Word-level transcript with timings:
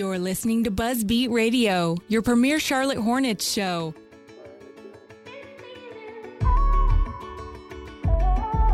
You're 0.00 0.18
listening 0.18 0.64
to 0.64 0.70
Buzzbeat 0.70 1.30
Radio, 1.30 1.94
your 2.08 2.22
premier 2.22 2.58
Charlotte 2.58 2.96
Hornets 2.96 3.46
show. 3.46 3.92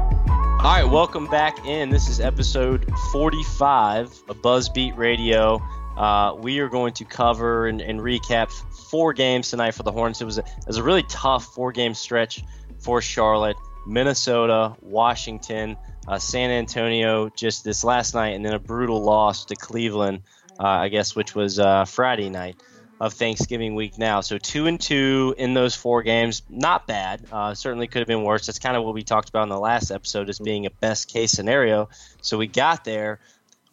All 0.08 0.62
right, 0.62 0.84
welcome 0.88 1.27
back 1.27 1.66
in. 1.66 1.91
This 1.91 2.08
is 2.08 2.20
episode 2.20 2.88
45 3.10 4.06
of 4.28 4.36
Buzzbeat 4.36 4.97
Radio. 4.97 5.60
Uh, 5.97 6.36
we 6.38 6.60
are 6.60 6.69
going 6.69 6.92
to 6.92 7.04
cover 7.04 7.66
and, 7.66 7.80
and 7.80 7.98
recap 7.98 8.52
four 8.88 9.12
games 9.12 9.50
tonight 9.50 9.72
for 9.72 9.82
the 9.82 9.91
Hornets. 9.91 10.20
It 10.20 10.27
was 10.27 10.38
a, 10.38 10.42
it 10.42 10.69
was 10.69 10.77
a 10.77 10.84
really 10.84 11.02
tough 11.08 11.42
four 11.47 11.72
game 11.72 11.94
stretch 11.94 12.44
for 12.78 13.02
Charlotte, 13.02 13.56
Minnesota, 13.84 14.77
Washington, 14.80 15.77
uh, 16.06 16.20
San 16.20 16.52
Antonio 16.52 17.30
just 17.30 17.64
this 17.64 17.82
last 17.82 18.14
night, 18.14 18.36
and 18.36 18.44
then 18.44 18.52
a 18.52 18.60
brutal 18.60 19.02
loss 19.02 19.47
to 19.47 19.56
Cleveland, 19.56 20.22
I 20.65 20.89
guess, 20.89 21.15
which 21.15 21.35
was 21.35 21.59
uh, 21.59 21.85
Friday 21.85 22.31
night 22.31 22.57
of 23.01 23.12
Thanksgiving 23.12 23.75
week 23.75 23.99
now. 23.99 24.21
So 24.21 24.39
two 24.39 24.67
and 24.67 24.81
two 24.81 25.35
in 25.37 25.55
those 25.55 25.75
four 25.75 26.03
games, 26.03 26.43
not 26.49 26.87
bad. 26.87 27.23
Uh, 27.31 27.55
certainly 27.55 27.87
could 27.87 28.01
have 28.01 28.09
been 28.09 28.23
worse. 28.23 28.47
That's 28.47 28.59
kind 28.59 28.77
of 28.77 28.84
what 28.84 28.95
we 28.95 29.03
talked 29.03 29.29
about 29.29 29.43
in 29.43 29.49
the 29.51 29.59
last 29.59 29.91
episode 29.91 30.31
as 30.31 30.39
being 30.39 30.66
a 30.66 30.71
best 30.71 31.09
case 31.09 31.33
scenario. 31.33 31.89
So 32.22 32.39
we 32.39 32.47
got 32.47 32.84
there. 32.84 33.21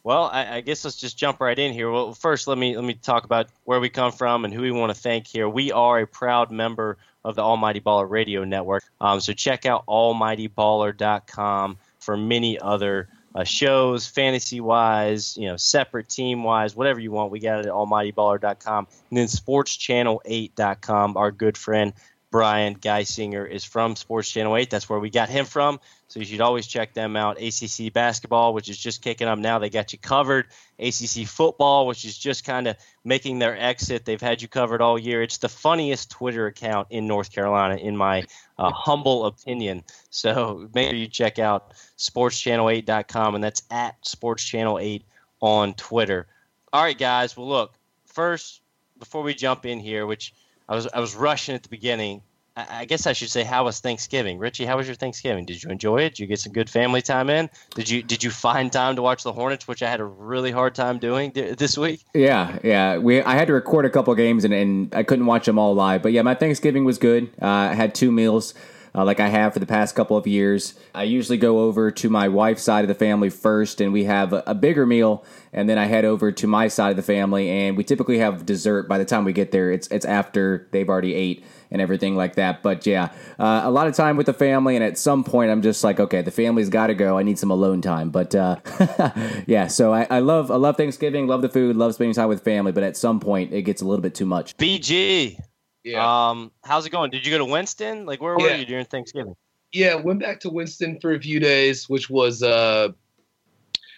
Well, 0.03 0.29
I, 0.31 0.55
I 0.55 0.61
guess 0.61 0.83
let's 0.83 0.97
just 0.97 1.17
jump 1.17 1.39
right 1.39 1.57
in 1.57 1.71
here. 1.71 1.89
Well, 1.89 2.13
first 2.13 2.47
let 2.47 2.57
me 2.57 2.75
let 2.75 2.83
me 2.83 2.95
talk 2.95 3.23
about 3.23 3.47
where 3.63 3.79
we 3.79 3.87
come 3.87 4.11
from 4.11 4.43
and 4.43 4.53
who 4.53 4.61
we 4.61 4.71
want 4.71 4.93
to 4.93 4.99
thank 4.99 5.27
here. 5.27 5.47
We 5.47 5.71
are 5.71 5.99
a 5.99 6.07
proud 6.07 6.51
member 6.51 6.97
of 7.23 7.35
the 7.35 7.41
Almighty 7.41 7.79
Baller 7.79 8.09
Radio 8.09 8.43
Network. 8.43 8.83
Um, 8.99 9.21
so 9.21 9.31
check 9.31 9.65
out 9.65 9.85
almightyballer.com 9.85 11.77
for 11.99 12.17
many 12.17 12.59
other 12.59 13.07
uh, 13.35 13.43
shows, 13.43 14.07
fantasy 14.07 14.61
wise, 14.61 15.35
you 15.37 15.47
know, 15.47 15.57
separate 15.57 16.09
team 16.09 16.43
wise, 16.43 16.75
whatever 16.75 16.99
you 16.99 17.11
want. 17.11 17.31
We 17.31 17.39
got 17.39 17.59
it 17.59 17.65
at 17.65 17.71
almightyballer.com. 17.71 18.87
And 19.09 19.17
then 19.17 19.27
sportschannel8.com. 19.27 21.17
Our 21.17 21.31
good 21.31 21.57
friend 21.57 21.93
Brian 22.33 22.73
Geisinger 22.75 23.47
is 23.47 23.63
from 23.63 23.95
Sports 23.95 24.31
Channel 24.31 24.57
8. 24.57 24.71
That's 24.71 24.89
where 24.89 24.97
we 24.97 25.11
got 25.11 25.29
him 25.29 25.45
from. 25.45 25.79
So 26.07 26.19
you 26.19 26.25
should 26.25 26.41
always 26.41 26.65
check 26.65 26.95
them 26.95 27.15
out. 27.15 27.37
ACC 27.39 27.93
basketball, 27.93 28.55
which 28.55 28.69
is 28.69 28.77
just 28.79 29.03
kicking 29.03 29.27
up 29.27 29.37
now, 29.37 29.59
they 29.59 29.69
got 29.69 29.93
you 29.93 29.99
covered. 29.99 30.47
ACC 30.79 31.27
football, 31.27 31.85
which 31.85 32.05
is 32.05 32.17
just 32.17 32.43
kind 32.43 32.65
of 32.65 32.75
making 33.05 33.37
their 33.37 33.55
exit. 33.55 34.03
They've 34.03 34.19
had 34.19 34.41
you 34.41 34.47
covered 34.47 34.81
all 34.81 34.97
year. 34.97 35.21
It's 35.21 35.37
the 35.37 35.47
funniest 35.47 36.09
Twitter 36.09 36.47
account 36.47 36.87
in 36.89 37.05
North 37.05 37.31
Carolina, 37.31 37.75
in 37.75 37.95
my 37.95 38.23
uh, 38.57 38.71
humble 38.71 39.27
opinion. 39.27 39.83
So 40.09 40.67
make 40.73 40.89
sure 40.89 40.97
you 40.97 41.07
check 41.07 41.37
out 41.37 41.73
sportschannel8.com, 41.99 43.35
and 43.35 43.43
that's 43.43 43.61
at 43.69 44.01
sportschannel8 44.01 45.03
on 45.39 45.75
Twitter. 45.75 46.25
All 46.73 46.81
right, 46.81 46.97
guys. 46.97 47.37
Well, 47.37 47.47
look, 47.47 47.75
first, 48.07 48.61
before 48.97 49.21
we 49.21 49.35
jump 49.35 49.67
in 49.67 49.79
here, 49.79 50.07
which 50.07 50.33
I 50.73 50.75
was 50.75 50.87
I 50.91 50.99
was 50.99 51.15
rushing 51.15 51.53
at 51.53 51.61
the 51.61 51.69
beginning. 51.69 52.23
I, 52.55 52.85
guess 52.85 53.07
I 53.07 53.13
should 53.13 53.31
say, 53.31 53.43
how 53.43 53.65
was 53.65 53.79
Thanksgiving, 53.79 54.37
Richie? 54.37 54.65
How 54.65 54.77
was 54.77 54.85
your 54.87 54.95
Thanksgiving? 54.95 55.43
Did 55.45 55.63
you 55.63 55.71
enjoy 55.71 56.01
it? 56.01 56.09
Did 56.09 56.19
you 56.19 56.27
get 56.27 56.39
some 56.39 56.53
good 56.53 56.69
family 56.69 57.01
time 57.01 57.29
in? 57.29 57.49
Did 57.73 57.89
you 57.89 58.03
did 58.03 58.23
you 58.23 58.29
find 58.29 58.71
time 58.71 58.95
to 58.95 59.01
watch 59.01 59.23
the 59.23 59.33
Hornets, 59.33 59.67
which 59.67 59.81
I 59.81 59.89
had 59.89 59.99
a 59.99 60.05
really 60.05 60.51
hard 60.51 60.75
time 60.75 60.99
doing 60.99 61.31
th- 61.31 61.57
this 61.57 61.77
week? 61.77 62.01
Yeah, 62.13 62.57
yeah. 62.63 62.97
We 62.97 63.21
I 63.21 63.33
had 63.33 63.47
to 63.47 63.53
record 63.53 63.85
a 63.85 63.89
couple 63.89 64.13
games 64.15 64.45
and, 64.45 64.53
and 64.53 64.93
I 64.95 65.03
couldn't 65.03 65.27
watch 65.27 65.45
them 65.45 65.59
all 65.59 65.73
live. 65.75 66.01
But 66.01 66.11
yeah, 66.11 66.23
my 66.23 66.35
Thanksgiving 66.35 66.85
was 66.85 66.97
good. 66.97 67.29
Uh, 67.41 67.47
I 67.47 67.73
had 67.73 67.93
two 67.95 68.11
meals. 68.11 68.53
Uh, 68.95 69.03
like 69.03 69.19
I 69.19 69.27
have 69.27 69.53
for 69.53 69.59
the 69.59 69.65
past 69.65 69.95
couple 69.95 70.17
of 70.17 70.27
years. 70.27 70.75
I 70.93 71.03
usually 71.03 71.37
go 71.37 71.61
over 71.61 71.89
to 71.91 72.09
my 72.09 72.27
wife's 72.27 72.61
side 72.61 72.83
of 72.83 72.87
the 72.87 72.95
family 72.95 73.29
first, 73.29 73.81
and 73.81 73.91
we 73.91 74.03
have 74.03 74.33
a, 74.33 74.53
bigger 74.53 74.85
meal, 74.85 75.25
and 75.51 75.67
then 75.67 75.77
I 75.77 75.85
head 75.85 76.05
over 76.05 76.31
to 76.31 76.47
my 76.47 76.67
side 76.67 76.91
of 76.91 76.95
the 76.95 77.03
family, 77.03 77.49
and 77.49 77.75
we 77.75 77.83
typically 77.83 78.19
have 78.19 78.45
dessert 78.45 78.87
by 78.87 78.97
the 78.97 79.05
time 79.05 79.25
we 79.25 79.33
get 79.33 79.51
there. 79.51 79.71
It's 79.71 79.87
it's 79.87 80.05
after 80.05 80.67
they've 80.71 80.87
already 80.87 81.15
ate 81.15 81.43
and 81.71 81.81
everything 81.81 82.15
like 82.15 82.35
that. 82.35 82.61
But 82.61 82.85
yeah, 82.85 83.09
uh, 83.39 83.61
a 83.63 83.71
lot 83.71 83.87
of 83.87 83.95
time 83.95 84.15
with 84.15 84.27
the 84.27 84.33
family, 84.33 84.75
and 84.75 84.85
at 84.85 84.97
some 84.97 85.23
point, 85.23 85.51
I'm 85.51 85.63
just 85.63 85.83
like, 85.83 85.99
okay, 85.99 86.21
the 86.21 86.31
family's 86.31 86.69
got 86.69 86.87
to 86.87 86.93
go. 86.93 87.17
I 87.17 87.23
need 87.23 87.39
some 87.39 87.51
alone 87.51 87.81
time. 87.81 88.11
But 88.11 88.35
uh, 88.35 88.57
yeah, 89.47 89.67
so 89.67 89.93
I, 89.93 90.07
I 90.09 90.19
love 90.19 90.51
I 90.51 90.55
love 90.55 90.77
Thanksgiving, 90.77 91.27
love 91.27 91.41
the 91.41 91.49
food, 91.49 91.75
love 91.75 91.95
spending 91.95 92.13
time 92.13 92.29
with 92.29 92.43
family. 92.43 92.71
But 92.71 92.83
at 92.83 92.95
some 92.95 93.19
point, 93.19 93.53
it 93.53 93.63
gets 93.63 93.81
a 93.81 93.85
little 93.85 94.03
bit 94.03 94.15
too 94.15 94.27
much. 94.27 94.55
BG. 94.57 95.39
Yeah. 95.83 96.29
Um, 96.29 96.51
how's 96.63 96.85
it 96.85 96.91
going? 96.91 97.11
Did 97.11 97.25
you 97.25 97.31
go 97.31 97.37
to 97.39 97.45
Winston? 97.45 98.05
Like, 98.05 98.21
where 98.21 98.35
were 98.37 98.47
Yeah. 98.47 98.55
you 98.55 98.65
during 98.65 98.85
Thanksgiving? 98.85 99.35
Yeah, 99.71 99.95
went 99.95 100.19
back 100.19 100.39
to 100.41 100.49
Winston 100.49 100.99
for 100.99 101.13
a 101.13 101.19
few 101.19 101.39
days, 101.39 101.89
which 101.89 102.09
was 102.09 102.43
uh 102.43 102.89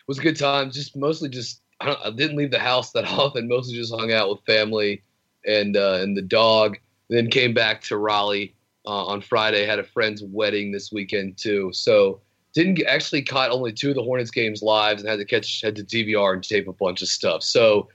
was 0.08 0.20
a 0.20 0.22
good 0.22 0.38
time. 0.38 0.72
Just 0.72 0.96
mostly 0.96 1.30
just 1.30 1.62
I, 1.82 1.88
don't, 1.88 2.00
I 2.06 2.12
didn't 2.12 2.38
leave 2.38 2.52
the 2.52 2.60
house 2.60 2.92
that 2.92 3.06
often. 3.12 3.48
Mostly 3.48 3.76
just 3.76 3.94
hung 3.94 4.12
out 4.12 4.30
with 4.30 4.40
family 4.46 5.04
and 5.46 5.76
uh, 5.78 6.00
and 6.02 6.16
the 6.16 6.22
dog. 6.22 6.78
Then 7.10 7.30
came 7.30 7.54
back 7.54 7.82
to 7.84 7.98
Raleigh 7.98 8.56
uh, 8.86 9.06
on 9.06 9.22
Friday. 9.22 9.66
Had 9.66 9.80
a 9.80 9.84
friend's 9.84 10.24
wedding 10.24 10.72
this 10.72 10.92
weekend 10.92 11.38
too. 11.38 11.70
So 11.74 12.22
didn't 12.54 12.76
get, 12.76 12.88
actually 12.88 13.22
caught 13.22 13.52
only 13.52 13.74
two 13.74 13.90
of 13.90 13.96
the 13.96 14.02
Hornets 14.04 14.32
games 14.32 14.64
live 14.64 15.00
and 15.00 15.08
had 15.08 15.20
to 15.20 15.26
catch 15.26 15.62
had 15.62 15.76
to 15.76 15.84
DVR 15.84 16.34
and 16.34 16.44
tape 16.44 16.68
a 16.68 16.74
bunch 16.74 17.02
of 17.02 17.10
stuff. 17.10 17.44
So 17.44 17.90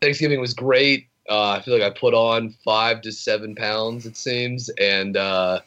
Thanksgiving 0.00 0.40
was 0.40 0.52
great. 0.52 1.08
Uh, 1.28 1.50
I 1.50 1.62
feel 1.62 1.74
like 1.78 1.82
I 1.82 1.90
put 1.90 2.14
on 2.14 2.54
five 2.64 3.00
to 3.02 3.12
seven 3.12 3.54
pounds, 3.54 4.04
it 4.06 4.16
seems, 4.16 4.68
and 4.70 5.16
uh, 5.16 5.60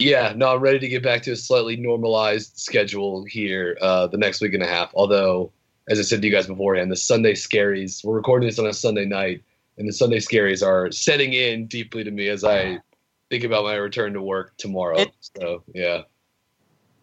yeah, 0.00 0.32
no, 0.34 0.54
I'm 0.54 0.60
ready 0.60 0.78
to 0.80 0.88
get 0.88 1.02
back 1.02 1.22
to 1.22 1.32
a 1.32 1.36
slightly 1.36 1.76
normalized 1.76 2.58
schedule 2.58 3.24
here 3.24 3.76
uh, 3.80 4.06
the 4.08 4.16
next 4.16 4.40
week 4.40 4.54
and 4.54 4.62
a 4.62 4.66
half. 4.66 4.90
Although, 4.94 5.52
as 5.88 5.98
I 5.98 6.02
said 6.02 6.22
to 6.22 6.26
you 6.26 6.32
guys 6.32 6.46
beforehand, 6.46 6.90
the 6.90 6.96
Sunday 6.96 7.34
scaries, 7.34 8.02
we're 8.04 8.16
recording 8.16 8.48
this 8.48 8.58
on 8.58 8.66
a 8.66 8.72
Sunday 8.72 9.04
night, 9.04 9.42
and 9.78 9.88
the 9.88 9.92
Sunday 9.92 10.18
scaries 10.18 10.66
are 10.66 10.90
setting 10.90 11.34
in 11.34 11.66
deeply 11.66 12.02
to 12.02 12.10
me 12.10 12.28
as 12.28 12.42
I 12.44 12.80
think 13.28 13.44
about 13.44 13.64
my 13.64 13.74
return 13.74 14.12
to 14.14 14.22
work 14.22 14.56
tomorrow. 14.56 14.98
It- 14.98 15.12
so, 15.20 15.62
yeah. 15.74 16.02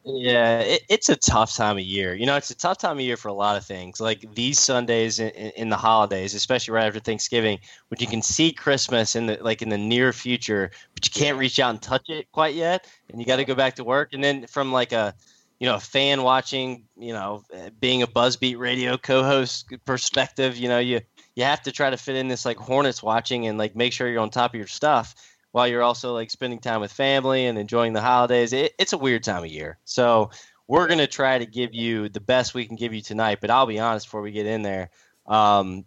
Yeah, 0.10 0.60
it, 0.60 0.84
it's 0.88 1.10
a 1.10 1.18
tough 1.18 1.54
time 1.54 1.78
of 1.78 1.84
year. 1.84 2.16
You 2.16 2.26
know, 2.26 2.38
it's 2.38 2.50
a 2.50 2.56
tough 2.56 2.78
time 2.78 2.98
of 2.98 3.02
year 3.02 3.18
for 3.18 3.28
a 3.28 3.34
lot 3.34 3.58
of 3.58 3.66
things. 3.66 4.00
Like 4.00 4.24
these 4.34 4.58
Sundays 4.58 5.20
in, 5.20 5.32
in, 5.32 5.68
the 5.68 5.76
holidays, 5.76 6.34
especially 6.34 6.74
right 6.76 6.86
after 6.86 7.02
Thanksgiving, 7.02 7.60
when 7.90 8.00
you 8.00 8.08
can 8.08 8.22
see 8.22 8.54
Christmas 8.54 9.18
in 9.18 9.26
the 9.26 9.38
like 9.42 9.62
in 9.62 9.68
the 9.68 9.78
near 9.78 10.14
future, 10.14 10.72
but 10.94 11.06
you 11.06 11.12
can't 11.12 11.38
reach 11.38 11.60
out 11.60 11.72
and 11.72 11.82
touch 11.82 12.10
it 12.10 12.32
quite 12.32 12.56
yet, 12.56 12.88
and 13.10 13.20
you 13.20 13.28
got 13.28 13.36
to 13.36 13.44
go 13.46 13.54
back 13.54 13.76
to 13.76 13.84
work. 13.84 14.14
And 14.14 14.24
then 14.24 14.48
from 14.48 14.72
like 14.72 14.94
a 14.94 15.14
you 15.60 15.68
know 15.68 15.76
a 15.76 15.80
fan 15.80 16.24
watching, 16.24 16.86
you 16.98 17.12
know, 17.12 17.44
being 17.82 18.02
a 18.02 18.08
Buzzbeat 18.08 18.58
radio 18.58 18.96
co-host 18.96 19.74
perspective, 19.84 20.56
you 20.56 20.70
know, 20.70 20.80
you 20.80 21.02
you 21.36 21.44
have 21.44 21.64
to 21.64 21.72
try 21.74 21.90
to 21.90 21.98
fit 21.98 22.16
in 22.16 22.30
this 22.30 22.46
like 22.46 22.58
Hornets 22.58 23.04
watching 23.04 23.46
and 23.48 23.58
like 23.58 23.76
make 23.76 23.92
sure 23.92 24.08
you're 24.08 24.22
on 24.22 24.30
top 24.30 24.52
of 24.52 24.58
your 24.58 24.68
stuff 24.68 25.16
while 25.58 25.68
you're 25.68 25.82
also 25.82 26.14
like 26.14 26.30
spending 26.30 26.60
time 26.60 26.82
with 26.82 26.94
family 26.94 27.48
and 27.48 27.58
enjoying 27.58 27.92
the 27.92 28.00
holidays. 28.00 28.54
It, 28.54 28.76
it's 28.78 28.94
a 28.94 28.98
weird 28.98 29.24
time 29.24 29.44
of 29.44 29.50
year. 29.50 29.80
So 29.86 30.30
we're 30.68 30.86
going 30.86 31.00
to 31.00 31.08
try 31.08 31.40
to 31.40 31.48
give 31.48 31.74
you 31.74 32.10
the 32.10 32.20
best 32.20 32.54
we 32.54 32.64
can 32.64 32.76
give 32.76 32.94
you 32.94 33.02
tonight. 33.02 33.40
But 33.42 33.50
I'll 33.50 33.66
be 33.66 33.80
honest 33.80 34.06
before 34.06 34.22
we 34.22 34.32
get 34.32 34.46
in 34.46 34.62
there. 34.62 34.92
Um, 35.26 35.84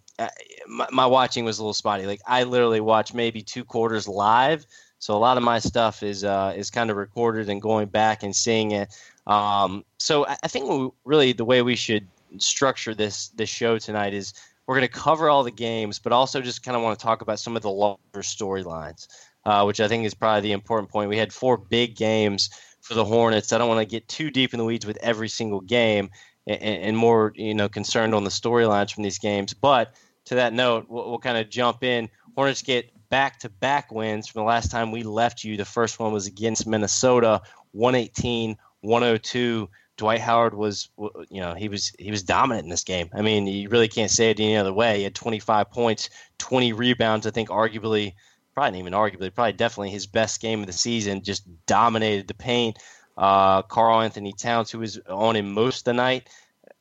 my, 0.66 0.88
my 0.90 1.06
watching 1.06 1.44
was 1.44 1.60
a 1.60 1.62
little 1.62 1.72
spotty. 1.72 2.04
Like 2.04 2.20
I 2.26 2.42
literally 2.42 2.80
watched 2.80 3.14
maybe 3.14 3.42
two 3.42 3.64
quarters 3.64 4.08
live. 4.08 4.66
So 4.98 5.14
a 5.14 5.22
lot 5.22 5.36
of 5.36 5.44
my 5.44 5.60
stuff 5.60 6.02
is 6.02 6.24
uh, 6.24 6.52
is 6.56 6.68
kind 6.68 6.90
of 6.90 6.96
recorded 6.96 7.48
and 7.48 7.62
going 7.62 7.86
back 7.86 8.24
and 8.24 8.34
seeing 8.34 8.72
it. 8.72 8.92
Um, 9.28 9.84
so 9.98 10.26
I, 10.26 10.36
I 10.42 10.48
think 10.48 10.68
we, 10.68 10.88
really 11.04 11.32
the 11.32 11.44
way 11.44 11.62
we 11.62 11.76
should 11.76 12.08
structure 12.38 12.92
this 12.92 13.28
this 13.28 13.48
show 13.48 13.78
tonight 13.78 14.14
is 14.14 14.34
we're 14.70 14.76
going 14.76 14.88
to 14.88 14.94
cover 14.94 15.28
all 15.28 15.42
the 15.42 15.50
games, 15.50 15.98
but 15.98 16.12
also 16.12 16.40
just 16.40 16.62
kind 16.62 16.76
of 16.76 16.82
want 16.84 16.96
to 16.96 17.02
talk 17.02 17.22
about 17.22 17.40
some 17.40 17.56
of 17.56 17.62
the 17.62 17.70
larger 17.70 17.98
storylines, 18.20 19.08
uh, 19.44 19.64
which 19.64 19.80
I 19.80 19.88
think 19.88 20.04
is 20.04 20.14
probably 20.14 20.42
the 20.42 20.52
important 20.52 20.90
point. 20.90 21.10
We 21.10 21.16
had 21.16 21.32
four 21.32 21.56
big 21.56 21.96
games 21.96 22.50
for 22.80 22.94
the 22.94 23.04
Hornets. 23.04 23.52
I 23.52 23.58
don't 23.58 23.68
want 23.68 23.80
to 23.80 23.90
get 23.90 24.08
too 24.08 24.30
deep 24.30 24.52
in 24.54 24.58
the 24.58 24.64
weeds 24.64 24.86
with 24.86 24.98
every 24.98 25.28
single 25.28 25.60
game, 25.60 26.10
and, 26.46 26.62
and 26.62 26.96
more 26.96 27.32
you 27.36 27.54
know 27.54 27.68
concerned 27.68 28.14
on 28.14 28.24
the 28.24 28.30
storylines 28.30 28.92
from 28.92 29.02
these 29.02 29.18
games. 29.18 29.54
But 29.54 29.94
to 30.26 30.36
that 30.36 30.52
note, 30.52 30.86
we'll, 30.88 31.08
we'll 31.08 31.18
kind 31.18 31.38
of 31.38 31.50
jump 31.50 31.82
in. 31.82 32.08
Hornets 32.36 32.62
get 32.62 32.90
back 33.08 33.40
to 33.40 33.48
back 33.48 33.92
wins 33.92 34.28
from 34.28 34.40
the 34.40 34.46
last 34.46 34.70
time 34.70 34.92
we 34.92 35.02
left 35.02 35.44
you. 35.44 35.56
The 35.56 35.64
first 35.64 35.98
one 35.98 36.12
was 36.12 36.26
against 36.26 36.66
Minnesota, 36.66 37.42
118 37.72 38.56
102. 38.82 39.68
Dwight 39.96 40.20
Howard 40.20 40.54
was, 40.54 40.88
you 41.28 41.42
know, 41.42 41.52
he 41.52 41.68
was 41.68 41.92
he 41.98 42.10
was 42.10 42.22
dominant 42.22 42.64
in 42.64 42.70
this 42.70 42.84
game. 42.84 43.10
I 43.12 43.20
mean, 43.20 43.46
you 43.46 43.68
really 43.68 43.88
can't 43.88 44.10
say 44.10 44.30
it 44.30 44.40
any 44.40 44.56
other 44.56 44.72
way. 44.72 44.98
He 44.98 45.04
had 45.04 45.14
25 45.14 45.70
points, 45.70 46.08
20 46.38 46.72
rebounds. 46.72 47.26
I 47.26 47.30
think 47.30 47.50
arguably, 47.50 48.14
probably 48.54 48.70
not 48.70 48.78
even 48.78 48.92
arguably, 48.92 49.34
probably 49.34 49.52
definitely 49.52 49.90
his 49.90 50.06
best 50.06 50.40
game 50.40 50.60
of 50.60 50.66
the 50.66 50.72
season. 50.72 51.22
Just 51.22 51.44
dominated 51.66 52.28
the 52.28 52.34
paint. 52.34 52.78
Uh, 53.16 53.62
Karl-Anthony 53.62 54.32
Towns, 54.32 54.70
who 54.70 54.78
was 54.78 54.98
on 55.08 55.36
him 55.36 55.52
most 55.52 55.80
of 55.80 55.84
the 55.84 55.94
night, 55.94 56.28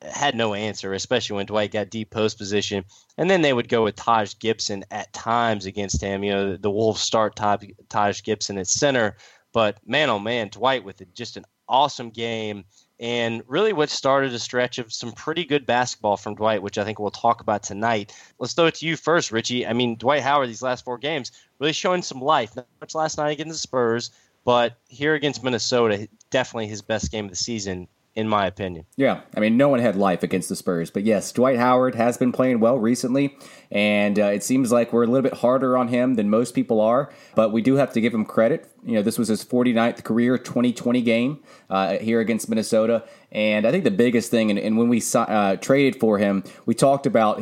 had 0.01 0.35
no 0.35 0.53
answer, 0.53 0.93
especially 0.93 1.35
when 1.35 1.45
Dwight 1.45 1.71
got 1.71 1.89
deep 1.89 2.09
post 2.09 2.37
position. 2.37 2.85
And 3.17 3.29
then 3.29 3.41
they 3.41 3.51
would 3.51 3.67
go 3.67 3.83
with 3.83 3.95
Taj 3.95 4.35
Gibson 4.39 4.85
at 4.91 5.11
times 5.11 5.65
against 5.65 6.01
him. 6.01 6.23
You 6.23 6.31
know, 6.31 6.57
the 6.57 6.71
Wolves 6.71 7.01
start 7.01 7.35
Taj, 7.35 7.65
Taj 7.89 8.23
Gibson 8.23 8.57
at 8.57 8.67
center. 8.67 9.17
But 9.51 9.79
man, 9.85 10.09
oh 10.09 10.19
man, 10.19 10.49
Dwight 10.49 10.83
with 10.83 11.01
just 11.13 11.35
an 11.35 11.45
awesome 11.67 12.11
game 12.11 12.65
and 12.99 13.43
really 13.47 13.71
what 13.71 13.89
started 13.89 14.33
a 14.33 14.39
stretch 14.39 14.77
of 14.77 14.91
some 14.91 15.11
pretty 15.11 15.45
good 15.45 15.65
basketball 15.65 16.17
from 16.17 16.35
Dwight, 16.35 16.61
which 16.61 16.77
I 16.77 16.83
think 16.83 16.99
we'll 16.99 17.11
talk 17.11 17.41
about 17.41 17.63
tonight. 17.63 18.13
Let's 18.39 18.53
throw 18.53 18.65
it 18.65 18.75
to 18.75 18.85
you 18.85 18.97
first, 18.97 19.31
Richie. 19.31 19.65
I 19.65 19.73
mean, 19.73 19.95
Dwight 19.95 20.21
Howard, 20.21 20.49
these 20.49 20.61
last 20.61 20.83
four 20.83 20.97
games, 20.97 21.31
really 21.59 21.73
showing 21.73 22.01
some 22.01 22.21
life. 22.21 22.55
Not 22.55 22.67
much 22.81 22.95
last 22.95 23.17
night 23.17 23.31
against 23.31 23.53
the 23.53 23.57
Spurs, 23.57 24.11
but 24.43 24.75
here 24.87 25.13
against 25.13 25.43
Minnesota, 25.43 26.09
definitely 26.29 26.67
his 26.67 26.81
best 26.81 27.11
game 27.11 27.25
of 27.25 27.31
the 27.31 27.37
season 27.37 27.87
in 28.19 28.27
my 28.27 28.45
opinion. 28.45 28.85
Yeah, 28.97 29.21
I 29.35 29.39
mean, 29.39 29.55
no 29.55 29.69
one 29.69 29.79
had 29.79 29.95
life 29.95 30.23
against 30.23 30.49
the 30.49 30.55
Spurs, 30.57 30.91
but 30.91 31.03
yes, 31.03 31.31
Dwight 31.31 31.57
Howard 31.57 31.95
has 31.95 32.17
been 32.17 32.33
playing 32.33 32.59
well 32.59 32.77
recently, 32.77 33.37
and 33.71 34.19
uh, 34.19 34.25
it 34.25 34.43
seems 34.43 34.73
like 34.73 34.91
we're 34.91 35.03
a 35.03 35.07
little 35.07 35.23
bit 35.23 35.35
harder 35.35 35.77
on 35.77 35.87
him 35.87 36.15
than 36.15 36.29
most 36.29 36.53
people 36.53 36.81
are. 36.81 37.09
But 37.33 37.53
we 37.53 37.61
do 37.61 37.75
have 37.75 37.93
to 37.93 38.01
give 38.01 38.13
him 38.13 38.25
credit. 38.25 38.69
You 38.83 38.95
know, 38.95 39.01
this 39.01 39.17
was 39.17 39.29
his 39.29 39.45
49th 39.45 40.03
career 40.03 40.37
2020 40.37 41.01
game 41.01 41.39
uh, 41.69 41.97
here 41.99 42.19
against 42.19 42.49
Minnesota, 42.49 43.05
and 43.31 43.65
I 43.65 43.71
think 43.71 43.85
the 43.85 43.91
biggest 43.91 44.29
thing, 44.29 44.49
and, 44.49 44.59
and 44.59 44.77
when 44.77 44.89
we 44.89 45.01
uh, 45.15 45.55
traded 45.55 45.97
for 45.97 46.17
him, 46.17 46.43
we 46.65 46.75
talked 46.75 47.05
about 47.05 47.41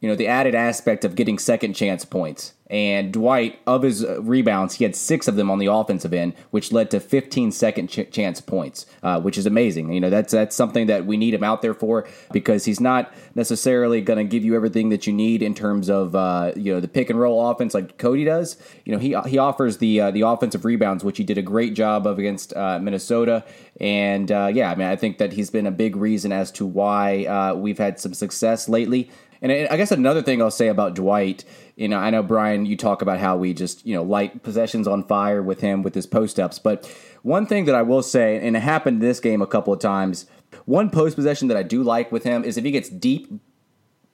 you 0.00 0.08
know 0.08 0.16
the 0.16 0.26
added 0.26 0.54
aspect 0.54 1.04
of 1.04 1.16
getting 1.16 1.38
second 1.38 1.74
chance 1.74 2.06
points 2.06 2.53
and 2.70 3.12
Dwight, 3.12 3.58
of 3.66 3.82
his 3.82 4.02
uh, 4.02 4.22
rebounds, 4.22 4.74
he 4.74 4.84
had 4.84 4.96
six 4.96 5.28
of 5.28 5.36
them 5.36 5.50
on 5.50 5.58
the 5.58 5.66
offensive 5.66 6.14
end, 6.14 6.32
which 6.50 6.72
led 6.72 6.90
to 6.92 7.00
15 7.00 7.52
second 7.52 7.88
ch- 7.88 8.10
chance 8.10 8.40
points, 8.40 8.86
uh, 9.02 9.20
which 9.20 9.36
is 9.36 9.44
amazing. 9.44 9.92
You 9.92 10.00
know, 10.00 10.08
that's 10.08 10.32
that's 10.32 10.56
something 10.56 10.86
that 10.86 11.04
we 11.04 11.18
need 11.18 11.34
him 11.34 11.44
out 11.44 11.60
there 11.60 11.74
for 11.74 12.08
because 12.32 12.64
he's 12.64 12.80
not 12.80 13.12
necessarily 13.34 14.00
going 14.00 14.16
to 14.16 14.24
give 14.24 14.44
you 14.44 14.56
everything 14.56 14.88
that 14.88 15.06
you 15.06 15.12
need 15.12 15.42
in 15.42 15.54
terms 15.54 15.90
of 15.90 16.14
uh, 16.14 16.52
you 16.56 16.72
know 16.72 16.80
the 16.80 16.88
pick 16.88 17.10
and 17.10 17.20
roll 17.20 17.50
offense 17.50 17.74
like 17.74 17.98
Cody 17.98 18.24
does. 18.24 18.56
You 18.86 18.92
know, 18.92 18.98
he 18.98 19.14
he 19.28 19.36
offers 19.36 19.76
the 19.76 20.00
uh, 20.00 20.10
the 20.10 20.22
offensive 20.22 20.64
rebounds, 20.64 21.04
which 21.04 21.18
he 21.18 21.24
did 21.24 21.36
a 21.36 21.42
great 21.42 21.74
job 21.74 22.06
of 22.06 22.18
against 22.18 22.56
uh, 22.56 22.78
Minnesota. 22.78 23.44
And 23.78 24.32
uh, 24.32 24.50
yeah, 24.52 24.70
I 24.70 24.74
mean, 24.74 24.88
I 24.88 24.96
think 24.96 25.18
that 25.18 25.34
he's 25.34 25.50
been 25.50 25.66
a 25.66 25.70
big 25.70 25.96
reason 25.96 26.32
as 26.32 26.50
to 26.52 26.64
why 26.64 27.52
we've 27.52 27.78
had 27.78 28.00
some 28.00 28.14
success 28.14 28.70
lately. 28.70 29.10
And 29.44 29.68
I 29.68 29.76
guess 29.76 29.92
another 29.92 30.22
thing 30.22 30.42
I'll 30.42 30.50
say 30.50 30.68
about 30.68 30.94
Dwight 30.94 31.44
you 31.76 31.88
know, 31.88 31.98
I 31.98 32.10
know 32.10 32.22
Brian, 32.22 32.66
you 32.66 32.76
talk 32.76 33.02
about 33.02 33.18
how 33.18 33.36
we 33.36 33.52
just 33.52 33.84
you 33.86 33.94
know 33.94 34.02
light 34.02 34.42
possessions 34.42 34.86
on 34.86 35.04
fire 35.04 35.42
with 35.42 35.60
him 35.60 35.82
with 35.82 35.94
his 35.94 36.06
post 36.06 36.38
ups, 36.38 36.58
but 36.58 36.86
one 37.22 37.46
thing 37.46 37.64
that 37.64 37.74
I 37.74 37.82
will 37.82 38.02
say, 38.02 38.38
and 38.46 38.56
it 38.56 38.60
happened 38.60 39.00
this 39.00 39.20
game 39.20 39.42
a 39.42 39.46
couple 39.46 39.72
of 39.72 39.80
times. 39.80 40.26
One 40.66 40.88
post 40.88 41.16
possession 41.16 41.48
that 41.48 41.56
I 41.56 41.62
do 41.62 41.82
like 41.82 42.12
with 42.12 42.22
him 42.22 42.44
is 42.44 42.56
if 42.56 42.64
he 42.64 42.70
gets 42.70 42.88
deep 42.88 43.28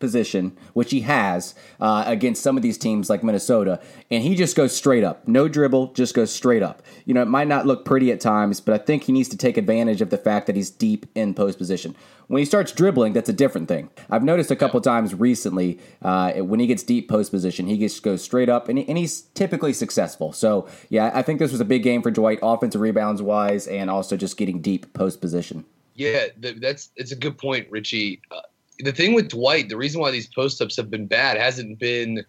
position, 0.00 0.56
which 0.72 0.90
he 0.90 1.02
has 1.02 1.54
uh, 1.80 2.02
against 2.06 2.42
some 2.42 2.56
of 2.56 2.62
these 2.62 2.78
teams 2.78 3.08
like 3.08 3.22
Minnesota, 3.22 3.80
and 4.10 4.24
he 4.24 4.34
just 4.34 4.56
goes 4.56 4.74
straight 4.74 5.04
up. 5.04 5.28
No 5.28 5.46
dribble, 5.46 5.92
just 5.92 6.14
goes 6.14 6.32
straight 6.32 6.62
up. 6.62 6.82
You 7.04 7.14
know, 7.14 7.22
it 7.22 7.28
might 7.28 7.46
not 7.46 7.66
look 7.66 7.84
pretty 7.84 8.10
at 8.10 8.20
times, 8.20 8.60
but 8.60 8.74
I 8.74 8.82
think 8.84 9.04
he 9.04 9.12
needs 9.12 9.28
to 9.28 9.36
take 9.36 9.56
advantage 9.56 10.00
of 10.00 10.10
the 10.10 10.18
fact 10.18 10.46
that 10.48 10.56
he's 10.56 10.70
deep 10.70 11.06
in 11.14 11.34
post 11.34 11.58
position. 11.58 11.94
When 12.26 12.38
he 12.38 12.44
starts 12.44 12.70
dribbling, 12.72 13.12
that's 13.12 13.28
a 13.28 13.32
different 13.32 13.66
thing. 13.68 13.90
I've 14.08 14.22
noticed 14.22 14.52
a 14.52 14.56
couple 14.56 14.80
times 14.80 15.14
recently 15.14 15.80
uh, 16.00 16.34
when 16.34 16.60
he 16.60 16.68
gets 16.68 16.84
deep 16.84 17.08
post 17.08 17.32
position, 17.32 17.66
he 17.66 17.76
just 17.76 18.02
goes 18.02 18.22
straight 18.22 18.48
up, 18.48 18.68
and, 18.68 18.78
he, 18.78 18.88
and 18.88 18.96
he's 18.96 19.22
typically 19.34 19.72
successful. 19.72 20.32
So, 20.32 20.68
yeah, 20.88 21.10
I 21.12 21.22
think 21.22 21.40
this 21.40 21.50
was 21.50 21.60
a 21.60 21.64
big 21.64 21.82
game 21.82 22.02
for 22.02 22.10
Dwight, 22.10 22.38
offensive 22.40 22.80
rebounds 22.80 23.20
wise, 23.20 23.66
and 23.66 23.90
also 23.90 24.16
just 24.16 24.36
getting 24.36 24.60
deep 24.60 24.92
post 24.94 25.20
position. 25.20 25.64
Yeah, 25.94 26.26
that's 26.38 26.90
it's 26.96 27.12
a 27.12 27.16
good 27.16 27.36
point, 27.36 27.70
Richie. 27.70 28.22
Uh, 28.30 28.40
the 28.82 28.92
thing 28.92 29.14
with 29.14 29.28
Dwight, 29.28 29.68
the 29.68 29.76
reason 29.76 30.00
why 30.00 30.10
these 30.10 30.26
post 30.26 30.60
ups 30.60 30.76
have 30.76 30.90
been 30.90 31.06
bad 31.06 31.36
hasn't 31.36 31.78
been, 31.78 32.24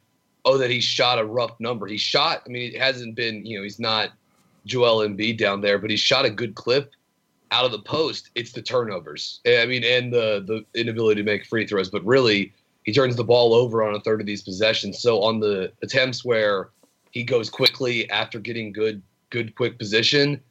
oh, 0.45 0.57
that 0.57 0.69
he 0.69 0.80
shot 0.80 1.19
a 1.19 1.25
rough 1.25 1.59
number. 1.59 1.88
He 1.88 1.98
shot, 1.98 2.44
I 2.45 2.50
mean, 2.50 2.74
it 2.74 2.80
hasn't 2.80 3.15
been, 3.15 3.45
you 3.45 3.57
know, 3.57 3.63
he's 3.63 3.80
not 3.80 4.12
Joel 4.65 5.07
Embiid 5.07 5.38
down 5.38 5.62
there, 5.62 5.77
but 5.77 5.89
he 5.89 5.98
shot 5.98 6.25
a 6.25 6.30
good 6.30 6.56
clip 6.56 6.94
out 7.51 7.65
of 7.65 7.71
the 7.71 7.80
post. 7.80 8.30
It's 8.36 8.51
the 8.51 8.62
turnovers. 8.62 9.42
Eh, 9.45 9.62
I 9.62 9.65
mean, 9.65 9.83
and 9.83 10.12
the 10.12 10.44
the 10.45 10.80
inability 10.80 11.21
to 11.21 11.25
make 11.25 11.45
free 11.45 11.68
throws. 11.68 11.89
But 11.89 12.03
really, 12.06 12.53
he 12.83 12.94
turns 12.94 13.15
the 13.15 13.24
ball 13.24 13.53
over 13.53 13.83
on 13.83 13.95
a 13.95 14.00
third 14.00 14.21
of 14.21 14.27
these 14.27 14.42
possessions. 14.42 15.00
So 15.00 15.21
on 15.21 15.39
the 15.39 15.71
attempts 15.83 16.24
where 16.25 16.69
he 17.12 17.24
goes 17.24 17.50
quickly 17.50 18.10
after 18.10 18.39
getting 18.39 18.72
good 18.72 19.01
good 19.29 19.55
quick 19.55 19.77
position, 19.77 20.41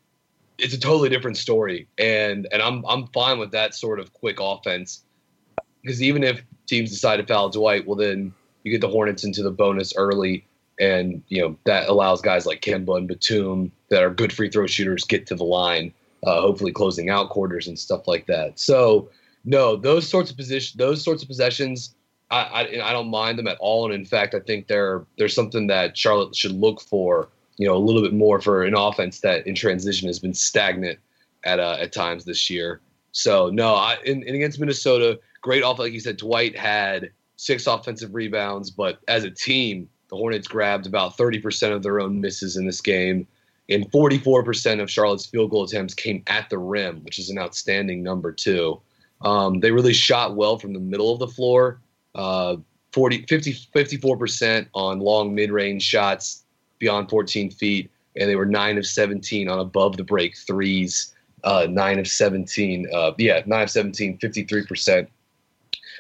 it's 0.59 0.75
a 0.75 0.81
totally 0.81 1.09
different 1.09 1.37
story. 1.37 1.89
And 1.99 2.47
and 2.53 2.63
I'm 2.63 2.85
I'm 2.87 3.07
fine 3.09 3.39
with 3.39 3.53
that 3.53 3.75
sort 3.75 3.99
of 3.99 4.13
quick 4.13 4.39
offense 4.41 5.05
because 5.83 6.03
even 6.03 6.23
if 6.23 6.43
teams 6.67 6.91
decide 6.91 7.17
to 7.17 7.27
foul 7.27 7.49
Dwight, 7.49 7.87
well 7.87 7.97
then 7.97 8.33
you 8.65 8.71
get 8.71 8.81
the 8.81 8.89
Hornets 8.89 9.25
into 9.25 9.43
the 9.43 9.51
bonus 9.51 9.95
early, 9.97 10.45
and 10.79 11.23
you 11.29 11.41
know 11.41 11.57
that 11.65 11.89
allows 11.89 12.21
guys 12.21 12.47
like 12.47 12.61
Kemba 12.61 12.97
and 12.97 13.09
Batum 13.09 13.73
that 13.89 14.03
are 14.03 14.11
good 14.11 14.33
free 14.33 14.51
throw 14.51 14.67
shooters 14.67 15.05
get 15.05 15.27
to 15.27 15.35
the 15.35 15.45
line, 15.45 15.93
uh, 16.25 16.41
hopefully 16.41 16.73
closing 16.73 17.11
out 17.11 17.31
quarters 17.31 17.69
and 17.69 17.79
stuff 17.79 18.07
like 18.07 18.27
that. 18.27 18.59
So 18.59 19.09
no, 19.45 19.77
those 19.77 20.09
sorts 20.09 20.31
of 20.31 20.37
position, 20.37 20.79
those 20.79 21.03
sorts 21.03 21.23
of 21.23 21.29
possessions, 21.29 21.95
I, 22.31 22.41
I, 22.41 22.91
I 22.91 22.93
don't 22.93 23.11
mind 23.11 23.39
them 23.39 23.49
at 23.49 23.59
all. 23.59 23.87
And 23.87 23.95
in 23.95 24.05
fact, 24.05 24.35
I 24.35 24.41
think 24.41 24.67
they're 24.67 25.05
there's 25.19 25.35
something 25.35 25.67
that 25.69 25.97
Charlotte 25.97 26.37
should 26.37 26.53
look 26.53 26.81
for, 26.81 27.29
you 27.57 27.67
know, 27.67 27.75
a 27.75 27.79
little 27.79 28.03
bit 28.03 28.13
more 28.13 28.41
for 28.41 28.65
an 28.65 28.75
offense 28.75 29.21
that 29.21 29.47
in 29.47 29.55
transition 29.55 30.09
has 30.09 30.19
been 30.19 30.35
stagnant 30.35 30.99
at 31.45 31.59
uh, 31.59 31.77
at 31.81 31.93
times 31.93 32.25
this 32.25 32.51
year. 32.51 32.81
So 33.13 33.51
no, 33.51 33.75
I, 33.75 33.97
in, 34.05 34.23
in 34.23 34.35
against 34.35 34.61
Minnesota, 34.61 35.19
great 35.41 35.63
off. 35.63 35.79
Like 35.79 35.93
you 35.93 36.01
said, 36.01 36.17
Dwight 36.17 36.57
had 36.57 37.11
six 37.37 37.67
offensive 37.67 38.15
rebounds, 38.15 38.71
but 38.71 39.01
as 39.09 39.25
a 39.25 39.31
team, 39.31 39.89
the 40.09 40.17
Hornets 40.17 40.49
grabbed 40.49 40.87
about 40.87 41.17
30% 41.17 41.73
of 41.73 41.83
their 41.83 42.01
own 42.01 42.21
misses 42.21 42.57
in 42.57 42.67
this 42.67 42.81
game. 42.81 43.27
And 43.69 43.91
44% 43.93 44.83
of 44.83 44.91
Charlotte's 44.91 45.27
field 45.27 45.53
goal 45.53 45.65
attempts 45.65 45.95
came 45.95 46.25
at 46.27 46.51
the 46.51 46.59
rim, 46.59 47.05
which 47.05 47.21
is 47.21 47.31
an 47.31 47.39
outstanding 47.39 48.03
number, 48.03 48.33
too. 48.33 48.81
Um, 49.23 49.61
they 49.61 49.71
really 49.71 49.93
shot 49.93 50.35
well 50.35 50.59
from 50.59 50.73
the 50.73 50.81
middle 50.81 51.13
of 51.13 51.21
the 51.21 51.29
floor. 51.29 51.81
Uh, 52.15 52.57
40, 52.93 53.27
50, 53.27 53.53
54% 53.53 54.67
on 54.75 54.99
long 54.99 55.35
mid 55.35 55.53
range 55.53 55.85
shots 55.85 56.45
beyond 56.81 57.09
14 57.09 57.51
feet. 57.53 57.91
And 58.17 58.29
they 58.29 58.35
were 58.35 58.47
9 58.47 58.79
of 58.79 58.87
17 58.87 59.49
on 59.49 59.61
above 59.61 59.97
the 59.97 60.03
break 60.03 60.37
threes. 60.37 61.15
Uh, 61.45 61.69
9 61.71 62.01
of 62.01 62.09
17. 62.09 62.89
Uh, 62.93 63.13
yeah, 63.19 63.43
9 63.47 63.63
of 63.63 63.71
17, 63.71 64.19
53%. 64.19 65.07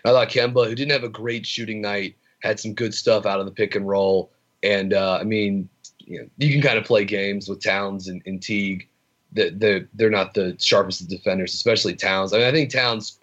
I 0.04 0.10
thought 0.10 0.28
Kemba, 0.28 0.66
who 0.66 0.74
didn't 0.74 0.92
have 0.92 1.04
a 1.04 1.08
great 1.08 1.46
shooting 1.46 1.80
night, 1.80 2.16
had 2.42 2.58
some 2.58 2.74
good 2.74 2.94
stuff 2.94 3.26
out 3.26 3.40
of 3.40 3.46
the 3.46 3.52
pick 3.52 3.74
and 3.74 3.86
roll. 3.86 4.30
And 4.62 4.94
uh, 4.94 5.18
I 5.20 5.24
mean, 5.24 5.68
you, 5.98 6.20
know, 6.20 6.28
you 6.38 6.52
can 6.52 6.62
kind 6.62 6.78
of 6.78 6.84
play 6.84 7.04
games 7.04 7.48
with 7.48 7.62
Towns 7.62 8.08
and, 8.08 8.22
and 8.26 8.42
Teague. 8.42 8.86
That 9.32 9.60
they're, 9.60 9.88
they're 9.94 10.10
not 10.10 10.34
the 10.34 10.56
sharpest 10.58 11.02
of 11.02 11.08
defenders, 11.08 11.54
especially 11.54 11.94
Towns. 11.94 12.32
I 12.32 12.38
mean, 12.38 12.46
I 12.48 12.52
think 12.52 12.70
Towns 12.70 13.20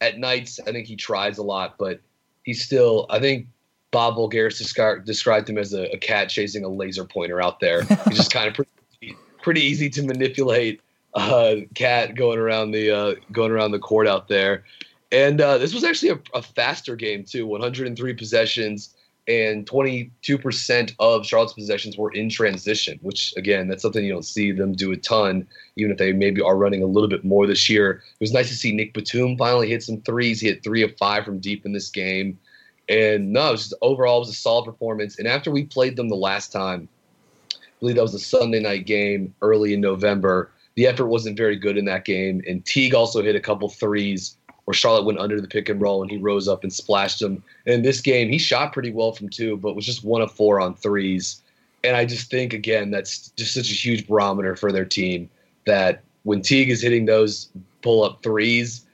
at 0.00 0.18
nights, 0.18 0.60
I 0.66 0.70
think 0.70 0.86
he 0.86 0.94
tries 0.94 1.38
a 1.38 1.42
lot, 1.42 1.78
but 1.78 2.00
he's 2.44 2.64
still. 2.64 3.06
I 3.10 3.18
think 3.18 3.48
Bob 3.92 4.16
described, 4.30 5.04
described 5.04 5.48
him 5.48 5.58
as 5.58 5.74
a, 5.74 5.92
a, 5.92 5.98
cat 5.98 6.28
chasing 6.28 6.64
a 6.64 6.68
laser 6.68 7.04
pointer 7.04 7.42
out 7.42 7.60
there. 7.60 7.82
He's 8.08 8.16
just 8.16 8.32
kind 8.32 8.48
of 8.48 8.54
pretty, 8.54 9.16
pretty 9.42 9.60
easy 9.60 9.88
to 9.90 10.02
manipulate. 10.02 10.80
Uh, 11.14 11.56
cat 11.74 12.14
going 12.14 12.38
around 12.38 12.70
the 12.70 12.90
uh, 12.90 13.14
going 13.32 13.52
around 13.52 13.70
the 13.70 13.78
court 13.78 14.08
out 14.08 14.28
there, 14.28 14.64
and 15.12 15.40
uh, 15.40 15.58
this 15.58 15.74
was 15.74 15.84
actually 15.84 16.08
a, 16.08 16.20
a 16.34 16.42
faster 16.42 16.96
game 16.96 17.22
too. 17.22 17.46
103 17.46 18.14
possessions 18.14 18.94
and 19.28 19.66
22% 19.66 20.94
of 20.98 21.24
Charlotte's 21.24 21.52
possessions 21.52 21.96
were 21.96 22.10
in 22.12 22.28
transition, 22.28 22.98
which 23.02 23.32
again, 23.36 23.68
that's 23.68 23.82
something 23.82 24.04
you 24.04 24.12
don't 24.12 24.24
see 24.24 24.50
them 24.50 24.72
do 24.72 24.90
a 24.90 24.96
ton, 24.96 25.46
even 25.76 25.92
if 25.92 25.98
they 25.98 26.12
maybe 26.12 26.40
are 26.40 26.56
running 26.56 26.82
a 26.82 26.86
little 26.86 27.08
bit 27.08 27.24
more 27.24 27.46
this 27.46 27.68
year. 27.68 28.02
It 28.18 28.20
was 28.20 28.32
nice 28.32 28.48
to 28.48 28.56
see 28.56 28.72
Nick 28.72 28.94
Batum 28.94 29.36
finally 29.36 29.68
hit 29.68 29.84
some 29.84 30.00
threes. 30.00 30.40
He 30.40 30.48
hit 30.48 30.64
three 30.64 30.82
of 30.82 30.96
five 30.96 31.24
from 31.24 31.38
deep 31.38 31.64
in 31.64 31.72
this 31.72 31.88
game. 31.88 32.38
And 32.88 33.32
no, 33.32 33.48
it 33.48 33.52
was 33.52 33.68
just, 33.68 33.74
overall, 33.80 34.16
it 34.16 34.20
was 34.20 34.30
a 34.30 34.34
solid 34.34 34.64
performance. 34.64 35.18
And 35.18 35.28
after 35.28 35.52
we 35.52 35.64
played 35.64 35.94
them 35.94 36.08
the 36.08 36.16
last 36.16 36.50
time, 36.50 36.88
I 37.54 37.56
believe 37.78 37.96
that 37.96 38.02
was 38.02 38.14
a 38.14 38.18
Sunday 38.18 38.60
night 38.60 38.86
game 38.86 39.32
early 39.40 39.72
in 39.72 39.80
November, 39.80 40.50
the 40.74 40.86
effort 40.86 41.06
wasn't 41.06 41.36
very 41.36 41.56
good 41.56 41.76
in 41.76 41.84
that 41.84 42.04
game. 42.04 42.42
And 42.48 42.64
Teague 42.64 42.94
also 42.94 43.22
hit 43.22 43.36
a 43.36 43.40
couple 43.40 43.68
threes 43.68 44.36
where 44.64 44.74
Charlotte 44.74 45.04
went 45.04 45.18
under 45.18 45.40
the 45.40 45.48
pick 45.48 45.68
and 45.68 45.80
roll 45.80 46.02
and 46.02 46.10
he 46.10 46.18
rose 46.18 46.48
up 46.48 46.62
and 46.62 46.72
splashed 46.72 47.20
them. 47.20 47.42
And 47.66 47.74
in 47.76 47.82
this 47.82 48.00
game, 48.00 48.28
he 48.28 48.38
shot 48.38 48.72
pretty 48.72 48.92
well 48.92 49.12
from 49.12 49.28
two, 49.28 49.56
but 49.56 49.74
was 49.74 49.86
just 49.86 50.04
one 50.04 50.22
of 50.22 50.30
four 50.30 50.60
on 50.60 50.74
threes. 50.74 51.42
And 51.84 51.96
I 51.96 52.04
just 52.04 52.30
think, 52.30 52.52
again, 52.52 52.90
that's 52.90 53.30
just 53.30 53.54
such 53.54 53.70
a 53.70 53.74
huge 53.74 54.06
barometer 54.06 54.54
for 54.54 54.70
their 54.70 54.84
team 54.84 55.28
that 55.66 56.02
when 56.22 56.42
Teague 56.42 56.70
is 56.70 56.80
hitting 56.80 57.06
those 57.06 57.50
pull 57.82 58.04
up 58.04 58.22
threes, 58.22 58.86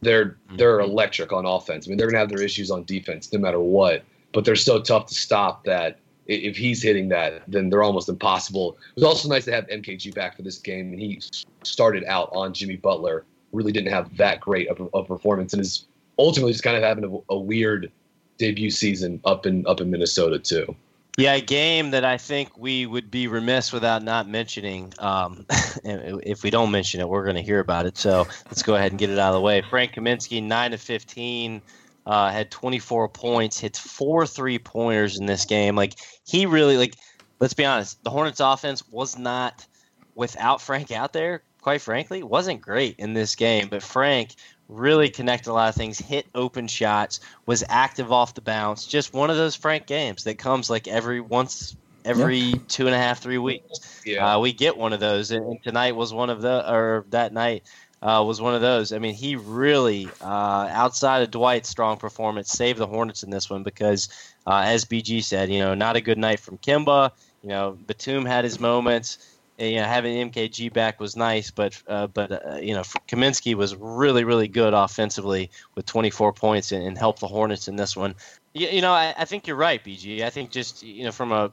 they're 0.00 0.26
mm-hmm. 0.26 0.56
they're 0.56 0.80
electric 0.80 1.32
on 1.32 1.46
offense. 1.46 1.86
I 1.86 1.88
mean, 1.88 1.98
they're 1.98 2.06
gonna 2.06 2.18
have 2.18 2.28
their 2.28 2.42
issues 2.42 2.70
on 2.70 2.84
defense 2.84 3.32
no 3.32 3.38
matter 3.38 3.60
what, 3.60 4.04
but 4.32 4.44
they're 4.44 4.56
so 4.56 4.80
tough 4.80 5.06
to 5.06 5.14
stop 5.14 5.64
that 5.64 5.98
if 6.26 6.56
he's 6.56 6.82
hitting 6.82 7.08
that, 7.10 7.42
then 7.46 7.68
they're 7.68 7.82
almost 7.82 8.08
impossible. 8.08 8.78
It 8.90 8.94
was 8.96 9.04
also 9.04 9.28
nice 9.28 9.44
to 9.44 9.52
have 9.52 9.66
MKG 9.68 10.14
back 10.14 10.36
for 10.36 10.42
this 10.42 10.58
game, 10.58 10.92
and 10.92 11.00
he 11.00 11.20
started 11.64 12.04
out 12.04 12.30
on 12.32 12.54
Jimmy 12.54 12.76
Butler, 12.76 13.24
really 13.54 13.72
didn't 13.72 13.92
have 13.92 14.16
that 14.16 14.40
great 14.40 14.68
of 14.68 14.88
a 14.92 15.04
performance 15.04 15.52
and 15.52 15.62
is 15.62 15.86
ultimately 16.18 16.52
just 16.52 16.64
kind 16.64 16.76
of 16.76 16.82
having 16.82 17.04
a, 17.04 17.32
a 17.32 17.38
weird 17.38 17.90
debut 18.38 18.70
season 18.70 19.20
up 19.24 19.46
in 19.46 19.66
up 19.66 19.80
in 19.80 19.90
Minnesota 19.90 20.38
too. 20.38 20.74
Yeah, 21.16 21.34
a 21.34 21.40
game 21.40 21.92
that 21.92 22.04
I 22.04 22.18
think 22.18 22.58
we 22.58 22.86
would 22.86 23.08
be 23.08 23.28
remiss 23.28 23.72
without 23.72 24.02
not 24.02 24.28
mentioning. 24.28 24.92
Um, 24.98 25.46
if 25.84 26.42
we 26.42 26.50
don't 26.50 26.72
mention 26.72 27.00
it, 27.00 27.08
we're 27.08 27.22
going 27.22 27.36
to 27.36 27.42
hear 27.42 27.60
about 27.60 27.86
it. 27.86 27.96
So 27.96 28.26
let's 28.46 28.64
go 28.64 28.74
ahead 28.74 28.90
and 28.90 28.98
get 28.98 29.10
it 29.10 29.18
out 29.18 29.28
of 29.28 29.34
the 29.34 29.40
way. 29.40 29.62
Frank 29.62 29.92
Kaminsky, 29.92 30.42
nine 30.42 30.72
to 30.72 30.78
fifteen, 30.78 31.62
uh, 32.06 32.30
had 32.30 32.50
twenty 32.50 32.80
four 32.80 33.08
points, 33.08 33.60
hits 33.60 33.78
four 33.78 34.26
three 34.26 34.58
pointers 34.58 35.18
in 35.18 35.26
this 35.26 35.44
game. 35.44 35.76
Like 35.76 35.94
he 36.26 36.46
really 36.46 36.76
like. 36.76 36.96
Let's 37.40 37.54
be 37.54 37.64
honest, 37.64 38.02
the 38.04 38.10
Hornets' 38.10 38.40
offense 38.40 38.88
was 38.88 39.18
not 39.18 39.66
without 40.14 40.62
Frank 40.62 40.92
out 40.92 41.12
there 41.12 41.42
quite 41.64 41.80
frankly, 41.80 42.22
wasn't 42.22 42.60
great 42.60 42.94
in 42.98 43.14
this 43.14 43.34
game. 43.36 43.68
But 43.70 43.82
Frank 43.82 44.34
really 44.68 45.08
connected 45.08 45.50
a 45.50 45.54
lot 45.54 45.70
of 45.70 45.74
things, 45.74 45.98
hit 45.98 46.26
open 46.34 46.68
shots, 46.68 47.20
was 47.46 47.64
active 47.70 48.12
off 48.12 48.34
the 48.34 48.42
bounce. 48.42 48.86
Just 48.86 49.14
one 49.14 49.30
of 49.30 49.38
those 49.38 49.56
Frank 49.56 49.86
games 49.86 50.24
that 50.24 50.36
comes 50.36 50.68
like 50.68 50.86
every 50.86 51.22
once 51.22 51.74
every 52.04 52.36
yeah. 52.36 52.56
two 52.68 52.86
and 52.86 52.94
a 52.94 52.98
half, 52.98 53.20
three 53.20 53.38
weeks. 53.38 54.02
Yeah. 54.04 54.34
Uh, 54.34 54.40
we 54.40 54.52
get 54.52 54.76
one 54.76 54.92
of 54.92 55.00
those, 55.00 55.30
and, 55.30 55.62
tonight 55.62 55.96
was 55.96 56.12
one 56.12 56.28
of 56.28 56.42
the, 56.42 56.70
or 56.70 57.06
that 57.08 57.32
night 57.32 57.62
uh, 58.02 58.22
was 58.26 58.42
one 58.42 58.54
of 58.54 58.60
those. 58.60 58.92
I 58.92 58.98
mean, 58.98 59.14
he 59.14 59.36
really, 59.36 60.06
uh, 60.20 60.68
outside 60.70 61.22
of 61.22 61.30
Dwight's 61.30 61.70
strong 61.70 61.96
performance, 61.96 62.50
saved 62.50 62.78
the 62.78 62.86
Hornets 62.86 63.22
in 63.22 63.30
this 63.30 63.48
one 63.48 63.62
because, 63.62 64.10
uh, 64.46 64.64
as 64.66 64.84
BG 64.84 65.24
said, 65.24 65.50
you 65.50 65.60
know, 65.60 65.72
not 65.72 65.96
a 65.96 66.02
good 66.02 66.18
night 66.18 66.40
from 66.40 66.58
Kemba. 66.58 67.12
You 67.42 67.48
know, 67.48 67.78
Batum 67.86 68.26
had 68.26 68.44
his 68.44 68.60
moments 68.60 69.33
you 69.58 69.76
know, 69.76 69.84
having 69.84 70.30
MKG 70.30 70.72
back 70.72 70.98
was 70.98 71.16
nice, 71.16 71.50
but 71.50 71.80
uh, 71.86 72.08
but 72.08 72.32
uh, 72.32 72.56
you 72.56 72.74
know 72.74 72.82
Kaminsky 73.08 73.54
was 73.54 73.76
really 73.76 74.24
really 74.24 74.48
good 74.48 74.74
offensively 74.74 75.50
with 75.74 75.86
24 75.86 76.32
points 76.32 76.72
and, 76.72 76.84
and 76.84 76.98
helped 76.98 77.20
the 77.20 77.28
Hornets 77.28 77.68
in 77.68 77.76
this 77.76 77.96
one. 77.96 78.14
You, 78.52 78.68
you 78.68 78.82
know, 78.82 78.92
I, 78.92 79.14
I, 79.16 79.24
think 79.24 79.46
you're 79.46 79.56
right, 79.56 79.82
BG. 79.82 80.22
I 80.22 80.30
think 80.30 80.50
just 80.50 80.82
you 80.82 81.04
know 81.04 81.12
from 81.12 81.30
a 81.30 81.52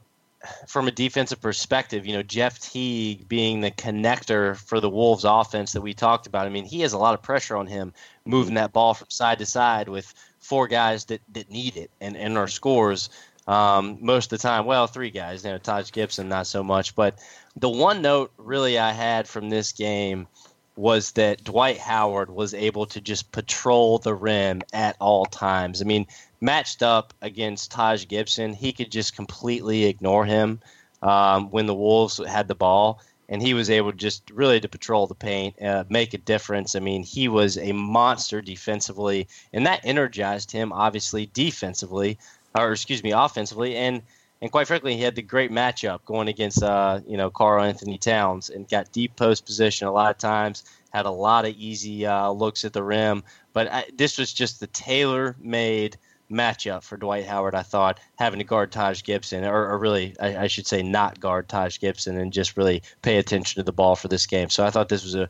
from 0.66 0.88
a 0.88 0.92
defensive 0.92 1.40
perspective, 1.40 2.08
you 2.08 2.14
know 2.14 2.24
Jeff 2.24 2.60
Teague 2.60 3.28
being 3.28 3.62
the 3.62 3.72
connector 3.72 4.58
for 4.58 4.80
the 4.80 4.90
Wolves 4.90 5.24
offense 5.24 5.74
that 5.74 5.82
we 5.82 5.94
talked 5.94 6.26
about. 6.26 6.48
I 6.48 6.50
mean, 6.50 6.66
he 6.66 6.82
has 6.82 6.94
a 6.94 6.98
lot 6.98 7.14
of 7.14 7.22
pressure 7.22 7.56
on 7.56 7.68
him 7.68 7.94
moving 8.26 8.56
that 8.56 8.74
ball 8.74 8.96
from 8.96 9.10
side 9.12 9.38
to 9.40 9.46
side 9.46 9.90
with 9.90 10.12
four 10.40 10.68
guys 10.68 11.06
that, 11.06 11.22
that 11.34 11.50
need 11.52 11.78
it 11.78 11.92
and, 12.02 12.18
and 12.18 12.38
are 12.38 12.48
scores 12.48 13.10
um, 13.48 13.98
most 14.02 14.32
of 14.32 14.40
the 14.40 14.48
time. 14.48 14.66
Well, 14.66 14.88
three 14.88 15.12
guys, 15.12 15.44
you 15.44 15.52
know, 15.52 15.58
Taj 15.58 15.92
Gibson 15.92 16.30
not 16.30 16.48
so 16.48 16.64
much, 16.64 16.96
but 16.96 17.20
the 17.56 17.70
one 17.70 18.02
note 18.02 18.32
really 18.38 18.78
I 18.78 18.92
had 18.92 19.28
from 19.28 19.50
this 19.50 19.72
game 19.72 20.28
was 20.76 21.12
that 21.12 21.44
Dwight 21.44 21.78
Howard 21.78 22.32
was 22.32 22.54
able 22.54 22.86
to 22.88 23.02
just 23.02 23.32
patrol 23.32 24.00
the 24.00 24.16
rim 24.16 24.62
at 24.74 24.96
all 25.00 25.26
times. 25.26 25.82
I 25.82 25.86
mean, 25.86 26.08
matched 26.40 26.82
up 26.82 27.14
against 27.22 27.72
Taj 27.72 28.08
Gibson, 28.08 28.54
he 28.54 28.72
could 28.72 28.92
just 28.92 29.16
completely 29.16 29.86
ignore 29.86 30.26
him 30.26 30.60
um, 31.02 31.52
when 31.52 31.66
the 31.66 31.76
Wolves 31.76 32.22
had 32.26 32.48
the 32.48 32.56
ball, 32.56 33.02
and 33.28 33.42
he 33.42 33.54
was 33.54 33.70
able 33.70 33.92
just 33.92 34.30
really 34.32 34.60
to 34.60 34.68
patrol 34.68 35.08
the 35.08 35.16
paint, 35.16 35.62
uh, 35.62 35.84
make 35.90 36.14
a 36.14 36.18
difference. 36.18 36.76
I 36.76 36.80
mean, 36.80 37.04
he 37.04 37.28
was 37.28 37.58
a 37.58 37.72
monster 37.74 38.42
defensively, 38.42 39.28
and 39.54 39.66
that 39.66 39.82
energized 39.84 40.52
him 40.52 40.72
obviously 40.74 41.28
defensively, 41.28 42.18
or 42.56 42.72
excuse 42.72 43.04
me, 43.04 43.12
offensively, 43.12 43.76
and 43.76 44.02
and 44.42 44.52
quite 44.52 44.68
frankly, 44.68 44.96
he 44.98 45.04
had 45.04 45.16
the 45.16 45.22
great 45.22 45.52
matchup 45.52 46.04
going 46.06 46.28
against 46.28 46.64
uh, 46.64 47.00
you 47.08 47.18
know 47.18 47.30
Karl-Anthony 47.30 47.98
Towns 47.98 48.50
and 48.50 48.68
got 48.68 48.92
deep 48.92 49.16
post 49.16 49.46
position 49.46 49.88
a 49.88 49.92
lot 49.92 50.12
of 50.12 50.18
times. 50.18 50.64
Had 50.92 51.06
a 51.06 51.12
lot 51.12 51.46
of 51.46 51.56
easy 51.56 52.06
uh, 52.06 52.30
looks 52.32 52.66
at 52.66 52.74
the 52.74 52.84
rim, 52.84 53.24
but 53.54 53.72
I, 53.72 53.86
this 53.96 54.18
was 54.18 54.34
just 54.34 54.60
the 54.60 54.68
tailor-made 54.68 55.98
matchup 56.32 56.84
for 56.84 56.98
Dwight 56.98 57.26
Howard. 57.26 57.56
I 57.56 57.62
thought 57.62 58.00
having 58.16 58.40
to 58.40 58.46
guard 58.46 58.72
Taj 58.72 59.04
Gibson, 59.04 59.46
or, 59.46 59.70
or 59.70 59.78
really, 59.78 60.16
I, 60.20 60.38
I, 60.38 60.48
should 60.48 60.66
say, 60.66 60.82
not 60.82 61.20
guard 61.20 61.48
Taj 61.48 61.80
Gibson, 61.80 62.18
and 62.18 62.34
just 62.34 62.58
really 62.58 62.82
pay 63.02 63.18
attention 63.18 63.60
to 63.60 63.64
the 63.64 63.72
ball 63.72 63.96
for 63.96 64.08
this 64.08 64.26
game. 64.26 64.50
So 64.50 64.66
I 64.66 64.70
thought 64.70 64.90
this 64.90 65.04
was 65.04 65.16
a 65.16 65.30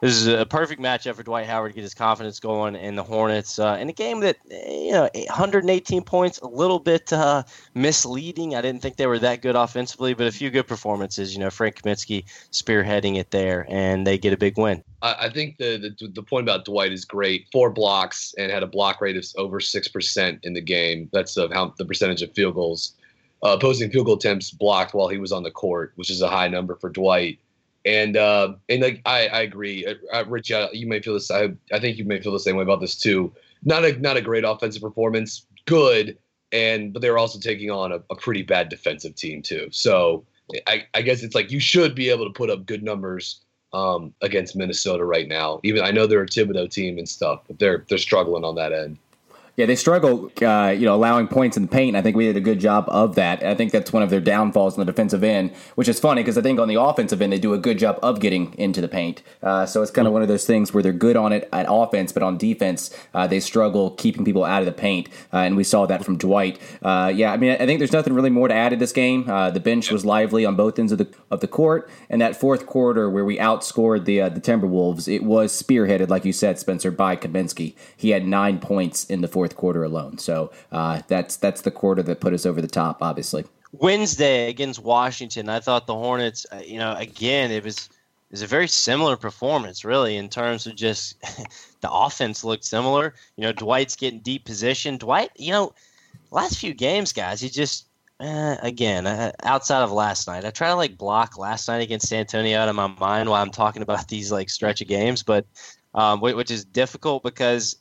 this 0.00 0.14
is 0.14 0.26
a 0.28 0.46
perfect 0.46 0.80
matchup 0.80 1.14
for 1.14 1.22
Dwight 1.22 1.46
Howard 1.46 1.72
to 1.72 1.74
get 1.74 1.82
his 1.82 1.94
confidence 1.94 2.38
going 2.38 2.76
in 2.76 2.94
the 2.94 3.02
Hornets 3.02 3.58
uh, 3.58 3.76
in 3.80 3.88
a 3.88 3.92
game 3.92 4.20
that 4.20 4.36
you 4.48 4.92
know 4.92 5.08
118 5.14 6.02
points, 6.04 6.38
a 6.38 6.46
little 6.46 6.78
bit 6.78 7.12
uh, 7.12 7.42
misleading. 7.74 8.54
I 8.54 8.60
didn't 8.60 8.80
think 8.80 8.96
they 8.96 9.06
were 9.06 9.18
that 9.18 9.42
good 9.42 9.56
offensively, 9.56 10.14
but 10.14 10.26
a 10.26 10.32
few 10.32 10.50
good 10.50 10.66
performances. 10.66 11.34
You 11.34 11.40
know, 11.40 11.50
Frank 11.50 11.82
Kaminsky 11.82 12.24
spearheading 12.52 13.16
it 13.16 13.30
there, 13.30 13.66
and 13.68 14.06
they 14.06 14.18
get 14.18 14.32
a 14.32 14.36
big 14.36 14.56
win. 14.56 14.84
I 15.02 15.30
think 15.30 15.58
the, 15.58 15.94
the 15.98 16.08
the 16.08 16.22
point 16.22 16.44
about 16.44 16.64
Dwight 16.64 16.92
is 16.92 17.04
great. 17.04 17.46
Four 17.52 17.70
blocks 17.70 18.34
and 18.38 18.50
had 18.50 18.62
a 18.62 18.66
block 18.66 19.00
rate 19.00 19.16
of 19.16 19.24
over 19.36 19.60
six 19.60 19.88
percent 19.88 20.40
in 20.42 20.54
the 20.54 20.60
game. 20.60 21.08
That's 21.12 21.36
of 21.36 21.52
how 21.52 21.74
the 21.76 21.84
percentage 21.84 22.22
of 22.22 22.32
field 22.34 22.54
goals, 22.54 22.94
uh, 23.44 23.50
opposing 23.50 23.90
field 23.90 24.06
goal 24.06 24.16
attempts 24.16 24.50
blocked 24.50 24.94
while 24.94 25.08
he 25.08 25.18
was 25.18 25.32
on 25.32 25.42
the 25.42 25.50
court, 25.50 25.92
which 25.96 26.10
is 26.10 26.22
a 26.22 26.28
high 26.28 26.48
number 26.48 26.76
for 26.76 26.90
Dwight. 26.90 27.38
And 27.88 28.18
uh, 28.18 28.52
and 28.68 28.82
like 28.82 29.00
I, 29.06 29.28
I 29.28 29.40
agree, 29.40 29.86
uh, 29.86 29.94
uh 30.12 30.24
Rich. 30.28 30.52
Uh, 30.52 30.68
you 30.74 30.86
may 30.86 31.00
feel 31.00 31.14
this. 31.14 31.30
I, 31.30 31.48
I 31.72 31.80
think 31.80 31.96
you 31.96 32.04
may 32.04 32.20
feel 32.20 32.32
the 32.32 32.38
same 32.38 32.54
way 32.54 32.62
about 32.62 32.82
this 32.82 32.94
too. 32.94 33.32
Not 33.64 33.82
a 33.86 33.98
not 33.98 34.18
a 34.18 34.20
great 34.20 34.44
offensive 34.44 34.82
performance. 34.82 35.46
Good, 35.64 36.18
and 36.52 36.92
but 36.92 37.00
they 37.00 37.10
were 37.10 37.16
also 37.16 37.38
taking 37.38 37.70
on 37.70 37.92
a, 37.92 38.02
a 38.10 38.14
pretty 38.14 38.42
bad 38.42 38.68
defensive 38.68 39.14
team 39.14 39.40
too. 39.40 39.68
So 39.70 40.26
I, 40.66 40.84
I 40.92 41.00
guess 41.00 41.22
it's 41.22 41.34
like 41.34 41.50
you 41.50 41.60
should 41.60 41.94
be 41.94 42.10
able 42.10 42.26
to 42.26 42.32
put 42.32 42.50
up 42.50 42.66
good 42.66 42.82
numbers 42.82 43.40
um, 43.72 44.12
against 44.20 44.54
Minnesota 44.54 45.06
right 45.06 45.26
now. 45.26 45.58
Even 45.64 45.82
I 45.82 45.90
know 45.90 46.06
they're 46.06 46.22
a 46.22 46.26
Thibodeau 46.26 46.70
team 46.70 46.98
and 46.98 47.08
stuff, 47.08 47.40
but 47.48 47.58
they're 47.58 47.86
they're 47.88 47.96
struggling 47.96 48.44
on 48.44 48.54
that 48.56 48.74
end. 48.74 48.98
Yeah, 49.58 49.66
they 49.66 49.74
struggle, 49.74 50.30
uh, 50.40 50.68
you 50.68 50.86
know, 50.86 50.94
allowing 50.94 51.26
points 51.26 51.56
in 51.56 51.64
the 51.64 51.68
paint. 51.68 51.96
I 51.96 52.00
think 52.00 52.14
we 52.14 52.26
did 52.26 52.36
a 52.36 52.40
good 52.40 52.60
job 52.60 52.84
of 52.86 53.16
that. 53.16 53.42
I 53.42 53.56
think 53.56 53.72
that's 53.72 53.92
one 53.92 54.04
of 54.04 54.08
their 54.08 54.20
downfalls 54.20 54.74
on 54.74 54.86
the 54.86 54.92
defensive 54.92 55.24
end, 55.24 55.50
which 55.74 55.88
is 55.88 55.98
funny 55.98 56.22
because 56.22 56.38
I 56.38 56.42
think 56.42 56.60
on 56.60 56.68
the 56.68 56.80
offensive 56.80 57.20
end 57.20 57.32
they 57.32 57.40
do 57.40 57.52
a 57.52 57.58
good 57.58 57.76
job 57.76 57.98
of 58.00 58.20
getting 58.20 58.54
into 58.56 58.80
the 58.80 58.86
paint. 58.86 59.20
Uh, 59.42 59.66
so 59.66 59.82
it's 59.82 59.90
kind 59.90 60.06
of 60.06 60.12
one 60.12 60.22
of 60.22 60.28
those 60.28 60.46
things 60.46 60.72
where 60.72 60.80
they're 60.80 60.92
good 60.92 61.16
on 61.16 61.32
it 61.32 61.48
at 61.52 61.66
offense, 61.68 62.12
but 62.12 62.22
on 62.22 62.38
defense 62.38 62.96
uh, 63.14 63.26
they 63.26 63.40
struggle 63.40 63.90
keeping 63.90 64.24
people 64.24 64.44
out 64.44 64.62
of 64.62 64.66
the 64.66 64.70
paint, 64.70 65.08
uh, 65.32 65.38
and 65.38 65.56
we 65.56 65.64
saw 65.64 65.86
that 65.86 66.04
from 66.04 66.16
Dwight. 66.16 66.60
Uh, 66.80 67.12
yeah, 67.12 67.32
I 67.32 67.36
mean, 67.36 67.50
I 67.50 67.66
think 67.66 67.80
there's 67.80 67.90
nothing 67.90 68.12
really 68.12 68.30
more 68.30 68.46
to 68.46 68.54
add 68.54 68.68
to 68.68 68.76
this 68.76 68.92
game. 68.92 69.28
Uh, 69.28 69.50
the 69.50 69.58
bench 69.58 69.90
was 69.90 70.04
lively 70.04 70.44
on 70.44 70.54
both 70.54 70.78
ends 70.78 70.92
of 70.92 70.98
the 70.98 71.08
of 71.32 71.40
the 71.40 71.48
court, 71.48 71.90
and 72.08 72.20
that 72.20 72.36
fourth 72.36 72.64
quarter 72.64 73.10
where 73.10 73.24
we 73.24 73.38
outscored 73.38 74.04
the 74.04 74.20
the 74.28 74.40
Timberwolves, 74.40 75.12
it 75.12 75.24
was 75.24 75.50
spearheaded, 75.50 76.08
like 76.08 76.24
you 76.24 76.32
said, 76.32 76.60
Spencer, 76.60 76.92
by 76.92 77.16
Kaminsky. 77.16 77.74
He 77.96 78.10
had 78.10 78.24
nine 78.24 78.60
points 78.60 79.04
in 79.04 79.20
the 79.20 79.26
fourth 79.26 79.47
fourth 79.48 79.56
quarter 79.56 79.84
alone. 79.84 80.18
So 80.18 80.50
uh, 80.72 81.02
that's 81.08 81.36
that's 81.36 81.62
the 81.62 81.70
quarter 81.70 82.02
that 82.02 82.20
put 82.20 82.34
us 82.34 82.46
over 82.46 82.60
the 82.60 82.68
top, 82.68 82.98
obviously. 83.00 83.44
Wednesday 83.72 84.48
against 84.48 84.82
Washington, 84.82 85.48
I 85.48 85.60
thought 85.60 85.86
the 85.86 85.94
Hornets, 85.94 86.46
uh, 86.52 86.60
you 86.64 86.78
know, 86.78 86.94
again, 86.96 87.50
it 87.50 87.64
was 87.64 87.76
it 87.86 88.32
was 88.32 88.42
a 88.42 88.46
very 88.46 88.68
similar 88.68 89.16
performance, 89.16 89.84
really, 89.84 90.16
in 90.16 90.28
terms 90.28 90.66
of 90.66 90.76
just 90.76 91.20
the 91.80 91.90
offense 91.90 92.44
looked 92.44 92.64
similar. 92.64 93.14
You 93.36 93.44
know, 93.44 93.52
Dwight's 93.52 93.96
getting 93.96 94.20
deep 94.20 94.44
position. 94.44 94.98
Dwight, 94.98 95.30
you 95.36 95.52
know, 95.52 95.72
last 96.30 96.58
few 96.58 96.74
games, 96.74 97.12
guys, 97.12 97.40
he 97.40 97.48
just 97.48 97.86
uh, 98.20 98.56
again 98.62 99.06
uh, 99.06 99.32
outside 99.44 99.82
of 99.82 99.92
last 99.92 100.28
night, 100.28 100.44
I 100.44 100.50
try 100.50 100.68
to 100.68 100.74
like 100.74 100.98
block 100.98 101.38
last 101.38 101.68
night 101.68 101.82
against 101.82 102.12
Antonio 102.12 102.58
out 102.58 102.68
of 102.68 102.76
my 102.76 102.88
mind 102.88 103.30
while 103.30 103.42
I'm 103.42 103.50
talking 103.50 103.82
about 103.82 104.08
these 104.14 104.30
like 104.30 104.50
stretch 104.50 104.82
of 104.82 104.88
games, 104.88 105.22
but 105.22 105.46
um, 105.94 106.20
which 106.20 106.50
is 106.50 106.64
difficult 106.64 107.22
because 107.22 107.76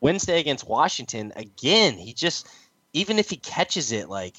Wednesday 0.00 0.40
against 0.40 0.68
Washington, 0.68 1.32
again, 1.36 1.94
he 1.94 2.12
just 2.12 2.48
even 2.92 3.18
if 3.18 3.28
he 3.30 3.36
catches 3.36 3.92
it 3.92 4.08
like 4.08 4.36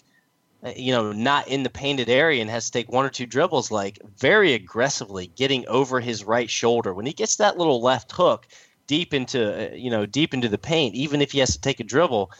uh, 0.63 0.71
you 0.75 0.91
know 0.91 1.11
not 1.11 1.47
in 1.47 1.63
the 1.63 1.69
painted 1.69 2.09
area 2.09 2.41
and 2.41 2.49
has 2.49 2.65
to 2.65 2.71
take 2.71 2.91
one 2.91 3.05
or 3.05 3.09
two 3.09 3.25
dribbles 3.25 3.69
like 3.69 3.99
very 4.17 4.53
aggressively 4.53 5.27
getting 5.35 5.67
over 5.67 5.99
his 5.99 6.23
right 6.23 6.49
shoulder. 6.49 6.93
When 6.93 7.05
he 7.05 7.13
gets 7.13 7.35
that 7.37 7.57
little 7.57 7.81
left 7.81 8.11
hook 8.11 8.47
deep 8.87 9.13
into 9.13 9.71
uh, 9.71 9.75
you 9.75 9.91
know 9.91 10.05
deep 10.05 10.33
into 10.33 10.49
the 10.49 10.57
paint 10.57 10.95
even 10.95 11.21
if 11.21 11.31
he 11.31 11.39
has 11.39 11.53
to 11.53 11.61
take 11.61 11.79
a 11.79 11.83
dribble 11.83 12.31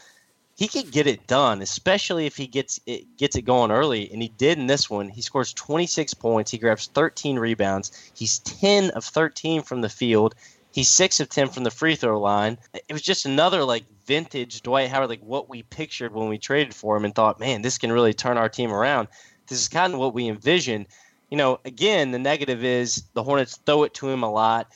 he 0.56 0.66
can 0.66 0.90
get 0.90 1.06
it 1.06 1.26
done 1.28 1.62
especially 1.62 2.26
if 2.26 2.36
he 2.36 2.46
gets 2.46 2.80
it 2.86 3.16
gets 3.16 3.36
it 3.36 3.42
going 3.42 3.70
early 3.70 4.10
and 4.10 4.20
he 4.20 4.28
did 4.28 4.58
in 4.58 4.66
this 4.66 4.90
one. 4.90 5.08
He 5.08 5.22
scores 5.22 5.52
26 5.52 6.14
points. 6.14 6.50
He 6.50 6.58
grabs 6.58 6.88
13 6.88 7.38
rebounds. 7.38 7.92
He's 8.14 8.40
10 8.40 8.90
of 8.90 9.04
13 9.04 9.62
from 9.62 9.82
the 9.82 9.88
field 9.88 10.34
He's 10.78 10.88
six 10.88 11.18
of 11.18 11.28
ten 11.28 11.48
from 11.48 11.64
the 11.64 11.72
free 11.72 11.96
throw 11.96 12.20
line. 12.20 12.56
It 12.72 12.92
was 12.92 13.02
just 13.02 13.26
another 13.26 13.64
like 13.64 13.82
vintage 14.06 14.62
Dwight 14.62 14.88
Howard, 14.88 15.08
like 15.08 15.20
what 15.22 15.48
we 15.48 15.64
pictured 15.64 16.14
when 16.14 16.28
we 16.28 16.38
traded 16.38 16.72
for 16.72 16.96
him, 16.96 17.04
and 17.04 17.12
thought, 17.12 17.40
man, 17.40 17.62
this 17.62 17.78
can 17.78 17.90
really 17.90 18.14
turn 18.14 18.38
our 18.38 18.48
team 18.48 18.70
around. 18.70 19.08
This 19.48 19.60
is 19.60 19.66
kind 19.66 19.92
of 19.92 19.98
what 19.98 20.14
we 20.14 20.28
envisioned. 20.28 20.86
You 21.32 21.36
know, 21.36 21.58
again, 21.64 22.12
the 22.12 22.18
negative 22.20 22.62
is 22.62 23.02
the 23.14 23.24
Hornets 23.24 23.56
throw 23.66 23.82
it 23.82 23.94
to 23.94 24.08
him 24.08 24.22
a 24.22 24.30
lot. 24.30 24.70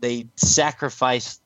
They 0.00 0.28
sacrifice 0.36 1.40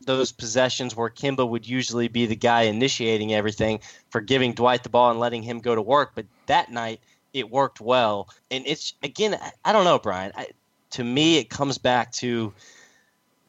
those 0.00 0.32
possessions 0.32 0.96
where 0.96 1.08
Kemba 1.08 1.48
would 1.48 1.64
usually 1.64 2.08
be 2.08 2.26
the 2.26 2.34
guy 2.34 2.62
initiating 2.62 3.34
everything 3.34 3.78
for 4.10 4.20
giving 4.20 4.52
Dwight 4.52 4.82
the 4.82 4.88
ball 4.88 5.12
and 5.12 5.20
letting 5.20 5.44
him 5.44 5.60
go 5.60 5.76
to 5.76 5.80
work. 5.80 6.10
But 6.16 6.26
that 6.46 6.72
night, 6.72 6.98
it 7.32 7.48
worked 7.48 7.80
well. 7.80 8.30
And 8.50 8.66
it's 8.66 8.94
again, 9.04 9.38
I 9.64 9.72
don't 9.72 9.84
know, 9.84 10.00
Brian. 10.00 10.32
I, 10.34 10.48
to 10.90 11.04
me, 11.04 11.38
it 11.38 11.50
comes 11.50 11.78
back 11.78 12.10
to 12.14 12.52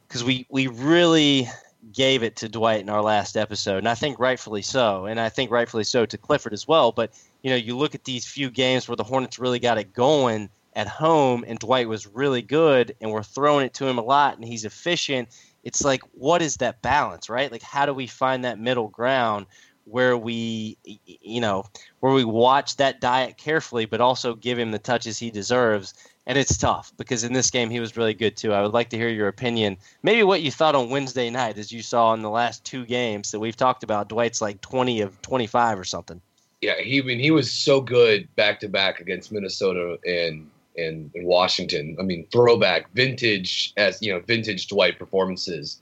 because 0.09 0.23
we 0.23 0.45
we 0.49 0.67
really 0.67 1.47
gave 1.93 2.23
it 2.23 2.35
to 2.35 2.49
Dwight 2.49 2.81
in 2.81 2.89
our 2.89 3.01
last 3.01 3.37
episode, 3.37 3.77
and 3.77 3.87
I 3.87 3.95
think 3.95 4.19
rightfully 4.19 4.63
so, 4.63 5.05
and 5.05 5.19
I 5.19 5.29
think 5.29 5.51
rightfully 5.51 5.83
so 5.85 6.05
to 6.05 6.17
Clifford 6.17 6.53
as 6.53 6.67
well. 6.67 6.91
But 6.91 7.13
you 7.43 7.51
know, 7.51 7.55
you 7.55 7.77
look 7.77 7.95
at 7.95 8.03
these 8.03 8.25
few 8.25 8.49
games 8.49 8.87
where 8.87 8.95
the 8.95 9.03
Hornets 9.03 9.39
really 9.39 9.59
got 9.59 9.77
it 9.77 9.93
going 9.93 10.49
at 10.73 10.87
home, 10.87 11.45
and 11.47 11.59
Dwight 11.59 11.87
was 11.87 12.07
really 12.07 12.41
good, 12.41 12.95
and 12.99 13.11
we're 13.11 13.23
throwing 13.23 13.65
it 13.65 13.73
to 13.75 13.87
him 13.87 13.97
a 13.99 14.03
lot, 14.03 14.35
and 14.35 14.43
he's 14.43 14.65
efficient. 14.65 15.29
It's 15.63 15.83
like, 15.83 16.01
what 16.13 16.41
is 16.41 16.57
that 16.57 16.81
balance, 16.81 17.29
right? 17.29 17.51
Like, 17.51 17.61
how 17.61 17.85
do 17.85 17.93
we 17.93 18.07
find 18.07 18.43
that 18.45 18.59
middle 18.59 18.87
ground 18.87 19.45
where 19.85 20.17
we, 20.17 20.77
you 21.05 21.41
know, 21.41 21.65
where 21.99 22.13
we 22.13 22.23
watch 22.23 22.77
that 22.77 23.01
diet 23.01 23.37
carefully, 23.37 23.85
but 23.85 23.99
also 23.99 24.35
give 24.35 24.57
him 24.57 24.71
the 24.71 24.79
touches 24.79 25.17
he 25.17 25.31
deserves? 25.31 25.93
And 26.29 26.37
it's 26.37 26.55
tough 26.55 26.93
because 26.95 27.23
in 27.23 27.33
this 27.33 27.49
game 27.49 27.71
he 27.71 27.79
was 27.79 27.97
really 27.97 28.13
good 28.13 28.37
too. 28.37 28.53
I 28.53 28.61
would 28.61 28.71
like 28.71 28.89
to 28.89 28.97
hear 28.97 29.09
your 29.09 29.27
opinion, 29.27 29.75
maybe 30.03 30.21
what 30.21 30.43
you 30.43 30.51
thought 30.51 30.75
on 30.75 30.91
Wednesday 30.91 31.27
night, 31.31 31.57
as 31.57 31.71
you 31.71 31.81
saw 31.81 32.13
in 32.13 32.21
the 32.21 32.29
last 32.29 32.63
two 32.63 32.85
games 32.85 33.31
that 33.31 33.39
we've 33.39 33.57
talked 33.57 33.83
about. 33.83 34.09
Dwight's 34.09 34.39
like 34.39 34.61
twenty 34.61 35.01
of 35.01 35.19
twenty-five 35.23 35.77
or 35.77 35.83
something. 35.83 36.21
Yeah, 36.61 36.79
he 36.79 36.99
I 36.99 37.03
mean 37.03 37.19
he 37.19 37.31
was 37.31 37.51
so 37.51 37.81
good 37.81 38.33
back 38.35 38.59
to 38.59 38.69
back 38.69 38.99
against 38.99 39.31
Minnesota 39.31 39.97
and 40.05 40.47
and, 40.77 41.09
and 41.15 41.25
Washington. 41.25 41.97
I 41.99 42.03
mean, 42.03 42.27
throwback, 42.31 42.91
vintage 42.93 43.73
as 43.75 43.99
you 43.99 44.13
know, 44.13 44.19
vintage 44.19 44.67
Dwight 44.67 44.99
performances. 44.99 45.81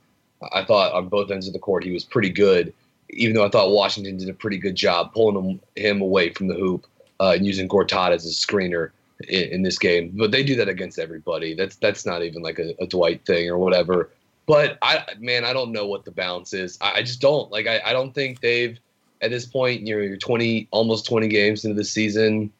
I 0.53 0.63
thought 0.63 0.93
on 0.93 1.09
both 1.09 1.29
ends 1.29 1.47
of 1.47 1.53
the 1.53 1.59
court 1.59 1.83
he 1.83 1.91
was 1.91 2.05
pretty 2.05 2.29
good, 2.29 2.73
even 3.09 3.35
though 3.35 3.45
I 3.45 3.49
thought 3.49 3.71
Washington 3.71 4.15
did 4.15 4.29
a 4.29 4.33
pretty 4.33 4.59
good 4.59 4.75
job 4.75 5.13
pulling 5.13 5.43
him, 5.43 5.59
him 5.75 6.01
away 6.01 6.29
from 6.29 6.47
the 6.47 6.53
hoop 6.53 6.87
uh, 7.19 7.33
and 7.35 7.45
using 7.45 7.67
Gortat 7.67 8.11
as 8.11 8.25
a 8.25 8.29
screener 8.29 8.91
in, 9.27 9.49
in, 9.49 9.61
this 9.63 9.79
game. 9.79 10.11
But 10.15 10.31
they 10.31 10.43
do 10.43 10.55
that 10.55 10.69
against 10.69 10.99
everybody. 10.99 11.53
That's 11.53 11.75
that's 11.77 12.05
not 12.05 12.23
even 12.23 12.41
like 12.41 12.59
a, 12.59 12.75
a, 12.79 12.87
Dwight 12.87 13.25
thing 13.25 13.49
or 13.49 13.57
whatever. 13.57 14.11
But 14.45 14.77
I 14.81 15.03
man, 15.19 15.43
I 15.43 15.53
don't 15.53 15.71
know 15.71 15.87
what 15.87 16.05
the 16.05 16.11
balance 16.11 16.53
is. 16.53 16.77
I, 16.81 16.93
I 16.95 17.01
just 17.01 17.21
don't 17.21 17.51
like. 17.51 17.67
I, 17.67 17.81
I 17.85 17.93
don't 17.93 18.13
think 18.13 18.41
they've 18.41 18.79
at 19.21 19.29
this 19.29 19.45
point. 19.45 19.81
You 19.81 19.95
know, 19.95 20.01
you're 20.01 20.17
20, 20.17 20.67
almost 20.71 21.05
20 21.05 21.27
games 21.27 21.65
into 21.65 21.75
the 21.75 21.83
season. 21.83 22.51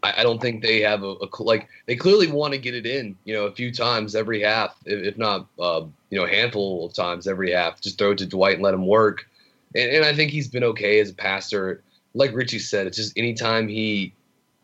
I, 0.00 0.22
don't 0.22 0.40
think 0.40 0.62
they 0.62 0.80
have 0.82 1.02
a, 1.02 1.16
a, 1.20 1.28
like. 1.40 1.68
They 1.86 1.96
clearly 1.96 2.28
want 2.28 2.54
to 2.54 2.58
get 2.58 2.74
it 2.74 2.86
in. 2.86 3.16
You 3.24 3.34
know, 3.34 3.46
a 3.46 3.52
few 3.52 3.72
times 3.72 4.14
every 4.14 4.40
half, 4.40 4.76
if, 4.84 5.02
if 5.02 5.18
not, 5.18 5.46
uh, 5.58 5.82
you 6.10 6.18
know, 6.18 6.24
a 6.24 6.28
handful 6.28 6.86
of 6.86 6.94
times 6.94 7.26
every 7.26 7.50
half. 7.50 7.80
Just 7.80 7.98
throw 7.98 8.12
it 8.12 8.18
to 8.18 8.26
Dwight 8.26 8.54
and 8.54 8.62
let 8.62 8.74
him 8.74 8.86
work. 8.86 9.28
And, 9.74 9.90
and 9.90 10.04
I 10.04 10.14
think 10.14 10.30
he's 10.30 10.46
been 10.46 10.62
okay 10.64 11.00
as 11.00 11.10
a 11.10 11.14
passer. 11.14 11.82
Like 12.14 12.32
Richie 12.32 12.60
said, 12.60 12.86
it's 12.86 12.96
just 12.96 13.18
anytime 13.18 13.66
he 13.66 14.14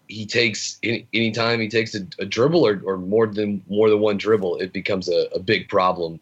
he 0.08 0.26
takes 0.26 0.78
any, 0.82 1.06
anytime 1.14 1.60
he 1.60 1.68
takes 1.68 1.94
a, 1.94 2.06
a 2.18 2.24
dribble 2.24 2.66
or, 2.66 2.80
or, 2.84 2.96
more 2.98 3.26
than 3.26 3.62
more 3.68 3.88
than 3.88 4.00
one 4.00 4.16
dribble, 4.16 4.58
it 4.58 4.72
becomes 4.72 5.08
a, 5.08 5.28
a 5.34 5.38
big 5.38 5.68
problem. 5.68 6.20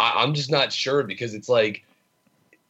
I, 0.00 0.14
I'm 0.16 0.34
just 0.34 0.50
not 0.50 0.72
sure 0.72 1.02
because 1.02 1.34
it's 1.34 1.48
like 1.48 1.84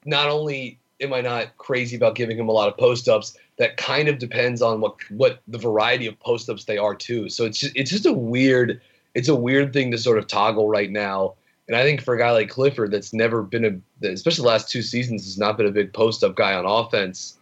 not 0.05 0.29
only 0.29 0.79
am 1.01 1.12
I 1.12 1.21
not 1.21 1.57
crazy 1.59 1.97
about 1.97 2.14
giving 2.14 2.38
him 2.38 2.49
a 2.49 2.53
lot 2.53 2.68
of 2.68 2.77
post 2.77 3.09
ups, 3.09 3.37
that 3.59 3.77
kind 3.77 4.09
of 4.09 4.18
depends 4.18 4.62
on 4.62 4.81
what 4.81 4.97
what 5.11 5.40
the 5.49 5.59
variety 5.59 6.07
of 6.07 6.18
post 6.21 6.49
ups 6.49 6.64
they 6.64 6.79
are 6.79 6.94
too. 6.94 7.29
So 7.29 7.44
it's 7.44 7.59
just 7.59 7.77
it's 7.77 7.90
just 7.90 8.07
a 8.07 8.12
weird 8.12 8.81
it's 9.14 9.29
a 9.29 9.35
weird 9.35 9.73
thing 9.73 9.90
to 9.90 9.99
sort 9.99 10.18
of 10.18 10.27
toggle 10.27 10.68
right 10.68 10.90
now. 10.90 11.35
And 11.66 11.77
I 11.77 11.83
think 11.83 12.01
for 12.01 12.14
a 12.14 12.18
guy 12.18 12.31
like 12.31 12.49
Clifford, 12.49 12.90
that's 12.90 13.12
never 13.12 13.42
been 13.42 13.83
a, 14.03 14.09
especially 14.09 14.42
the 14.42 14.49
last 14.49 14.71
two 14.71 14.81
seasons, 14.81 15.25
has 15.25 15.37
not 15.37 15.59
been 15.59 15.66
a 15.66 15.71
big 15.71 15.92
post 15.92 16.25
up 16.25 16.35
guy 16.35 16.55
on 16.55 16.64
offense. 16.64 17.38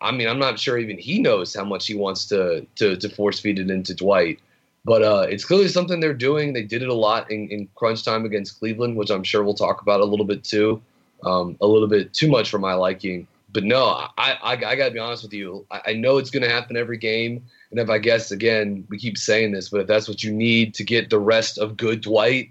I 0.00 0.12
mean, 0.12 0.28
I'm 0.28 0.38
not 0.38 0.58
sure 0.58 0.78
even 0.78 0.98
he 0.98 1.20
knows 1.20 1.54
how 1.54 1.64
much 1.64 1.86
he 1.86 1.94
wants 1.94 2.26
to 2.26 2.66
to, 2.76 2.96
to 2.96 3.08
force 3.08 3.40
feed 3.40 3.58
it 3.58 3.70
into 3.70 3.94
Dwight. 3.94 4.40
But 4.84 5.02
uh, 5.02 5.26
it's 5.28 5.44
clearly 5.44 5.68
something 5.68 6.00
they're 6.00 6.14
doing. 6.14 6.52
They 6.52 6.64
did 6.64 6.82
it 6.82 6.88
a 6.88 6.94
lot 6.94 7.30
in, 7.30 7.48
in 7.50 7.68
crunch 7.76 8.04
time 8.04 8.24
against 8.24 8.58
Cleveland, 8.58 8.96
which 8.96 9.10
I'm 9.10 9.22
sure 9.22 9.44
we'll 9.44 9.54
talk 9.54 9.80
about 9.80 10.00
a 10.00 10.04
little 10.04 10.26
bit 10.26 10.42
too. 10.42 10.82
Um, 11.24 11.56
a 11.60 11.66
little 11.66 11.86
bit 11.86 12.12
too 12.12 12.28
much 12.28 12.50
for 12.50 12.58
my 12.58 12.74
liking. 12.74 13.28
But 13.52 13.64
no, 13.64 13.84
I, 13.86 14.08
I, 14.18 14.52
I 14.52 14.76
got 14.76 14.86
to 14.86 14.90
be 14.90 14.98
honest 14.98 15.22
with 15.22 15.32
you. 15.32 15.64
I, 15.70 15.82
I 15.88 15.92
know 15.92 16.18
it's 16.18 16.30
going 16.30 16.42
to 16.42 16.48
happen 16.48 16.76
every 16.76 16.96
game. 16.96 17.44
And 17.70 17.78
if 17.78 17.88
I 17.90 17.98
guess, 17.98 18.32
again, 18.32 18.84
we 18.88 18.98
keep 18.98 19.16
saying 19.16 19.52
this, 19.52 19.68
but 19.68 19.82
if 19.82 19.86
that's 19.86 20.08
what 20.08 20.24
you 20.24 20.32
need 20.32 20.74
to 20.74 20.84
get 20.84 21.10
the 21.10 21.20
rest 21.20 21.58
of 21.58 21.76
good 21.76 22.00
Dwight, 22.00 22.50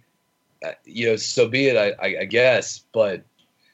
uh, 0.66 0.72
you 0.86 1.08
know, 1.08 1.16
so 1.18 1.50
be 1.50 1.68
it, 1.68 1.76
I, 1.76 1.90
I, 2.02 2.20
I 2.22 2.26
guess. 2.26 2.84
But 2.94 3.24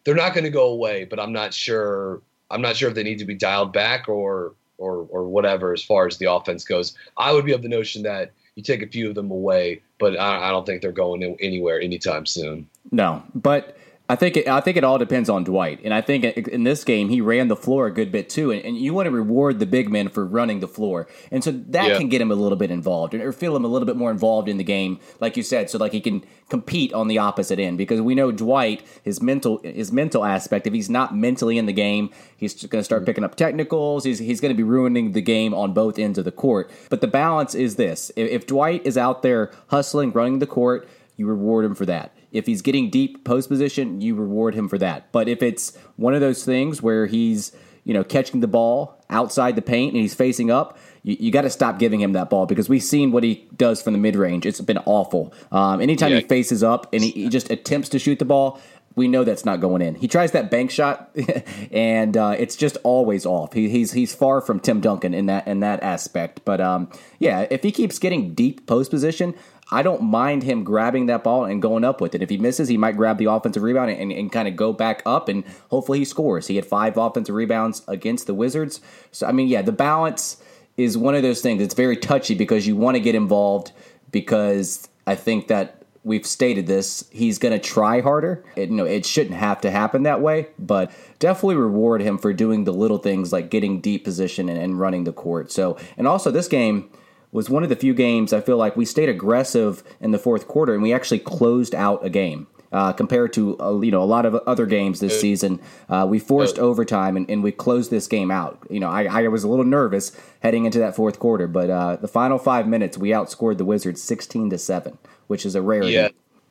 they're 0.03 0.15
not 0.15 0.33
going 0.33 0.45
to 0.45 0.49
go 0.49 0.69
away. 0.69 1.03
But 1.03 1.19
I'm 1.19 1.33
not 1.33 1.53
sure 1.53 2.21
I'm 2.49 2.61
not 2.61 2.75
sure 2.75 2.89
if 2.89 2.95
they 2.95 3.03
need 3.03 3.19
to 3.19 3.25
be 3.25 3.35
dialed 3.35 3.73
back 3.73 4.07
or 4.09 4.53
or 4.77 5.07
or 5.09 5.27
whatever 5.27 5.73
as 5.73 5.83
far 5.83 6.07
as 6.07 6.17
the 6.17 6.31
offense 6.31 6.63
goes. 6.63 6.95
I 7.17 7.31
would 7.31 7.45
be 7.45 7.53
of 7.53 7.61
the 7.61 7.69
notion 7.69 8.03
that 8.03 8.31
you 8.55 8.63
take 8.63 8.81
a 8.81 8.87
few 8.87 9.09
of 9.09 9.15
them 9.15 9.31
away, 9.31 9.81
but 9.99 10.19
I, 10.19 10.47
I 10.47 10.51
don't 10.51 10.65
think 10.65 10.81
they're 10.81 10.91
going 10.91 11.23
anywhere 11.39 11.79
anytime 11.79 12.25
soon. 12.25 12.67
No, 12.91 13.23
but 13.35 13.77
I 14.09 14.15
think 14.15 14.37
it, 14.37 14.47
I 14.47 14.61
think 14.61 14.77
it 14.77 14.85
all 14.85 14.97
depends 14.97 15.29
on 15.29 15.43
Dwight, 15.43 15.81
and 15.83 15.93
I 15.93 15.99
think 15.99 16.23
in 16.23 16.63
this 16.63 16.85
game 16.85 17.09
he 17.09 17.19
ran 17.19 17.49
the 17.49 17.57
floor 17.57 17.87
a 17.87 17.91
good 17.91 18.09
bit 18.09 18.29
too. 18.29 18.51
And, 18.51 18.63
and 18.63 18.77
you 18.77 18.93
want 18.93 19.07
to 19.07 19.11
reward 19.11 19.59
the 19.59 19.65
big 19.65 19.89
men 19.89 20.07
for 20.07 20.25
running 20.25 20.61
the 20.61 20.67
floor, 20.67 21.07
and 21.29 21.43
so 21.43 21.51
that 21.51 21.89
yeah. 21.89 21.97
can 21.97 22.07
get 22.07 22.21
him 22.21 22.31
a 22.31 22.35
little 22.35 22.57
bit 22.57 22.71
involved, 22.71 23.13
or 23.13 23.33
feel 23.33 23.53
him 23.53 23.65
a 23.65 23.67
little 23.67 23.85
bit 23.85 23.97
more 23.97 24.09
involved 24.09 24.47
in 24.47 24.55
the 24.55 24.63
game, 24.63 24.99
like 25.19 25.35
you 25.35 25.43
said, 25.43 25.69
so 25.69 25.77
like 25.77 25.91
he 25.91 25.99
can 25.99 26.23
compete 26.47 26.93
on 26.93 27.09
the 27.09 27.17
opposite 27.17 27.59
end. 27.59 27.77
Because 27.77 27.99
we 27.99 28.15
know 28.15 28.31
Dwight, 28.31 28.81
his 29.03 29.21
mental 29.21 29.59
his 29.61 29.91
mental 29.91 30.23
aspect, 30.23 30.67
if 30.67 30.73
he's 30.73 30.89
not 30.89 31.13
mentally 31.13 31.57
in 31.57 31.65
the 31.65 31.73
game, 31.73 32.09
he's 32.37 32.53
going 32.65 32.79
to 32.79 32.85
start 32.85 33.01
mm-hmm. 33.01 33.07
picking 33.07 33.23
up 33.25 33.35
technicals. 33.35 34.05
He's 34.05 34.19
he's 34.19 34.39
going 34.39 34.53
to 34.53 34.57
be 34.57 34.63
ruining 34.63 35.11
the 35.11 35.21
game 35.21 35.53
on 35.53 35.73
both 35.73 35.99
ends 35.99 36.17
of 36.17 36.23
the 36.23 36.31
court. 36.31 36.71
But 36.89 37.01
the 37.01 37.07
balance 37.07 37.53
is 37.55 37.75
this: 37.75 38.09
if, 38.15 38.29
if 38.29 38.47
Dwight 38.47 38.85
is 38.85 38.97
out 38.97 39.21
there 39.21 39.51
hustling, 39.67 40.13
running 40.13 40.39
the 40.39 40.47
court, 40.47 40.87
you 41.17 41.27
reward 41.27 41.65
him 41.65 41.75
for 41.75 41.85
that 41.87 42.13
if 42.37 42.45
he's 42.45 42.61
getting 42.61 42.89
deep 42.89 43.25
post 43.25 43.49
position, 43.49 43.99
you 43.99 44.15
reward 44.15 44.53
him 44.55 44.69
for 44.69 44.77
that. 44.77 45.11
But 45.11 45.27
if 45.27 45.41
it's 45.41 45.75
one 45.95 46.13
of 46.13 46.21
those 46.21 46.45
things 46.45 46.81
where 46.81 47.07
he's, 47.07 47.51
you 47.83 47.93
know, 47.93 48.03
catching 48.03 48.39
the 48.41 48.47
ball 48.47 49.03
outside 49.09 49.55
the 49.55 49.61
paint 49.61 49.93
and 49.93 50.01
he's 50.01 50.13
facing 50.13 50.51
up, 50.51 50.77
you, 51.03 51.17
you 51.19 51.31
got 51.31 51.41
to 51.41 51.49
stop 51.49 51.79
giving 51.79 51.99
him 51.99 52.13
that 52.13 52.29
ball 52.29 52.45
because 52.45 52.69
we've 52.69 52.83
seen 52.83 53.11
what 53.11 53.23
he 53.23 53.47
does 53.55 53.81
from 53.81 53.93
the 53.93 53.99
mid 53.99 54.15
range. 54.15 54.45
It's 54.45 54.61
been 54.61 54.77
awful. 54.79 55.33
Um, 55.51 55.81
anytime 55.81 56.11
yeah. 56.11 56.19
he 56.19 56.27
faces 56.27 56.63
up 56.63 56.93
and 56.93 57.03
he, 57.03 57.11
he, 57.11 57.29
just 57.29 57.49
attempts 57.49 57.89
to 57.89 57.99
shoot 57.99 58.19
the 58.19 58.25
ball, 58.25 58.61
we 58.95 59.07
know 59.07 59.23
that's 59.23 59.45
not 59.45 59.61
going 59.61 59.81
in. 59.81 59.95
He 59.95 60.07
tries 60.07 60.31
that 60.31 60.49
bank 60.49 60.71
shot, 60.71 61.15
and 61.71 62.17
uh, 62.17 62.35
it's 62.37 62.55
just 62.55 62.77
always 62.83 63.25
off. 63.25 63.53
He, 63.53 63.69
he's 63.69 63.91
he's 63.93 64.13
far 64.13 64.41
from 64.41 64.59
Tim 64.59 64.81
Duncan 64.81 65.13
in 65.13 65.27
that 65.27 65.47
in 65.47 65.59
that 65.59 65.83
aspect. 65.83 66.41
But 66.45 66.59
um, 66.59 66.89
yeah, 67.19 67.45
if 67.51 67.61
he 67.61 67.71
keeps 67.71 67.99
getting 67.99 68.33
deep 68.33 68.65
post 68.65 68.89
position, 68.89 69.35
I 69.69 69.81
don't 69.81 70.03
mind 70.03 70.43
him 70.43 70.63
grabbing 70.63 71.07
that 71.07 71.23
ball 71.23 71.45
and 71.45 71.61
going 71.61 71.83
up 71.83 71.99
with 71.99 72.15
it. 72.15 72.21
If 72.21 72.29
he 72.29 72.37
misses, 72.37 72.69
he 72.69 72.77
might 72.77 72.95
grab 72.95 73.17
the 73.17 73.25
offensive 73.25 73.63
rebound 73.63 73.91
and, 73.91 74.11
and, 74.11 74.31
kind 74.31 74.47
of 74.47 74.55
go 74.55 74.71
back 74.71 75.01
up, 75.05 75.27
and 75.27 75.43
hopefully 75.69 75.99
he 75.99 76.05
scores. 76.05 76.47
He 76.47 76.55
had 76.55 76.65
five 76.65 76.95
offensive 76.97 77.35
rebounds 77.35 77.83
against 77.87 78.27
the 78.27 78.33
Wizards. 78.33 78.79
So, 79.11 79.27
I 79.27 79.31
mean, 79.31 79.47
yeah, 79.47 79.61
the 79.61 79.73
balance 79.73 80.41
is 80.77 80.97
one 80.97 81.15
of 81.15 81.21
those 81.21 81.41
things. 81.41 81.61
It's 81.61 81.73
very 81.73 81.97
touchy 81.97 82.35
because 82.35 82.65
you 82.65 82.75
want 82.75 82.95
to 82.95 83.01
get 83.01 83.15
involved 83.15 83.71
because 84.11 84.87
I 85.05 85.15
think 85.15 85.47
that 85.47 85.83
we've 86.03 86.25
stated 86.25 86.67
this. 86.67 87.07
He's 87.11 87.37
going 87.37 87.51
to 87.53 87.59
try 87.59 87.99
harder. 87.99 88.45
It, 88.55 88.69
you 88.69 88.75
know, 88.75 88.85
it 88.85 89.05
shouldn't 89.05 89.35
have 89.35 89.59
to 89.61 89.71
happen 89.71 90.03
that 90.03 90.21
way, 90.21 90.47
but 90.57 90.91
definitely 91.19 91.55
reward 91.55 92.01
him 92.01 92.17
for 92.17 92.31
doing 92.31 92.63
the 92.63 92.73
little 92.73 92.99
things 92.99 93.33
like 93.33 93.49
getting 93.49 93.81
deep 93.81 94.05
position 94.05 94.47
and, 94.47 94.57
and 94.57 94.79
running 94.79 95.03
the 95.03 95.11
court. 95.11 95.51
So, 95.51 95.77
and 95.97 96.07
also 96.07 96.31
this 96.31 96.47
game 96.47 96.89
was 97.31 97.49
one 97.49 97.63
of 97.63 97.69
the 97.69 97.75
few 97.75 97.93
games 97.93 98.33
I 98.33 98.41
feel 98.41 98.57
like 98.57 98.75
we 98.75 98.85
stayed 98.85 99.09
aggressive 99.09 99.83
in 99.99 100.11
the 100.11 100.19
fourth 100.19 100.47
quarter 100.47 100.73
and 100.73 100.81
we 100.81 100.93
actually 100.93 101.19
closed 101.19 101.75
out 101.75 102.05
a 102.05 102.09
game. 102.09 102.47
Uh, 102.69 102.91
compared 102.91 103.31
to 103.31 103.57
uh, 103.61 103.79
you 103.79 103.91
know 103.91 104.03
a 104.03 104.05
lot 104.05 104.25
of 104.25 104.35
other 104.45 104.65
games 104.65 104.99
this 104.99 105.21
season, 105.21 105.57
uh, 105.87 106.05
we 106.07 106.19
forced 106.19 106.59
overtime 106.59 107.15
and, 107.15 107.29
and, 107.29 107.41
we 107.41 107.49
closed 107.49 107.89
this 107.89 108.07
game 108.07 108.29
out. 108.29 108.59
You 108.69 108.81
know, 108.81 108.89
I, 108.89 109.05
I, 109.05 109.27
was 109.29 109.45
a 109.45 109.47
little 109.47 109.63
nervous 109.63 110.11
heading 110.41 110.65
into 110.65 110.77
that 110.79 110.93
fourth 110.93 111.17
quarter, 111.17 111.47
but 111.47 111.69
uh, 111.69 111.95
the 111.95 112.09
final 112.09 112.37
five 112.37 112.67
minutes 112.67 112.97
we 112.97 113.11
outscored 113.11 113.57
the 113.57 113.63
Wizards 113.63 114.03
sixteen 114.03 114.49
to 114.49 114.57
seven, 114.57 114.97
which 115.27 115.45
is 115.45 115.55
a 115.55 115.61
rarity. 115.61 115.93
Yeah, 115.93 116.09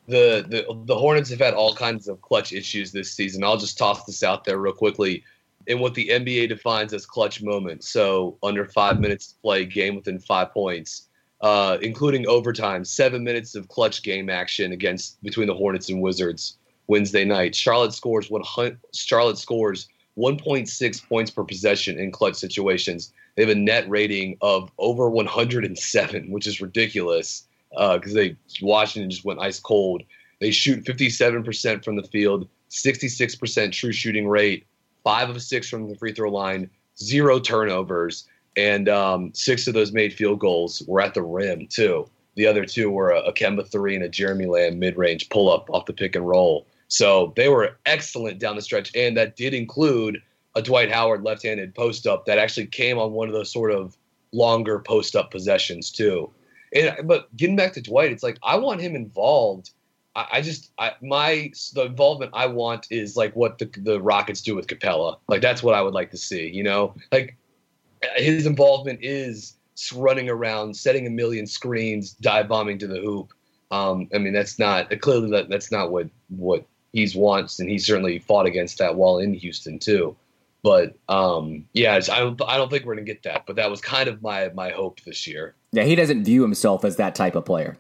the, 0.09 0.43
the 0.49 0.85
the 0.87 0.97
Hornets 0.97 1.29
have 1.29 1.39
had 1.39 1.53
all 1.53 1.75
kinds 1.75 2.09
of 2.09 2.23
clutch 2.23 2.55
issues 2.55 2.93
this 2.93 3.12
season. 3.12 3.45
I'll 3.45 3.59
just 3.59 3.77
toss 3.77 4.05
this 4.05 4.23
out 4.23 4.45
there 4.45 4.57
real 4.57 4.73
quickly. 4.73 5.23
In 5.66 5.81
what 5.81 5.94
the 5.94 6.09
NBA 6.09 6.48
defines 6.48 6.92
as 6.92 7.07
clutch 7.07 7.42
moments, 7.42 7.88
so 7.88 8.38
under 8.42 8.64
five 8.64 9.00
minutes 9.00 9.29
to 9.29 9.35
play, 9.40 9.64
game 9.64 9.96
within 9.96 10.18
five 10.18 10.52
points, 10.52 11.09
uh, 11.40 11.79
including 11.83 12.26
overtime, 12.29 12.85
seven 12.85 13.24
minutes 13.24 13.55
of 13.55 13.68
clutch 13.68 14.02
game 14.02 14.31
action 14.31 14.72
against 14.72 15.22
between 15.22 15.48
the 15.48 15.55
Hornets 15.55 15.88
and 15.88 16.00
Wizards 16.00 16.59
Wednesday 16.87 17.24
night. 17.24 17.55
Charlotte 17.55 17.92
scores 17.92 18.31
one 18.31 18.42
Charlotte 18.92 19.38
scores 19.38 19.88
1.6 20.16 21.09
points 21.09 21.31
per 21.31 21.44
possession 21.44 21.98
in 21.98 22.11
clutch 22.11 22.37
situations. 22.37 23.12
They 23.35 23.42
have 23.42 23.50
a 23.50 23.59
net 23.59 23.88
rating 23.88 24.38
of 24.40 24.70
over 24.79 25.11
107, 25.11 26.31
which 26.31 26.46
is 26.46 26.61
ridiculous 26.61 27.46
because 27.70 28.12
uh, 28.12 28.14
they 28.14 28.37
Washington 28.62 29.11
just 29.11 29.24
went 29.24 29.40
ice 29.40 29.61
cold. 29.61 30.02
They 30.40 30.50
shoot 30.50 30.85
57% 30.85 31.85
from 31.85 31.96
the 31.96 32.02
field, 32.02 32.48
66% 32.70 33.72
true 33.72 33.92
shooting 33.92 34.29
rate, 34.29 34.66
five 35.07 35.31
of 35.31 35.40
six 35.40 35.69
from 35.69 35.88
the 35.88 35.95
free 35.95 36.12
throw 36.12 36.29
line, 36.29 36.69
zero 36.99 37.38
turnovers, 37.38 38.27
and 38.57 38.88
um, 38.88 39.31
six 39.35 39.69
of 39.69 39.75
those 39.75 39.92
made 39.92 40.12
field 40.12 40.40
goals 40.40 40.83
were 40.88 41.01
at 41.01 41.14
the 41.14 41.23
rim 41.23 41.69
too. 41.69 42.11
The 42.35 42.49
other 42.49 42.64
two 42.64 42.90
were 42.90 43.12
a, 43.12 43.33
Kemba 43.33 43.71
three 43.71 43.95
and 43.95 44.03
a 44.03 44.09
Jeremy 44.09 44.47
Lamb 44.47 44.81
mid 44.81 44.97
range 44.97 45.29
pull 45.29 45.49
up 45.49 45.71
off 45.71 45.87
the 45.87 45.92
pick 45.92 46.16
and 46.16 46.27
roll. 46.27 46.66
So 46.88 47.33
they 47.37 47.49
were 47.49 47.79
excellent 47.87 48.40
down 48.40 48.57
the 48.57 48.62
stretch, 48.62 48.90
and 48.97 49.16
that 49.16 49.37
did 49.37 49.55
include 49.55 50.21
a 50.57 50.62
Dwight 50.62 50.90
Howard 50.90 51.23
left 51.23 51.45
handed 51.45 51.73
post 51.73 52.09
up 52.09 52.27
that 52.27 52.38
actually 52.38 52.66
came 52.66 52.99
on 52.99 53.12
one 53.12 53.29
of 53.29 53.35
those 53.35 53.53
sort 53.53 53.71
of 53.71 53.97
longer 54.33 54.81
post 54.81 55.14
up 55.14 55.31
possessions 55.31 55.92
too. 55.92 56.29
And 56.75 57.07
but 57.07 57.35
getting 57.37 57.55
back 57.55 57.75
to 57.75 57.81
Dwight, 57.81 58.11
it's 58.11 58.25
like 58.25 58.38
I 58.42 58.57
want 58.57 58.81
him 58.81 58.97
involved. 58.97 59.71
I, 60.16 60.26
I 60.33 60.40
just 60.40 60.72
I, 60.79 60.92
my 61.02 61.52
the 61.74 61.85
involvement 61.85 62.33
I 62.35 62.46
want 62.46 62.88
is 62.90 63.16
like 63.16 63.37
what 63.37 63.59
the 63.59 63.70
the 63.76 64.00
Rockets 64.00 64.40
do 64.40 64.57
with 64.57 64.66
Capela. 64.66 65.18
Like 65.29 65.42
that's 65.42 65.62
what 65.62 65.74
I 65.74 65.83
would 65.83 65.94
like 65.94 66.11
to 66.11 66.16
see. 66.16 66.48
You 66.48 66.64
know, 66.64 66.94
like 67.12 67.37
his 68.16 68.46
involvement 68.46 69.00
is 69.02 69.55
running 69.94 70.29
around, 70.29 70.74
setting 70.74 71.07
a 71.07 71.11
million 71.11 71.46
screens, 71.46 72.12
dive 72.12 72.48
bombing 72.48 72.79
to 72.79 72.87
the 72.87 72.98
hoop. 72.98 73.33
Um, 73.70 74.09
I 74.14 74.18
mean, 74.18 74.33
that's 74.33 74.59
not 74.59 74.90
clearly 75.00 75.31
that 75.31 75.48
that's 75.48 75.70
not 75.70 75.92
what 75.92 76.09
what 76.31 76.64
he's 76.92 77.14
wants, 77.14 77.61
and 77.61 77.68
he 77.68 77.79
certainly 77.79 78.18
fought 78.18 78.46
against 78.46 78.79
that 78.79 78.96
while 78.96 79.18
in 79.18 79.35
Houston 79.35 79.79
too. 79.79 80.16
But 80.62 80.96
um, 81.09 81.66
yeah, 81.74 82.00
I 82.11 82.20
don't 82.20 82.40
I 82.46 82.57
don't 82.57 82.70
think 82.70 82.87
we're 82.87 82.94
gonna 82.94 83.05
get 83.05 83.22
that. 83.24 83.44
But 83.46 83.57
that 83.57 83.70
was 83.70 83.81
kind 83.81 84.09
of 84.09 84.22
my 84.22 84.48
my 84.55 84.70
hope 84.70 85.00
this 85.02 85.26
year. 85.26 85.55
Yeah, 85.72 85.85
he 85.85 85.94
doesn't 85.94 86.24
view 86.24 86.42
himself 86.42 86.85
as 86.85 86.96
that 86.96 87.14
type 87.14 87.35
of 87.35 87.44
player. 87.44 87.76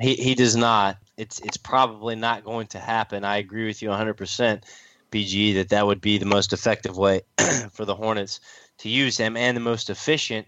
He 0.00 0.14
he 0.14 0.34
does 0.34 0.56
not. 0.56 0.96
It's 1.16 1.40
it's 1.40 1.56
probably 1.56 2.16
not 2.16 2.44
going 2.44 2.66
to 2.68 2.78
happen. 2.78 3.24
I 3.24 3.36
agree 3.36 3.66
with 3.66 3.82
you 3.82 3.88
100 3.88 4.14
percent, 4.14 4.64
BG. 5.10 5.54
That 5.54 5.68
that 5.70 5.86
would 5.86 6.00
be 6.00 6.18
the 6.18 6.26
most 6.26 6.52
effective 6.52 6.96
way 6.96 7.22
for 7.72 7.84
the 7.84 7.94
Hornets 7.94 8.40
to 8.78 8.88
use 8.88 9.16
him 9.16 9.36
and 9.36 9.56
the 9.56 9.60
most 9.60 9.90
efficient 9.90 10.46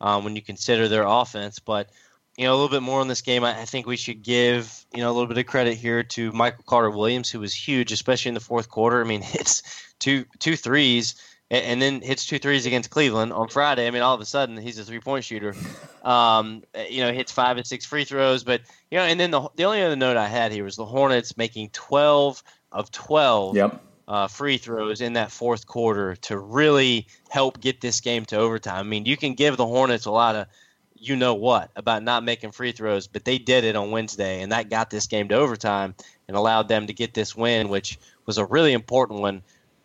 um, 0.00 0.24
when 0.24 0.36
you 0.36 0.42
consider 0.42 0.88
their 0.88 1.04
offense. 1.04 1.58
But 1.58 1.90
you 2.36 2.44
know, 2.44 2.52
a 2.52 2.56
little 2.56 2.68
bit 2.68 2.82
more 2.82 3.00
on 3.00 3.08
this 3.08 3.20
game. 3.20 3.44
I, 3.44 3.60
I 3.60 3.64
think 3.64 3.86
we 3.86 3.96
should 3.96 4.22
give 4.22 4.84
you 4.94 5.00
know 5.00 5.10
a 5.10 5.14
little 5.14 5.28
bit 5.28 5.38
of 5.38 5.46
credit 5.46 5.76
here 5.76 6.02
to 6.02 6.32
Michael 6.32 6.64
Carter 6.66 6.90
Williams, 6.90 7.30
who 7.30 7.40
was 7.40 7.54
huge, 7.54 7.92
especially 7.92 8.28
in 8.28 8.34
the 8.34 8.40
fourth 8.40 8.68
quarter. 8.68 9.00
I 9.00 9.04
mean, 9.04 9.22
it's 9.32 9.62
two 9.98 10.24
two 10.38 10.56
threes 10.56 11.14
and, 11.52 11.64
and 11.66 11.82
then 11.82 12.00
hits 12.00 12.26
two 12.26 12.38
threes 12.38 12.66
against 12.66 12.90
Cleveland 12.90 13.32
on 13.32 13.48
Friday. 13.48 13.86
I 13.86 13.90
mean, 13.90 14.02
all 14.02 14.14
of 14.14 14.20
a 14.20 14.24
sudden 14.24 14.56
he's 14.56 14.78
a 14.78 14.84
three 14.84 14.98
point 14.98 15.24
shooter. 15.24 15.54
Um, 16.02 16.64
you 16.88 17.02
know, 17.02 17.12
hits 17.12 17.30
five 17.30 17.58
and 17.58 17.66
six 17.66 17.84
free 17.84 18.04
throws, 18.04 18.42
but 18.42 18.62
you 18.90 18.98
know, 18.98 19.04
and 19.04 19.20
then 19.20 19.30
the 19.30 19.48
the 19.54 19.64
only 19.64 19.82
other 19.82 19.94
note 19.94 20.16
I 20.16 20.26
had 20.26 20.50
here 20.50 20.64
was 20.64 20.76
the 20.76 20.86
Hornets 20.86 21.36
making 21.36 21.70
twelve 21.70 22.42
of 22.72 22.90
twelve. 22.90 23.54
Yep. 23.54 23.80
Uh, 24.08 24.26
free 24.26 24.58
throws 24.58 25.00
in 25.00 25.12
that 25.12 25.30
fourth 25.30 25.66
quarter 25.66 26.16
to 26.16 26.36
really 26.36 27.06
help 27.30 27.60
get 27.60 27.80
this 27.80 28.00
game 28.00 28.24
to 28.26 28.36
overtime. 28.36 28.80
I 28.80 28.82
mean, 28.82 29.06
you 29.06 29.16
can 29.16 29.34
give 29.34 29.56
the 29.56 29.64
Hornets 29.64 30.06
a 30.06 30.10
lot 30.10 30.34
of 30.34 30.48
you 30.96 31.16
know 31.16 31.34
what 31.34 31.70
about 31.76 32.02
not 32.02 32.24
making 32.24 32.50
free 32.50 32.72
throws, 32.72 33.06
but 33.06 33.24
they 33.24 33.38
did 33.38 33.64
it 33.64 33.76
on 33.76 33.90
Wednesday, 33.90 34.42
and 34.42 34.52
that 34.52 34.70
got 34.70 34.90
this 34.90 35.06
game 35.06 35.28
to 35.28 35.36
overtime 35.36 35.94
and 36.26 36.36
allowed 36.36 36.68
them 36.68 36.88
to 36.88 36.92
get 36.92 37.14
this 37.14 37.36
win, 37.36 37.68
which 37.68 37.98
was 38.26 38.38
a 38.38 38.44
really 38.44 38.72
important 38.72 39.20
one 39.20 39.42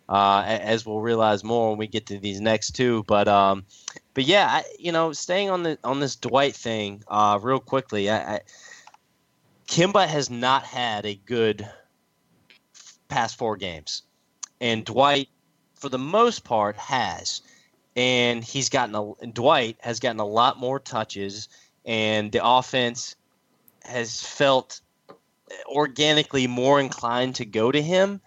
uh, 0.09 0.43
as 0.45 0.85
we'll 0.85 1.01
realize 1.01 1.43
more 1.43 1.69
when 1.69 1.77
we 1.77 1.87
get 1.87 2.05
to 2.07 2.19
these 2.19 2.39
next 2.39 2.71
two. 2.71 3.03
But 3.07 3.27
um, 3.27 3.65
but 4.13 4.25
yeah, 4.25 4.47
I, 4.49 4.63
you 4.79 4.91
know, 4.91 5.11
staying 5.13 5.49
on 5.49 5.63
the 5.63 5.77
on 5.83 5.99
this 5.99 6.15
Dwight 6.15 6.55
thing, 6.55 7.03
uh, 7.07 7.39
real 7.41 7.59
quickly, 7.59 8.09
I, 8.09 8.35
I, 8.35 8.39
Kemba 9.67 10.07
has 10.07 10.29
not 10.29 10.63
had 10.63 11.05
a 11.05 11.15
good 11.15 11.67
past 13.09 13.37
four 13.37 13.57
games, 13.57 14.03
and 14.61 14.85
Dwight, 14.85 15.29
for 15.75 15.89
the 15.89 15.99
most 15.99 16.43
part, 16.43 16.77
has. 16.77 17.41
And 17.95 18.43
he's 18.43 18.69
gotten 18.69 18.93
a 18.93 19.27
Dwight 19.27 19.77
has 19.79 19.99
gotten 19.99 20.19
a 20.19 20.25
lot 20.25 20.59
more 20.59 20.79
touches, 20.79 21.49
and 21.83 22.31
the 22.31 22.41
offense 22.43 23.15
has 23.83 24.21
felt 24.21 24.81
organically 25.65 26.45
more 26.45 26.79
inclined 26.79 27.35
to 27.35 27.45
go 27.45 27.71
to 27.71 27.81
him 27.81 28.21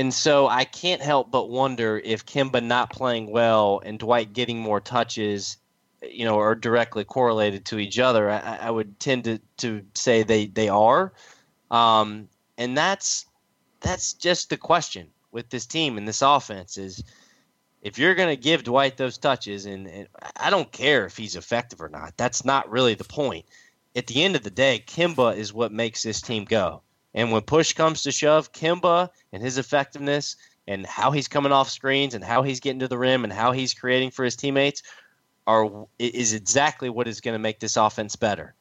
and 0.00 0.14
so 0.14 0.48
I 0.48 0.64
can't 0.64 1.02
help 1.02 1.30
but 1.30 1.50
wonder 1.50 2.00
if 2.02 2.24
Kemba 2.24 2.64
not 2.64 2.90
playing 2.90 3.30
well 3.30 3.82
and 3.84 3.98
Dwight 3.98 4.32
getting 4.32 4.58
more 4.58 4.80
touches, 4.80 5.58
you 6.00 6.24
know, 6.24 6.38
are 6.38 6.54
directly 6.54 7.04
correlated 7.04 7.66
to 7.66 7.78
each 7.78 7.98
other. 7.98 8.30
I, 8.30 8.60
I 8.62 8.70
would 8.70 8.98
tend 8.98 9.24
to, 9.24 9.38
to 9.58 9.84
say 9.92 10.22
they, 10.22 10.46
they 10.46 10.70
are. 10.70 11.12
Um, 11.70 12.28
and 12.56 12.78
that's 12.78 13.26
that's 13.80 14.14
just 14.14 14.48
the 14.48 14.56
question 14.56 15.08
with 15.32 15.50
this 15.50 15.66
team 15.66 15.98
and 15.98 16.08
this 16.08 16.22
offense 16.22 16.78
is 16.78 17.04
if 17.82 17.98
you're 17.98 18.14
going 18.14 18.34
to 18.34 18.42
give 18.42 18.64
Dwight 18.64 18.96
those 18.96 19.18
touches, 19.18 19.66
and, 19.66 19.86
and 19.86 20.08
I 20.36 20.48
don't 20.48 20.72
care 20.72 21.04
if 21.04 21.16
he's 21.18 21.36
effective 21.36 21.82
or 21.82 21.90
not, 21.90 22.16
that's 22.16 22.42
not 22.42 22.70
really 22.70 22.94
the 22.94 23.04
point. 23.04 23.44
At 23.94 24.06
the 24.06 24.22
end 24.22 24.34
of 24.34 24.44
the 24.44 24.50
day, 24.50 24.82
Kemba 24.86 25.36
is 25.36 25.52
what 25.52 25.72
makes 25.72 26.02
this 26.02 26.22
team 26.22 26.46
go. 26.46 26.82
And 27.14 27.32
when 27.32 27.42
push 27.42 27.72
comes 27.72 28.02
to 28.02 28.12
shove, 28.12 28.52
Kemba 28.52 29.10
and 29.32 29.42
his 29.42 29.58
effectiveness 29.58 30.36
and 30.66 30.86
how 30.86 31.10
he's 31.10 31.28
coming 31.28 31.52
off 31.52 31.68
screens 31.68 32.14
and 32.14 32.22
how 32.22 32.42
he's 32.42 32.60
getting 32.60 32.80
to 32.80 32.88
the 32.88 32.98
rim 32.98 33.24
and 33.24 33.32
how 33.32 33.52
he's 33.52 33.74
creating 33.74 34.10
for 34.10 34.24
his 34.24 34.36
teammates 34.36 34.82
are 35.46 35.86
is 35.98 36.32
exactly 36.32 36.88
what 36.88 37.08
is 37.08 37.20
going 37.20 37.34
to 37.34 37.38
make 37.38 37.58
this 37.58 37.76
offense 37.76 38.14
better. 38.14 38.54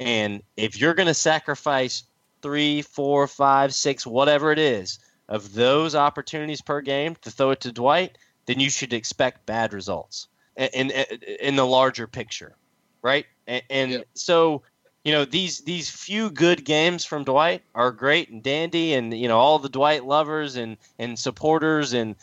And 0.00 0.42
if 0.56 0.80
you're 0.80 0.94
going 0.94 1.06
to 1.06 1.14
sacrifice 1.14 2.02
three, 2.40 2.82
four, 2.82 3.28
five, 3.28 3.72
six, 3.72 4.04
whatever 4.04 4.50
it 4.50 4.58
is, 4.58 4.98
of 5.28 5.54
those 5.54 5.94
opportunities 5.94 6.60
per 6.60 6.80
game 6.80 7.16
to 7.22 7.30
throw 7.30 7.50
it 7.50 7.60
to 7.60 7.72
Dwight, 7.72 8.18
then 8.46 8.60
you 8.60 8.68
should 8.68 8.92
expect 8.92 9.46
bad 9.46 9.72
results 9.72 10.28
in 10.56 10.90
in, 10.90 11.04
in 11.40 11.56
the 11.56 11.66
larger 11.66 12.06
picture, 12.06 12.54
right? 13.00 13.26
And, 13.46 13.62
and 13.70 14.04
so 14.14 14.62
you 15.04 15.12
know 15.12 15.24
these 15.24 15.60
these 15.60 15.90
few 15.90 16.30
good 16.30 16.64
games 16.64 17.04
from 17.04 17.24
Dwight 17.24 17.62
are 17.74 17.90
great 17.90 18.30
and 18.30 18.42
dandy, 18.42 18.94
and 18.94 19.12
you 19.12 19.28
know 19.28 19.38
all 19.38 19.58
the 19.58 19.68
Dwight 19.68 20.04
lovers 20.04 20.56
and 20.56 20.76
and 20.98 21.18
supporters 21.18 21.92
and 21.92 22.14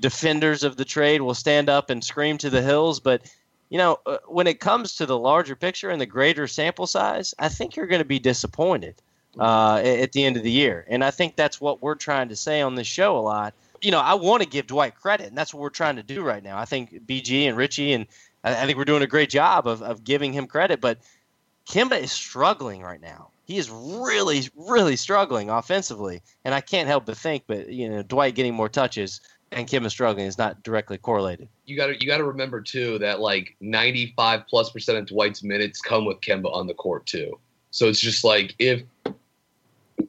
defenders 0.00 0.64
of 0.64 0.76
the 0.76 0.84
trade 0.84 1.20
will 1.20 1.34
stand 1.34 1.68
up 1.68 1.90
and 1.90 2.02
scream 2.02 2.38
to 2.38 2.48
the 2.48 2.62
hills. 2.62 2.98
But 2.98 3.30
you 3.68 3.76
know 3.76 3.98
uh, 4.06 4.18
when 4.26 4.46
it 4.46 4.60
comes 4.60 4.96
to 4.96 5.06
the 5.06 5.18
larger 5.18 5.54
picture 5.54 5.90
and 5.90 6.00
the 6.00 6.06
greater 6.06 6.46
sample 6.46 6.86
size, 6.86 7.34
I 7.38 7.48
think 7.48 7.76
you're 7.76 7.86
going 7.86 8.00
to 8.00 8.06
be 8.06 8.18
disappointed 8.18 8.94
uh, 9.38 9.82
at 9.84 10.12
the 10.12 10.24
end 10.24 10.38
of 10.38 10.42
the 10.42 10.50
year, 10.50 10.86
and 10.88 11.04
I 11.04 11.10
think 11.10 11.36
that's 11.36 11.60
what 11.60 11.82
we're 11.82 11.94
trying 11.94 12.30
to 12.30 12.36
say 12.36 12.62
on 12.62 12.74
this 12.74 12.86
show 12.86 13.18
a 13.18 13.20
lot. 13.20 13.52
You 13.82 13.90
know, 13.90 14.00
I 14.00 14.14
want 14.14 14.42
to 14.42 14.48
give 14.48 14.66
Dwight 14.66 14.94
credit, 14.94 15.26
and 15.26 15.36
that's 15.36 15.52
what 15.52 15.60
we're 15.60 15.68
trying 15.68 15.96
to 15.96 16.02
do 16.02 16.22
right 16.22 16.42
now. 16.42 16.56
I 16.56 16.64
think 16.64 17.06
BG 17.06 17.46
and 17.46 17.54
Richie 17.54 17.92
and 17.92 18.06
I 18.42 18.66
think 18.66 18.76
we're 18.78 18.84
doing 18.84 19.02
a 19.02 19.06
great 19.06 19.30
job 19.30 19.66
of, 19.66 19.82
of 19.82 20.04
giving 20.04 20.32
him 20.32 20.46
credit, 20.46 20.80
but 20.80 20.98
Kemba 21.68 22.02
is 22.02 22.12
struggling 22.12 22.82
right 22.82 23.00
now. 23.00 23.30
He 23.46 23.58
is 23.58 23.70
really, 23.70 24.48
really 24.56 24.96
struggling 24.96 25.50
offensively, 25.50 26.22
and 26.44 26.54
I 26.54 26.60
can't 26.60 26.88
help 26.88 27.06
but 27.06 27.16
think, 27.16 27.44
but 27.46 27.68
you 27.68 27.88
know, 27.88 28.02
Dwight 28.02 28.34
getting 28.34 28.54
more 28.54 28.68
touches 28.68 29.20
and 29.54 29.68
Kemba 29.68 29.90
struggling 29.90 30.26
is 30.26 30.36
not 30.36 30.62
directly 30.62 30.98
correlated. 30.98 31.48
You 31.64 31.76
got 31.76 31.86
to 31.86 32.00
you 32.00 32.06
got 32.06 32.18
to 32.18 32.24
remember 32.24 32.60
too 32.60 32.98
that 32.98 33.20
like 33.20 33.56
95 33.60 34.46
plus 34.48 34.70
percent 34.70 34.98
of 34.98 35.06
Dwight's 35.06 35.42
minutes 35.42 35.80
come 35.80 36.04
with 36.04 36.20
Kemba 36.20 36.52
on 36.52 36.66
the 36.66 36.74
court 36.74 37.06
too. 37.06 37.38
So 37.70 37.88
it's 37.88 38.00
just 38.00 38.24
like 38.24 38.54
if 38.58 38.82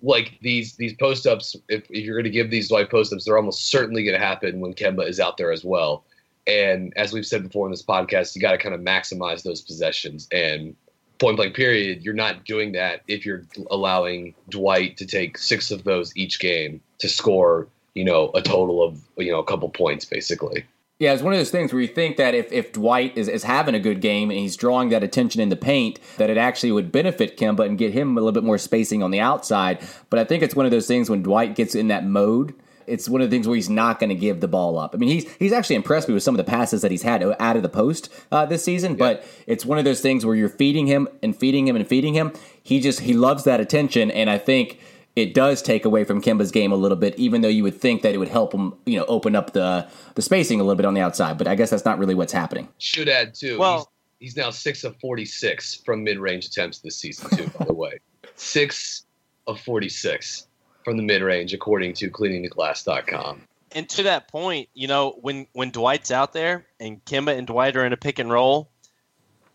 like 0.02 0.38
these 0.42 0.76
these 0.76 0.94
post 0.94 1.28
ups, 1.28 1.56
if, 1.70 1.84
if 1.90 2.04
you're 2.04 2.16
going 2.16 2.26
to 2.26 2.30
give 2.30 2.50
these 2.50 2.70
Dwight 2.70 2.90
post 2.90 3.14
ups, 3.14 3.26
they're 3.26 3.38
almost 3.38 3.70
certainly 3.70 4.04
going 4.04 4.20
to 4.20 4.26
happen 4.26 4.60
when 4.60 4.74
Kemba 4.74 5.08
is 5.08 5.20
out 5.20 5.38
there 5.38 5.52
as 5.52 5.64
well. 5.64 6.04
And 6.48 6.94
as 6.96 7.12
we've 7.12 7.26
said 7.26 7.44
before 7.44 7.66
in 7.66 7.72
this 7.72 7.84
podcast, 7.84 8.36
you 8.36 8.42
got 8.42 8.52
to 8.52 8.58
kind 8.58 8.76
of 8.76 8.82
maximize 8.82 9.42
those 9.44 9.62
possessions. 9.62 10.28
And 10.32 10.76
point 11.20 11.38
blank 11.38 11.56
period, 11.56 12.04
you're 12.04 12.14
not 12.14 12.46
doing 12.46 12.72
that 12.74 13.02
if 13.08 13.26
you're 13.26 13.44
allowing 13.72 14.34
Dwight 14.50 14.98
to 14.98 15.06
take 15.06 15.38
six 15.38 15.72
of 15.72 15.84
those 15.84 16.16
each 16.16 16.40
game 16.40 16.82
to 17.00 17.10
score, 17.10 17.68
you 17.94 18.04
know, 18.04 18.32
a 18.34 18.42
total 18.42 18.84
of 18.84 19.00
you 19.18 19.32
know 19.32 19.40
a 19.40 19.46
couple 19.46 19.70
points 19.70 20.06
basically. 20.06 20.66
Yeah, 20.98 21.12
it's 21.12 21.22
one 21.22 21.34
of 21.34 21.40
those 21.40 21.52
things 21.52 21.74
where 21.74 21.82
you 21.82 21.90
think 21.90 22.16
that 22.16 22.34
if, 22.34 22.50
if 22.54 22.72
Dwight 22.72 23.18
is, 23.18 23.28
is 23.28 23.44
having 23.44 23.76
a 23.76 23.82
good 23.82 24.00
game 24.00 24.32
and 24.32 24.40
he's 24.40 24.56
drawing 24.56 24.88
that 24.90 25.04
attention 25.04 25.42
in 25.42 25.50
the 25.50 25.58
paint, 25.58 26.00
that 26.16 26.30
it 26.30 26.38
actually 26.38 26.72
would 26.72 26.90
benefit 26.90 27.36
Kemba 27.36 27.66
and 27.66 27.78
get 27.78 27.92
him 27.92 28.12
a 28.12 28.22
little 28.22 28.32
bit 28.32 28.46
more 28.46 28.58
spacing 28.58 29.04
on 29.04 29.12
the 29.12 29.20
outside. 29.20 29.86
But 30.10 30.20
I 30.20 30.24
think 30.24 30.42
it's 30.42 30.56
one 30.56 30.66
of 30.66 30.72
those 30.72 30.88
things 30.88 31.10
when 31.10 31.22
Dwight 31.22 31.54
gets 31.54 31.76
in 31.76 31.90
that 31.90 32.06
mode, 32.06 32.56
it's 32.88 33.10
one 33.10 33.22
of 33.22 33.30
the 33.30 33.36
things 33.36 33.48
where 33.48 33.56
he's 33.56 33.70
not 33.70 34.00
going 34.00 34.10
to 34.10 34.16
give 34.16 34.40
the 34.40 34.48
ball 34.48 34.78
up. 34.78 34.94
I 34.94 34.98
mean, 34.98 35.10
he's 35.10 35.32
he's 35.36 35.52
actually 35.54 35.76
impressed 35.76 36.08
me 36.08 36.14
with 36.14 36.24
some 36.24 36.36
of 36.36 36.38
the 36.38 36.50
passes 36.50 36.82
that 36.82 36.92
he's 36.92 37.04
had 37.04 37.24
out 37.40 37.56
of 37.56 37.64
the 37.64 37.70
post 37.70 38.12
uh, 38.32 38.46
this 38.46 38.64
season. 38.64 38.94
Yeah. 38.94 38.98
But 38.98 39.28
it's 39.48 39.66
one 39.66 39.78
of 39.78 39.86
those 39.86 40.02
things 40.02 40.26
where 40.26 40.36
you're 40.36 40.50
feeding 40.50 40.88
him 40.88 41.08
and 41.22 41.36
feeding 41.36 41.68
him 41.68 41.76
and 41.76 41.88
feeding 41.88 42.14
him. 42.14 42.34
He 42.62 42.80
just 42.80 43.02
he 43.02 43.14
loves 43.14 43.44
that 43.44 43.60
attention, 43.60 44.12
and 44.12 44.30
I 44.30 44.38
think 44.38 44.80
it 45.16 45.34
does 45.34 45.62
take 45.62 45.86
away 45.86 46.04
from 46.04 46.22
Kemba's 46.22 46.52
game 46.52 46.72
a 46.72 46.76
little 46.76 46.98
bit, 46.98 47.16
even 47.18 47.42
though 47.42 47.48
you 47.48 47.64
would 47.64 47.80
think 47.80 48.02
that 48.02 48.14
it 48.14 48.18
would 48.18 48.28
help 48.28 48.54
him, 48.54 48.74
you 48.86 49.00
know, 49.00 49.06
open 49.08 49.36
up 49.36 49.54
the 49.54 49.88
the 50.16 50.22
spacing 50.22 50.60
a 50.60 50.64
little 50.64 50.76
bit 50.76 50.86
on 50.86 50.94
the 50.94 51.02
outside. 51.02 51.38
But 51.38 51.48
I 51.48 51.56
guess 51.56 51.70
that's 51.70 51.86
not 51.86 51.98
really 52.00 52.16
what's 52.16 52.34
happening. 52.34 52.68
Should 52.78 53.10
add 53.10 53.34
too. 53.34 53.58
Well, 53.58 53.92
he's, 54.20 54.34
he's 54.34 54.38
now 54.38 54.50
six 54.50 54.84
of 54.84 55.00
forty 55.00 55.26
six 55.26 55.76
from 55.76 56.04
mid 56.04 56.20
range 56.20 56.46
attempts 56.46 56.80
this 56.80 56.98
season 56.98 57.30
too. 57.38 57.50
by 57.58 57.66
the 57.66 57.74
way, 57.74 58.00
six 58.36 59.06
of 59.48 59.60
forty 59.62 59.90
six 59.90 60.48
from 60.86 60.96
the 60.96 61.04
mid 61.04 61.22
range, 61.22 61.54
according 61.54 61.96
to 61.96 62.10
cleaningtheglass.com. 62.10 63.42
And 63.74 63.90
to 63.90 64.04
that 64.04 64.30
point, 64.30 64.70
you 64.74 64.88
know, 64.88 65.18
when 65.20 65.48
when 65.52 65.72
Dwight's 65.72 66.12
out 66.12 66.32
there 66.32 66.66
and 66.80 67.04
Kemba 67.04 67.38
and 67.38 67.46
Dwight 67.46 67.76
are 67.76 67.86
in 67.86 67.92
a 67.92 67.98
pick 67.98 68.20
and 68.20 68.32
roll, 68.32 68.70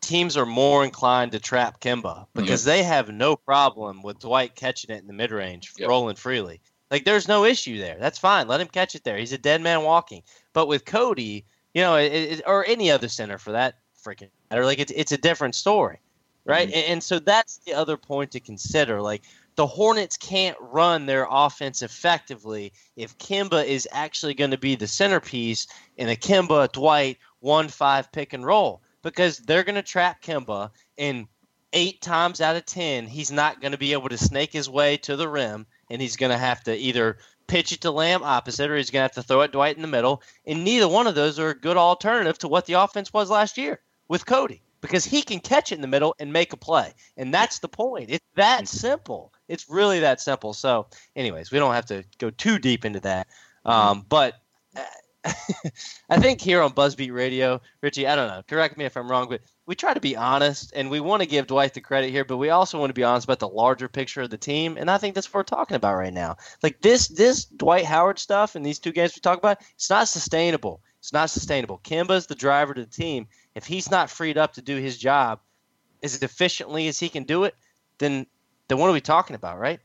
teams 0.03 0.37
are 0.37 0.45
more 0.45 0.85
inclined 0.85 1.33
to 1.33 1.39
trap 1.41 1.81
Kemba 1.81 2.27
because 2.35 2.67
yep. 2.67 2.75
they 2.75 2.83
have 2.83 3.09
no 3.09 3.37
problem 3.37 4.03
with 4.03 4.19
Dwight 4.19 4.55
catching 4.55 4.95
it 4.95 5.01
in 5.01 5.07
the 5.07 5.15
mid 5.15 5.31
range, 5.31 5.73
yep. 5.79 5.89
rolling 5.89 6.17
freely. 6.17 6.61
Like 6.91 7.05
there's 7.05 7.29
no 7.29 7.45
issue 7.45 7.79
there. 7.79 7.97
That's 7.99 8.19
fine. 8.19 8.49
Let 8.49 8.61
him 8.61 8.67
catch 8.67 8.95
it 8.95 9.05
there. 9.05 9.17
He's 9.17 9.33
a 9.33 9.39
dead 9.39 9.63
man 9.63 9.85
walking. 9.85 10.23
But 10.53 10.67
with 10.67 10.85
Cody, 10.85 11.47
you 11.73 11.83
know, 11.83 11.97
it, 11.97 12.13
it, 12.13 12.43
or 12.47 12.67
any 12.67 12.91
other 12.91 13.09
center 13.09 13.39
for 13.39 13.53
that 13.53 13.77
freaking 14.05 14.31
matter, 14.51 14.65
like 14.65 14.81
it's 14.81 14.93
it's 14.95 15.13
a 15.13 15.19
different 15.19 15.55
story, 15.55 16.01
right? 16.45 16.69
Mm-hmm. 16.69 16.77
And, 16.77 16.87
and 16.87 17.03
so 17.03 17.21
that's 17.21 17.59
the 17.59 17.75
other 17.75 17.97
point 17.97 18.33
to 18.33 18.41
consider. 18.41 19.01
Like 19.01 19.23
the 19.61 19.67
Hornets 19.67 20.17
can't 20.17 20.57
run 20.59 21.05
their 21.05 21.27
offense 21.31 21.83
effectively 21.83 22.73
if 22.97 23.19
Kemba 23.19 23.63
is 23.67 23.87
actually 23.93 24.33
going 24.33 24.53
to 24.53 24.57
be 24.57 24.75
the 24.75 24.87
centerpiece 24.87 25.67
in 25.99 26.09
a 26.09 26.17
Kemba 26.17 26.73
Dwight 26.73 27.19
one 27.41 27.69
five 27.69 28.11
pick 28.11 28.33
and 28.33 28.43
roll 28.43 28.81
because 29.03 29.37
they're 29.37 29.63
going 29.63 29.75
to 29.75 29.83
trap 29.83 30.23
Kemba 30.23 30.71
and 30.97 31.27
eight 31.75 32.01
times 32.01 32.41
out 32.41 32.57
of 32.57 32.65
ten, 32.65 33.07
he's 33.07 33.31
not 33.31 33.61
going 33.61 33.73
to 33.73 33.79
be 33.79 33.93
able 33.93 34.09
to 34.09 34.17
snake 34.17 34.51
his 34.51 34.67
way 34.67 34.97
to 34.97 35.15
the 35.15 35.29
rim, 35.29 35.67
and 35.91 36.01
he's 36.01 36.17
going 36.17 36.33
to 36.33 36.39
have 36.39 36.65
to 36.65 36.75
either 36.75 37.19
pitch 37.47 37.73
it 37.73 37.83
to 37.83 37.91
Lamb 37.91 38.23
opposite, 38.23 38.71
or 38.71 38.79
he's 38.79 38.91
going 38.91 39.01
to 39.01 39.15
have 39.15 39.23
to 39.23 39.23
throw 39.23 39.43
it 39.43 39.53
Dwight 39.53 39.77
in 39.77 39.83
the 39.83 39.89
middle. 39.89 40.23
And 40.47 40.65
neither 40.65 40.89
one 40.89 41.07
of 41.07 41.15
those 41.15 41.39
are 41.39 41.51
a 41.51 41.55
good 41.55 41.77
alternative 41.77 42.39
to 42.39 42.49
what 42.49 42.65
the 42.65 42.81
offense 42.81 43.13
was 43.13 43.29
last 43.29 43.59
year 43.59 43.79
with 44.09 44.25
Cody 44.25 44.63
because 44.81 45.05
he 45.05 45.23
can 45.23 45.41
catch 45.41 45.73
it 45.73 45.75
in 45.75 45.81
the 45.83 45.87
middle 45.87 46.15
and 46.19 46.33
make 46.33 46.53
a 46.53 46.57
play. 46.57 46.95
And 47.17 47.33
that's 47.33 47.59
the 47.59 47.69
point. 47.69 48.11
It's 48.11 48.25
that 48.37 48.69
simple. 48.69 49.33
It's 49.51 49.69
really 49.69 50.01
that 50.01 50.21
simple. 50.21 50.53
So, 50.55 50.87
anyways, 51.17 51.51
we 51.51 51.59
don't 51.59 51.75
have 51.75 51.87
to 51.87 52.05
go 52.19 52.31
too 52.31 52.59
deep 52.59 52.85
into 52.85 53.01
that. 53.01 53.27
Um, 53.65 54.07
but 54.09 54.41
I 56.09 56.19
think 56.19 56.41
here 56.41 56.63
on 56.63 56.73
Buzzbeat 56.73 57.13
Radio, 57.13 57.61
Richie, 57.83 58.07
I 58.07 58.17
don't 58.17 58.29
know, 58.29 58.43
correct 58.49 58.79
me 58.79 58.85
if 58.85 58.97
I'm 58.97 59.11
wrong, 59.11 59.29
but 59.29 59.43
we 59.67 59.75
try 59.75 59.93
to 59.93 60.01
be 60.01 60.17
honest 60.17 60.73
and 60.75 60.91
we 60.91 61.01
want 61.01 61.23
to 61.23 61.29
give 61.29 61.47
Dwight 61.47 61.75
the 61.75 61.81
credit 61.81 62.11
here, 62.11 62.25
but 62.25 62.39
we 62.39 62.51
also 62.51 62.79
want 62.79 62.91
to 62.91 62.95
be 62.95 63.05
honest 63.05 63.27
about 63.27 63.39
the 63.39 63.49
larger 63.49 63.89
picture 63.89 64.23
of 64.23 64.31
the 64.31 64.39
team. 64.39 64.77
And 64.79 64.91
I 64.91 64.99
think 64.99 65.15
that's 65.15 65.29
what 65.29 65.41
we're 65.41 65.57
talking 65.57 65.77
about 65.77 65.97
right 65.97 66.13
now. 66.13 66.37
Like 66.63 66.81
this 66.81 67.09
this 67.09 67.45
Dwight 67.45 67.85
Howard 67.85 68.19
stuff 68.19 68.55
and 68.55 68.65
these 68.65 68.79
two 68.79 68.93
games 68.93 69.15
we 69.15 69.21
talk 69.21 69.39
about, 69.39 69.61
it's 69.75 69.91
not 69.91 70.09
sustainable. 70.09 70.81
It's 71.01 71.13
not 71.13 71.31
sustainable. 71.31 71.81
Kemba's 71.85 72.27
the 72.27 72.35
driver 72.35 72.75
to 72.75 72.85
the 72.85 72.91
team. 72.91 73.27
If 73.55 73.67
he's 73.67 73.91
not 73.91 74.11
freed 74.11 74.39
up 74.39 74.55
to 74.55 74.63
do 74.63 74.77
his 74.77 74.97
job 74.97 75.41
as 76.03 76.23
efficiently 76.23 76.89
as 76.89 76.99
he 76.99 77.09
can 77.09 77.25
do 77.25 77.45
it, 77.45 77.55
then 77.99 78.27
then 78.71 78.79
what 78.79 78.89
are 78.89 78.93
we 78.93 79.01
talking 79.01 79.35
about, 79.35 79.59
right? 79.59 79.81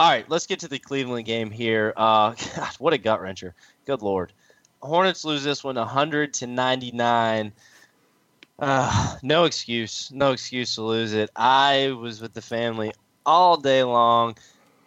All 0.00 0.10
right, 0.10 0.28
let's 0.28 0.46
get 0.46 0.58
to 0.60 0.68
the 0.68 0.80
Cleveland 0.80 1.24
game 1.24 1.52
here. 1.52 1.94
Uh, 1.96 2.34
God, 2.56 2.74
what 2.80 2.92
a 2.92 2.98
gut 2.98 3.20
wrencher! 3.20 3.52
Good 3.86 4.02
lord. 4.02 4.32
Hornets 4.82 5.24
lose 5.24 5.44
this 5.44 5.62
one 5.62 5.76
100 5.76 6.34
to 6.34 6.48
99. 6.48 7.52
Uh, 8.58 9.16
no 9.22 9.44
excuse. 9.44 10.10
No 10.12 10.32
excuse 10.32 10.74
to 10.74 10.82
lose 10.82 11.12
it. 11.12 11.30
I 11.36 11.92
was 11.98 12.20
with 12.20 12.34
the 12.34 12.42
family 12.42 12.92
all 13.24 13.56
day 13.56 13.84
long, 13.84 14.36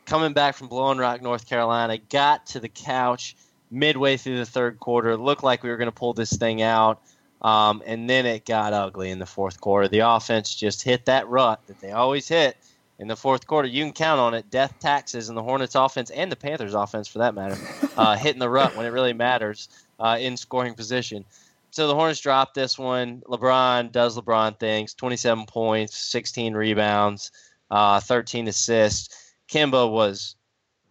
coming 0.06 0.34
back 0.34 0.56
from 0.56 0.68
Blowing 0.68 0.98
Rock, 0.98 1.22
North 1.22 1.48
Carolina. 1.48 1.98
Got 1.98 2.48
to 2.48 2.60
the 2.60 2.70
couch 2.70 3.38
midway 3.72 4.18
through 4.18 4.40
the 4.40 4.46
third 4.46 4.78
quarter. 4.78 5.12
It 5.12 5.20
looked 5.20 5.44
like 5.44 5.64
we 5.64 5.70
were 5.70 5.78
going 5.78 5.88
to 5.88 5.94
pull 5.94 6.14
this 6.14 6.34
thing 6.34 6.62
out. 6.62 7.02
Um, 7.42 7.82
and 7.86 8.10
then 8.10 8.26
it 8.26 8.46
got 8.46 8.74
ugly 8.74 9.10
in 9.10 9.20
the 9.20 9.26
fourth 9.26 9.62
quarter. 9.62 9.88
The 9.88 10.00
offense 10.00 10.54
just 10.54 10.84
hit 10.84 11.06
that 11.06 11.30
rut 11.30 11.62
that 11.68 11.80
they 11.80 11.92
always 11.92 12.28
hit 12.28 12.58
in 13.00 13.08
the 13.08 13.16
fourth 13.16 13.46
quarter. 13.48 13.68
You 13.68 13.84
can 13.84 13.94
count 13.94 14.20
on 14.20 14.34
it. 14.34 14.50
Death 14.50 14.74
taxes 14.80 15.30
and 15.30 15.38
the 15.38 15.44
Hornets 15.44 15.76
offense 15.76 16.10
and 16.10 16.32
the 16.32 16.36
Panthers 16.36 16.74
offense, 16.74 17.08
for 17.08 17.20
that 17.20 17.36
matter, 17.36 17.58
uh, 17.98 18.16
hitting 18.16 18.40
the 18.40 18.50
rut 18.50 18.76
when 18.76 18.86
it 18.86 18.90
really 18.90 19.14
matters 19.14 19.70
uh, 20.00 20.18
in 20.20 20.38
scoring 20.38 20.74
position. 20.74 21.26
So 21.72 21.88
the 21.88 21.96
Hornets 21.96 22.22
dropped 22.22 22.56
this 22.56 22.78
one. 22.78 23.22
LeBron 23.28 23.92
does 23.92 24.18
LeBron 24.18 24.60
things 24.60 24.94
27 24.94 25.46
points, 25.46 25.98
16 25.98 26.54
rebounds, 26.54 27.32
uh, 27.70 28.00
13 28.00 28.48
assists. 28.48 29.34
Kemba 29.50 29.90
was 29.90 30.36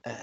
uh, 0.05 0.15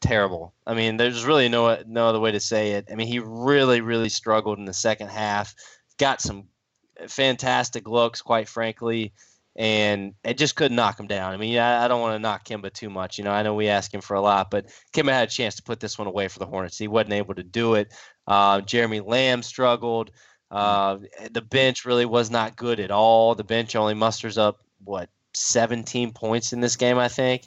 terrible. 0.00 0.54
I 0.66 0.74
mean, 0.74 0.96
there's 0.96 1.24
really 1.24 1.48
no 1.48 1.82
no 1.86 2.06
other 2.06 2.20
way 2.20 2.32
to 2.32 2.40
say 2.40 2.72
it. 2.72 2.88
I 2.90 2.94
mean, 2.94 3.06
he 3.06 3.18
really, 3.18 3.80
really 3.80 4.08
struggled 4.08 4.58
in 4.58 4.64
the 4.64 4.72
second 4.72 5.08
half. 5.08 5.54
Got 5.98 6.20
some 6.20 6.44
fantastic 7.08 7.86
looks, 7.86 8.22
quite 8.22 8.48
frankly 8.48 9.12
and 9.58 10.14
it 10.22 10.38
just 10.38 10.54
couldn't 10.54 10.76
knock 10.76 10.98
him 10.98 11.08
down. 11.08 11.32
I 11.32 11.36
mean, 11.36 11.58
I, 11.58 11.84
I 11.84 11.88
don't 11.88 12.00
want 12.00 12.14
to 12.14 12.20
knock 12.20 12.44
Kemba 12.44 12.72
too 12.72 12.88
much. 12.88 13.18
You 13.18 13.24
know, 13.24 13.32
I 13.32 13.42
know 13.42 13.54
we 13.54 13.66
ask 13.66 13.92
him 13.92 14.00
for 14.00 14.14
a 14.14 14.20
lot, 14.20 14.52
but 14.52 14.66
Kemba 14.94 15.10
had 15.10 15.26
a 15.26 15.30
chance 15.30 15.56
to 15.56 15.64
put 15.64 15.80
this 15.80 15.98
one 15.98 16.06
away 16.06 16.28
for 16.28 16.38
the 16.38 16.46
Hornets. 16.46 16.78
He 16.78 16.86
wasn't 16.86 17.14
able 17.14 17.34
to 17.34 17.42
do 17.42 17.74
it. 17.74 17.92
Uh, 18.28 18.60
Jeremy 18.60 19.00
Lamb 19.00 19.42
struggled. 19.42 20.12
Uh, 20.48 20.98
the 21.32 21.42
bench 21.42 21.84
really 21.84 22.06
was 22.06 22.30
not 22.30 22.56
good 22.56 22.78
at 22.78 22.92
all. 22.92 23.34
The 23.34 23.44
bench 23.44 23.74
only 23.74 23.94
musters 23.94 24.38
up 24.38 24.60
what 24.84 25.10
17 25.34 26.12
points 26.12 26.52
in 26.52 26.60
this 26.60 26.76
game, 26.76 26.96
I 26.96 27.08
think. 27.08 27.42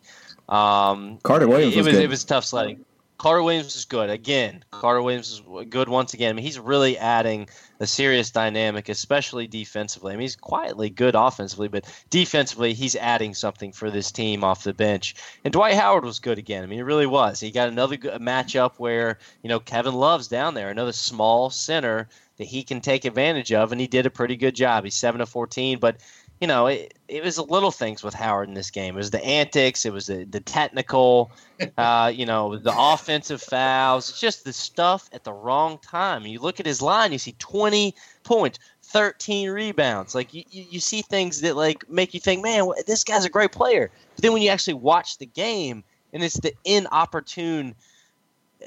Um, 0.50 1.18
Carter 1.24 1.48
Williams. 1.48 1.76
It, 1.76 1.78
was, 1.78 1.88
was 1.88 1.98
it 1.98 2.10
was 2.10 2.26
tough 2.26 2.44
sledding. 2.44 2.84
Carter 3.22 3.44
Williams 3.44 3.76
is 3.76 3.86
good. 3.86 4.10
Again, 4.10 4.66
Carter 4.72 5.04
Williams 5.04 5.30
is 5.30 5.44
good 5.70 5.88
once 5.88 6.16
again. 6.16 6.32
I 6.32 6.34
mean, 6.34 6.44
he's 6.44 6.58
really 6.58 6.98
adding 6.98 7.48
a 7.80 7.86
serious 7.86 8.32
dynamic, 8.32 8.90
especially 8.90 9.46
defensively. 9.46 10.12
I 10.12 10.16
mean, 10.16 10.24
he's 10.24 10.36
quietly 10.36 10.90
good 10.90 11.14
offensively, 11.14 11.68
but 11.68 11.86
defensively, 12.10 12.74
he's 12.74 12.96
adding 12.96 13.36
something 13.36 13.74
for 13.74 13.92
this 13.92 14.12
team 14.12 14.44
off 14.44 14.64
the 14.64 14.74
bench. 14.74 15.14
And 15.46 15.54
Dwight 15.54 15.76
Howard 15.76 16.04
was 16.04 16.18
good 16.18 16.40
again. 16.40 16.64
I 16.64 16.66
mean, 16.66 16.80
he 16.80 16.84
really 16.84 17.06
was. 17.06 17.40
He 17.40 17.52
got 17.52 17.70
another 17.70 17.96
matchup 17.96 18.80
where, 18.80 19.20
you 19.44 19.50
know, 19.50 19.60
Kevin 19.60 19.94
Love's 19.94 20.28
down 20.28 20.56
there, 20.56 20.72
another 20.72 20.92
small 20.92 21.52
center 21.52 22.10
that 22.38 22.48
he 22.48 22.64
can 22.64 22.82
take 22.82 23.06
advantage 23.06 23.54
of, 23.54 23.72
and 23.72 23.80
he 23.80 23.86
did 23.86 24.08
a 24.08 24.10
pretty 24.10 24.36
good 24.36 24.56
job. 24.56 24.84
He's 24.84 24.96
7 24.96 25.20
to 25.20 25.28
14, 25.28 25.78
but 25.78 25.98
you 26.42 26.48
know, 26.48 26.66
it, 26.66 26.96
it 27.08 27.24
was 27.24 27.36
the 27.36 27.44
little 27.44 27.70
things 27.70 28.04
with 28.04 28.16
Howard 28.16 28.48
in 28.48 28.56
this 28.56 28.72
game. 28.72 28.96
It 28.96 28.98
was 28.98 29.12
the 29.12 29.24
antics, 29.24 29.86
it 29.86 29.94
was 29.94 30.08
the, 30.08 30.24
the 30.26 30.40
technical, 30.40 31.32
uh, 31.78 32.12
you 32.14 32.26
know, 32.26 32.58
the 32.58 32.74
offensive 32.76 33.44
fouls. 33.44 34.10
It's 34.10 34.20
just 34.20 34.44
the 34.44 34.52
stuff 34.52 35.08
at 35.14 35.24
the 35.24 35.32
wrong 35.32 35.78
time. 35.78 36.26
You 36.26 36.40
look 36.40 36.60
at 36.60 36.66
his 36.66 36.82
line, 36.82 37.12
you 37.12 37.20
see 37.20 37.36
20 37.38 37.94
points, 38.24 38.58
13 38.82 39.52
rebounds. 39.52 40.16
Like, 40.16 40.34
you, 40.34 40.44
you, 40.50 40.66
you 40.72 40.80
see 40.80 41.04
things 41.04 41.42
that, 41.42 41.56
like, 41.56 41.88
make 41.88 42.16
you 42.16 42.20
think, 42.20 42.42
man, 42.42 42.68
this 42.88 43.04
guy's 43.04 43.24
a 43.24 43.30
great 43.30 43.52
player. 43.52 43.92
But 44.16 44.24
then 44.24 44.34
when 44.34 44.42
you 44.42 44.50
actually 44.50 44.74
watch 44.74 45.20
the 45.20 45.28
game, 45.28 45.84
and 46.12 46.24
it's 46.24 46.40
the 46.40 46.54
inopportune– 46.66 47.76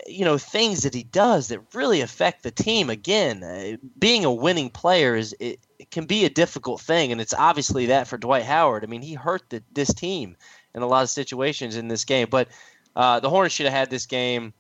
you 0.07 0.25
know 0.25 0.39
things 0.39 0.83
that 0.83 0.95
he 0.95 1.05
does 1.05 1.49
that 1.49 1.61
really 1.75 2.01
affect 2.01 2.43
the 2.43 2.51
team 2.51 2.91
again 2.91 3.43
uh, 3.43 3.77
being 3.99 4.25
a 4.25 4.33
winning 4.33 4.71
player 4.71 5.15
is 5.15 5.35
it, 5.39 5.61
it, 5.79 5.91
can 5.91 6.07
be 6.07 6.25
a 6.25 6.31
difficult 6.31 6.81
thing 6.81 7.13
and 7.13 7.21
it's 7.21 7.35
obviously 7.35 7.87
that 7.87 8.09
for 8.09 8.17
dwight 8.17 8.45
howard. 8.45 8.85
I 8.85 8.87
mean 8.87 9.03
he 9.03 9.15
hurt 9.15 9.43
the, 9.51 9.63
this 9.73 9.93
team 9.95 10.37
in 10.75 10.83
a 10.83 10.87
lot 10.87 11.03
of 11.03 11.11
situations 11.11 11.77
in 11.77 11.89
this 11.89 12.05
game 12.05 12.29
but 12.31 12.49
uh, 12.97 13.21
the 13.21 13.31
hornets 13.31 13.55
should 13.55 13.67
have 13.67 13.75
had 13.75 13.91
this 13.91 14.07
game. 14.07 14.53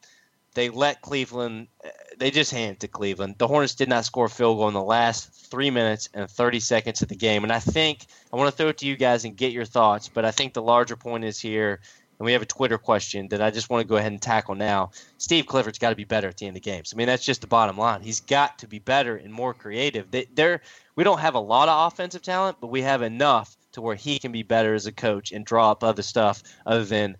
They 0.55 0.68
let 0.68 1.03
cleveland 1.03 1.68
uh, 1.85 1.88
they 2.18 2.31
just 2.31 2.53
handed 2.53 2.81
to 2.81 2.88
cleveland. 2.88 3.37
The 3.38 3.49
hornets 3.49 3.75
did 3.75 3.88
not 3.88 4.05
score 4.05 4.27
a 4.27 4.31
field 4.31 4.59
goal 4.59 4.68
in 4.68 4.75
the 4.75 4.83
last 4.83 5.33
three 5.55 5.70
minutes 5.70 6.09
and 6.14 6.31
30 6.31 6.61
seconds 6.61 7.03
of 7.03 7.09
the 7.09 7.14
game 7.14 7.44
and 7.44 7.53
i 7.53 7.61
think 7.61 8.07
i 8.33 8.37
want 8.37 8.51
to 8.51 8.57
throw 8.57 8.68
it 8.70 8.79
to 8.79 8.87
you 8.87 8.97
guys 8.97 9.25
and 9.25 9.37
get 9.37 9.53
your 9.53 9.64
thoughts 9.64 10.09
but 10.09 10.25
i 10.25 10.33
think 10.33 10.53
the 10.53 10.62
larger 10.62 10.97
point 10.97 11.23
is 11.23 11.38
here 11.38 11.81
and 12.18 12.27
we 12.27 12.33
have 12.33 12.42
a 12.42 12.46
Twitter 12.46 12.79
question 12.79 13.29
that 13.29 13.42
I 13.42 13.50
just 13.50 13.70
want 13.70 13.83
to 13.83 13.88
go 13.88 13.96
ahead 13.96 14.12
and 14.12 14.22
tackle 14.22 14.55
now. 14.55 14.90
Steve 15.18 15.46
Clifford's 15.46 15.79
got 15.79 15.90
to 15.90 15.96
be 15.96 16.05
better 16.05 16.29
at 16.29 16.37
the 16.37 16.46
end 16.46 16.57
of 16.57 16.62
games. 16.62 16.92
I 16.92 16.96
mean, 16.96 17.07
that's 17.07 17.24
just 17.24 17.40
the 17.40 17.46
bottom 17.46 17.77
line. 17.77 18.03
He's 18.03 18.20
got 18.20 18.59
to 18.61 18.68
be 18.68 18.79
better 18.79 19.16
and 19.16 19.33
more 19.33 19.53
creative. 19.55 20.11
They, 20.11 20.27
they're, 20.35 20.61
we 20.96 21.05
don't 21.05 21.18
have 21.20 21.35
a 21.35 21.40
lot 21.40 21.68
of 21.68 21.92
offensive 21.92 22.22
talent, 22.22 22.59
but 22.61 22.68
we 22.68 22.83
have 22.83 23.03
enough 23.03 23.57
to 23.72 23.81
where 23.81 23.96
he 23.96 24.18
can 24.18 24.31
be 24.31 24.42
better 24.42 24.74
as 24.74 24.87
a 24.87 24.92
coach 24.92 25.33
and 25.33 25.44
draw 25.44 25.72
up 25.72 25.83
other 25.83 26.03
stuff 26.03 26.42
other 26.66 26.85
than 26.85 27.16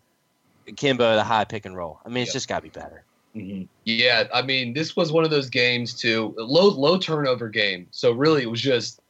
Kemba 0.69 1.17
the 1.17 1.25
high 1.25 1.45
pick 1.45 1.67
and 1.67 1.77
roll. 1.77 2.01
I 2.05 2.09
mean, 2.09 2.23
it's 2.23 2.31
Yep. 2.31 2.35
just 2.35 2.49
got 2.49 2.57
to 2.57 2.63
be 2.63 2.69
better. 2.69 3.03
Mm-hmm. 3.35 3.65
Yeah, 3.85 4.29
I 4.33 4.43
mean, 4.43 4.75
this 4.75 4.95
was 4.95 5.11
one 5.11 5.25
of 5.25 5.31
those 5.31 5.51
games 5.51 5.93
too, 5.93 6.33
low 6.39 6.69
low 6.69 6.97
turnover 6.99 7.49
game. 7.49 7.89
So 7.91 8.13
really, 8.13 8.43
it 8.43 8.51
was 8.51 8.61
just 8.61 9.01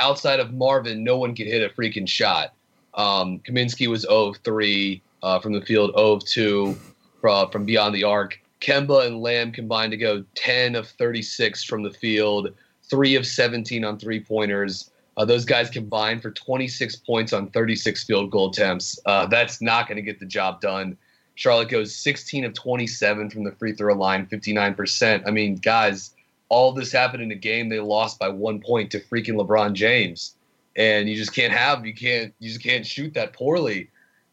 outside 0.00 0.40
of 0.40 0.52
Marvin, 0.52 1.04
no 1.04 1.16
one 1.16 1.34
could 1.34 1.46
hit 1.46 1.62
a 1.62 1.72
freaking 1.72 2.08
shot. 2.08 2.52
Um, 2.94 3.38
Kaminsky 3.38 3.86
was 3.86 4.00
0 4.02 4.30
of 4.30 4.36
3 4.38 5.00
uh, 5.22 5.38
from 5.40 5.52
the 5.52 5.60
field, 5.60 5.92
0 5.96 6.12
of 6.12 6.24
2 6.24 6.76
from, 7.20 7.50
from 7.50 7.64
beyond 7.64 7.94
the 7.94 8.04
arc. 8.04 8.40
Kemba 8.60 9.06
and 9.06 9.20
Lamb 9.20 9.52
combined 9.52 9.92
to 9.92 9.96
go 9.96 10.24
10 10.34 10.74
of 10.74 10.88
36 10.88 11.64
from 11.64 11.82
the 11.82 11.90
field, 11.90 12.52
3 12.90 13.14
of 13.14 13.26
17 13.26 13.84
on 13.84 13.98
three 13.98 14.20
pointers. 14.20 14.90
Uh, 15.16 15.24
those 15.24 15.44
guys 15.44 15.68
combined 15.68 16.22
for 16.22 16.30
26 16.30 16.96
points 16.96 17.32
on 17.32 17.50
36 17.50 18.04
field 18.04 18.30
goal 18.30 18.50
attempts. 18.50 18.98
Uh, 19.04 19.26
that's 19.26 19.60
not 19.60 19.88
going 19.88 19.96
to 19.96 20.02
get 20.02 20.20
the 20.20 20.26
job 20.26 20.60
done. 20.60 20.96
Charlotte 21.34 21.68
goes 21.68 21.94
16 21.94 22.44
of 22.44 22.54
27 22.54 23.30
from 23.30 23.44
the 23.44 23.52
free 23.52 23.72
throw 23.72 23.94
line, 23.94 24.26
59%. 24.26 25.22
I 25.26 25.30
mean, 25.30 25.56
guys, 25.56 26.14
all 26.48 26.72
this 26.72 26.90
happened 26.90 27.22
in 27.22 27.30
a 27.30 27.36
game 27.36 27.68
they 27.68 27.80
lost 27.80 28.18
by 28.18 28.28
one 28.28 28.60
point 28.60 28.90
to 28.92 29.00
freaking 29.00 29.34
LeBron 29.34 29.72
James. 29.74 30.34
And 30.76 31.08
you 31.08 31.16
just 31.16 31.34
can't 31.34 31.52
have, 31.52 31.84
you 31.84 31.94
can't, 31.94 32.32
you 32.38 32.48
just 32.48 32.62
can't 32.62 32.86
shoot 32.86 33.14
that 33.14 33.32
poorly. 33.32 33.90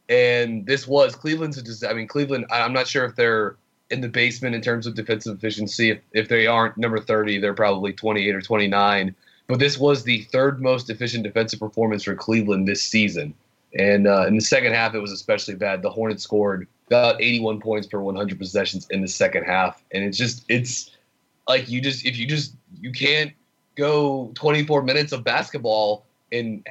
And 0.09 0.65
this 0.65 0.87
was 0.87 1.15
Cleveland's 1.15 1.61
dis- 1.61 1.83
I 1.83 1.93
mean, 1.93 2.07
Cleveland, 2.07 2.45
I'm 2.51 2.73
not 2.73 2.87
sure 2.87 3.05
if 3.05 3.15
they're 3.15 3.55
in 3.89 4.01
the 4.01 4.09
basement 4.09 4.55
in 4.55 4.61
terms 4.61 4.87
of 4.87 4.95
defensive 4.95 5.35
efficiency. 5.37 5.91
If, 5.91 5.99
if 6.13 6.29
they 6.29 6.47
aren't 6.47 6.77
number 6.77 6.99
30, 6.99 7.39
they're 7.39 7.53
probably 7.53 7.93
28 7.93 8.35
or 8.35 8.41
29. 8.41 9.15
But 9.47 9.59
this 9.59 9.77
was 9.77 10.03
the 10.03 10.21
third 10.31 10.61
most 10.61 10.89
efficient 10.89 11.23
defensive 11.23 11.59
performance 11.59 12.03
for 12.03 12.15
Cleveland 12.15 12.67
this 12.67 12.81
season. 12.81 13.33
And 13.77 14.07
uh, 14.07 14.25
in 14.27 14.35
the 14.35 14.41
second 14.41 14.73
half, 14.73 14.95
it 14.95 14.99
was 14.99 15.11
especially 15.11 15.55
bad. 15.55 15.81
The 15.81 15.89
Hornets 15.89 16.23
scored 16.23 16.67
about 16.87 17.21
81 17.21 17.59
points 17.61 17.87
per 17.87 17.99
100 17.99 18.39
possessions 18.39 18.87
in 18.89 19.01
the 19.01 19.07
second 19.07 19.43
half, 19.43 19.83
and 19.91 20.03
it's 20.03 20.17
just 20.17 20.45
it's 20.49 20.91
like 21.47 21.67
you 21.67 21.81
just 21.81 22.05
if 22.05 22.17
you 22.17 22.25
just 22.25 22.53
you 22.79 22.91
can't 22.91 23.33
go 23.75 24.31
24 24.35 24.83
minutes 24.83 25.11
of 25.11 25.23
basketball 25.23 26.05
and 26.31 26.65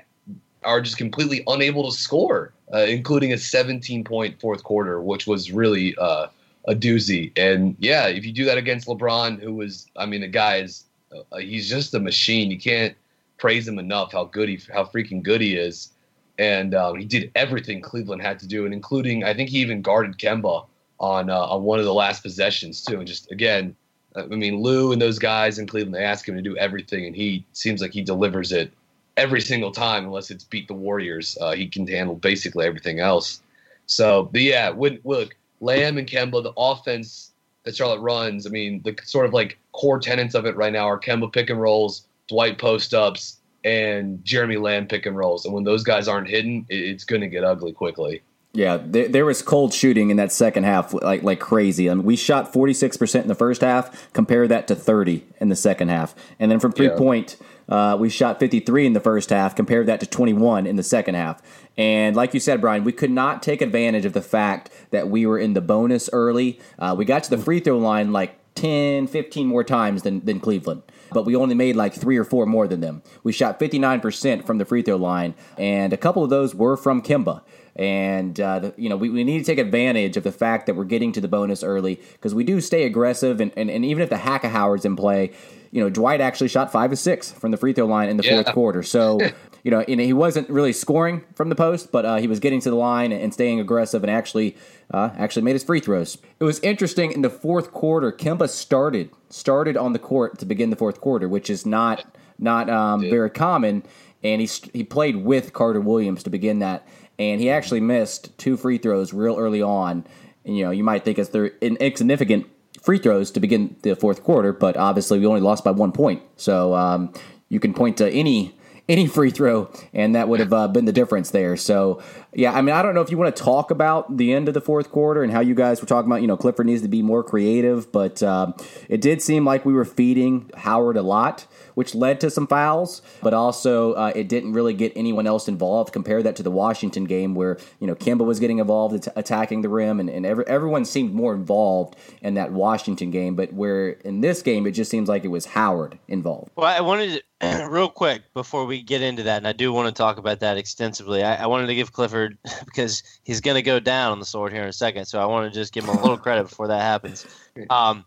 are 0.65 0.81
just 0.81 0.97
completely 0.97 1.43
unable 1.47 1.91
to 1.91 1.97
score, 1.97 2.53
uh, 2.73 2.79
including 2.79 3.33
a 3.33 3.39
17 3.39 4.05
point 4.05 4.41
fourth 4.41 4.63
quarter, 4.65 5.01
which 5.01 5.27
was 5.27 5.51
really 5.53 5.95
uh, 5.97 6.27
a 6.67 6.75
doozy. 6.75 7.33
And 7.37 7.77
yeah, 7.79 8.07
if 8.07 8.25
you 8.25 8.33
do 8.33 8.45
that 8.47 8.59
against 8.59 8.87
LeBron, 8.89 9.41
who 9.41 9.55
was 9.55 9.87
I 9.97 10.07
mean 10.07 10.21
the 10.21 10.29
guy 10.29 10.57
is 10.57 10.85
uh, 11.13 11.39
he's 11.39 11.69
just 11.69 11.95
a 11.95 12.01
machine. 12.01 12.51
You 12.51 12.59
can't 12.59 12.97
praise 13.39 13.67
him 13.67 13.79
enough 13.79 14.13
how 14.13 14.25
good 14.25 14.49
he 14.49 14.61
how 14.73 14.85
freaking 14.85 15.23
good 15.23 15.41
he 15.41 15.55
is 15.55 15.91
and 16.39 16.75
um, 16.75 16.99
he 16.99 17.05
did 17.05 17.31
everything 17.35 17.81
Cleveland 17.81 18.23
had 18.23 18.39
to 18.41 18.47
do, 18.47 18.65
and 18.65 18.75
including 18.75 19.25
I 19.25 19.35
think 19.35 19.51
he 19.51 19.59
even 19.59 19.83
guarded 19.83 20.19
Kemba 20.19 20.67
on 20.99 21.31
uh, 21.31 21.47
on 21.47 21.63
one 21.63 21.79
of 21.79 21.85
the 21.85 21.95
last 21.95 22.23
possessions 22.23 22.83
too. 22.83 22.99
And 22.99 23.07
just 23.07 23.31
again, 23.31 23.77
I 24.17 24.27
mean 24.27 24.61
Lue 24.61 24.93
and 24.93 25.01
those 25.01 25.19
guys 25.19 25.59
in 25.59 25.67
Cleveland, 25.67 25.95
they 25.95 26.05
ask 26.05 26.29
him 26.29 26.37
to 26.37 26.43
do 26.43 26.57
everything, 26.57 27.07
and 27.07 27.15
he 27.15 27.45
seems 27.53 27.81
like 27.81 27.93
he 27.93 28.03
delivers 28.03 28.53
it 28.53 28.73
every 29.17 29.41
single 29.41 29.71
time, 29.71 30.05
unless 30.05 30.31
it's 30.31 30.45
beat 30.45 30.69
the 30.69 30.75
Warriors. 30.75 31.39
Uh, 31.41 31.55
he 31.55 31.69
can 31.69 31.87
handle 31.87 32.17
basically 32.17 32.67
everything 32.67 33.01
else. 33.01 33.41
So, 33.87 34.29
but 34.33 34.41
yeah, 34.41 34.71
when, 34.71 34.99
look, 35.05 35.37
Lamb 35.61 35.99
and 35.99 36.09
Kemba, 36.09 36.43
the 36.43 36.53
offense 36.57 37.33
that 37.65 37.77
Charlotte 37.77 38.01
runs, 38.01 38.47
I 38.47 38.51
mean, 38.51 38.83
the 38.85 38.97
sort 39.05 39.27
of 39.27 39.33
like 39.33 39.59
core 39.73 39.99
tenets 39.99 40.35
of 40.35 40.47
it 40.47 40.57
right 40.57 40.73
now 40.73 40.87
are 40.87 40.99
Kemba 40.99 41.33
pick 41.33 41.51
and 41.51 41.61
rolls, 41.61 42.07
Dwight 42.29 42.59
post 42.59 42.95
ups, 42.95 43.39
and 43.65 44.23
Jeremy 44.25 44.57
Lamb 44.57 44.87
pick 44.87 45.07
and 45.07 45.17
rolls. 45.17 45.45
And 45.45 45.55
when 45.55 45.65
those 45.65 45.83
guys 45.83 46.09
aren't 46.09 46.29
hidden, 46.29 46.67
it, 46.69 46.77
it's 46.77 47.05
going 47.05 47.23
to 47.23 47.29
get 47.29 47.45
ugly 47.45 47.73
quickly. 47.73 48.23
Yeah, 48.57 48.79
there, 48.81 49.09
there 49.09 49.25
was 49.25 49.43
cold 49.43 49.75
shooting 49.75 50.11
in 50.11 50.17
that 50.19 50.31
second 50.31 50.63
half, 50.63 50.95
like 50.95 51.25
like 51.25 51.41
crazy. 51.41 51.91
I 51.91 51.95
mean, 51.95 52.05
we 52.05 52.15
shot 52.15 52.53
forty 52.53 52.73
six 52.73 52.97
percent 52.97 53.25
in 53.25 53.29
the 53.29 53.35
first 53.35 53.63
half. 53.63 54.13
Compare 54.13 54.47
that 54.49 54.69
to 54.69 54.77
thirty 54.77 55.27
in 55.41 55.49
the 55.49 55.57
second 55.57 55.89
half, 55.89 56.15
and 56.39 56.51
then 56.53 56.61
from 56.61 56.71
three 56.71 56.87
Yeah. 56.87 56.97
point, 56.97 57.37
uh, 57.69 57.97
we 57.99 58.09
shot 58.09 58.39
fifty 58.39 58.61
three 58.61 58.87
in 58.87 58.93
the 58.93 59.01
first 59.01 59.31
half. 59.31 59.57
Compare 59.57 59.83
that 59.85 59.99
to 60.01 60.07
twenty 60.07 60.33
one 60.33 60.69
in 60.69 60.77
the 60.77 60.85
second 60.85 61.17
half. 61.17 61.43
And 61.77 62.15
like 62.15 62.33
you 62.33 62.39
said, 62.39 62.61
Brian, 62.61 62.85
we 62.85 62.93
could 62.93 63.11
not 63.11 63.43
take 63.43 63.61
advantage 63.61 64.05
of 64.05 64.13
the 64.13 64.23
fact 64.23 64.71
that 64.93 65.09
we 65.09 65.27
were 65.27 65.39
in 65.39 65.55
the 65.55 65.61
bonus 65.61 66.09
early. 66.13 66.61
Uh, 66.79 66.95
we 66.97 67.05
got 67.05 67.25
to 67.25 67.31
the 67.31 67.39
free 67.39 67.59
throw 67.59 67.79
line 67.79 68.13
like 68.13 68.39
10, 68.55 69.09
15 69.09 69.49
more 69.49 69.65
times 69.65 70.03
than, 70.03 70.25
than 70.25 70.39
Cleveland. 70.39 70.83
But 71.11 71.25
we 71.27 71.35
only 71.35 71.57
made 71.57 71.75
like 71.75 71.93
three 71.93 72.17
or 72.17 72.23
four 72.23 72.47
more 72.47 72.69
than 72.69 72.81
them. 72.81 73.03
We 73.25 73.33
shot 73.33 73.59
59% 73.59 74.47
from 74.47 74.59
the 74.59 74.65
free 74.65 74.83
throw 74.83 74.95
line, 74.97 75.35
and 75.59 75.93
a 75.93 75.97
couple 75.97 76.23
of 76.23 76.31
those 76.31 76.55
were 76.55 76.77
from 76.77 77.03
Kemba. 77.03 77.43
And, 77.77 78.39
uh, 78.41 78.59
the, 78.61 78.75
you 78.77 78.89
know, 78.89 78.97
we, 78.97 79.11
we 79.11 79.25
need 79.25 79.39
to 79.39 79.45
take 79.45 79.59
advantage 79.59 80.17
of 80.17 80.23
the 80.23 80.33
fact 80.33 80.67
that 80.67 80.75
we're 80.77 80.85
getting 80.85 81.13
to 81.13 81.21
the 81.21 81.29
bonus 81.29 81.63
early 81.65 82.01
because 82.13 82.35
we 82.35 82.45
do 82.45 82.61
stay 82.61 82.85
aggressive. 82.85 83.41
And, 83.41 83.53
and, 83.57 83.71
and 83.71 83.85
even 83.85 84.03
if 84.03 84.11
the 84.11 84.17
Hack 84.19 84.45
of 84.45 84.53
Howard's 84.53 84.85
in 84.85 84.95
play, 84.95 85.33
you 85.73 85.83
know, 85.83 85.91
Dwight 85.91 86.21
actually 86.21 86.49
shot 86.49 86.71
five 86.71 86.93
of 86.93 86.99
six 87.01 87.33
from 87.33 87.51
the 87.51 87.57
free 87.57 87.73
throw 87.73 87.87
line 87.87 88.09
in 88.09 88.17
the 88.17 88.23
Yeah. 88.25 88.43
fourth 88.43 88.55
quarter. 88.55 88.83
So, 88.85 89.29
you 89.65 89.73
know, 89.73 89.81
and 89.81 90.01
he 90.01 90.13
wasn't 90.13 90.49
really 90.49 90.73
scoring 90.73 91.25
from 91.35 91.49
the 91.49 91.57
post, 91.57 91.91
but 91.91 92.05
uh, 92.05 92.17
he 92.17 92.29
was 92.29 92.39
getting 92.39 92.61
to 92.61 92.71
the 92.71 92.77
line 92.77 93.11
and 93.11 93.35
staying 93.35 93.59
aggressive 93.59 94.05
and 94.05 94.11
actually 94.11 94.57
uh, 94.93 95.11
actually 95.17 95.43
made 95.43 95.55
his 95.55 95.65
free 95.65 95.81
throws. 95.81 96.17
It 96.39 96.45
was 96.45 96.61
interesting 96.61 97.11
in 97.11 97.23
the 97.23 97.31
fourth 97.31 97.73
quarter. 97.73 98.13
Kemba 98.13 98.49
started 98.49 99.11
started 99.31 99.77
on 99.77 99.93
the 99.95 99.99
court 99.99 100.39
to 100.39 100.47
begin 100.47 100.71
the 100.71 100.77
fourth 100.77 101.01
quarter, 101.01 101.29
which 101.29 101.51
is 101.51 101.67
not 101.67 102.05
not 102.39 102.71
um, 102.71 103.01
very 103.01 103.31
common. 103.31 103.83
And 104.23 104.41
he 104.41 104.49
he 104.73 104.85
played 104.85 105.17
with 105.17 105.53
Carter 105.53 105.81
Williams 105.81 106.23
to 106.23 106.31
begin 106.31 106.61
that, 106.61 106.87
and 107.19 107.41
he 107.41 107.51
actually 107.51 107.81
missed 107.81 108.37
two 108.39 108.57
free 108.57 108.79
throws 108.79 109.13
real 109.13 109.37
early 109.39 109.63
on. 109.63 110.07
And 110.45 110.57
you 110.57 110.65
know, 110.65 110.71
you 110.71 110.85
might 110.85 111.05
think 111.05 111.19
it's 111.19 111.31
they're 111.31 111.53
insignificant 111.61 112.47
free 112.83 112.99
throws 112.99 113.31
to 113.31 113.41
begin 113.41 113.77
the 113.83 113.97
fourth 113.97 114.23
quarter, 114.23 114.53
but 114.53 114.77
obviously 114.77 115.19
we 115.19 115.27
only 115.27 115.41
lost 115.41 115.65
by 115.65 115.71
one 115.71 115.93
point. 115.93 116.23
So 116.37 116.75
um, 116.75 117.13
you 117.49 117.61
can 117.61 117.75
point 117.75 117.97
to 117.99 118.11
any 118.11 118.55
any 118.87 119.07
free 119.07 119.31
throw, 119.31 119.71
and 119.95 120.15
that 120.15 120.29
would 120.29 120.41
have 120.41 120.53
uh, 120.53 120.69
been 120.69 120.85
the 120.85 120.93
difference 120.93 121.31
there. 121.31 121.57
So 121.57 122.03
yeah, 122.35 122.53
I 122.53 122.61
mean, 122.61 122.75
I 122.75 122.83
don't 122.83 122.95
know 122.95 123.01
if 123.01 123.11
you 123.11 123.17
want 123.17 123.35
to 123.35 123.43
talk 123.43 123.71
about 123.71 124.19
the 124.19 124.35
end 124.35 124.47
of 124.47 124.55
the 124.55 124.61
fourth 124.61 124.91
quarter 124.91 125.23
and 125.23 125.33
how 125.33 125.41
you 125.41 125.55
guys 125.55 125.81
were 125.81 125.87
talking 125.87 126.11
about. 126.11 126.21
You 126.21 126.27
know, 126.27 126.37
Clifford 126.37 126.67
needs 126.67 126.83
to 126.83 126.89
be 126.89 127.01
more 127.01 127.23
creative, 127.23 127.91
but 127.91 128.23
um, 128.23 128.55
it 128.91 129.01
did 129.01 129.23
seem 129.23 129.47
like 129.47 129.65
we 129.65 129.73
were 129.73 129.87
feeding 129.87 130.51
Howard 130.55 130.99
a 130.99 131.03
lot. 131.03 131.47
Which 131.75 131.95
led 131.95 132.21
to 132.21 132.31
some 132.31 132.47
fouls, 132.47 133.03
but 133.23 133.35
also 133.35 133.95
uh, 133.95 134.13
it 134.15 134.29
didn't 134.29 134.53
really 134.53 134.75
get 134.75 134.93
anyone 134.95 135.27
else 135.27 135.49
involved. 135.49 135.93
Compare 135.93 136.23
that 136.23 136.37
to 136.37 136.43
the 136.43 136.51
Washington 136.51 137.05
game, 137.05 137.35
where 137.35 137.59
you 137.81 137.87
know 137.87 137.95
Kemba 137.95 138.25
was 138.25 138.39
getting 138.41 138.59
involved, 138.59 138.95
at- 139.07 139.13
attacking 139.17 139.63
the 139.63 139.69
rim, 139.69 139.99
and, 140.01 140.09
and 140.09 140.25
every, 140.25 140.47
everyone 140.47 140.85
seemed 140.85 141.15
more 141.15 141.35
involved 141.35 141.97
in 142.23 142.35
that 142.35 142.53
Washington 142.53 143.11
game. 143.11 143.35
But 143.35 143.53
where 143.53 143.91
in 143.91 144.21
this 144.21 144.43
game, 144.43 144.67
it 144.67 144.73
just 144.73 144.91
seems 144.91 145.09
like 145.09 145.25
it 145.25 145.29
was 145.29 145.47
Howard 145.47 145.99
involved. 146.09 146.51
Well, 146.57 146.67
I 146.67 146.81
wanted 146.81 147.23
to, 147.41 147.67
real 147.71 147.89
quick 147.89 148.23
before 148.35 148.65
we 148.67 148.83
get 148.83 149.03
into 149.03 149.25
that, 149.25 149.39
and 149.39 149.49
I 149.49 149.53
do 149.53 149.73
want 149.73 149.89
to 149.89 149.93
talk 149.93 150.19
about 150.19 150.41
that 150.41 150.57
extensively. 150.57 151.23
I, 151.23 151.43
I 151.43 151.47
wanted 151.47 151.67
to 151.67 151.75
give 151.75 151.93
Clifford 151.93 152.39
because 152.65 153.03
he's 153.25 153.41
going 153.41 153.57
to 153.57 153.63
go 153.63 153.81
down 153.81 154.13
on 154.13 154.21
the 154.21 154.25
sword 154.25 154.53
here 154.53 154.63
in 154.63 154.69
a 154.69 154.73
second, 154.73 155.07
so 155.07 155.19
I 155.19 155.27
want 155.27 155.53
to 155.53 155.59
just 155.59 155.73
give 155.73 155.85
him 155.85 155.91
a 155.91 156.01
little 156.01 156.19
credit 156.19 156.49
before 156.49 156.69
that 156.69 156.83
happens. 156.83 157.27
Um, 157.71 158.05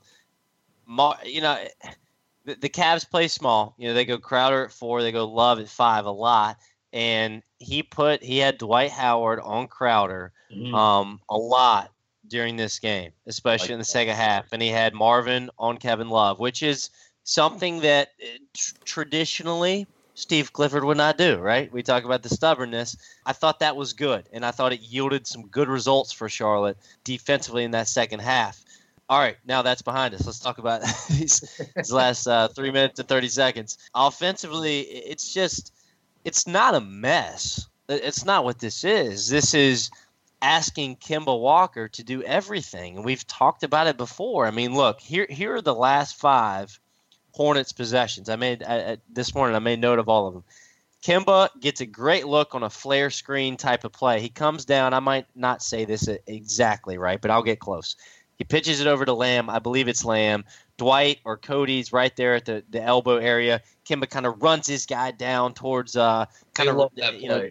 Mar- 0.85 1.19
you 1.25 1.39
know, 1.39 1.57
the, 2.47 2.55
the 2.55 2.69
Cavs 2.69 3.07
play 3.07 3.27
small. 3.27 3.75
You 3.77 3.89
know, 3.89 3.93
they 3.93 4.05
go 4.05 4.17
Crowder 4.17 4.65
at 4.65 4.71
four, 4.71 5.03
they 5.03 5.11
go 5.11 5.27
Love 5.27 5.59
at 5.59 5.67
five 5.67 6.05
a 6.05 6.11
lot, 6.11 6.57
and 6.91 7.43
he 7.59 7.83
put 7.83 8.23
he 8.23 8.39
had 8.39 8.57
Dwight 8.57 8.89
Howard 8.89 9.39
on 9.43 9.67
Crowder 9.67 10.31
um, 10.73 11.19
a 11.29 11.37
lot 11.37 11.91
during 12.27 12.55
this 12.55 12.79
game, 12.79 13.11
especially 13.27 13.73
in 13.73 13.79
the 13.79 13.85
second 13.85 14.15
half. 14.15 14.45
And 14.53 14.61
he 14.61 14.69
had 14.69 14.93
Marvin 14.93 15.49
on 15.59 15.77
Kevin 15.77 16.09
Love, 16.09 16.39
which 16.39 16.63
is 16.63 16.89
something 17.23 17.81
that 17.81 18.09
uh, 18.23 18.37
tr- 18.53 18.75
traditionally 18.85 19.85
Steve 20.15 20.53
Clifford 20.53 20.85
would 20.85 20.97
not 20.97 21.17
do, 21.17 21.37
right? 21.37 21.71
We 21.71 21.83
talk 21.83 22.05
about 22.05 22.23
the 22.23 22.29
stubbornness. 22.29 22.97
I 23.25 23.33
thought 23.33 23.59
that 23.59 23.75
was 23.75 23.93
good, 23.93 24.27
and 24.31 24.45
I 24.45 24.51
thought 24.51 24.73
it 24.73 24.79
yielded 24.79 25.27
some 25.27 25.47
good 25.47 25.67
results 25.67 26.13
for 26.13 26.29
Charlotte 26.29 26.77
defensively 27.03 27.65
in 27.65 27.71
that 27.71 27.87
second 27.87 28.21
half. 28.21 28.63
All 29.09 29.19
right, 29.19 29.37
now 29.45 29.61
that's 29.61 29.81
behind 29.81 30.13
us. 30.13 30.25
Let's 30.25 30.39
talk 30.39 30.57
about 30.57 30.81
these, 31.09 31.61
these 31.75 31.91
last 31.91 32.27
uh, 32.27 32.49
three 32.49 32.71
minutes 32.71 32.99
and 32.99 33.07
30 33.07 33.29
seconds. 33.29 33.77
Offensively, 33.95 34.81
it's 34.81 35.33
just, 35.33 35.73
it's 36.25 36.45
not 36.45 36.75
a 36.75 36.81
mess. 36.81 37.67
It's 37.87 38.25
not 38.25 38.43
what 38.43 38.59
this 38.59 38.83
is. 38.83 39.29
This 39.29 39.53
is 39.53 39.89
asking 40.41 40.97
Kemba 40.97 41.39
Walker 41.39 41.87
to 41.87 42.03
do 42.03 42.21
everything. 42.23 42.97
And 42.97 43.05
we've 43.05 43.25
talked 43.27 43.63
about 43.63 43.87
it 43.87 43.97
before. 43.97 44.45
I 44.45 44.51
mean, 44.51 44.75
look, 44.75 44.99
here 44.99 45.27
here 45.29 45.55
are 45.55 45.61
the 45.61 45.75
last 45.75 46.17
five 46.17 46.79
Hornets 47.31 47.71
possessions. 47.71 48.29
I 48.29 48.35
made 48.35 48.63
I, 48.63 48.97
this 49.09 49.35
morning. 49.35 49.55
I 49.55 49.59
made 49.59 49.79
note 49.79 49.99
of 49.99 50.09
all 50.09 50.27
of 50.27 50.33
them. 50.33 50.43
Kemba 51.03 51.49
gets 51.59 51.81
a 51.81 51.85
great 51.85 52.25
look 52.25 52.55
on 52.55 52.63
a 52.63 52.69
flare 52.69 53.11
screen 53.11 53.55
type 53.55 53.83
of 53.83 53.93
play. 53.93 54.19
He 54.19 54.29
comes 54.29 54.65
down. 54.65 54.93
I 54.93 54.99
might 54.99 55.27
not 55.35 55.61
say 55.61 55.85
this 55.85 56.09
exactly 56.25 56.97
right, 56.97 57.21
but 57.21 57.29
I'll 57.29 57.43
get 57.43 57.59
close. 57.59 57.95
He 58.37 58.43
pitches 58.43 58.79
it 58.79 58.87
over 58.87 59.03
to 59.03 59.13
Lamb. 59.13 59.49
I 59.49 59.59
believe 59.59 59.87
it's 59.87 60.05
Lamb. 60.05 60.45
Dwight 60.77 61.19
or 61.25 61.37
Cody's 61.37 61.91
right 61.91 62.15
there 62.15 62.35
at 62.35 62.45
the, 62.45 62.63
the 62.69 62.81
elbow 62.81 63.17
area. 63.17 63.61
Kemba 63.85 64.09
kind 64.09 64.25
of 64.25 64.41
runs 64.43 64.67
his 64.67 64.85
guy 64.85 65.11
down 65.11 65.53
towards 65.53 65.95
uh 65.95 66.25
kind 66.53 66.69
of 66.69 66.91
you 66.95 67.29
know 67.29 67.49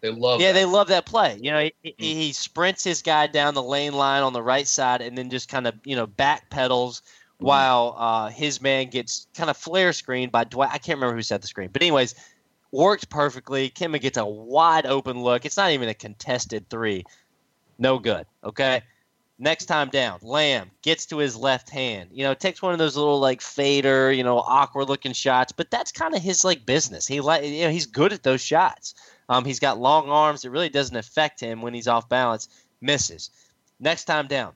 they 0.00 0.10
love 0.10 0.40
yeah 0.40 0.48
that. 0.48 0.58
they 0.58 0.64
love 0.64 0.88
that 0.88 1.06
play. 1.06 1.38
You 1.40 1.50
know 1.52 1.60
he, 1.60 1.90
mm-hmm. 1.90 2.02
he 2.02 2.32
sprints 2.32 2.82
his 2.82 3.02
guy 3.02 3.28
down 3.28 3.54
the 3.54 3.62
lane 3.62 3.94
line 3.94 4.22
on 4.22 4.32
the 4.32 4.42
right 4.42 4.66
side 4.66 5.02
and 5.02 5.16
then 5.16 5.30
just 5.30 5.48
kind 5.48 5.66
of 5.66 5.74
you 5.84 5.94
know 5.94 6.06
back 6.06 6.50
pedals 6.50 7.00
mm-hmm. 7.00 7.46
while 7.46 7.94
uh, 7.96 8.28
his 8.28 8.60
man 8.60 8.90
gets 8.90 9.28
kind 9.34 9.50
of 9.50 9.56
flare 9.56 9.92
screened 9.92 10.32
by 10.32 10.44
Dwight. 10.44 10.70
I 10.72 10.78
can't 10.78 10.98
remember 10.98 11.14
who 11.14 11.22
set 11.22 11.42
the 11.42 11.48
screen, 11.48 11.70
but 11.72 11.80
anyways, 11.80 12.16
worked 12.72 13.08
perfectly. 13.08 13.70
Kemba 13.70 14.00
gets 14.00 14.18
a 14.18 14.26
wide 14.26 14.84
open 14.84 15.22
look. 15.22 15.44
It's 15.44 15.56
not 15.56 15.70
even 15.70 15.88
a 15.88 15.94
contested 15.94 16.68
three. 16.68 17.04
No 17.78 17.98
good. 17.98 18.26
Okay. 18.42 18.82
Next 19.38 19.64
time 19.64 19.88
down, 19.88 20.20
Lamb 20.22 20.70
gets 20.82 21.06
to 21.06 21.18
his 21.18 21.36
left 21.36 21.68
hand. 21.68 22.10
You 22.12 22.22
know, 22.22 22.34
takes 22.34 22.62
one 22.62 22.72
of 22.72 22.78
those 22.78 22.96
little 22.96 23.18
like 23.18 23.40
fader, 23.40 24.12
you 24.12 24.22
know, 24.22 24.38
awkward 24.38 24.88
looking 24.88 25.12
shots, 25.12 25.50
but 25.50 25.72
that's 25.72 25.90
kind 25.90 26.14
of 26.14 26.22
his 26.22 26.44
like 26.44 26.64
business. 26.64 27.06
He 27.06 27.20
like 27.20 27.44
you 27.44 27.64
know, 27.64 27.70
he's 27.70 27.86
good 27.86 28.12
at 28.12 28.22
those 28.22 28.40
shots. 28.40 28.94
Um, 29.28 29.44
he's 29.44 29.58
got 29.58 29.80
long 29.80 30.08
arms. 30.08 30.44
It 30.44 30.50
really 30.50 30.68
doesn't 30.68 30.96
affect 30.96 31.40
him 31.40 31.62
when 31.62 31.74
he's 31.74 31.88
off 31.88 32.08
balance. 32.08 32.48
Misses. 32.80 33.30
Next 33.80 34.04
time 34.04 34.28
down, 34.28 34.52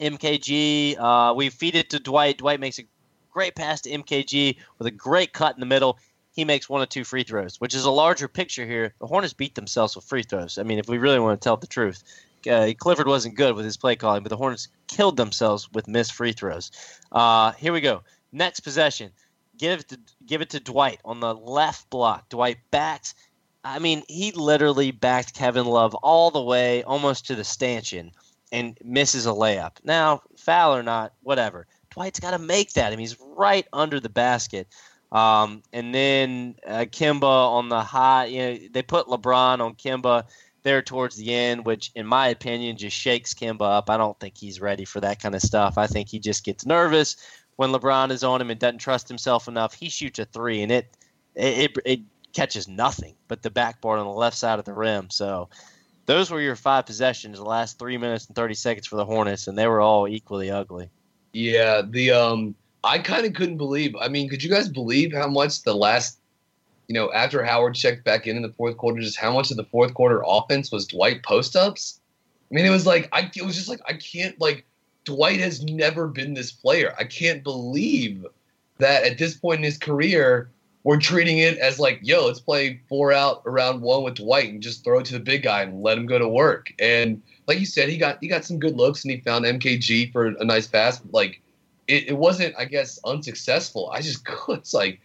MKG. 0.00 0.98
Uh, 0.98 1.34
we 1.34 1.50
feed 1.50 1.74
it 1.74 1.90
to 1.90 1.98
Dwight. 1.98 2.38
Dwight 2.38 2.60
makes 2.60 2.78
a 2.78 2.84
great 3.32 3.56
pass 3.56 3.80
to 3.82 3.90
MKG 3.90 4.56
with 4.78 4.86
a 4.86 4.92
great 4.92 5.32
cut 5.32 5.56
in 5.56 5.60
the 5.60 5.66
middle. 5.66 5.98
He 6.32 6.44
makes 6.44 6.68
one 6.68 6.82
or 6.82 6.86
two 6.86 7.02
free 7.02 7.24
throws, 7.24 7.60
which 7.60 7.74
is 7.74 7.86
a 7.86 7.90
larger 7.90 8.28
picture 8.28 8.66
here. 8.66 8.94
The 9.00 9.06
Hornets 9.06 9.32
beat 9.32 9.54
themselves 9.54 9.96
with 9.96 10.04
free 10.04 10.22
throws. 10.22 10.58
I 10.58 10.62
mean, 10.62 10.78
if 10.78 10.88
we 10.88 10.98
really 10.98 11.18
want 11.18 11.40
to 11.40 11.44
tell 11.44 11.56
the 11.56 11.66
truth, 11.66 12.04
uh, 12.46 12.72
Clifford 12.78 13.06
wasn't 13.06 13.36
good 13.36 13.54
with 13.54 13.64
his 13.64 13.76
play 13.76 13.96
calling, 13.96 14.22
but 14.22 14.30
the 14.30 14.36
Hornets 14.36 14.68
killed 14.86 15.16
themselves 15.16 15.70
with 15.72 15.88
missed 15.88 16.12
free 16.12 16.32
throws. 16.32 16.70
Uh, 17.12 17.52
here 17.52 17.72
we 17.72 17.80
go. 17.80 18.02
Next 18.32 18.60
possession. 18.60 19.10
Give 19.58 19.80
it 19.80 19.88
to 19.88 19.98
give 20.26 20.42
it 20.42 20.50
to 20.50 20.60
Dwight 20.60 21.00
on 21.04 21.20
the 21.20 21.34
left 21.34 21.88
block. 21.90 22.28
Dwight 22.28 22.58
backs. 22.70 23.14
I 23.64 23.78
mean, 23.78 24.02
he 24.06 24.32
literally 24.32 24.90
backed 24.90 25.34
Kevin 25.34 25.66
Love 25.66 25.94
all 25.96 26.30
the 26.30 26.42
way 26.42 26.82
almost 26.82 27.26
to 27.26 27.34
the 27.34 27.44
stanchion 27.44 28.12
and 28.52 28.78
misses 28.84 29.26
a 29.26 29.30
layup. 29.30 29.72
Now, 29.82 30.22
foul 30.36 30.76
or 30.76 30.82
not, 30.82 31.14
whatever. 31.22 31.66
Dwight's 31.90 32.20
got 32.20 32.32
to 32.32 32.38
make 32.38 32.74
that. 32.74 32.88
I 32.88 32.90
mean, 32.90 33.00
he's 33.00 33.18
right 33.20 33.66
under 33.72 33.98
the 33.98 34.08
basket. 34.08 34.68
Um, 35.10 35.62
and 35.72 35.94
then 35.94 36.56
uh, 36.66 36.84
Kemba 36.90 37.24
on 37.24 37.68
the 37.68 37.80
high. 37.80 38.26
You 38.26 38.38
know, 38.38 38.58
they 38.70 38.82
put 38.82 39.06
LeBron 39.06 39.60
on 39.60 39.74
Kemba 39.74 40.24
there 40.66 40.82
towards 40.82 41.14
the 41.14 41.32
end, 41.32 41.64
which, 41.64 41.92
in 41.94 42.04
my 42.04 42.26
opinion, 42.26 42.76
just 42.76 42.96
shakes 42.96 43.32
Kemba 43.32 43.62
up. 43.62 43.88
I 43.88 43.96
don't 43.96 44.18
think 44.18 44.36
he's 44.36 44.60
ready 44.60 44.84
for 44.84 44.98
that 45.00 45.22
kind 45.22 45.36
of 45.36 45.40
stuff. 45.40 45.78
I 45.78 45.86
think 45.86 46.08
he 46.08 46.18
just 46.18 46.44
gets 46.44 46.66
nervous 46.66 47.16
when 47.54 47.70
LeBron 47.70 48.10
is 48.10 48.24
on 48.24 48.40
him 48.40 48.50
and 48.50 48.58
doesn't 48.58 48.78
trust 48.78 49.06
himself 49.06 49.46
enough. 49.46 49.74
He 49.74 49.88
shoots 49.88 50.18
a 50.18 50.24
three, 50.24 50.62
and 50.62 50.72
it 50.72 50.96
it, 51.36 51.70
it, 51.70 51.78
it 51.84 52.00
catches 52.32 52.66
nothing 52.66 53.14
but 53.28 53.42
the 53.42 53.50
backboard 53.50 54.00
on 54.00 54.06
the 54.06 54.12
left 54.12 54.36
side 54.36 54.58
of 54.58 54.64
the 54.64 54.72
rim. 54.72 55.08
So 55.08 55.48
those 56.06 56.32
were 56.32 56.40
your 56.40 56.56
five 56.56 56.84
possessions, 56.84 57.38
the 57.38 57.44
last 57.44 57.78
three 57.78 57.96
minutes 57.96 58.26
and 58.26 58.34
thirty 58.34 58.54
seconds 58.54 58.88
for 58.88 58.96
the 58.96 59.04
Hornets, 59.04 59.46
and 59.46 59.56
they 59.56 59.68
were 59.68 59.80
all 59.80 60.08
equally 60.08 60.50
ugly. 60.50 60.90
Yeah, 61.32 61.82
the 61.88 62.10
um, 62.10 62.56
I 62.82 62.98
kind 62.98 63.24
of 63.24 63.34
couldn't 63.34 63.58
believe. 63.58 63.94
I 64.00 64.08
mean, 64.08 64.28
could 64.28 64.42
you 64.42 64.50
guys 64.50 64.68
believe 64.68 65.12
how 65.12 65.28
much 65.28 65.62
the 65.62 65.76
last 65.76 66.18
you 66.88 66.94
know, 66.94 67.12
after 67.12 67.42
Howard 67.42 67.74
checked 67.74 68.04
back 68.04 68.26
in 68.26 68.36
in 68.36 68.42
the 68.42 68.52
fourth 68.52 68.76
quarter, 68.76 69.00
just 69.00 69.18
how 69.18 69.32
much 69.32 69.50
of 69.50 69.56
the 69.56 69.64
fourth 69.64 69.94
quarter 69.94 70.22
offense 70.24 70.70
was 70.70 70.86
Dwight 70.86 71.22
post 71.22 71.56
ups. 71.56 72.00
I 72.50 72.54
mean, 72.54 72.64
it 72.64 72.70
was 72.70 72.86
like 72.86 73.08
I 73.12 73.30
it 73.34 73.44
was 73.44 73.56
just 73.56 73.68
like 73.68 73.80
I 73.86 73.94
can't 73.94 74.40
like 74.40 74.64
Dwight 75.04 75.40
has 75.40 75.62
never 75.62 76.08
been 76.08 76.34
this 76.34 76.52
player. 76.52 76.94
I 76.98 77.04
can't 77.04 77.42
believe 77.42 78.26
that 78.78 79.04
at 79.04 79.18
this 79.18 79.34
point 79.36 79.58
in 79.58 79.64
his 79.64 79.78
career, 79.78 80.50
we're 80.84 81.00
treating 81.00 81.38
it 81.38 81.58
as 81.58 81.80
like, 81.80 81.98
yo, 82.02 82.26
let's 82.26 82.38
play 82.38 82.80
four 82.88 83.12
out 83.12 83.42
around 83.46 83.80
one 83.80 84.04
with 84.04 84.14
Dwight 84.14 84.52
and 84.52 84.62
just 84.62 84.84
throw 84.84 85.00
it 85.00 85.06
to 85.06 85.14
the 85.14 85.20
big 85.20 85.42
guy 85.42 85.62
and 85.62 85.82
let 85.82 85.98
him 85.98 86.06
go 86.06 86.18
to 86.18 86.28
work. 86.28 86.72
And 86.78 87.20
like 87.48 87.58
you 87.58 87.66
said, 87.66 87.88
he 87.88 87.98
got 87.98 88.18
he 88.20 88.28
got 88.28 88.44
some 88.44 88.58
good 88.58 88.76
looks 88.76 89.02
and 89.02 89.10
he 89.10 89.20
found 89.20 89.44
MKG 89.44 90.12
for 90.12 90.26
a 90.26 90.44
nice 90.44 90.66
pass. 90.66 91.00
Like 91.10 91.40
it, 91.88 92.08
it 92.08 92.16
wasn't, 92.16 92.54
I 92.56 92.66
guess, 92.66 92.98
unsuccessful. 93.04 93.90
I 93.92 94.00
just 94.00 94.26
it's 94.48 94.74
like 94.74 95.00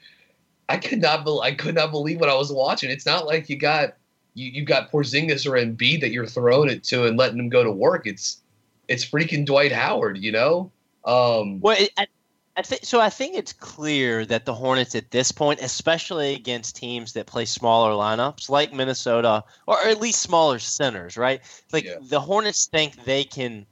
I 0.72 0.78
could 0.78 1.02
not 1.02 1.26
be, 1.26 1.38
I 1.44 1.52
could 1.52 1.76
not 1.76 1.92
believe 1.92 2.20
what 2.20 2.30
I 2.30 2.36
was 2.36 2.52
watching. 2.52 2.90
It's 2.90 3.06
not 3.06 3.26
like 3.26 3.50
you 3.50 3.58
got 3.58 3.96
you 4.36 4.50
you 4.50 4.64
got 4.64 4.90
Porzingis 4.90 5.46
or 5.46 5.52
Embiid 5.52 6.00
that 6.00 6.12
you're 6.12 6.26
throwing 6.26 6.70
it 6.70 6.84
to 6.86 7.06
and 7.06 7.18
letting 7.18 7.38
them 7.38 7.50
go 7.50 7.62
to 7.64 7.72
work. 7.72 8.08
It's 8.08 8.42
it's 8.88 9.06
freaking 9.06 9.46
Dwight 9.46 9.74
Howard, 9.74 10.18
you 10.18 10.32
know. 10.32 10.72
Um, 11.04 11.60
well, 11.60 11.76
it, 11.78 11.92
I, 11.98 12.08
I 12.56 12.62
think 12.62 12.86
so. 12.86 13.02
I 13.02 13.10
think 13.10 13.36
it's 13.36 13.52
clear 13.52 14.26
that 14.26 14.46
the 14.46 14.54
Hornets 14.54 14.96
at 14.96 15.12
this 15.12 15.32
point, 15.32 15.62
especially 15.62 16.36
against 16.36 16.78
teams 16.78 17.12
that 17.14 17.26
play 17.26 17.44
smaller 17.44 17.92
lineups 17.92 18.50
like 18.50 18.74
Minnesota, 18.74 19.44
or 19.68 19.78
at 19.84 20.00
least 20.00 20.22
smaller 20.22 20.60
centers, 20.60 21.18
right? 21.18 21.42
Like 21.74 21.84
yeah. 21.84 21.96
the 22.02 22.20
Hornets 22.22 22.68
think 22.68 23.04
they 23.04 23.26
can 23.26 23.66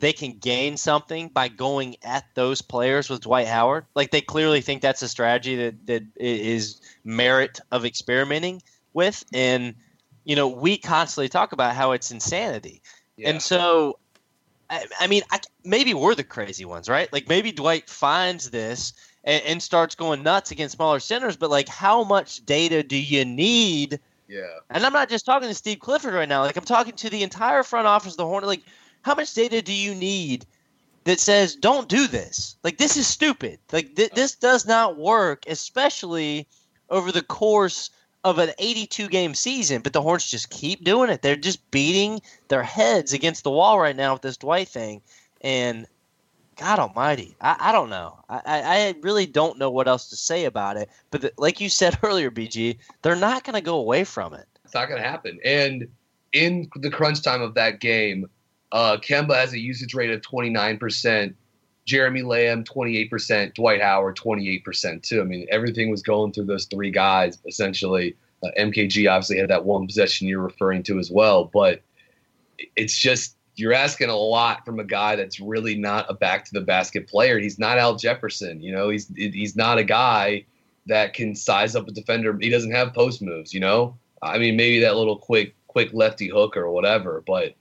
they 0.00 0.12
can 0.12 0.32
gain 0.38 0.76
something 0.76 1.28
by 1.28 1.48
going 1.48 1.96
at 2.02 2.24
those 2.34 2.62
players 2.62 3.08
with 3.08 3.22
Dwight 3.22 3.48
Howard. 3.48 3.86
Like 3.94 4.10
they 4.10 4.20
clearly 4.20 4.60
think 4.60 4.82
that's 4.82 5.02
a 5.02 5.08
strategy 5.08 5.56
that 5.56 5.86
that 5.86 6.02
is 6.16 6.80
merit 7.04 7.60
of 7.72 7.84
experimenting 7.84 8.62
with, 8.92 9.24
and 9.32 9.74
you 10.24 10.36
know 10.36 10.48
we 10.48 10.78
constantly 10.78 11.28
talk 11.28 11.52
about 11.52 11.74
how 11.74 11.92
it's 11.92 12.10
insanity, 12.10 12.82
yeah. 13.16 13.30
and 13.30 13.42
so. 13.42 13.98
I, 14.70 14.84
I 15.00 15.06
mean, 15.06 15.22
I, 15.30 15.40
maybe 15.64 15.94
we're 15.94 16.14
the 16.14 16.22
crazy 16.22 16.66
ones, 16.66 16.90
right? 16.90 17.10
Like 17.10 17.26
maybe 17.26 17.52
Dwight 17.52 17.88
finds 17.88 18.50
this 18.50 18.92
and, 19.24 19.42
and 19.44 19.62
starts 19.62 19.94
going 19.94 20.22
nuts 20.22 20.50
against 20.50 20.76
smaller 20.76 21.00
centers, 21.00 21.38
but 21.38 21.48
like, 21.48 21.70
how 21.70 22.04
much 22.04 22.44
data 22.44 22.82
do 22.82 22.98
you 22.98 23.24
need 23.24 23.98
yeah. 24.28 24.42
And 24.68 24.84
I'm 24.84 24.92
not 24.92 25.08
just 25.08 25.24
talking 25.24 25.48
to 25.48 25.54
Steve 25.54 25.80
Clifford 25.80 26.14
right 26.14 26.28
now. 26.28 26.42
Like 26.42 26.56
I'm 26.56 26.64
talking 26.64 26.92
to 26.92 27.10
the 27.10 27.22
entire 27.22 27.62
front 27.62 27.86
office 27.86 28.12
of 28.12 28.18
the 28.18 28.26
Hornet. 28.26 28.46
Like 28.46 28.62
how 29.08 29.14
much 29.14 29.32
data 29.32 29.62
do 29.62 29.72
you 29.72 29.94
need 29.94 30.44
that 31.04 31.18
says 31.18 31.56
don't 31.56 31.88
do 31.88 32.06
this? 32.06 32.56
Like 32.62 32.76
this 32.76 32.98
is 32.98 33.06
stupid. 33.06 33.58
Like 33.72 33.96
th- 33.96 34.10
this 34.10 34.34
does 34.34 34.66
not 34.66 34.98
work, 34.98 35.44
especially 35.46 36.46
over 36.90 37.10
the 37.10 37.22
course 37.22 37.88
of 38.22 38.38
an 38.38 38.50
82 38.58 39.08
game 39.08 39.34
season. 39.34 39.80
But 39.80 39.94
the 39.94 40.02
Hornets 40.02 40.30
just 40.30 40.50
keep 40.50 40.84
doing 40.84 41.08
it. 41.08 41.22
They're 41.22 41.36
just 41.36 41.70
beating 41.70 42.20
their 42.48 42.62
heads 42.62 43.14
against 43.14 43.44
the 43.44 43.50
wall 43.50 43.80
right 43.80 43.96
now 43.96 44.12
with 44.12 44.22
this 44.22 44.36
Dwight 44.36 44.68
thing, 44.68 45.00
and 45.40 45.86
God 46.56 46.78
Almighty, 46.78 47.34
I, 47.40 47.56
I 47.58 47.72
don't 47.72 47.88
know. 47.88 48.18
I, 48.28 48.42
I 48.44 48.94
really 49.00 49.24
don't 49.24 49.58
know 49.58 49.70
what 49.70 49.88
else 49.88 50.10
to 50.10 50.16
say 50.16 50.44
about 50.44 50.76
it. 50.76 50.90
But 51.10 51.22
the, 51.22 51.32
like 51.38 51.62
you 51.62 51.70
said 51.70 51.98
earlier, 52.02 52.30
BG, 52.30 52.76
they're 53.00 53.16
not 53.16 53.44
going 53.44 53.54
to 53.54 53.62
go 53.62 53.78
away 53.78 54.04
from 54.04 54.34
it. 54.34 54.46
It's 54.64 54.74
not 54.74 54.88
going 54.88 55.00
to 55.00 55.08
happen. 55.08 55.38
And 55.44 55.88
in 56.32 56.68
the 56.76 56.90
crunch 56.90 57.22
time 57.22 57.40
of 57.40 57.54
that 57.54 57.80
game, 57.80 58.28
uh, 58.72 58.96
Kemba 58.98 59.34
has 59.34 59.52
a 59.52 59.58
usage 59.58 59.94
rate 59.94 60.10
of 60.10 60.20
29%. 60.20 61.34
Jeremy 61.84 62.22
Lamb, 62.22 62.64
28%. 62.64 63.54
Dwight 63.54 63.80
Howard, 63.80 64.16
28% 64.16 65.02
too. 65.02 65.20
I 65.20 65.24
mean, 65.24 65.46
everything 65.50 65.90
was 65.90 66.02
going 66.02 66.32
through 66.32 66.44
those 66.44 66.66
three 66.66 66.90
guys 66.90 67.38
essentially. 67.46 68.14
Uh, 68.42 68.50
MKG 68.58 69.10
obviously 69.10 69.38
had 69.38 69.50
that 69.50 69.64
one 69.64 69.86
possession 69.86 70.28
you're 70.28 70.42
referring 70.42 70.82
to 70.84 70.98
as 70.98 71.10
well, 71.10 71.44
but 71.44 71.80
it's 72.76 72.96
just 72.96 73.36
you're 73.56 73.72
asking 73.72 74.08
a 74.08 74.16
lot 74.16 74.64
from 74.64 74.78
a 74.78 74.84
guy 74.84 75.16
that's 75.16 75.40
really 75.40 75.74
not 75.74 76.06
a 76.08 76.14
back 76.14 76.44
to 76.44 76.52
the 76.52 76.60
basket 76.60 77.08
player. 77.08 77.38
He's 77.38 77.58
not 77.58 77.78
Al 77.78 77.96
Jefferson, 77.96 78.60
you 78.60 78.70
know. 78.70 78.88
He's 78.88 79.08
he's 79.16 79.56
not 79.56 79.78
a 79.78 79.84
guy 79.84 80.44
that 80.86 81.12
can 81.12 81.34
size 81.34 81.74
up 81.74 81.88
a 81.88 81.90
defender. 81.90 82.36
He 82.40 82.50
doesn't 82.50 82.70
have 82.70 82.94
post 82.94 83.20
moves, 83.20 83.52
you 83.52 83.60
know. 83.60 83.96
I 84.22 84.38
mean, 84.38 84.56
maybe 84.56 84.80
that 84.80 84.96
little 84.96 85.16
quick 85.16 85.54
quick 85.66 85.90
lefty 85.92 86.28
hook 86.28 86.56
or 86.56 86.70
whatever, 86.70 87.24
but 87.26 87.54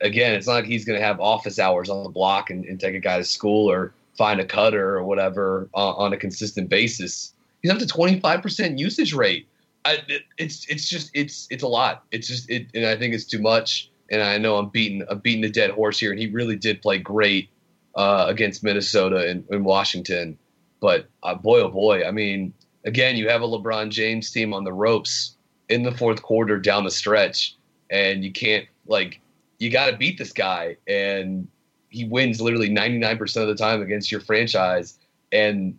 again, 0.00 0.34
it's 0.34 0.46
not 0.46 0.54
like 0.54 0.64
he's 0.64 0.84
going 0.84 0.98
to 0.98 1.04
have 1.04 1.20
office 1.20 1.58
hours 1.58 1.88
on 1.88 2.02
the 2.02 2.08
block 2.08 2.50
and, 2.50 2.64
and, 2.64 2.80
take 2.80 2.94
a 2.94 3.00
guy 3.00 3.18
to 3.18 3.24
school 3.24 3.70
or 3.70 3.92
find 4.16 4.40
a 4.40 4.44
cutter 4.44 4.96
or 4.96 5.04
whatever 5.04 5.68
uh, 5.74 5.92
on 5.92 6.12
a 6.12 6.16
consistent 6.16 6.68
basis. 6.68 7.34
He's 7.62 7.70
up 7.70 7.78
to 7.78 7.86
25% 7.86 8.78
usage 8.78 9.12
rate. 9.12 9.46
I, 9.84 9.98
it, 10.08 10.22
it's 10.36 10.66
it's 10.68 10.88
just 10.88 11.10
it's 11.14 11.46
it's 11.50 11.62
a 11.62 11.68
lot. 11.68 12.04
It's 12.10 12.26
just 12.26 12.50
it, 12.50 12.66
and 12.74 12.86
I 12.86 12.96
think 12.96 13.14
it's 13.14 13.24
too 13.24 13.40
much. 13.40 13.90
And 14.10 14.22
I 14.22 14.38
know 14.38 14.56
I'm 14.56 14.68
beating 14.68 15.04
I'm 15.08 15.20
beating 15.20 15.42
the 15.42 15.50
dead 15.50 15.70
horse 15.70 15.98
here. 15.98 16.10
And 16.10 16.18
he 16.18 16.26
really 16.28 16.56
did 16.56 16.82
play 16.82 16.98
great 16.98 17.48
uh, 17.94 18.26
against 18.28 18.64
Minnesota 18.64 19.28
and, 19.28 19.44
and 19.50 19.64
Washington. 19.64 20.38
But 20.80 21.06
uh, 21.22 21.34
boy, 21.34 21.60
oh 21.60 21.68
boy, 21.68 22.04
I 22.04 22.10
mean, 22.10 22.52
again, 22.84 23.16
you 23.16 23.28
have 23.28 23.42
a 23.42 23.46
LeBron 23.46 23.90
James 23.90 24.30
team 24.30 24.52
on 24.52 24.64
the 24.64 24.72
ropes 24.72 25.36
in 25.68 25.82
the 25.82 25.92
fourth 25.92 26.22
quarter 26.22 26.58
down 26.58 26.84
the 26.84 26.90
stretch, 26.90 27.56
and 27.90 28.24
you 28.24 28.32
can't 28.32 28.66
like 28.86 29.20
you 29.58 29.70
got 29.70 29.90
to 29.90 29.96
beat 29.96 30.18
this 30.18 30.32
guy, 30.32 30.76
and 30.86 31.48
he 31.88 32.04
wins 32.04 32.40
literally 32.40 32.68
99% 32.68 33.20
of 33.40 33.48
the 33.48 33.54
time 33.54 33.80
against 33.80 34.10
your 34.12 34.20
franchise. 34.20 34.98
And 35.32 35.78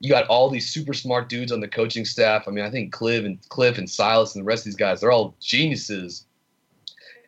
you 0.00 0.10
got 0.10 0.26
all 0.26 0.48
these 0.50 0.68
super 0.72 0.92
smart 0.94 1.28
dudes 1.28 1.52
on 1.52 1.60
the 1.60 1.68
coaching 1.68 2.04
staff. 2.04 2.46
I 2.46 2.50
mean, 2.50 2.64
I 2.64 2.70
think 2.70 2.92
Cliff 2.92 3.24
and 3.24 3.38
Cliff 3.48 3.78
and 3.78 3.88
Silas 3.88 4.34
and 4.34 4.42
the 4.42 4.46
rest 4.46 4.60
of 4.62 4.64
these 4.66 4.76
guys, 4.76 5.00
they're 5.00 5.12
all 5.12 5.34
geniuses. 5.40 6.26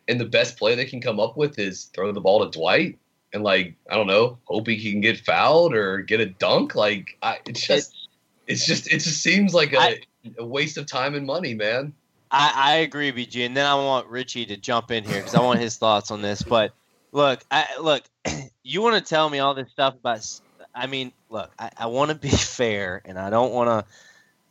And 0.07 0.19
the 0.19 0.25
best 0.25 0.57
play 0.57 0.75
they 0.75 0.85
can 0.85 1.01
come 1.01 1.19
up 1.19 1.35
with 1.37 1.59
is 1.59 1.85
throw 1.93 2.11
the 2.11 2.21
ball 2.21 2.45
to 2.49 2.57
Dwight 2.57 2.97
and 3.33 3.43
like 3.43 3.75
I 3.89 3.95
don't 3.95 4.07
know, 4.07 4.37
hoping 4.45 4.79
he 4.79 4.91
can 4.91 5.01
get 5.01 5.19
fouled 5.19 5.75
or 5.75 5.99
get 6.01 6.21
a 6.21 6.27
dunk. 6.27 6.75
Like 6.75 7.17
I, 7.21 7.39
it's 7.45 7.65
just, 7.65 8.07
it's 8.47 8.65
just, 8.65 8.87
it 8.87 8.99
just 8.99 9.21
seems 9.21 9.53
like 9.53 9.73
a, 9.73 9.79
I- 9.79 10.01
a 10.37 10.45
waste 10.45 10.77
of 10.77 10.85
time 10.85 11.13
and 11.15 11.25
money, 11.25 11.53
man. 11.53 11.93
I, 12.31 12.53
I 12.55 12.75
agree, 12.77 13.11
BG, 13.11 13.45
and 13.45 13.55
then 13.55 13.65
I 13.65 13.75
want 13.75 14.07
Richie 14.07 14.45
to 14.47 14.57
jump 14.57 14.91
in 14.91 15.03
here 15.03 15.17
because 15.17 15.35
I 15.35 15.41
want 15.41 15.59
his 15.59 15.77
thoughts 15.77 16.11
on 16.11 16.21
this. 16.21 16.41
But 16.41 16.73
look, 17.11 17.43
I, 17.49 17.67
look, 17.79 18.03
you 18.63 18.81
want 18.81 18.95
to 18.95 19.09
tell 19.09 19.29
me 19.29 19.39
all 19.39 19.53
this 19.53 19.71
stuff 19.71 19.95
about? 19.95 20.27
I 20.75 20.87
mean, 20.87 21.11
look, 21.29 21.51
I, 21.57 21.71
I 21.77 21.85
want 21.87 22.11
to 22.11 22.15
be 22.15 22.29
fair, 22.35 23.01
and 23.05 23.17
I 23.17 23.29
don't 23.29 23.53
want 23.53 23.69
to. 23.69 23.91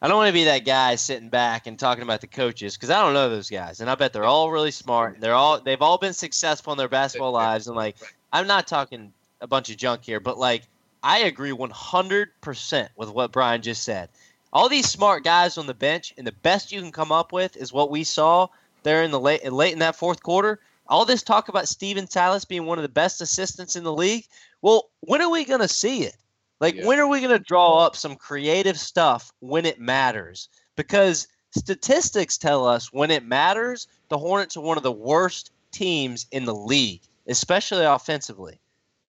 I 0.03 0.09
don't 0.09 0.18
want 0.18 0.29
to 0.29 0.35
be 0.35 0.45
that 0.45 0.66
guy 0.66 0.97
sitting 0.97 1.31
back 1.31 1.66
and 1.66 1.79
talking 1.79 2.03
about 2.03 2.20
the 2.20 2.27
coaches 2.27 2.77
because 2.77 2.91
I 2.91 3.03
don't 3.03 3.14
know 3.14 3.31
those 3.31 3.49
guys, 3.49 3.81
and 3.81 3.89
I 3.89 3.95
bet 3.95 4.12
they're 4.12 4.24
all 4.24 4.51
really 4.51 4.70
smart. 4.70 5.20
They're 5.20 5.35
all 5.35 5.61
they've 5.61 5.81
all 5.81 5.99
been 5.99 6.12
successful 6.12 6.72
in 6.72 6.79
their 6.79 6.89
basketball 6.89 7.33
lives, 7.33 7.66
and 7.66 7.77
like 7.77 7.97
I'm 8.33 8.47
not 8.47 8.66
talking 8.66 9.12
a 9.41 9.47
bunch 9.47 9.70
of 9.70 9.77
junk 9.77 10.05
here, 10.05 10.20
but 10.20 10.39
like 10.39 10.64
I 11.03 11.20
agree 11.20 11.51
100% 11.51 12.89
with 12.97 13.11
what 13.11 13.33
Brian 13.33 13.62
just 13.62 13.85
said. 13.85 14.09
All 14.53 14.68
these 14.68 14.88
smart 14.88 15.24
guys 15.24 15.59
on 15.59 15.66
the 15.66 15.74
bench, 15.74 16.14
and 16.16 16.26
the 16.26 16.32
best 16.32 16.72
you 16.72 16.80
can 16.80 16.92
come 16.92 17.12
up 17.12 17.32
with 17.32 17.57
is 17.57 17.72
what 17.72 17.90
we 17.90 18.05
saw 18.05 18.49
there 18.82 19.03
in 19.03 19.11
the 19.11 19.20
late 19.20 19.51
late 19.53 19.72
in 19.72 19.80
that 19.80 19.97
fourth 19.97 20.22
quarter. 20.22 20.61
All 20.88 21.05
this 21.05 21.22
talk 21.22 21.49
about 21.49 21.68
Stephen 21.68 22.09
Silas 22.09 22.44
being 22.44 22.64
one 22.64 22.78
of 22.78 22.82
the 22.82 22.88
best 22.88 23.20
assistants 23.20 23.74
in 23.74 23.82
the 23.82 23.92
league. 23.92 24.24
Well, 24.62 24.90
when 25.01 25.20
are 25.20 25.30
we 25.30 25.44
going 25.44 25.61
to 25.61 25.68
see 25.68 26.05
it? 26.05 26.16
Like, 26.61 26.76
Yeah. 26.76 26.86
when 26.86 27.01
are 27.01 27.09
we 27.09 27.20
going 27.20 27.36
to 27.36 27.44
draw 27.44 27.78
up 27.84 27.97
some 27.97 28.14
creative 28.14 28.78
stuff 28.78 29.32
when 29.40 29.66
it 29.66 29.80
matters? 29.80 30.49
Because 30.76 31.26
statistics 31.51 32.38
tell 32.38 32.66
us 32.66 32.92
when 32.92 33.11
it 33.11 33.24
matters, 33.24 33.88
the 34.09 34.18
Hornets 34.18 34.57
are 34.57 34.62
one 34.62 34.76
of 34.76 34.84
the 34.84 34.92
worst 34.92 35.51
teams 35.72 36.26
in 36.30 36.44
the 36.44 36.55
league, 36.55 37.03
especially 37.26 37.84
offensively. 37.84 38.61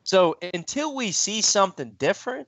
So 0.04 0.36
until 0.54 0.96
we 0.96 1.12
see 1.12 1.42
something 1.42 1.92
different, 2.00 2.48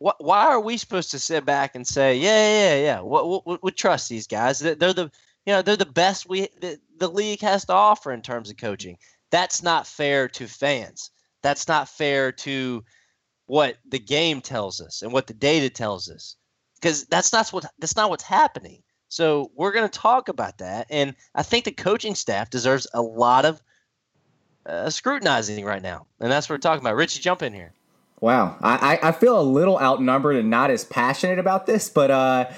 wh- 0.00 0.20
why 0.20 0.46
are 0.46 0.60
we 0.60 0.76
supposed 0.76 1.12
to 1.12 1.18
sit 1.18 1.44
back 1.44 1.74
and 1.74 1.86
say, 1.86 2.16
yeah, 2.16 2.76
yeah, 2.76 2.82
yeah, 2.82 3.02
we, 3.02 3.40
we, 3.46 3.58
we 3.62 3.70
trust 3.70 4.08
these 4.08 4.26
guys? 4.26 4.58
They're 4.58 4.74
they're 4.74 4.92
the 4.92 5.10
you 5.46 5.52
know 5.54 5.62
they're 5.62 5.76
the 5.76 5.86
best 5.86 6.28
we 6.28 6.48
the, 6.60 6.78
the 6.98 7.08
league 7.08 7.40
has 7.42 7.64
to 7.66 7.72
offer 7.72 8.12
in 8.12 8.22
terms 8.22 8.50
of 8.50 8.56
coaching. 8.56 8.98
That's 9.30 9.62
not 9.62 9.86
fair 9.86 10.28
to 10.28 10.46
fans. 10.46 11.10
That's 11.42 11.68
not 11.68 11.88
fair 11.88 12.32
to 12.32 12.84
what 13.46 13.78
the 13.88 13.98
game 13.98 14.40
tells 14.40 14.80
us 14.80 15.02
and 15.02 15.12
what 15.12 15.26
the 15.26 15.34
data 15.34 15.70
tells 15.70 16.10
us 16.10 16.36
because 16.80 17.04
that's 17.06 17.32
not 17.32 17.48
what 17.50 17.66
that's 17.78 17.96
not 17.96 18.10
what's 18.10 18.24
happening. 18.24 18.82
So 19.08 19.50
we're 19.56 19.72
going 19.72 19.88
to 19.88 19.98
talk 19.98 20.28
about 20.28 20.58
that, 20.58 20.86
and 20.88 21.16
I 21.34 21.42
think 21.42 21.64
the 21.64 21.72
coaching 21.72 22.14
staff 22.14 22.48
deserves 22.48 22.86
a 22.94 23.02
lot 23.02 23.44
of 23.44 23.60
uh, 24.66 24.88
scrutinizing 24.88 25.64
right 25.64 25.82
now, 25.82 26.06
and 26.20 26.30
that's 26.30 26.48
what 26.48 26.54
we're 26.54 26.58
talking 26.58 26.82
about. 26.84 26.96
Richie, 26.96 27.20
jump 27.20 27.42
in 27.42 27.52
here. 27.52 27.72
Wow, 28.20 28.58
I, 28.60 28.98
I 29.02 29.12
feel 29.12 29.40
a 29.40 29.42
little 29.42 29.80
outnumbered 29.80 30.36
and 30.36 30.50
not 30.50 30.70
as 30.70 30.84
passionate 30.84 31.38
about 31.38 31.64
this, 31.64 31.88
but 31.88 32.10
uh, 32.10 32.50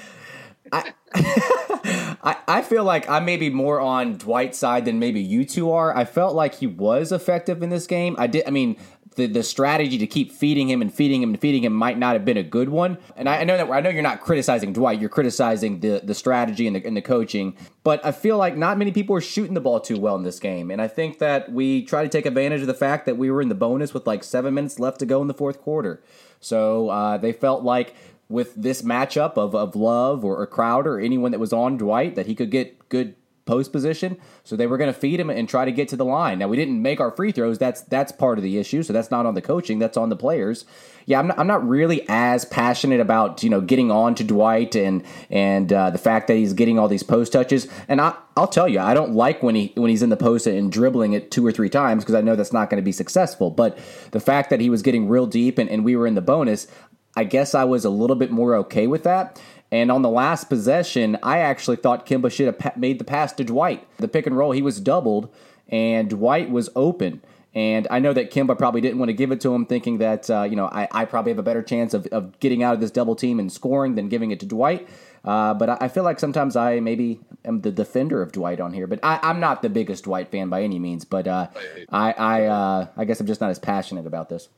I, 0.73 0.93
I 1.15 2.35
I 2.47 2.61
feel 2.63 2.83
like 2.83 3.07
I 3.07 3.19
may 3.21 3.37
be 3.37 3.49
more 3.49 3.79
on 3.79 4.17
Dwight's 4.17 4.57
side 4.57 4.83
than 4.83 4.99
maybe 4.99 5.21
you 5.21 5.45
two 5.45 5.71
are. 5.71 5.95
I 5.95 6.03
felt 6.03 6.35
like 6.35 6.55
he 6.55 6.67
was 6.67 7.13
effective 7.13 7.63
in 7.63 7.69
this 7.69 7.87
game. 7.87 8.15
I 8.19 8.27
did. 8.27 8.45
I 8.45 8.49
mean, 8.49 8.75
the 9.13 9.27
the 9.27 9.43
strategy 9.43 9.97
to 9.97 10.07
keep 10.07 10.31
feeding 10.31 10.69
him 10.69 10.81
and 10.81 10.93
feeding 10.93 11.21
him 11.21 11.29
and 11.29 11.39
feeding 11.39 11.63
him 11.63 11.73
might 11.73 11.97
not 11.97 12.13
have 12.13 12.25
been 12.25 12.37
a 12.37 12.43
good 12.43 12.69
one. 12.69 12.97
And 13.15 13.29
I, 13.29 13.41
I 13.41 13.43
know 13.43 13.57
that 13.57 13.69
I 13.69 13.79
know 13.81 13.89
you're 13.89 14.01
not 14.01 14.21
criticizing 14.21 14.73
Dwight. 14.73 14.99
You're 14.99 15.09
criticizing 15.09 15.79
the 15.79 16.01
the 16.03 16.13
strategy 16.13 16.67
and 16.67 16.75
the 16.75 16.85
and 16.85 16.97
the 16.97 17.01
coaching. 17.01 17.55
But 17.83 18.05
I 18.05 18.11
feel 18.11 18.37
like 18.37 18.55
not 18.55 18.77
many 18.77 18.91
people 18.91 19.15
are 19.15 19.21
shooting 19.21 19.53
the 19.53 19.61
ball 19.61 19.79
too 19.79 19.99
well 19.99 20.15
in 20.15 20.23
this 20.23 20.39
game. 20.39 20.71
And 20.71 20.81
I 20.81 20.87
think 20.87 21.19
that 21.19 21.51
we 21.51 21.83
try 21.83 22.03
to 22.03 22.09
take 22.09 22.25
advantage 22.25 22.61
of 22.61 22.67
the 22.67 22.73
fact 22.73 23.05
that 23.05 23.17
we 23.17 23.29
were 23.29 23.41
in 23.41 23.49
the 23.49 23.55
bonus 23.55 23.93
with 23.93 24.07
like 24.07 24.23
seven 24.23 24.53
minutes 24.53 24.79
left 24.79 24.99
to 24.99 25.05
go 25.05 25.21
in 25.21 25.27
the 25.27 25.33
fourth 25.33 25.61
quarter. 25.61 26.03
So 26.39 26.89
uh, 26.89 27.17
they 27.17 27.33
felt 27.33 27.63
like 27.63 27.95
with 28.29 28.55
this 28.55 28.81
matchup 28.81 29.37
of, 29.37 29.53
of 29.53 29.75
Love 29.75 30.25
or, 30.25 30.37
or 30.37 30.47
Crowder 30.47 30.95
or 30.95 30.99
anyone 30.99 31.31
that 31.31 31.39
was 31.39 31.53
on 31.53 31.77
Dwight 31.77 32.15
that 32.15 32.25
he 32.25 32.35
could 32.35 32.51
get 32.51 32.89
good 32.89 33.15
post 33.45 33.71
position. 33.71 34.17
So 34.43 34.55
they 34.55 34.67
were 34.67 34.77
going 34.77 34.93
to 34.93 34.97
feed 34.97 35.19
him 35.19 35.29
and 35.29 35.47
try 35.47 35.65
to 35.65 35.71
get 35.71 35.87
to 35.89 35.95
the 35.97 36.05
line. 36.05 36.39
Now 36.39 36.47
we 36.47 36.57
didn't 36.57 36.81
make 36.81 36.99
our 36.99 37.11
free 37.11 37.31
throws. 37.31 37.57
That's 37.57 37.81
that's 37.81 38.11
part 38.11 38.37
of 38.37 38.43
the 38.43 38.57
issue. 38.57 38.83
So 38.83 38.93
that's 38.93 39.11
not 39.11 39.25
on 39.25 39.35
the 39.35 39.41
coaching. 39.41 39.79
That's 39.79 39.97
on 39.97 40.09
the 40.09 40.15
players. 40.15 40.65
Yeah, 41.05 41.19
I'm 41.19 41.27
not, 41.27 41.37
I'm 41.37 41.47
not 41.47 41.67
really 41.67 42.05
as 42.07 42.45
passionate 42.45 43.01
about 43.01 43.43
you 43.43 43.49
know 43.49 43.61
getting 43.61 43.91
on 43.91 44.15
to 44.15 44.23
Dwight 44.23 44.75
and 44.75 45.03
and 45.29 45.71
uh, 45.71 45.89
the 45.89 45.97
fact 45.97 46.27
that 46.27 46.35
he's 46.35 46.53
getting 46.53 46.79
all 46.79 46.87
these 46.87 47.03
post 47.03 47.33
touches. 47.33 47.67
And 47.87 47.99
I 47.99 48.15
I'll 48.35 48.47
tell 48.47 48.67
you, 48.67 48.79
I 48.79 48.93
don't 48.93 49.13
like 49.13 49.43
when 49.43 49.55
he 49.55 49.73
when 49.75 49.89
he's 49.89 50.01
in 50.01 50.09
the 50.09 50.17
post 50.17 50.47
and 50.47 50.71
dribbling 50.71 51.13
it 51.13 51.29
two 51.29 51.45
or 51.45 51.51
three 51.51 51.69
times 51.69 52.03
because 52.03 52.15
I 52.15 52.21
know 52.21 52.35
that's 52.35 52.53
not 52.53 52.69
going 52.69 52.81
to 52.81 52.85
be 52.85 52.91
successful. 52.91 53.49
But 53.49 53.77
the 54.11 54.19
fact 54.19 54.49
that 54.49 54.59
he 54.59 54.69
was 54.69 54.81
getting 54.81 55.07
real 55.07 55.27
deep 55.27 55.57
and, 55.57 55.69
and 55.69 55.83
we 55.83 55.95
were 55.95 56.07
in 56.07 56.15
the 56.15 56.21
bonus, 56.21 56.67
I 57.15 57.25
guess 57.25 57.53
I 57.53 57.63
was 57.63 57.85
a 57.85 57.89
little 57.89 58.15
bit 58.15 58.31
more 58.31 58.55
okay 58.55 58.87
with 58.87 59.03
that. 59.03 59.41
And 59.73 59.91
on 59.91 60.03
the 60.03 60.09
last 60.09 60.49
possession, 60.49 61.17
I 61.23 61.39
actually 61.39 61.77
thought 61.77 62.05
Kemba 62.05 62.31
should 62.31 62.45
have 62.45 62.77
made 62.77 62.99
the 62.99 63.03
pass 63.03 63.33
to 63.33 63.43
Dwight. 63.43 63.87
The 63.97 64.07
pick 64.07 64.27
and 64.27 64.37
roll, 64.37 64.51
he 64.51 64.61
was 64.61 64.79
doubled, 64.79 65.33
and 65.67 66.11
Dwight 66.11 66.51
was 66.51 66.69
open. 66.75 67.23
And 67.55 67.87
I 67.89 67.97
know 67.97 68.13
that 68.13 68.29
Kemba 68.29 68.55
probably 68.55 68.81
didn't 68.81 68.99
want 68.99 69.09
to 69.09 69.13
give 69.13 69.31
it 69.31 69.41
to 69.41 69.51
him, 69.51 69.65
thinking 69.65 69.97
that, 69.97 70.29
uh, 70.29 70.43
you 70.43 70.55
know, 70.55 70.67
I, 70.67 70.87
I 70.91 71.05
probably 71.05 71.31
have 71.31 71.39
a 71.39 71.43
better 71.43 71.63
chance 71.63 71.95
of, 71.95 72.05
of 72.07 72.39
getting 72.39 72.61
out 72.61 72.75
of 72.75 72.81
this 72.81 72.91
double 72.91 73.15
team 73.15 73.39
and 73.39 73.51
scoring 73.51 73.95
than 73.95 74.09
giving 74.09 74.29
it 74.29 74.39
to 74.41 74.45
Dwight. 74.45 74.87
Uh, 75.25 75.55
but 75.55 75.69
I, 75.69 75.77
I 75.81 75.87
feel 75.87 76.03
like 76.03 76.19
sometimes 76.19 76.55
I 76.55 76.79
maybe 76.79 77.21
am 77.43 77.61
the 77.61 77.71
defender 77.71 78.21
of 78.21 78.31
Dwight 78.31 78.59
on 78.59 78.73
here. 78.73 78.85
But 78.85 78.99
I, 79.01 79.19
I'm 79.23 79.39
not 79.39 79.63
the 79.63 79.69
biggest 79.69 80.03
Dwight 80.03 80.29
fan 80.29 80.49
by 80.49 80.61
any 80.61 80.77
means. 80.77 81.03
But 81.03 81.27
uh, 81.27 81.47
I, 81.89 82.11
I, 82.11 82.43
uh, 82.45 82.87
I 82.95 83.05
guess 83.05 83.19
I'm 83.19 83.25
just 83.25 83.41
not 83.41 83.49
as 83.49 83.57
passionate 83.57 84.05
about 84.05 84.29
this. 84.29 84.49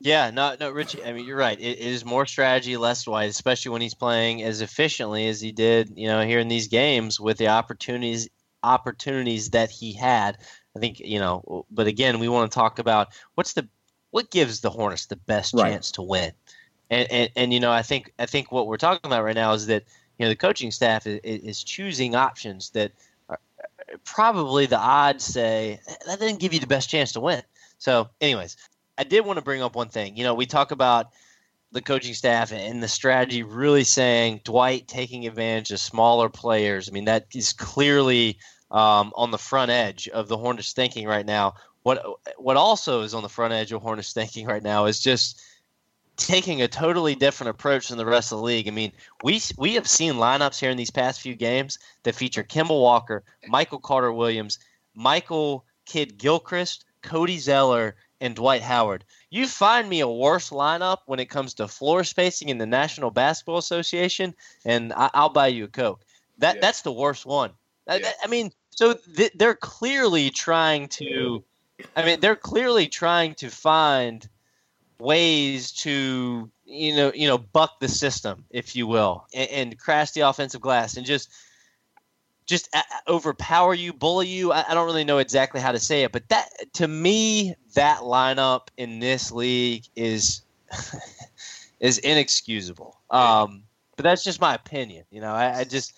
Yeah, 0.00 0.30
no, 0.30 0.56
no, 0.58 0.70
Richie. 0.70 1.04
I 1.04 1.12
mean, 1.12 1.26
you're 1.26 1.36
right. 1.36 1.60
It, 1.60 1.78
it 1.78 1.86
is 1.86 2.04
more 2.06 2.26
strategy, 2.26 2.76
less 2.78 3.04
Dwight, 3.04 3.28
especially 3.30 3.72
when 3.72 3.82
he's 3.82 3.94
playing 3.94 4.42
as 4.42 4.62
efficiently 4.62 5.28
as 5.28 5.40
he 5.42 5.52
did, 5.52 5.92
you 5.96 6.08
know, 6.08 6.22
here 6.22 6.38
in 6.38 6.48
these 6.48 6.68
games 6.68 7.20
with 7.20 7.38
the 7.38 7.48
opportunities 7.48 8.28
opportunities 8.62 9.50
that 9.50 9.70
he 9.70 9.92
had. 9.92 10.38
I 10.76 10.80
think, 10.80 11.00
you 11.00 11.18
know, 11.18 11.66
but 11.70 11.86
again, 11.86 12.18
we 12.18 12.28
want 12.28 12.50
to 12.50 12.54
talk 12.54 12.78
about 12.78 13.08
what's 13.34 13.54
the 13.54 13.68
what 14.10 14.30
gives 14.30 14.60
the 14.60 14.70
Hornets 14.70 15.06
the 15.06 15.16
best 15.16 15.56
Right. 15.56 15.70
chance 15.70 15.92
to 15.92 16.02
win. 16.02 16.32
And, 16.90 17.10
and 17.10 17.30
and 17.36 17.54
you 17.54 17.60
know, 17.60 17.72
I 17.72 17.82
think 17.82 18.12
I 18.18 18.26
think 18.26 18.50
what 18.52 18.66
we're 18.66 18.78
talking 18.78 19.06
about 19.06 19.24
right 19.24 19.36
now 19.36 19.52
is 19.52 19.66
that 19.66 19.84
you 20.18 20.24
know 20.24 20.30
the 20.30 20.36
coaching 20.36 20.70
staff 20.70 21.06
is, 21.06 21.20
is 21.24 21.62
choosing 21.64 22.14
options 22.14 22.70
that 22.70 22.92
are, 23.28 23.40
probably 24.04 24.66
the 24.66 24.78
odds 24.78 25.24
say 25.24 25.80
that 26.06 26.20
didn't 26.20 26.40
give 26.40 26.54
you 26.54 26.60
the 26.60 26.66
best 26.66 26.90
chance 26.90 27.12
to 27.12 27.20
win. 27.20 27.42
So, 27.78 28.10
anyways, 28.20 28.56
I 29.00 29.04
did 29.04 29.24
want 29.24 29.38
to 29.38 29.42
bring 29.42 29.62
up 29.62 29.74
one 29.74 29.88
thing. 29.88 30.18
You 30.18 30.24
know, 30.24 30.34
we 30.34 30.44
talk 30.44 30.72
about 30.72 31.12
the 31.72 31.80
coaching 31.80 32.12
staff 32.12 32.52
and 32.52 32.82
the 32.82 32.88
strategy 32.88 33.42
really 33.42 33.82
saying 33.82 34.42
Dwight 34.44 34.88
taking 34.88 35.26
advantage 35.26 35.70
of 35.70 35.80
smaller 35.80 36.28
players. 36.28 36.86
I 36.86 36.92
mean, 36.92 37.06
that 37.06 37.26
is 37.34 37.54
clearly 37.54 38.36
um, 38.70 39.14
on 39.16 39.30
the 39.30 39.38
front 39.38 39.70
edge 39.70 40.06
of 40.08 40.28
the 40.28 40.36
Hornets 40.36 40.74
thinking 40.74 41.08
right 41.08 41.24
now. 41.24 41.54
What 41.82 42.04
what 42.36 42.58
also 42.58 43.00
is 43.00 43.14
on 43.14 43.22
the 43.22 43.30
front 43.30 43.54
edge 43.54 43.72
of 43.72 43.80
Hornets 43.80 44.12
thinking 44.12 44.46
right 44.46 44.62
now 44.62 44.84
is 44.84 45.00
just 45.00 45.40
taking 46.18 46.60
a 46.60 46.68
totally 46.68 47.14
different 47.14 47.48
approach 47.48 47.88
than 47.88 47.96
the 47.96 48.04
rest 48.04 48.32
of 48.32 48.38
the 48.38 48.44
league. 48.44 48.68
I 48.68 48.70
mean, 48.70 48.92
we 49.24 49.40
we 49.56 49.76
have 49.76 49.88
seen 49.88 50.14
lineups 50.14 50.60
here 50.60 50.68
in 50.70 50.76
these 50.76 50.90
past 50.90 51.22
few 51.22 51.34
games 51.34 51.78
that 52.02 52.14
feature 52.14 52.44
Kemba 52.44 52.78
Walker, 52.78 53.24
Michael 53.48 53.78
Carter 53.78 54.12
Williams, 54.12 54.58
Michael 54.94 55.64
Kidd 55.86 56.18
Gilchrist, 56.18 56.84
Cody 57.00 57.38
Zeller, 57.38 57.96
and 58.20 58.34
Dwight 58.34 58.62
Howard. 58.62 59.04
You 59.30 59.46
find 59.46 59.88
me 59.88 60.00
a 60.00 60.08
worse 60.08 60.50
lineup 60.50 60.98
when 61.06 61.20
it 61.20 61.30
comes 61.30 61.54
to 61.54 61.68
floor 61.68 62.04
spacing 62.04 62.48
in 62.48 62.58
the 62.58 62.66
National 62.66 63.10
Basketball 63.10 63.58
Association, 63.58 64.34
and 64.64 64.92
I, 64.92 65.10
I'll 65.14 65.28
buy 65.30 65.48
you 65.48 65.64
a 65.64 65.68
Coke. 65.68 66.04
That 66.38 66.56
Yeah. 66.56 66.60
that's 66.60 66.82
the 66.82 66.92
worst 66.92 67.26
one. 67.26 67.52
I- 67.88 68.14
I, 68.22 68.26
mean, 68.28 68.52
so 68.70 68.94
th- 69.16 69.32
they're 69.34 69.54
clearly 69.54 70.30
trying 70.30 70.88
to. 70.88 71.42
I 71.96 72.04
mean, 72.04 72.20
they're 72.20 72.36
clearly 72.36 72.86
trying 72.88 73.34
to 73.36 73.48
find 73.50 74.28
ways 74.98 75.72
to 75.72 76.50
you 76.66 76.94
know 76.94 77.10
you 77.14 77.26
know 77.26 77.38
buck 77.38 77.80
the 77.80 77.88
system, 77.88 78.44
if 78.50 78.76
you 78.76 78.86
will, 78.86 79.26
and, 79.34 79.50
and 79.50 79.78
crash 79.78 80.10
the 80.12 80.20
offensive 80.20 80.60
glass 80.60 80.96
and 80.96 81.06
just 81.06 81.30
just 82.50 82.68
a- 82.74 82.78
a- 82.78 83.12
overpower 83.12 83.72
you, 83.72 83.92
bully 83.92 84.26
you. 84.26 84.52
I, 84.52 84.64
I 84.68 84.74
don't 84.74 84.84
really 84.86 85.04
know 85.04 85.18
exactly 85.18 85.60
how 85.60 85.72
to 85.72 85.78
say 85.78 86.02
it, 86.02 86.12
but 86.12 86.28
that 86.28 86.48
to 86.74 86.86
me, 86.88 87.54
that 87.74 88.00
lineup 88.00 88.68
in 88.76 88.98
this 88.98 89.30
league 89.32 89.84
is 89.96 90.42
is 91.80 91.98
inexcusable. 91.98 92.98
Um, 93.10 93.62
but 93.96 94.02
that's 94.02 94.24
just 94.24 94.40
my 94.40 94.54
opinion. 94.54 95.04
You 95.10 95.20
know, 95.20 95.32
I, 95.32 95.60
I 95.60 95.64
just 95.64 95.94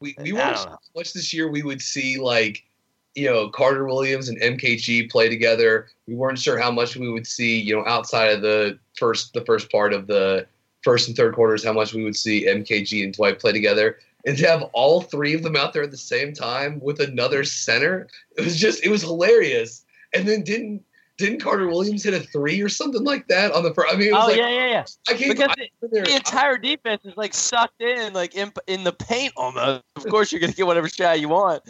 We 0.00 0.16
we 0.18 0.32
I 0.32 0.34
weren't 0.34 0.56
don't 0.56 0.64
so 0.64 0.70
know. 0.70 0.78
much 0.96 1.12
this 1.12 1.32
year. 1.32 1.48
We 1.50 1.62
would 1.62 1.82
see 1.82 2.18
like 2.18 2.64
you 3.14 3.26
know 3.28 3.48
Carter 3.50 3.84
Williams 3.86 4.28
and 4.28 4.40
MKG 4.40 5.10
play 5.10 5.28
together. 5.28 5.88
We 6.06 6.14
weren't 6.14 6.38
sure 6.38 6.58
how 6.58 6.70
much 6.70 6.96
we 6.96 7.10
would 7.10 7.26
see 7.26 7.60
you 7.60 7.76
know 7.76 7.86
outside 7.86 8.30
of 8.32 8.42
the 8.42 8.78
first 8.96 9.32
the 9.34 9.44
first 9.44 9.70
part 9.70 9.92
of 9.92 10.06
the 10.06 10.46
first 10.82 11.08
and 11.08 11.16
third 11.16 11.34
quarters 11.34 11.64
how 11.64 11.72
much 11.72 11.92
we 11.92 12.04
would 12.04 12.16
see 12.16 12.46
MKG 12.46 13.02
and 13.04 13.12
Dwight 13.12 13.38
play 13.40 13.52
together. 13.52 13.98
And 14.26 14.36
to 14.38 14.46
have 14.46 14.62
all 14.72 15.00
three 15.02 15.34
of 15.34 15.42
them 15.42 15.56
out 15.56 15.72
there 15.72 15.82
at 15.82 15.90
the 15.90 15.96
same 15.96 16.32
time 16.32 16.80
with 16.80 17.00
another 17.00 17.44
center, 17.44 18.08
it 18.36 18.44
was 18.44 18.58
just 18.58 18.84
it 18.84 18.90
was 18.90 19.02
hilarious. 19.02 19.84
And 20.14 20.26
then 20.26 20.42
didn't 20.42 20.82
didn't 21.18 21.40
Carter 21.40 21.68
Williams 21.68 22.04
hit 22.04 22.14
a 22.14 22.20
three 22.20 22.60
or 22.60 22.68
something 22.68 23.02
like 23.04 23.26
that 23.28 23.52
on 23.52 23.64
the 23.64 23.74
first? 23.74 23.92
I 23.92 23.96
mean, 23.96 24.08
it 24.08 24.12
was 24.12 24.24
Oh 24.24 24.28
like, 24.28 24.36
yeah, 24.36 24.48
yeah, 24.48 24.66
yeah. 24.70 24.84
I 25.08 25.14
can't. 25.14 25.36
Because 25.36 25.50
I, 25.58 25.68
the, 25.82 25.88
the 25.88 26.16
entire 26.16 26.56
defense 26.56 27.04
is 27.04 27.16
like 27.16 27.34
sucked 27.34 27.80
in, 27.80 28.12
like 28.12 28.34
in, 28.34 28.52
in 28.66 28.84
the 28.84 28.92
paint 28.92 29.32
almost. 29.36 29.82
Of 29.96 30.06
course, 30.06 30.32
you're 30.32 30.40
gonna 30.40 30.52
get 30.52 30.66
whatever 30.66 30.88
shot 30.88 31.20
you 31.20 31.28
want. 31.28 31.62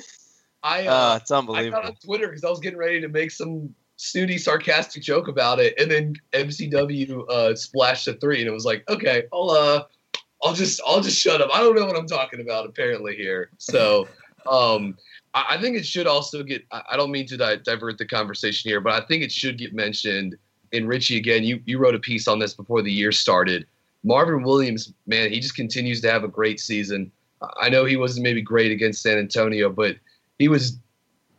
I, 0.62 0.86
uh, 0.86 0.94
Uh, 0.94 1.18
it's 1.22 1.30
I 1.30 1.34
got 1.34 1.38
unbelievable. 1.40 1.82
on 1.86 1.94
Twitter 2.04 2.28
because 2.28 2.44
I 2.44 2.50
was 2.50 2.60
getting 2.60 2.78
ready 2.78 3.00
to 3.00 3.08
make 3.08 3.30
some 3.30 3.74
snooty, 3.96 4.38
sarcastic 4.38 5.02
joke 5.02 5.28
about 5.28 5.60
it, 5.60 5.74
and 5.78 5.90
then 5.90 6.14
MCW 6.32 7.28
uh, 7.30 7.54
splashed 7.54 8.06
a 8.08 8.14
three, 8.14 8.40
and 8.40 8.48
it 8.48 8.52
was 8.52 8.64
like, 8.64 8.88
okay, 8.88 9.24
I'll 9.32 9.50
uh, 9.50 9.84
I'll 10.42 10.54
just 10.54 10.80
I'll 10.86 11.00
just 11.00 11.18
shut 11.18 11.40
up. 11.40 11.50
I 11.52 11.60
don't 11.60 11.74
know 11.74 11.86
what 11.86 11.96
I'm 11.96 12.06
talking 12.06 12.40
about 12.40 12.66
apparently 12.66 13.16
here. 13.16 13.50
So, 13.58 14.08
um, 14.50 14.96
I, 15.34 15.46
I 15.50 15.60
think 15.60 15.76
it 15.76 15.86
should 15.86 16.06
also 16.06 16.42
get. 16.42 16.64
I, 16.72 16.82
I 16.92 16.96
don't 16.96 17.10
mean 17.10 17.26
to 17.26 17.36
di- 17.36 17.56
divert 17.56 17.98
the 17.98 18.06
conversation 18.06 18.68
here, 18.68 18.80
but 18.80 18.92
I 18.92 19.06
think 19.06 19.22
it 19.22 19.32
should 19.32 19.58
get 19.58 19.74
mentioned. 19.74 20.36
And 20.72 20.86
Richie, 20.86 21.16
again, 21.16 21.44
you 21.44 21.60
you 21.66 21.78
wrote 21.78 21.94
a 21.94 22.00
piece 22.00 22.28
on 22.28 22.38
this 22.38 22.54
before 22.54 22.82
the 22.82 22.92
year 22.92 23.12
started. 23.12 23.66
Marvin 24.04 24.42
Williams, 24.42 24.92
man, 25.06 25.30
he 25.30 25.40
just 25.40 25.56
continues 25.56 26.00
to 26.02 26.10
have 26.10 26.22
a 26.22 26.28
great 26.28 26.60
season. 26.60 27.10
I 27.60 27.68
know 27.68 27.84
he 27.84 27.96
wasn't 27.96 28.24
maybe 28.24 28.42
great 28.42 28.70
against 28.70 29.02
San 29.02 29.18
Antonio, 29.18 29.70
but 29.70 29.96
he 30.38 30.48
was 30.48 30.78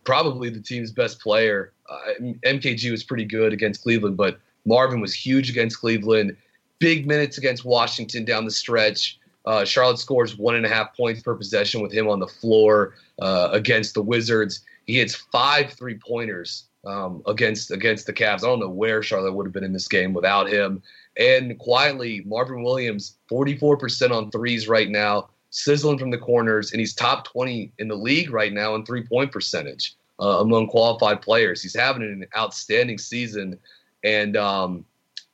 probably 0.04 0.50
the 0.50 0.62
team's 0.62 0.92
best 0.92 1.20
player. 1.20 1.72
Uh, 1.90 2.14
MKG 2.46 2.92
was 2.92 3.04
pretty 3.04 3.26
good 3.26 3.54
against 3.54 3.82
Cleveland, 3.82 4.18
but 4.18 4.40
Marvin 4.66 5.02
was 5.02 5.14
huge 5.14 5.50
against 5.50 5.80
Cleveland. 5.80 6.36
Big 6.80 7.06
minutes 7.06 7.38
against 7.38 7.66
Washington 7.66 8.26
down 8.26 8.46
the 8.46 8.52
stretch. 8.52 9.20
Uh, 9.46 9.66
Charlotte 9.66 10.00
scores 10.00 10.38
one 10.38 10.56
and 10.56 10.66
a 10.66 10.70
half 10.70 10.96
points 10.96 11.22
per 11.22 11.36
possession 11.36 11.82
with 11.82 11.92
him 11.92 12.08
on 12.08 12.20
the 12.20 12.28
floor 12.28 12.96
uh, 13.22 13.50
against 13.52 13.94
the 13.94 14.02
Wizards. 14.02 14.62
He 14.86 14.96
hits 14.98 15.16
five 15.16 15.72
three 15.74 15.98
pointers 15.98 16.66
um, 16.86 17.22
against 17.28 17.72
against 17.72 18.06
the 18.06 18.14
Cavs. 18.14 18.44
I 18.44 18.48
don't 18.48 18.60
know 18.60 18.70
where 18.70 19.04
Charlotte 19.04 19.34
would 19.34 19.46
have 19.46 19.54
been 19.54 19.64
in 19.64 19.74
this 19.74 19.88
game 19.88 20.14
without 20.14 20.50
him. 20.50 20.82
And 21.18 21.58
quietly, 21.60 22.24
Marvin 22.26 22.64
Williams, 22.64 23.18
44% 23.30 24.12
on 24.12 24.32
threes 24.32 24.68
right 24.68 24.90
now, 24.90 25.30
sizzling 25.50 26.00
from 26.00 26.12
the 26.12 26.18
corners, 26.18 26.72
and 26.72 26.80
he's 26.80 26.94
top 26.94 27.26
20 27.26 27.74
in 27.80 27.88
the 27.88 27.96
league 27.96 28.32
right 28.32 28.54
now 28.54 28.76
in 28.76 28.86
three 28.86 29.04
point 29.04 29.32
percentage 29.32 29.96
uh, 30.20 30.40
among 30.40 30.68
qualified 30.68 31.22
players. 31.22 31.62
He's 31.62 31.76
having 31.76 32.04
an 32.04 32.26
outstanding 32.38 32.98
season, 32.98 33.60
and 34.04 34.38
um, 34.38 34.86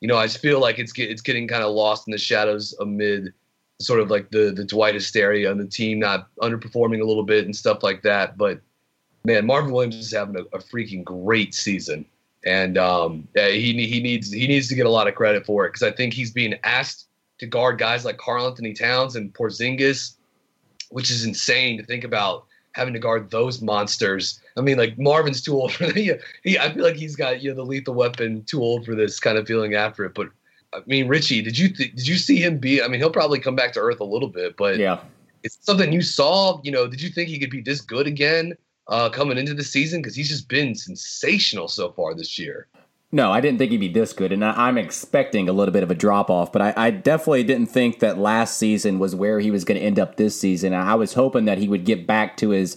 you 0.05 0.07
know 0.07 0.17
I 0.17 0.27
feel 0.27 0.59
like 0.59 0.77
it's 0.77 0.91
get, 0.91 1.09
it's 1.09 1.23
getting 1.23 1.47
kind 1.47 1.63
of 1.63 1.73
lost 1.73 2.07
in 2.07 2.11
the 2.11 2.19
shadows 2.19 2.75
amid 2.79 3.33
sort 3.81 3.99
of 3.99 4.11
like 4.11 4.29
the 4.29 4.51
the 4.51 4.63
Dwight 4.63 4.93
hysteria 4.93 5.51
and 5.51 5.59
the 5.59 5.65
team 5.65 5.97
not 5.97 6.27
underperforming 6.43 7.01
a 7.01 7.05
little 7.05 7.23
bit 7.23 7.45
and 7.45 7.55
stuff 7.55 7.81
like 7.81 8.03
that. 8.03 8.37
But 8.37 8.61
man, 9.23 9.47
Marvin 9.47 9.71
Williams 9.71 9.95
is 9.95 10.13
having 10.13 10.35
a, 10.35 10.41
a 10.55 10.59
freaking 10.59 11.03
great 11.03 11.55
season, 11.55 12.05
and 12.45 12.77
um, 12.77 13.27
yeah, 13.35 13.49
he 13.49 13.73
he 13.87 13.99
needs 13.99 14.31
he 14.31 14.45
needs 14.45 14.67
to 14.67 14.75
get 14.75 14.85
a 14.85 14.91
lot 14.91 15.07
of 15.07 15.15
credit 15.15 15.43
for 15.43 15.65
it 15.65 15.69
because 15.69 15.81
I 15.81 15.91
think 15.91 16.13
he's 16.13 16.29
being 16.29 16.53
asked 16.63 17.07
to 17.39 17.47
guard 17.47 17.79
guys 17.79 18.05
like 18.05 18.17
Karl-Anthony 18.17 18.73
Towns 18.73 19.15
and 19.15 19.33
Porzingis, 19.33 20.17
which 20.91 21.09
is 21.09 21.25
insane 21.25 21.79
to 21.79 21.83
think 21.83 22.03
about 22.03 22.45
having 22.73 22.93
to 22.93 22.99
guard 22.99 23.31
those 23.31 23.59
monsters. 23.59 24.39
I 24.57 24.61
mean, 24.61 24.77
like 24.77 24.97
Marvin's 24.97 25.41
too 25.41 25.53
old 25.53 25.73
for 25.73 25.87
the. 25.91 26.19
He, 26.43 26.57
I 26.57 26.71
feel 26.73 26.83
like 26.83 26.95
he's 26.95 27.15
got 27.15 27.41
you 27.41 27.49
know 27.49 27.55
the 27.55 27.65
lethal 27.65 27.93
weapon 27.93 28.43
too 28.45 28.61
old 28.61 28.85
for 28.85 28.95
this 28.95 29.19
kind 29.19 29.37
of 29.37 29.47
feeling 29.47 29.73
after 29.75 30.05
it. 30.05 30.13
But 30.13 30.29
I 30.73 30.79
mean, 30.87 31.07
Richie, 31.07 31.41
did 31.41 31.57
you 31.57 31.69
th- 31.69 31.95
did 31.95 32.07
you 32.07 32.15
see 32.17 32.37
him 32.37 32.57
be? 32.57 32.81
I 32.81 32.87
mean, 32.87 32.99
he'll 32.99 33.09
probably 33.11 33.39
come 33.39 33.55
back 33.55 33.73
to 33.73 33.79
earth 33.79 33.99
a 33.99 34.05
little 34.05 34.29
bit, 34.29 34.55
but 34.57 34.77
Yeah. 34.77 34.99
it's 35.43 35.57
something 35.61 35.91
you 35.91 36.01
saw. 36.01 36.59
You 36.63 36.71
know, 36.71 36.87
did 36.87 37.01
you 37.01 37.09
think 37.09 37.29
he 37.29 37.39
could 37.39 37.49
be 37.49 37.61
this 37.61 37.81
good 37.81 38.07
again 38.07 38.53
uh, 38.87 39.09
coming 39.09 39.37
into 39.37 39.53
the 39.53 39.63
season? 39.63 40.01
Because 40.01 40.15
he's 40.15 40.29
just 40.29 40.47
been 40.49 40.73
sensational 40.75 41.67
so 41.67 41.91
far 41.91 42.13
this 42.13 42.37
year. 42.39 42.67
No, 43.11 43.31
I 43.31 43.39
didn't 43.39 43.59
think 43.59 43.71
he'd 43.71 43.77
be 43.77 43.87
this 43.87 44.11
good, 44.11 44.33
and 44.33 44.43
I, 44.43 44.67
I'm 44.67 44.77
expecting 44.77 45.47
a 45.47 45.53
little 45.53 45.71
bit 45.71 45.83
of 45.83 45.91
a 45.91 45.95
drop 45.95 46.29
off. 46.29 46.51
But 46.51 46.61
I, 46.61 46.73
I 46.75 46.89
definitely 46.91 47.43
didn't 47.43 47.67
think 47.67 47.99
that 47.99 48.17
last 48.17 48.57
season 48.57 48.99
was 48.99 49.15
where 49.15 49.39
he 49.39 49.51
was 49.51 49.63
going 49.63 49.79
to 49.79 49.85
end 49.85 49.99
up 49.99 50.17
this 50.17 50.37
season. 50.37 50.73
I 50.73 50.95
was 50.95 51.13
hoping 51.13 51.45
that 51.45 51.57
he 51.57 51.69
would 51.69 51.85
get 51.85 52.05
back 52.07 52.35
to 52.37 52.49
his 52.49 52.75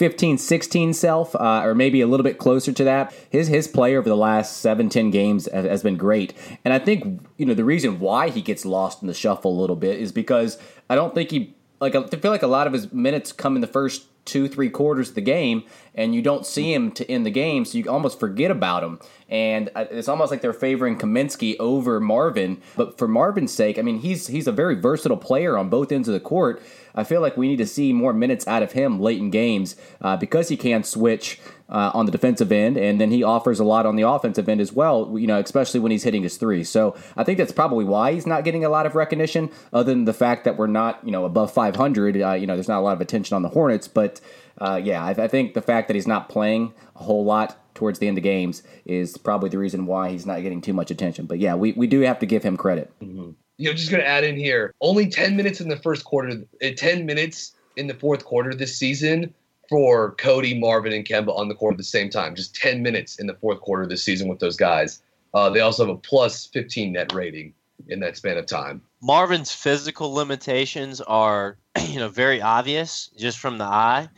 15, 0.00 0.38
16 0.38 0.94
self, 0.94 1.36
uh, 1.36 1.60
or 1.62 1.74
maybe 1.74 2.00
a 2.00 2.06
little 2.06 2.24
bit 2.24 2.38
closer 2.38 2.72
to 2.72 2.84
that. 2.84 3.14
His 3.28 3.48
his 3.48 3.68
play 3.68 3.94
over 3.94 4.08
the 4.08 4.16
last 4.16 4.56
seven, 4.56 4.88
ten 4.88 5.10
games 5.10 5.46
has, 5.52 5.66
has 5.66 5.82
been 5.82 5.98
great, 5.98 6.32
and 6.64 6.72
I 6.72 6.78
think 6.78 7.20
you 7.36 7.44
know 7.44 7.52
the 7.52 7.66
reason 7.66 8.00
why 8.00 8.30
he 8.30 8.40
gets 8.40 8.64
lost 8.64 9.02
in 9.02 9.08
the 9.08 9.12
shuffle 9.14 9.52
a 9.52 9.60
little 9.60 9.76
bit 9.76 10.00
is 10.00 10.10
because 10.10 10.56
I 10.88 10.94
don't 10.94 11.14
think 11.14 11.30
he 11.30 11.54
like 11.82 11.94
I 11.94 12.02
feel 12.06 12.30
like 12.30 12.42
a 12.42 12.46
lot 12.46 12.66
of 12.66 12.72
his 12.72 12.90
minutes 12.94 13.30
come 13.30 13.56
in 13.56 13.60
the 13.60 13.66
first 13.66 14.06
two, 14.24 14.48
three 14.48 14.70
quarters 14.70 15.10
of 15.10 15.14
the 15.14 15.20
game, 15.20 15.64
and 15.94 16.14
you 16.14 16.22
don't 16.22 16.46
see 16.46 16.72
him 16.72 16.92
to 16.92 17.10
end 17.10 17.26
the 17.26 17.30
game, 17.30 17.64
so 17.64 17.78
you 17.78 17.90
almost 17.90 18.20
forget 18.20 18.50
about 18.50 18.82
him. 18.82 18.98
And 19.28 19.70
uh, 19.74 19.86
it's 19.90 20.08
almost 20.08 20.30
like 20.30 20.40
they're 20.40 20.52
favoring 20.52 20.98
Kaminsky 20.98 21.56
over 21.58 22.00
Marvin. 22.00 22.60
But 22.76 22.98
for 22.98 23.08
Marvin's 23.08 23.52
sake, 23.52 23.78
I 23.78 23.82
mean, 23.82 23.98
he's 23.98 24.26
he's 24.28 24.46
a 24.46 24.52
very 24.52 24.74
versatile 24.74 25.16
player 25.16 25.56
on 25.56 25.68
both 25.68 25.92
ends 25.92 26.08
of 26.08 26.14
the 26.14 26.20
court. 26.20 26.62
I 26.94 27.04
feel 27.04 27.20
like 27.20 27.36
we 27.36 27.48
need 27.48 27.58
to 27.58 27.66
see 27.66 27.92
more 27.92 28.12
minutes 28.12 28.46
out 28.48 28.62
of 28.62 28.72
him 28.72 29.00
late 29.00 29.18
in 29.18 29.30
games 29.30 29.76
uh, 30.00 30.16
because 30.16 30.48
he 30.48 30.56
can 30.56 30.82
switch 30.82 31.40
uh, 31.70 31.92
on 31.94 32.06
the 32.06 32.12
defensive 32.12 32.50
end, 32.50 32.76
and 32.76 33.00
then 33.00 33.10
he 33.10 33.22
offers 33.22 33.60
a 33.60 33.64
lot 33.64 33.86
on 33.86 33.96
the 33.96 34.02
offensive 34.02 34.48
end 34.48 34.60
as 34.60 34.72
well. 34.72 35.16
You 35.18 35.26
know, 35.26 35.38
especially 35.38 35.80
when 35.80 35.92
he's 35.92 36.02
hitting 36.02 36.22
his 36.22 36.36
three. 36.36 36.64
So 36.64 36.96
I 37.16 37.24
think 37.24 37.38
that's 37.38 37.52
probably 37.52 37.84
why 37.84 38.12
he's 38.12 38.26
not 38.26 38.44
getting 38.44 38.64
a 38.64 38.68
lot 38.68 38.86
of 38.86 38.94
recognition, 38.94 39.50
other 39.72 39.92
than 39.92 40.04
the 40.04 40.12
fact 40.12 40.44
that 40.44 40.56
we're 40.56 40.66
not, 40.66 41.00
you 41.04 41.12
know, 41.12 41.24
above 41.24 41.52
500. 41.52 42.20
Uh, 42.20 42.32
you 42.32 42.46
know, 42.46 42.54
there's 42.54 42.68
not 42.68 42.80
a 42.80 42.82
lot 42.82 42.92
of 42.92 43.00
attention 43.00 43.36
on 43.36 43.42
the 43.42 43.48
Hornets, 43.48 43.88
but 43.88 44.20
uh, 44.58 44.80
yeah, 44.82 45.04
I, 45.04 45.10
I 45.10 45.28
think 45.28 45.54
the 45.54 45.62
fact 45.62 45.88
that 45.88 45.94
he's 45.94 46.06
not 46.06 46.28
playing 46.28 46.74
a 46.96 47.02
whole 47.02 47.24
lot 47.24 47.56
towards 47.74 47.98
the 47.98 48.08
end 48.08 48.18
of 48.18 48.24
games 48.24 48.62
is 48.84 49.16
probably 49.16 49.48
the 49.48 49.58
reason 49.58 49.86
why 49.86 50.10
he's 50.10 50.26
not 50.26 50.42
getting 50.42 50.60
too 50.60 50.72
much 50.72 50.90
attention. 50.90 51.26
But 51.26 51.38
yeah, 51.38 51.54
we, 51.54 51.72
we 51.72 51.86
do 51.86 52.00
have 52.00 52.18
to 52.18 52.26
give 52.26 52.42
him 52.42 52.56
credit. 52.56 52.92
You 53.00 53.70
know, 53.70 53.72
just 53.74 53.90
going 53.90 54.02
to 54.02 54.08
add 54.08 54.24
in 54.24 54.36
here 54.36 54.74
only 54.80 55.08
10 55.08 55.36
minutes 55.36 55.60
in 55.60 55.68
the 55.68 55.76
first 55.76 56.04
quarter, 56.04 56.44
uh, 56.62 56.68
10 56.76 57.06
minutes 57.06 57.54
in 57.76 57.86
the 57.86 57.94
fourth 57.94 58.24
quarter 58.24 58.54
this 58.54 58.76
season 58.76 59.32
for 59.70 60.16
Cody, 60.16 60.58
Marvin, 60.58 60.92
and 60.92 61.04
Kemba 61.06 61.34
on 61.34 61.48
the 61.48 61.54
court 61.54 61.74
at 61.74 61.78
the 61.78 61.84
same 61.84 62.10
time. 62.10 62.34
Just 62.34 62.56
10 62.56 62.82
minutes 62.82 63.20
in 63.20 63.28
the 63.28 63.34
fourth 63.34 63.60
quarter 63.60 63.86
this 63.86 64.02
season 64.02 64.28
with 64.28 64.40
those 64.40 64.56
guys. 64.56 65.00
Uh, 65.32 65.48
they 65.48 65.60
also 65.60 65.86
have 65.86 65.94
a 65.94 65.98
plus 65.98 66.46
15 66.46 66.92
net 66.92 67.12
rating 67.14 67.54
in 67.86 68.00
that 68.00 68.16
span 68.16 68.36
of 68.36 68.46
time. 68.46 68.82
Marvin's 69.00 69.52
physical 69.52 70.12
limitations 70.12 71.00
are, 71.00 71.56
you 71.88 72.00
know, 72.00 72.08
very 72.08 72.42
obvious 72.42 73.10
just 73.16 73.38
from 73.38 73.58
the 73.58 73.64
eye. 73.64 74.08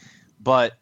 But 0.40 0.78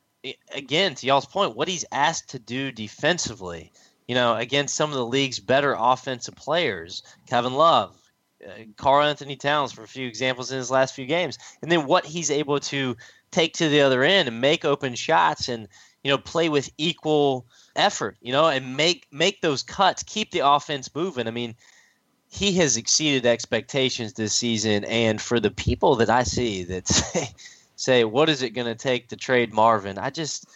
again, 0.54 0.94
to 0.94 1.06
y'all's 1.06 1.26
point, 1.26 1.56
what 1.56 1.66
he's 1.66 1.84
asked 1.90 2.30
to 2.30 2.38
do 2.38 2.70
defensively, 2.70 3.72
you 4.06 4.14
know, 4.14 4.36
against 4.36 4.76
some 4.76 4.90
of 4.90 4.96
the 4.96 5.04
league's 5.04 5.40
better 5.40 5.74
offensive 5.76 6.36
players, 6.36 7.02
Kevin 7.26 7.54
Love, 7.54 7.96
uh, 8.46 8.52
Karl-Anthony 8.76 9.36
Towns, 9.36 9.72
for 9.72 9.82
a 9.82 9.88
few 9.88 10.06
examples 10.06 10.52
in 10.52 10.58
his 10.58 10.70
last 10.70 10.94
few 10.94 11.06
games, 11.06 11.38
and 11.60 11.70
then 11.70 11.86
what 11.86 12.06
he's 12.06 12.30
able 12.30 12.60
to 12.60 12.96
take 13.30 13.54
to 13.54 13.68
the 13.68 13.80
other 13.80 14.02
end 14.02 14.28
and 14.28 14.40
make 14.40 14.64
open 14.64 14.94
shots 14.94 15.48
and 15.48 15.68
you 16.02 16.10
know 16.10 16.18
play 16.18 16.48
with 16.48 16.70
equal 16.78 17.46
effort, 17.76 18.16
you 18.20 18.32
know, 18.32 18.48
and 18.48 18.76
make 18.76 19.06
make 19.12 19.40
those 19.40 19.62
cuts, 19.62 20.02
keep 20.02 20.30
the 20.30 20.40
offense 20.40 20.94
moving. 20.94 21.26
I 21.26 21.30
mean 21.30 21.54
he 22.30 22.52
has 22.52 22.76
exceeded 22.76 23.26
expectations 23.26 24.12
this 24.12 24.32
season. 24.32 24.84
And 24.84 25.20
for 25.20 25.40
the 25.40 25.50
people 25.50 25.96
that 25.96 26.08
I 26.08 26.22
see 26.22 26.62
that 26.64 26.86
say, 26.88 27.28
say 27.76 28.04
what 28.04 28.28
is 28.28 28.42
it 28.42 28.50
going 28.50 28.68
to 28.68 28.74
take 28.76 29.08
to 29.08 29.16
trade 29.16 29.52
Marvin? 29.52 29.98
I 29.98 30.10
just, 30.10 30.46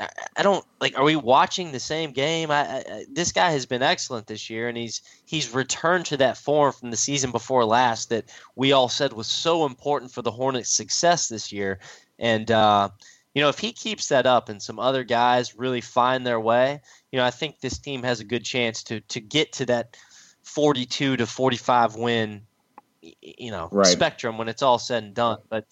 I, 0.00 0.08
I 0.38 0.42
don't 0.42 0.64
like. 0.80 0.98
Are 0.98 1.04
we 1.04 1.16
watching 1.16 1.70
the 1.70 1.80
same 1.80 2.12
game? 2.12 2.50
I, 2.50 2.78
I, 2.78 3.04
this 3.12 3.32
guy 3.32 3.50
has 3.50 3.66
been 3.66 3.82
excellent 3.82 4.26
this 4.26 4.48
year, 4.48 4.68
and 4.68 4.76
he's 4.76 5.02
he's 5.26 5.54
returned 5.54 6.06
to 6.06 6.16
that 6.16 6.38
form 6.38 6.72
from 6.72 6.90
the 6.90 6.96
season 6.96 7.30
before 7.30 7.64
last 7.64 8.08
that 8.08 8.24
we 8.56 8.72
all 8.72 8.88
said 8.88 9.12
was 9.12 9.26
so 9.26 9.66
important 9.66 10.10
for 10.10 10.22
the 10.22 10.30
Hornets' 10.30 10.70
success 10.70 11.28
this 11.28 11.52
year. 11.52 11.78
And 12.18 12.50
uh, 12.50 12.88
you 13.34 13.42
know, 13.42 13.48
if 13.48 13.58
he 13.58 13.72
keeps 13.72 14.08
that 14.08 14.26
up, 14.26 14.48
and 14.48 14.60
some 14.62 14.78
other 14.78 15.04
guys 15.04 15.56
really 15.56 15.80
find 15.82 16.26
their 16.26 16.40
way, 16.40 16.80
you 17.12 17.18
know, 17.18 17.24
I 17.24 17.30
think 17.30 17.60
this 17.60 17.78
team 17.78 18.02
has 18.02 18.20
a 18.20 18.24
good 18.24 18.44
chance 18.44 18.82
to 18.84 19.00
to 19.00 19.20
get 19.20 19.52
to 19.54 19.66
that 19.66 19.96
42 20.42 21.18
to 21.18 21.26
45 21.26 21.96
win 21.96 22.42
you 23.22 23.50
know 23.50 23.68
Right. 23.72 23.86
spectrum 23.86 24.36
when 24.36 24.48
it's 24.48 24.62
all 24.62 24.78
said 24.78 25.02
and 25.02 25.14
done 25.14 25.38
but 25.48 25.64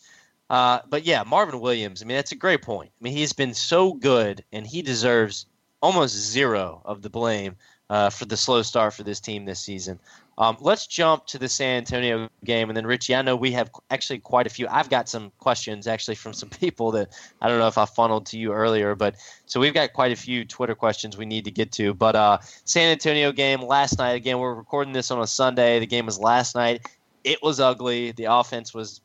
uh, 0.51 0.81
but 0.89 1.05
yeah 1.05 1.23
marvin 1.25 1.61
williams 1.61 2.03
i 2.03 2.05
mean 2.05 2.17
that's 2.17 2.33
a 2.33 2.37
great 2.37 2.63
point 2.63 2.91
i 3.01 3.05
mean 3.05 3.13
he's 3.13 3.33
been 3.33 3.55
so 3.55 3.93
good 3.93 4.45
and 4.53 4.67
he 4.67 4.83
deserves 4.83 5.47
almost 5.81 6.15
zero 6.15 6.83
of 6.85 7.03
the 7.03 7.11
blame 7.11 7.57
uh, 7.91 8.11
for 8.11 8.27
the 8.27 8.37
slow 8.37 8.63
start 8.63 8.93
for 8.93 9.03
this 9.03 9.21
team 9.21 9.45
this 9.45 9.61
season 9.61 9.99
um, 10.39 10.57
let's 10.61 10.87
jump 10.87 11.27
to 11.27 11.39
the 11.39 11.49
San 11.49 11.79
Antonio 11.79 12.29
game, 12.45 12.71
and 12.71 12.77
then 12.77 12.87
Richie. 12.87 13.17
I 13.17 13.23
know 13.23 13.35
we 13.35 13.51
have 13.53 13.73
actually 13.91 14.21
quite 14.21 14.47
a 14.47 14.51
few. 14.51 14.69
I've 14.69 14.89
got 14.89 15.09
some 15.09 15.33
questions 15.39 15.89
actually 15.89 16.15
from 16.15 16.33
some 16.33 16.49
people 16.61 16.93
that 16.93 17.09
I 17.43 17.49
don't 17.49 17.59
know 17.59 17.67
if 17.67 17.77
I 17.77 17.87
funneled 17.87 18.27
to 18.27 18.39
you 18.39 18.53
earlier, 18.53 18.95
but 18.95 19.17
so 19.47 19.59
we've 19.59 19.75
got 19.75 19.93
quite 19.93 20.13
a 20.13 20.17
few 20.17 20.45
Twitter 20.45 20.77
questions 20.77 21.17
we 21.17 21.27
need 21.27 21.45
to 21.47 21.51
get 21.51 21.73
to. 21.73 21.93
But 21.93 22.15
uh, 22.15 22.39
San 22.65 22.93
Antonio 22.93 23.33
game 23.33 23.63
last 23.63 23.99
night. 23.99 24.13
Again, 24.13 24.39
we're 24.39 24.55
recording 24.55 24.93
this 24.93 25.11
on 25.11 25.21
a 25.21 25.27
Sunday. 25.27 25.81
The 25.81 25.87
game 25.87 26.07
was 26.07 26.21
last 26.21 26.55
night. 26.55 26.87
it 27.25 27.43
was 27.43 27.59
ugly. 27.59 28.13
The 28.13 28.27
offense 28.27 28.73
was, 28.73 29.01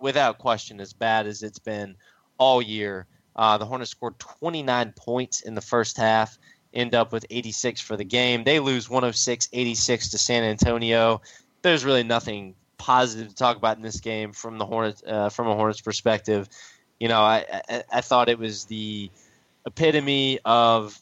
without 0.00 0.38
question, 0.38 0.80
as 0.80 0.92
bad 0.92 1.26
as 1.26 1.42
it's 1.42 1.58
been 1.58 1.96
all 2.38 2.62
year. 2.62 3.06
Uh, 3.36 3.58
the 3.58 3.64
Hornets 3.64 3.90
scored 3.90 4.18
29 4.18 4.92
points 4.96 5.42
in 5.42 5.54
the 5.54 5.60
first 5.60 5.96
half, 5.96 6.38
end 6.74 6.94
up 6.94 7.12
with 7.12 7.24
86 7.30 7.80
for 7.80 7.96
the 7.96 8.04
game. 8.04 8.44
They 8.44 8.58
lose 8.60 8.90
106 8.90 9.48
86 9.52 10.10
to 10.10 10.18
San 10.18 10.44
Antonio. 10.44 11.20
There's 11.62 11.84
really 11.84 12.02
nothing 12.02 12.54
positive 12.76 13.28
to 13.28 13.34
talk 13.34 13.56
about 13.56 13.76
in 13.76 13.82
this 13.82 14.00
game 14.00 14.32
from 14.32 14.58
the 14.58 14.66
Hornets 14.66 15.02
uh, 15.06 15.28
from 15.28 15.48
a 15.48 15.54
Hornets 15.54 15.80
perspective. 15.80 16.48
You 16.98 17.08
know, 17.08 17.20
I, 17.20 17.44
I, 17.68 17.82
I 17.92 18.00
thought 18.00 18.28
it 18.28 18.38
was 18.38 18.64
the 18.64 19.10
epitome 19.66 20.40
of 20.44 21.00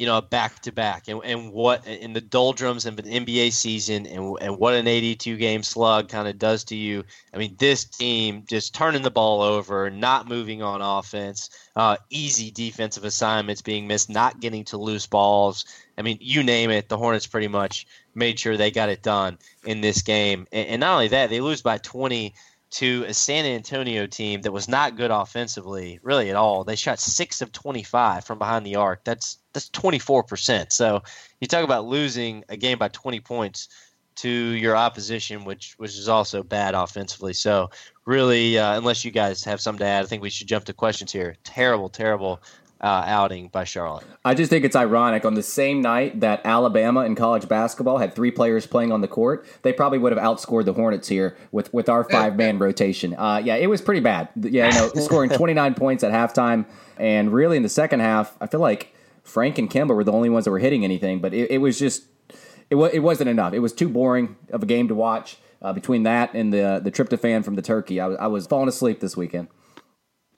you 0.00 0.06
know, 0.06 0.22
back 0.22 0.58
to 0.62 0.72
back, 0.72 1.08
and 1.08 1.20
and 1.24 1.52
what 1.52 1.86
in 1.86 2.14
the 2.14 2.22
doldrums 2.22 2.86
of 2.86 2.98
an 2.98 3.04
NBA 3.04 3.52
season, 3.52 4.06
and 4.06 4.34
and 4.40 4.56
what 4.56 4.72
an 4.72 4.86
82 4.86 5.36
game 5.36 5.62
slug 5.62 6.08
kind 6.08 6.26
of 6.26 6.38
does 6.38 6.64
to 6.64 6.74
you. 6.74 7.04
I 7.34 7.36
mean, 7.36 7.54
this 7.58 7.84
team 7.84 8.44
just 8.48 8.74
turning 8.74 9.02
the 9.02 9.10
ball 9.10 9.42
over, 9.42 9.90
not 9.90 10.26
moving 10.26 10.62
on 10.62 10.80
offense, 10.80 11.50
uh, 11.76 11.98
easy 12.08 12.50
defensive 12.50 13.04
assignments 13.04 13.60
being 13.60 13.86
missed, 13.86 14.08
not 14.08 14.40
getting 14.40 14.64
to 14.64 14.78
loose 14.78 15.06
balls. 15.06 15.66
I 15.98 16.02
mean, 16.02 16.16
you 16.22 16.42
name 16.44 16.70
it, 16.70 16.88
the 16.88 16.96
Hornets 16.96 17.26
pretty 17.26 17.48
much 17.48 17.86
made 18.14 18.38
sure 18.38 18.56
they 18.56 18.70
got 18.70 18.88
it 18.88 19.02
done 19.02 19.36
in 19.66 19.82
this 19.82 20.00
game, 20.00 20.46
and, 20.50 20.66
and 20.66 20.80
not 20.80 20.94
only 20.94 21.08
that, 21.08 21.28
they 21.28 21.42
lose 21.42 21.60
by 21.60 21.76
20 21.76 22.32
to 22.70 23.04
a 23.08 23.14
San 23.14 23.44
Antonio 23.46 24.06
team 24.06 24.42
that 24.42 24.52
was 24.52 24.68
not 24.68 24.96
good 24.96 25.10
offensively, 25.10 25.98
really 26.02 26.30
at 26.30 26.36
all. 26.36 26.62
They 26.62 26.76
shot 26.76 27.00
six 27.00 27.40
of 27.40 27.50
25 27.50 28.24
from 28.24 28.38
behind 28.38 28.64
the 28.64 28.76
arc. 28.76 29.04
That's 29.04 29.38
that's 29.52 29.68
24 29.70 30.22
percent. 30.22 30.72
So 30.72 31.02
you 31.40 31.48
talk 31.48 31.64
about 31.64 31.86
losing 31.86 32.44
a 32.48 32.56
game 32.56 32.78
by 32.78 32.88
20 32.88 33.20
points 33.20 33.68
to 34.16 34.28
your 34.28 34.76
opposition, 34.76 35.44
which 35.44 35.74
which 35.78 35.96
is 35.96 36.08
also 36.08 36.42
bad 36.42 36.74
offensively. 36.74 37.32
So 37.32 37.70
really, 38.04 38.58
uh, 38.58 38.78
unless 38.78 39.04
you 39.04 39.10
guys 39.10 39.42
have 39.44 39.60
something 39.60 39.80
to 39.80 39.86
add, 39.86 40.04
I 40.04 40.06
think 40.06 40.22
we 40.22 40.30
should 40.30 40.46
jump 40.46 40.64
to 40.66 40.72
questions 40.72 41.10
here. 41.10 41.36
Terrible, 41.42 41.88
terrible 41.88 42.40
uh, 42.80 43.04
outing 43.06 43.48
by 43.48 43.64
Charlotte. 43.64 44.06
I 44.24 44.34
just 44.34 44.50
think 44.50 44.64
it's 44.64 44.76
ironic. 44.76 45.24
On 45.24 45.34
the 45.34 45.42
same 45.42 45.82
night 45.82 46.20
that 46.20 46.40
Alabama 46.44 47.04
in 47.04 47.14
college 47.14 47.48
basketball 47.48 47.98
had 47.98 48.14
three 48.14 48.30
players 48.30 48.66
playing 48.66 48.90
on 48.90 49.00
the 49.00 49.08
court, 49.08 49.46
they 49.62 49.72
probably 49.72 49.98
would 49.98 50.12
have 50.12 50.22
outscored 50.22 50.64
the 50.64 50.72
Hornets 50.72 51.08
here 51.08 51.36
with, 51.52 51.72
with 51.74 51.88
our 51.88 52.04
five 52.04 52.36
man 52.36 52.58
rotation. 52.60 53.14
Uh, 53.14 53.40
yeah, 53.44 53.56
it 53.56 53.68
was 53.68 53.82
pretty 53.82 54.00
bad. 54.00 54.28
Yeah, 54.36 54.68
you 54.68 54.74
know, 54.74 54.88
scoring 55.02 55.30
29 55.30 55.74
points 55.74 56.02
at 56.02 56.12
halftime. 56.12 56.64
And 56.96 57.32
really 57.32 57.56
in 57.56 57.62
the 57.62 57.68
second 57.68 58.00
half, 58.00 58.36
I 58.40 58.46
feel 58.46 58.60
like 58.60 58.94
Frank 59.22 59.58
and 59.58 59.70
Kemba 59.70 59.94
were 59.94 60.04
the 60.04 60.12
only 60.12 60.30
ones 60.30 60.46
that 60.46 60.50
were 60.50 60.58
hitting 60.58 60.84
anything, 60.84 61.20
but 61.20 61.34
it, 61.34 61.50
it 61.50 61.58
was 61.58 61.78
just, 61.78 62.04
it, 62.70 62.76
was, 62.76 62.92
it 62.92 63.00
wasn't 63.00 63.28
enough. 63.28 63.52
It 63.52 63.60
was 63.60 63.72
too 63.72 63.88
boring 63.88 64.36
of 64.52 64.62
a 64.62 64.66
game 64.66 64.88
to 64.88 64.94
watch. 64.94 65.36
Uh, 65.62 65.74
between 65.74 66.04
that 66.04 66.32
and 66.32 66.54
the 66.54 66.80
the 66.82 66.90
tryptophan 66.90 67.44
from 67.44 67.54
the 67.54 67.60
turkey, 67.60 68.00
I, 68.00 68.06
I 68.06 68.28
was 68.28 68.46
falling 68.46 68.70
asleep 68.70 69.00
this 69.00 69.14
weekend. 69.14 69.48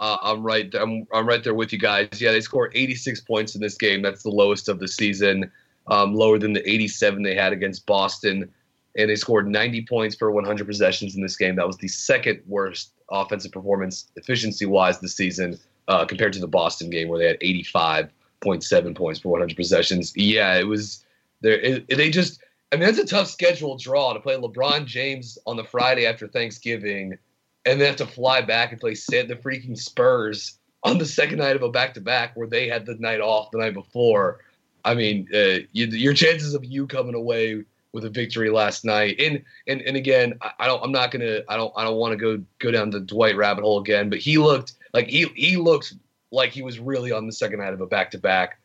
Uh, 0.03 0.19
I'm 0.21 0.43
right. 0.43 0.75
I'm, 0.75 1.07
I'm 1.15 1.29
right 1.29 1.45
there 1.45 1.55
with 1.55 1.73
you 1.73 1.79
guys. 1.79 2.09
Yeah, 2.21 2.33
they 2.33 2.41
scored 2.41 2.73
86 2.75 3.21
points 3.21 3.55
in 3.55 3.61
this 3.61 3.77
game. 3.77 4.03
That's 4.03 4.25
the 4.25 4.31
lowest 4.31 4.69
of 4.69 4.81
the 4.81 4.89
season, 4.89 5.49
um, 5.87 6.13
lower 6.13 6.41
than 6.41 6.55
the 6.55 6.69
87 6.69 7.23
they 7.23 7.37
had 7.37 7.53
against 7.53 7.87
Boston. 7.87 8.51
And 8.99 9.09
they 9.09 9.15
scored 9.15 9.47
90 9.47 9.87
points 9.89 10.17
per 10.17 10.29
100 10.29 10.67
possessions 10.67 11.15
in 11.15 11.23
this 11.23 11.37
game. 11.37 11.55
That 11.55 11.69
was 11.69 11.77
the 11.77 11.87
second 11.87 12.43
worst 12.49 12.95
offensive 13.13 13.53
performance 13.53 14.11
efficiency 14.17 14.67
wise 14.67 14.99
this 14.99 15.15
season 15.15 15.57
uh, 15.87 16.05
compared 16.05 16.33
to 16.33 16.41
the 16.41 16.49
Boston 16.49 16.91
game 16.91 17.07
where 17.07 17.21
they 17.21 17.27
had 17.29 17.39
85.7 17.39 18.97
points 18.97 19.21
per 19.21 19.29
100 19.29 19.57
possessions. 19.57 20.13
Yeah, 20.17 20.59
it 20.59 20.67
was 20.67 21.05
they 21.43 22.11
just. 22.11 22.43
I 22.73 22.77
mean, 22.77 22.87
that's 22.87 22.99
a 22.99 23.07
tough 23.07 23.29
schedule 23.29 23.77
draw 23.77 24.15
to 24.15 24.21
play 24.21 24.35
LeBron 24.35 24.85
James 24.85 25.39
on 25.47 25.57
the 25.57 25.65
Friday 25.65 26.07
after 26.07 26.27
Thanksgiving 26.27 27.19
and 27.65 27.81
then 27.81 27.89
have 27.89 27.97
to 27.97 28.07
fly 28.07 28.41
back 28.41 28.73
and 28.73 28.81
play 28.81 28.95
the 28.95 29.39
freaking 29.43 29.79
Spurs 29.79 30.59
on 30.83 30.99
the 30.99 31.07
second 31.07 31.39
night 31.39 31.57
of 31.57 31.63
a 31.63 31.69
back 31.69 31.95
to 31.95 32.01
back 32.01 32.37
where 32.37 32.49
they 32.49 32.69
had 32.69 32.87
the 32.87 32.97
night 32.97 33.21
off 33.21 33.51
the 33.51 33.59
night 33.59 33.75
before. 33.75 34.41
I 34.85 34.95
mean, 34.95 35.29
uh, 35.33 35.61
you, 35.73 35.87
your 35.87 36.15
chances 36.15 36.55
of 36.55 36.65
you 36.65 36.87
coming 36.87 37.15
away 37.15 37.65
with 37.93 38.05
a 38.05 38.11
victory 38.11 38.51
last 38.51 38.85
night, 38.85 39.21
and 39.21 39.43
and 39.69 39.81
and 39.83 39.97
again, 39.97 40.35
I, 40.43 40.51
I 40.61 40.67
don't, 40.67 40.83
I'm 40.83 40.93
not 40.93 41.11
gonna, 41.11 41.41
I 41.49 41.57
don't, 41.57 41.73
I 41.77 41.85
don't 41.85 41.97
want 41.97 42.13
to 42.13 42.17
go 42.17 42.43
go 42.59 42.71
down 42.71 42.91
the 42.91 43.01
Dwight 43.01 43.37
rabbit 43.37 43.63
hole 43.63 43.79
again, 43.79 44.11
but 44.11 44.19
he 44.19 44.39
looked 44.39 44.75
like 44.93 45.09
he 45.09 45.27
he 45.37 45.57
looked 45.57 45.95
like 46.33 46.51
he 46.51 46.63
was 46.63 46.81
really 46.81 47.13
on 47.13 47.27
the 47.27 47.33
second 47.33 47.61
night 47.61 47.75
of 47.75 47.81
a 47.81 47.87
back 47.87 48.11
to 48.13 48.19
back. 48.19 48.59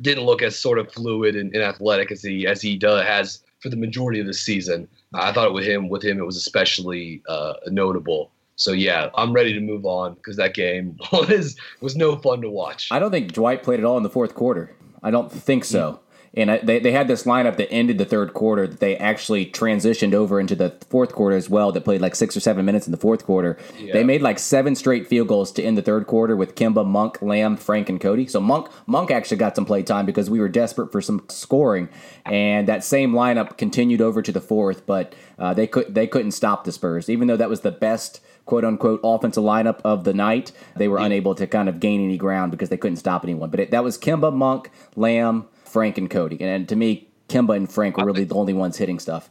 Didn't 0.00 0.24
look 0.24 0.42
as 0.42 0.58
sort 0.58 0.78
of 0.78 0.92
fluid 0.92 1.36
and, 1.36 1.54
and 1.54 1.62
athletic 1.62 2.10
as 2.10 2.22
he 2.22 2.46
as 2.46 2.60
he 2.60 2.76
does 2.76 3.06
has 3.06 3.42
for 3.60 3.68
the 3.68 3.76
majority 3.76 4.20
of 4.20 4.26
the 4.26 4.34
season. 4.34 4.88
I 5.14 5.32
thought 5.32 5.54
with 5.54 5.64
him, 5.64 5.88
with 5.88 6.02
him, 6.02 6.18
it 6.18 6.26
was 6.26 6.36
especially 6.36 7.22
uh, 7.28 7.54
notable. 7.68 8.30
So 8.56 8.72
yeah, 8.72 9.10
I'm 9.14 9.32
ready 9.32 9.52
to 9.54 9.60
move 9.60 9.84
on 9.84 10.14
because 10.14 10.36
that 10.36 10.54
game 10.54 10.96
was 11.12 11.56
was 11.80 11.96
no 11.96 12.16
fun 12.16 12.40
to 12.42 12.50
watch. 12.50 12.88
I 12.90 12.98
don't 12.98 13.10
think 13.10 13.32
Dwight 13.32 13.62
played 13.62 13.78
at 13.78 13.84
all 13.84 13.96
in 13.96 14.02
the 14.02 14.10
fourth 14.10 14.34
quarter. 14.34 14.74
I 15.02 15.10
don't 15.10 15.32
think 15.32 15.64
so. 15.64 16.00
And 16.34 16.50
I, 16.50 16.58
they, 16.58 16.78
they 16.78 16.92
had 16.92 17.08
this 17.08 17.24
lineup 17.24 17.58
that 17.58 17.70
ended 17.70 17.98
the 17.98 18.06
third 18.06 18.32
quarter 18.32 18.66
that 18.66 18.80
they 18.80 18.96
actually 18.96 19.44
transitioned 19.44 20.14
over 20.14 20.40
into 20.40 20.54
the 20.54 20.70
fourth 20.88 21.12
quarter 21.12 21.36
as 21.36 21.50
well 21.50 21.72
that 21.72 21.82
played 21.82 22.00
like 22.00 22.14
six 22.14 22.34
or 22.34 22.40
seven 22.40 22.64
minutes 22.64 22.86
in 22.86 22.90
the 22.90 22.96
fourth 22.96 23.26
quarter. 23.26 23.58
Yeah. 23.78 23.92
They 23.92 24.04
made 24.04 24.22
like 24.22 24.38
seven 24.38 24.74
straight 24.74 25.06
field 25.06 25.28
goals 25.28 25.52
to 25.52 25.62
end 25.62 25.76
the 25.76 25.82
third 25.82 26.06
quarter 26.06 26.34
with 26.34 26.54
Kemba, 26.54 26.86
Monk, 26.86 27.20
Lamb, 27.20 27.58
Frank, 27.58 27.90
and 27.90 28.00
Cody. 28.00 28.26
So 28.26 28.40
Monk 28.40 28.70
Monk 28.86 29.10
actually 29.10 29.36
got 29.36 29.56
some 29.56 29.66
play 29.66 29.82
time 29.82 30.06
because 30.06 30.30
we 30.30 30.40
were 30.40 30.48
desperate 30.48 30.90
for 30.90 31.02
some 31.02 31.22
scoring. 31.28 31.90
And 32.24 32.66
that 32.66 32.82
same 32.82 33.12
lineup 33.12 33.58
continued 33.58 34.00
over 34.00 34.22
to 34.22 34.32
the 34.32 34.40
fourth, 34.40 34.86
but 34.86 35.14
uh, 35.38 35.52
they 35.52 35.66
could 35.66 35.94
they 35.94 36.06
couldn't 36.06 36.32
stop 36.32 36.64
the 36.64 36.72
Spurs, 36.72 37.10
even 37.10 37.28
though 37.28 37.36
that 37.36 37.50
was 37.50 37.60
the 37.60 37.72
best– 37.72 38.20
quote 38.46 38.64
unquote 38.64 39.00
offensive 39.02 39.44
lineup 39.44 39.80
of 39.84 40.04
the 40.04 40.12
night, 40.12 40.52
they 40.76 40.88
were 40.88 40.98
unable 40.98 41.34
to 41.34 41.46
kind 41.46 41.68
of 41.68 41.80
gain 41.80 42.02
any 42.02 42.18
ground 42.18 42.50
because 42.50 42.68
they 42.68 42.76
couldn't 42.76 42.96
stop 42.96 43.24
anyone. 43.24 43.50
But 43.50 43.60
it, 43.60 43.70
that 43.70 43.84
was 43.84 43.98
Kemba, 43.98 44.32
Monk, 44.32 44.70
Lamb, 44.96 45.46
Frank, 45.64 45.98
and 45.98 46.10
Cody. 46.10 46.40
And 46.40 46.68
to 46.68 46.76
me, 46.76 47.08
Kemba 47.28 47.56
and 47.56 47.70
Frank 47.70 47.96
were 47.96 48.04
really 48.04 48.24
the 48.24 48.34
only 48.34 48.52
ones 48.52 48.76
hitting 48.76 48.98
stuff. 48.98 49.30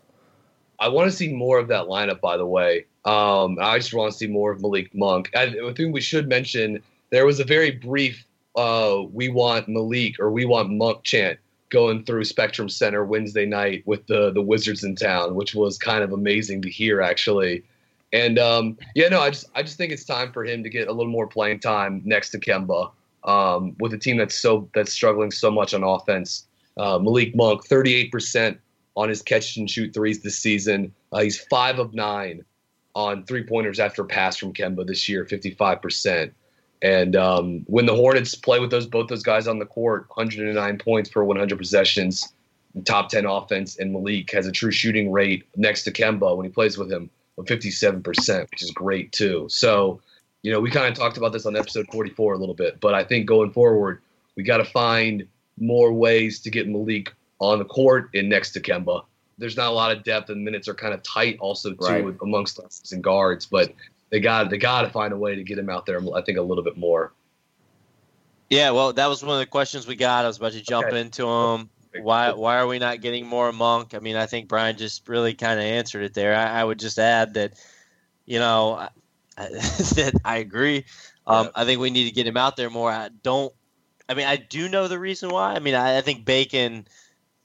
I 0.79 0.87
want 0.87 1.11
to 1.11 1.15
see 1.15 1.31
more 1.31 1.59
of 1.59 1.67
that 1.67 1.85
lineup, 1.85 2.21
by 2.21 2.37
the 2.37 2.45
way. 2.45 2.85
Um, 3.05 3.57
I 3.61 3.77
just 3.77 3.93
want 3.93 4.11
to 4.11 4.17
see 4.17 4.27
more 4.27 4.51
of 4.51 4.61
Malik 4.61 4.93
Monk. 4.95 5.29
I, 5.35 5.43
I 5.43 5.73
think 5.73 5.93
we 5.93 6.01
should 6.01 6.27
mention 6.27 6.81
there 7.11 7.25
was 7.25 7.39
a 7.39 7.43
very 7.43 7.71
brief 7.71 8.25
uh, 8.55 9.03
"We 9.11 9.29
want 9.29 9.67
Malik" 9.67 10.19
or 10.19 10.31
"We 10.31 10.45
want 10.45 10.71
Monk" 10.71 11.03
chant 11.03 11.39
going 11.69 12.03
through 12.03 12.23
Spectrum 12.25 12.67
Center 12.67 13.05
Wednesday 13.05 13.45
night 13.45 13.83
with 13.85 14.05
the 14.07 14.31
the 14.31 14.41
Wizards 14.41 14.83
in 14.83 14.95
town, 14.95 15.35
which 15.35 15.53
was 15.53 15.77
kind 15.77 16.03
of 16.03 16.11
amazing 16.13 16.61
to 16.63 16.69
hear, 16.69 17.01
actually. 17.01 17.63
And 18.13 18.37
um, 18.37 18.77
yeah, 18.95 19.07
no, 19.07 19.21
I 19.21 19.29
just 19.29 19.45
I 19.55 19.63
just 19.63 19.77
think 19.77 19.91
it's 19.91 20.03
time 20.03 20.31
for 20.31 20.43
him 20.43 20.63
to 20.63 20.69
get 20.69 20.87
a 20.87 20.91
little 20.91 21.11
more 21.11 21.27
playing 21.27 21.59
time 21.59 22.01
next 22.03 22.31
to 22.31 22.39
Kemba 22.39 22.91
um, 23.23 23.75
with 23.79 23.93
a 23.93 23.97
team 23.97 24.17
that's 24.17 24.35
so 24.35 24.69
that's 24.73 24.91
struggling 24.91 25.31
so 25.31 25.49
much 25.49 25.73
on 25.73 25.83
offense. 25.83 26.47
Uh, 26.77 26.99
Malik 26.99 27.35
Monk, 27.35 27.67
38% 27.67 28.57
on 28.95 29.09
his 29.09 29.21
catch 29.21 29.57
and 29.57 29.69
shoot 29.69 29.93
threes 29.93 30.21
this 30.21 30.37
season. 30.37 30.93
Uh, 31.11 31.21
he's 31.21 31.39
five 31.39 31.79
of 31.79 31.93
nine 31.93 32.43
on 32.95 33.25
three 33.25 33.43
pointers 33.43 33.79
after 33.79 34.01
a 34.01 34.05
pass 34.05 34.37
from 34.37 34.53
Kemba 34.53 34.85
this 34.85 35.07
year, 35.07 35.25
55%. 35.25 36.31
And 36.81 37.15
um, 37.15 37.63
when 37.67 37.85
the 37.85 37.95
Hornets 37.95 38.35
play 38.35 38.59
with 38.59 38.71
those 38.71 38.87
both 38.87 39.07
those 39.07 39.23
guys 39.23 39.47
on 39.47 39.59
the 39.59 39.65
court, 39.65 40.07
109 40.15 40.77
points 40.79 41.09
per 41.09 41.23
100 41.23 41.57
possessions, 41.57 42.33
top 42.85 43.09
10 43.09 43.25
offense, 43.25 43.77
and 43.77 43.93
Malik 43.93 44.31
has 44.31 44.47
a 44.47 44.51
true 44.51 44.71
shooting 44.71 45.11
rate 45.11 45.45
next 45.55 45.83
to 45.83 45.91
Kemba 45.91 46.35
when 46.35 46.45
he 46.45 46.51
plays 46.51 46.77
with 46.77 46.91
him 46.91 47.09
57%, 47.39 48.51
which 48.51 48.61
is 48.61 48.71
great 48.71 49.11
too. 49.11 49.47
So, 49.49 50.01
you 50.41 50.51
know, 50.51 50.59
we 50.59 50.69
kind 50.69 50.87
of 50.87 50.93
talked 50.93 51.17
about 51.17 51.33
this 51.33 51.45
on 51.45 51.55
episode 51.55 51.87
44 51.91 52.33
a 52.33 52.37
little 52.37 52.55
bit, 52.55 52.79
but 52.79 52.93
I 52.93 53.03
think 53.03 53.25
going 53.25 53.51
forward, 53.51 54.01
we 54.35 54.43
got 54.43 54.57
to 54.57 54.65
find 54.65 55.27
more 55.59 55.93
ways 55.93 56.39
to 56.41 56.49
get 56.49 56.67
Malik 56.67 57.13
on 57.39 57.59
the 57.59 57.65
court 57.65 58.09
and 58.13 58.29
next 58.29 58.51
to 58.51 58.59
Kemba. 58.59 59.03
There's 59.37 59.57
not 59.57 59.67
a 59.67 59.73
lot 59.73 59.95
of 59.95 60.03
depth, 60.03 60.29
and 60.29 60.43
minutes 60.43 60.67
are 60.67 60.73
kind 60.73 60.93
of 60.93 61.01
tight 61.03 61.37
also 61.39 61.71
too 61.71 61.85
right. 61.85 62.15
amongst 62.21 62.59
us 62.59 62.91
and 62.91 63.03
guards. 63.03 63.45
But 63.45 63.73
they 64.11 64.19
got 64.19 64.49
they 64.51 64.57
got 64.57 64.83
to 64.83 64.89
find 64.89 65.13
a 65.13 65.17
way 65.17 65.35
to 65.35 65.43
get 65.43 65.57
him 65.57 65.69
out 65.69 65.85
there. 65.87 65.99
I 66.13 66.21
think 66.21 66.37
a 66.37 66.41
little 66.41 66.63
bit 66.63 66.77
more. 66.77 67.11
Yeah, 68.49 68.71
well, 68.71 68.93
that 68.93 69.07
was 69.07 69.23
one 69.23 69.33
of 69.33 69.39
the 69.39 69.45
questions 69.47 69.87
we 69.87 69.95
got. 69.95 70.25
I 70.25 70.27
was 70.27 70.37
about 70.37 70.51
to 70.51 70.61
jump 70.61 70.87
okay. 70.87 70.99
into 70.99 71.23
them 71.23 71.69
why 71.99 72.31
why 72.31 72.57
are 72.57 72.67
we 72.67 72.79
not 72.79 73.01
getting 73.01 73.25
more 73.25 73.51
Monk? 73.51 73.93
I 73.93 73.99
mean, 73.99 74.15
I 74.15 74.25
think 74.25 74.47
Brian 74.47 74.77
just 74.77 75.07
really 75.09 75.33
kind 75.33 75.59
of 75.59 75.65
answered 75.65 76.03
it 76.03 76.13
there. 76.13 76.35
I, 76.35 76.61
I, 76.61 76.63
would 76.63 76.79
just 76.79 76.97
add 76.97 77.33
that, 77.33 77.53
you 78.25 78.39
know, 78.39 78.73
I, 78.75 78.89
that 79.37 80.13
I 80.23 80.37
agree. 80.37 80.85
Um, 81.27 81.45
yeah. 81.45 81.51
I 81.55 81.65
think 81.65 81.81
we 81.81 81.89
need 81.89 82.07
to 82.07 82.15
get 82.15 82.27
him 82.27 82.37
out 82.37 82.55
there 82.55 82.69
more. 82.69 82.91
I 82.91 83.09
don't. 83.23 83.53
I 84.07 84.13
mean, 84.13 84.27
I 84.27 84.35
do 84.35 84.67
know 84.67 84.87
the 84.87 84.99
reason 84.99 85.29
why. 85.29 85.53
I 85.53 85.59
mean, 85.59 85.75
I, 85.75 85.97
I 85.97 86.01
think 86.01 86.25
Bacon 86.25 86.87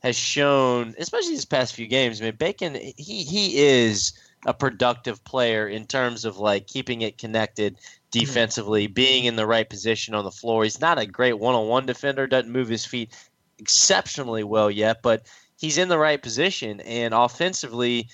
has 0.03 0.16
shown, 0.16 0.94
especially 0.99 1.30
these 1.30 1.44
past 1.44 1.74
few 1.74 1.86
games. 1.86 2.20
I 2.20 2.24
mean, 2.24 2.36
Bacon 2.36 2.74
he 2.74 3.24
he 3.24 3.59
is 3.59 4.12
a 4.47 4.55
productive 4.55 5.24
player 5.24 5.66
in 5.68 5.86
terms 5.86 6.24
of 6.24 6.38
like 6.38 6.66
keeping 6.66 7.03
it 7.03 7.18
connected 7.18 7.74
mm-hmm. 7.76 8.18
defensively, 8.20 8.86
being 8.86 9.24
in 9.24 9.36
the 9.36 9.47
right 9.47 9.68
position 9.68 10.14
on 10.14 10.24
the 10.24 10.30
floor. 10.30 10.64
He's 10.64 10.80
not 10.80 10.99
a 10.99 11.07
great 11.07 11.38
one-on-one 11.38 11.86
defender, 11.86 12.26
doesn't 12.26 12.53
move 12.53 12.68
his 12.68 12.86
feet 12.86 13.12
exceptionally 13.59 14.44
well 14.44 14.70
yet, 14.70 15.02
but 15.02 15.26
he's 15.59 15.78
in 15.78 15.88
the 15.88 15.98
right 15.98 16.20
position. 16.20 16.80
And 16.80 17.14
offensively, 17.14 18.09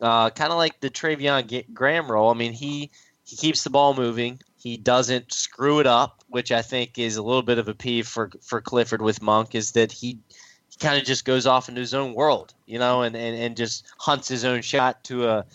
uh, 0.00 0.30
kind 0.30 0.52
of 0.52 0.58
like 0.58 0.80
the 0.80 0.90
Treveon 0.90 1.72
Graham 1.72 2.10
role. 2.10 2.30
I 2.30 2.34
mean, 2.34 2.52
he 2.52 2.90
he 3.24 3.36
keeps 3.36 3.64
the 3.64 3.70
ball 3.70 3.94
moving. 3.94 4.40
He 4.56 4.76
doesn't 4.76 5.32
screw 5.32 5.80
it 5.80 5.86
up, 5.86 6.24
which 6.28 6.50
I 6.50 6.62
think 6.62 6.98
is 6.98 7.16
a 7.16 7.22
little 7.22 7.42
bit 7.42 7.58
of 7.58 7.68
a 7.68 7.74
peeve 7.74 8.06
for 8.06 8.30
for 8.42 8.60
Clifford 8.60 9.02
with 9.02 9.22
Monk. 9.22 9.54
Is 9.54 9.72
that 9.72 9.92
he 9.92 10.18
he 10.70 10.78
kind 10.78 10.98
of 10.98 11.04
just 11.04 11.24
goes 11.24 11.46
off 11.46 11.68
into 11.68 11.80
his 11.80 11.94
own 11.94 12.14
world, 12.14 12.54
you 12.66 12.78
know, 12.78 13.02
and, 13.02 13.16
and, 13.16 13.36
and 13.36 13.56
just 13.56 13.86
hunts 13.98 14.28
his 14.28 14.44
own 14.44 14.62
shot 14.62 15.04
to 15.04 15.28
a 15.28 15.46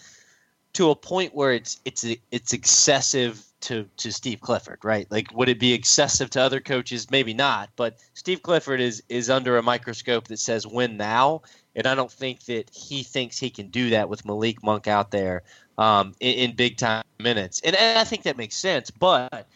to 0.73 0.89
a 0.89 0.95
point 0.95 1.35
where 1.35 1.53
it's 1.53 1.79
it's 1.85 2.05
it's 2.31 2.53
excessive 2.53 3.43
to 3.63 3.89
to 3.97 4.11
Steve 4.11 4.41
Clifford, 4.41 4.79
right? 4.83 5.07
Like, 5.09 5.33
would 5.33 5.49
it 5.49 5.59
be 5.59 5.73
excessive 5.73 6.29
to 6.31 6.41
other 6.41 6.59
coaches? 6.59 7.09
Maybe 7.09 7.33
not, 7.33 7.69
but 7.75 7.97
Steve 8.13 8.41
Clifford 8.41 8.79
is 8.79 9.03
is 9.09 9.29
under 9.29 9.57
a 9.57 9.63
microscope 9.63 10.27
that 10.27 10.39
says 10.39 10.67
win 10.67 10.97
now, 10.97 11.41
and 11.75 11.87
I 11.87 11.95
don't 11.95 12.11
think 12.11 12.45
that 12.45 12.69
he 12.73 13.03
thinks 13.03 13.37
he 13.37 13.49
can 13.49 13.69
do 13.69 13.89
that 13.91 14.09
with 14.09 14.25
Malik 14.25 14.63
Monk 14.63 14.87
out 14.87 15.11
there 15.11 15.43
um, 15.77 16.13
in, 16.19 16.49
in, 16.49 16.55
big 16.55 16.77
time 16.77 17.03
minutes, 17.19 17.61
and, 17.63 17.75
and 17.75 17.97
I 17.97 18.03
think 18.03 18.23
that 18.23 18.37
makes 18.37 18.55
sense. 18.55 18.91
But 18.91 19.47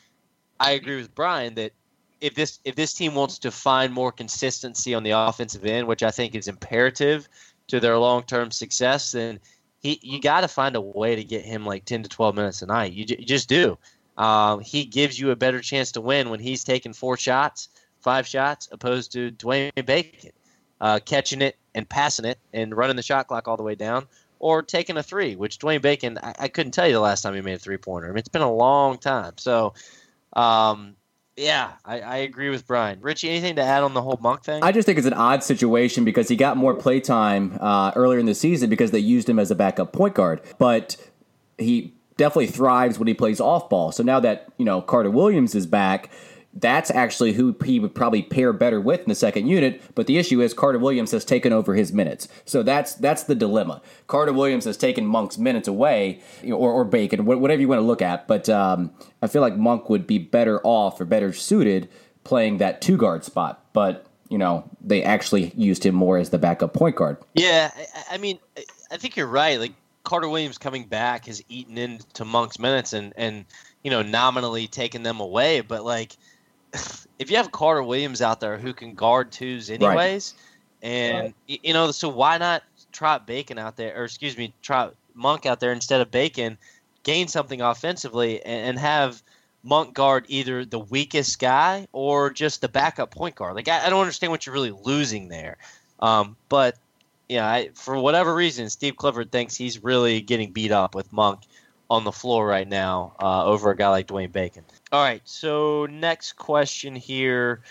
I 0.60 0.72
agree 0.72 0.95
with 0.95 1.14
Brian 1.14 1.55
that 1.55 1.74
if 2.22 2.34
this 2.34 2.60
if 2.64 2.76
this 2.76 2.93
team 2.93 3.14
wants 3.14 3.38
to 3.39 3.51
find 3.51 3.93
more 3.93 4.12
consistency 4.12 4.93
on 4.93 5.03
the 5.03 5.12
offensive 5.12 5.66
end, 5.66 5.88
which 5.88 6.03
I 6.03 6.12
think 6.12 6.36
is 6.36 6.47
imperative 6.47 7.28
to 7.68 7.80
their 7.80 7.97
long 7.97 8.24
term 8.24 8.51
success, 8.51 9.12
then 9.12 9.39
he 9.80 9.99
you 10.01 10.20
got 10.20 10.41
to 10.41 10.47
find 10.47 10.76
a 10.76 10.82
way 10.82 11.16
to 11.16 11.24
get 11.24 11.45
him 11.45 11.66
like 11.66 11.86
ten 11.86 12.03
to 12.03 12.10
twelve 12.10 12.36
minutes 12.36 12.62
a 12.62 12.66
night. 12.66 12.93
You, 12.93 13.05
you 13.08 13.26
just 13.26 13.49
do. 13.49 13.78
Um, 14.18 14.59
he 14.61 14.86
gives 14.86 15.20
you 15.20 15.32
a 15.32 15.36
better 15.36 15.61
chance 15.61 15.91
to 15.93 16.01
win 16.01 16.30
when 16.30 16.39
he's 16.39 16.63
taking 16.63 16.93
four 16.93 17.18
shots, 17.18 17.70
five 17.99 18.28
shots, 18.28 18.68
opposed 18.72 19.11
to 19.13 19.32
Dwayne 19.32 19.86
Bacon 19.86 20.32
uh, 20.82 20.99
catching 21.05 21.41
it 21.41 21.57
and 21.76 21.88
passing 21.88 22.26
it 22.26 22.39
and 22.53 22.76
running 22.76 22.95
the 22.95 23.03
shot 23.03 23.28
clock 23.28 23.47
all 23.47 23.57
the 23.57 23.63
way 23.63 23.76
down, 23.76 24.07
or 24.39 24.61
taking 24.61 24.97
a 24.97 25.03
three, 25.03 25.36
which 25.36 25.59
Dwayne 25.59 25.82
Bacon, 25.82 26.20
I, 26.22 26.34
I 26.39 26.47
couldn't 26.47 26.72
tell 26.72 26.88
you 26.88 26.93
the 26.93 26.99
last 26.99 27.22
time 27.22 27.34
he 27.34 27.41
made 27.41 27.55
a 27.55 27.59
three 27.59 27.78
pointer. 27.78 28.07
I 28.07 28.09
mean, 28.09 28.18
it's 28.18 28.30
been 28.30 28.41
a 28.41 28.53
long 28.53 28.97
time. 28.97 29.34
So, 29.38 29.74
um, 30.34 30.95
yeah, 31.36 31.74
I, 31.86 32.01
I, 32.01 32.15
agree 32.18 32.49
with 32.49 32.65
Brian. 32.65 32.99
Richie, 32.99 33.30
anything 33.30 33.57
to 33.57 33.61
add 33.61 33.84
on 33.84 33.93
the 33.93 34.01
whole 34.01 34.18
Monk 34.20 34.43
thing? 34.43 34.63
I 34.63 34.72
just 34.72 34.88
think 34.88 34.97
it's 34.97 35.05
an 35.05 35.13
odd 35.13 35.43
situation 35.43 36.03
because 36.03 36.28
he 36.28 36.36
got 36.36 36.57
more 36.57 36.74
play 36.74 36.99
time 36.99 37.57
uh, 37.61 37.91
earlier 37.95 38.18
in 38.18 38.26
the 38.26 38.34
season 38.34 38.72
because 38.72 38.89
they 38.89 38.99
used 38.99 39.30
him 39.30 39.38
as 39.38 39.51
a 39.51 39.55
backup 39.55 39.93
point 39.93 40.15
guard. 40.15 40.41
But 40.57 40.97
he 41.59 41.93
definitely 42.18 42.47
thrives 42.47 42.99
when 42.99 43.07
he 43.07 43.13
plays 43.13 43.39
off 43.39 43.70
ball. 43.70 43.91
So 43.91 44.03
now 44.03 44.20
that, 44.20 44.51
you 44.57 44.65
know, 44.65 44.82
Carter 44.82 45.11
Williams 45.11 45.55
is 45.55 45.65
back, 45.65 46.09
that's 46.59 46.89
actually 46.91 47.34
who 47.34 47.55
he 47.63 47.80
would 47.80 47.93
probably 47.93 48.24
pair 48.24 48.51
better 48.51 48.82
with 48.82 49.01
in 49.01 49.09
the 49.09 49.15
second 49.15 49.47
unit. 49.47 49.82
But 49.95 50.07
the 50.07 50.18
issue 50.18 50.41
is 50.41 50.53
Carter 50.53 50.80
Williams 50.80 51.11
has 51.11 51.24
taken 51.24 51.53
over 51.53 51.76
his 51.76 51.93
minutes, 51.93 52.28
so 52.45 52.63
that's 52.63 52.95
that's 52.95 53.24
the 53.24 53.36
dilemma. 53.36 53.82
Carter 54.07 54.34
Williams 54.34 54.65
has 54.65 54.78
taken 54.78 55.05
Monk's 55.05 55.38
minutes 55.38 55.68
away, 55.68 56.22
or, 56.45 56.72
or 56.72 56.84
Bacon, 56.84 57.26
whatever 57.26 57.61
you 57.61 57.68
want 57.68 57.80
to 57.80 57.86
look 57.86 58.01
at. 58.01 58.28
But 58.28 58.49
um, 58.49 58.91
I 59.22 59.28
feel 59.28 59.41
like 59.41 59.55
Monk 59.55 59.89
would 59.89 60.07
be 60.07 60.18
better 60.18 60.59
off 60.63 60.99
or 60.99 61.05
better 61.05 61.32
suited 61.32 61.89
playing 62.24 62.57
that 62.57 62.82
two 62.82 62.97
guard 62.97 63.24
spot. 63.24 63.63
But 63.74 64.05
you 64.30 64.38
know 64.38 64.70
they 64.82 65.03
actually 65.03 65.51
used 65.55 65.86
him 65.86 65.95
more 65.95 66.18
as 66.18 66.32
the 66.32 66.39
backup 66.39 66.74
point 66.74 66.95
guard. 66.95 67.18
Yeah, 67.34 67.72
I, 67.76 68.15
I 68.15 68.18
mean, 68.18 68.39
I 68.89 68.97
think 68.97 69.15
you're 69.15 69.28
right. 69.28 69.59
Like 69.59 69.74
Carter 70.08 70.30
Williams 70.30 70.58
coming 70.58 70.86
back 70.86 71.26
has 71.26 71.43
eaten 71.49 71.78
into 71.78 72.24
Monk's 72.24 72.60
minutes 72.60 72.93
and 72.93 73.12
and 73.18 73.43
you 73.84 73.91
know 73.91 74.01
nominally 74.01 74.66
taken 74.66 75.03
them 75.03 75.20
away, 75.20 75.60
but 75.60 75.84
like 75.84 76.16
if 77.20 77.30
you 77.30 77.36
have 77.36 77.51
Carter 77.51 77.84
Williams 77.84 78.22
out 78.22 78.39
there 78.39 78.58
who 78.58 78.74
can 78.74 78.95
guard 78.95 79.34
twos 79.34 79.70
anyways, 79.70 80.34
right. 80.82 80.89
and 80.89 81.34
right. 81.49 81.60
you 81.62 81.74
know, 81.74 81.91
so 81.91 82.08
why 82.08 82.38
not 82.38 82.64
try 82.93 83.18
Bacon 83.18 83.60
out 83.60 83.76
there, 83.76 83.99
or 83.99 84.05
excuse 84.05 84.38
me, 84.38 84.53
try 84.62 84.89
Monk 85.14 85.45
out 85.45 85.60
there 85.60 85.74
instead 85.74 85.99
of 85.99 86.10
Bacon, 86.10 86.58
gain 87.03 87.28
something 87.28 87.60
offensively, 87.60 88.41
and, 88.45 88.70
and 88.70 88.80
have 88.80 89.22
Monk 89.62 89.93
guard 89.93 90.24
either 90.30 90.64
the 90.64 90.80
weakest 90.80 91.38
guy 91.38 91.86
or 91.91 92.30
just 92.30 92.62
the 92.62 92.70
backup 92.70 93.12
point 93.12 93.36
guard. 93.36 93.55
Like 93.55 93.68
I, 93.68 93.86
I 93.86 93.89
don't 93.89 93.99
understand 93.99 94.32
what 94.32 94.45
you're 94.45 94.53
really 94.53 94.72
losing 94.72 95.28
there, 95.28 95.58
um, 95.99 96.38
but 96.47 96.78
yeah, 97.30 97.49
I, 97.49 97.69
for 97.73 97.97
whatever 97.97 98.34
reason, 98.34 98.69
Steve 98.69 98.95
Clifford 98.95 99.32
thinks 99.32 99.55
he's 99.55 99.84
really 99.84 100.21
getting 100.21 100.51
beat 100.51 100.71
up 100.71 100.95
with 100.95 101.11
Monk 101.11 101.41
on 101.89 102.03
the 102.03 102.11
floor 102.11 102.45
right 102.45 102.67
now 102.67 103.13
uh, 103.21 103.45
over 103.45 103.71
a 103.71 103.75
guy 103.75 103.89
like 103.89 104.07
Dwayne 104.07 104.32
Bacon. 104.32 104.63
All 104.91 105.03
right, 105.03 105.21
so 105.25 105.86
next 105.88 106.34
question 106.34 106.95
here. 106.95 107.61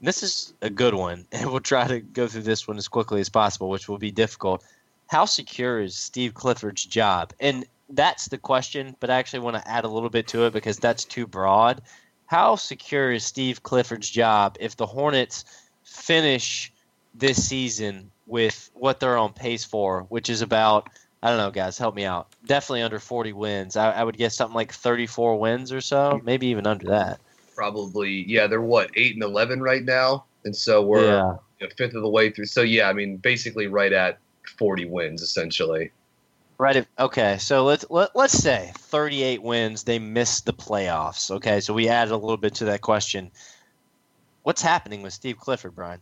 This 0.00 0.22
is 0.22 0.54
a 0.62 0.70
good 0.70 0.94
one, 0.94 1.26
and 1.32 1.50
we'll 1.50 1.60
try 1.60 1.86
to 1.86 2.00
go 2.00 2.28
through 2.28 2.42
this 2.42 2.68
one 2.68 2.76
as 2.76 2.88
quickly 2.88 3.20
as 3.20 3.28
possible, 3.28 3.68
which 3.68 3.88
will 3.88 3.98
be 3.98 4.12
difficult. 4.12 4.64
How 5.08 5.24
secure 5.24 5.80
is 5.80 5.96
Steve 5.96 6.34
Clifford's 6.34 6.84
job? 6.84 7.32
And 7.40 7.64
that's 7.88 8.28
the 8.28 8.38
question, 8.38 8.96
but 8.98 9.10
I 9.10 9.16
actually 9.16 9.40
want 9.40 9.56
to 9.56 9.68
add 9.68 9.84
a 9.84 9.88
little 9.88 10.10
bit 10.10 10.28
to 10.28 10.46
it 10.46 10.52
because 10.52 10.78
that's 10.78 11.04
too 11.04 11.26
broad. 11.26 11.82
How 12.26 12.56
secure 12.56 13.12
is 13.12 13.24
Steve 13.24 13.62
Clifford's 13.62 14.10
job 14.10 14.56
if 14.58 14.76
the 14.76 14.86
Hornets 14.86 15.44
finish 15.84 16.72
this 17.14 17.48
season 17.48 18.10
with 18.26 18.70
what 18.74 19.00
they're 19.00 19.16
on 19.16 19.32
pace 19.32 19.64
for, 19.64 20.02
which 20.02 20.30
is 20.30 20.42
about– 20.42 20.90
I 21.26 21.30
don't 21.30 21.38
know, 21.38 21.50
guys. 21.50 21.78
Help 21.78 21.96
me 21.96 22.04
out. 22.04 22.28
Definitely 22.46 22.82
under 22.82 23.00
40 23.00 23.32
wins. 23.32 23.76
I, 23.76 23.90
I, 23.90 24.04
would 24.04 24.16
guess 24.16 24.36
something 24.36 24.54
like 24.54 24.72
34 24.72 25.40
wins 25.40 25.72
or 25.72 25.80
so, 25.80 26.20
maybe 26.22 26.46
even 26.48 26.66
under 26.68 26.86
that. 26.90 27.20
Probably, 27.54 28.24
yeah. 28.28 28.46
They're 28.46 28.60
what 28.60 28.90
eight 28.94 29.14
and 29.14 29.24
11 29.24 29.60
right 29.60 29.84
now, 29.84 30.24
and 30.44 30.54
so 30.54 30.82
we're 30.82 31.04
yeah. 31.04 31.36
a 31.66 31.70
fifth 31.70 31.94
of 31.94 32.02
the 32.02 32.08
way 32.08 32.30
through. 32.30 32.44
So 32.44 32.62
yeah, 32.62 32.88
I 32.88 32.92
mean, 32.92 33.16
basically 33.16 33.66
right 33.66 33.92
at 33.92 34.18
40 34.58 34.84
wins 34.86 35.20
essentially. 35.20 35.90
Right. 36.58 36.76
If, 36.76 36.86
okay. 36.98 37.38
So 37.38 37.64
let's 37.64 37.84
let, 37.90 38.14
let's 38.14 38.38
say 38.38 38.70
38 38.76 39.42
wins. 39.42 39.82
They 39.82 39.98
missed 39.98 40.46
the 40.46 40.52
playoffs. 40.52 41.30
Okay. 41.30 41.60
So 41.60 41.74
we 41.74 41.88
added 41.88 42.12
a 42.12 42.16
little 42.16 42.36
bit 42.36 42.54
to 42.56 42.66
that 42.66 42.82
question. 42.82 43.30
What's 44.42 44.62
happening 44.62 45.02
with 45.02 45.12
Steve 45.12 45.38
Clifford, 45.38 45.74
Brian? 45.74 46.00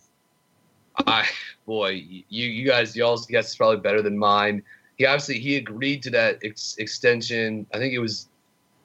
I 1.06 1.26
boy, 1.66 2.02
you 2.28 2.48
you 2.48 2.66
guys, 2.66 2.94
y'all's 2.96 3.26
guess 3.26 3.50
is 3.50 3.56
probably 3.56 3.80
better 3.80 4.02
than 4.02 4.18
mine 4.18 4.62
he 4.96 5.06
obviously 5.06 5.38
he 5.38 5.56
agreed 5.56 6.02
to 6.04 6.10
that 6.10 6.38
ex- 6.42 6.76
extension. 6.78 7.66
I 7.74 7.78
think 7.78 7.94
it 7.94 7.98
was 7.98 8.28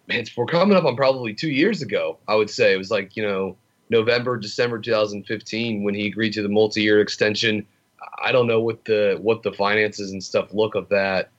man, 0.07 0.25
we're 0.35 0.45
coming 0.45 0.75
up 0.75 0.85
on 0.85 0.95
probably 0.95 1.33
two 1.33 1.51
years 1.51 1.81
ago. 1.81 2.17
I 2.27 2.35
would 2.35 2.49
say 2.49 2.73
it 2.73 2.77
was 2.77 2.91
like 2.91 3.15
you 3.15 3.23
know 3.23 3.55
November, 3.89 4.37
December 4.37 4.79
2015 4.79 5.83
when 5.83 5.93
he 5.93 6.07
agreed 6.07 6.33
to 6.33 6.41
the 6.41 6.49
multi-year 6.49 7.01
extension. 7.01 7.65
I 8.23 8.31
don't 8.31 8.47
know 8.47 8.61
what 8.61 8.85
the 8.85 9.17
what 9.21 9.43
the 9.43 9.53
finances 9.53 10.11
and 10.11 10.23
stuff 10.23 10.53
look 10.53 10.75
of 10.75 10.89
that. 10.89 11.29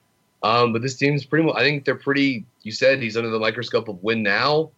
Um, 0.43 0.73
but 0.73 0.83
this 0.83 0.97
team's 0.97 1.25
pretty. 1.25 1.51
I 1.51 1.61
think 1.61 1.85
they're 1.85 1.95
pretty. 1.95 2.47
You 2.63 2.73
said 2.73 3.03
he's 3.03 3.17
under 3.17 3.31
the 3.31 3.39
microscope 3.39 3.89
of 3.89 4.03
win 4.03 4.23
now. 4.23 4.71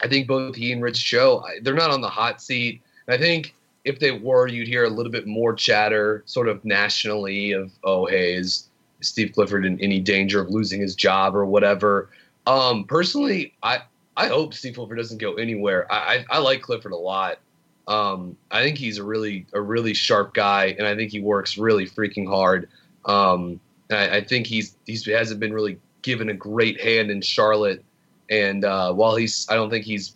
I 0.00 0.06
think 0.06 0.28
both 0.28 0.54
he 0.54 0.72
and 0.72 0.80
Rich 0.80 1.04
Cho 1.04 1.44
they're 1.62 1.74
not 1.74 1.90
on 1.90 2.00
the 2.00 2.08
hot 2.08 2.40
seat. 2.40 2.82
I 3.08 3.16
think 3.16 3.54
if 3.88 4.00
they 4.00 4.12
were, 4.12 4.46
you'd 4.46 4.68
hear 4.68 4.84
a 4.84 4.90
little 4.90 5.10
bit 5.10 5.26
more 5.26 5.54
chatter, 5.54 6.22
sort 6.26 6.46
of 6.46 6.62
nationally, 6.62 7.52
of 7.52 7.72
oh 7.84 8.04
hey, 8.04 8.34
is 8.34 8.68
Steve 9.00 9.32
Clifford 9.32 9.64
in 9.64 9.80
any 9.80 9.98
danger 9.98 10.40
of 10.42 10.50
losing 10.50 10.80
his 10.80 10.94
job 10.94 11.34
or 11.34 11.46
whatever. 11.46 12.10
Um, 12.46 12.84
personally, 12.84 13.54
I 13.62 13.80
I 14.14 14.26
hope 14.26 14.52
Steve 14.52 14.74
Clifford 14.74 14.98
doesn't 14.98 15.18
go 15.18 15.34
anywhere. 15.34 15.90
I 15.90 15.96
I, 15.96 16.24
I 16.36 16.38
like 16.38 16.60
Clifford 16.60 16.92
a 16.92 16.96
lot. 16.96 17.38
Um, 17.86 18.36
I 18.50 18.62
think 18.62 18.76
he's 18.76 18.98
a 18.98 19.04
really 19.04 19.46
a 19.54 19.60
really 19.60 19.94
sharp 19.94 20.34
guy, 20.34 20.76
and 20.78 20.86
I 20.86 20.94
think 20.94 21.10
he 21.10 21.20
works 21.20 21.56
really 21.56 21.86
freaking 21.86 22.28
hard. 22.28 22.68
Um, 23.06 23.58
I, 23.90 24.18
I, 24.18 24.24
think 24.24 24.46
he's 24.46 24.76
he's 24.86 25.06
hasn't 25.06 25.40
been 25.40 25.54
really 25.54 25.78
given 26.02 26.28
a 26.28 26.34
great 26.34 26.78
hand 26.78 27.10
in 27.10 27.22
Charlotte, 27.22 27.82
and 28.28 28.66
uh, 28.66 28.92
while 28.92 29.16
he's 29.16 29.46
I 29.48 29.54
don't 29.54 29.70
think 29.70 29.86
he's 29.86 30.14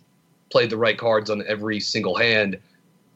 played 0.51 0.69
the 0.69 0.77
right 0.77 0.99
cards 0.99 1.31
on 1.31 1.43
every 1.47 1.79
single 1.79 2.15
hand. 2.15 2.59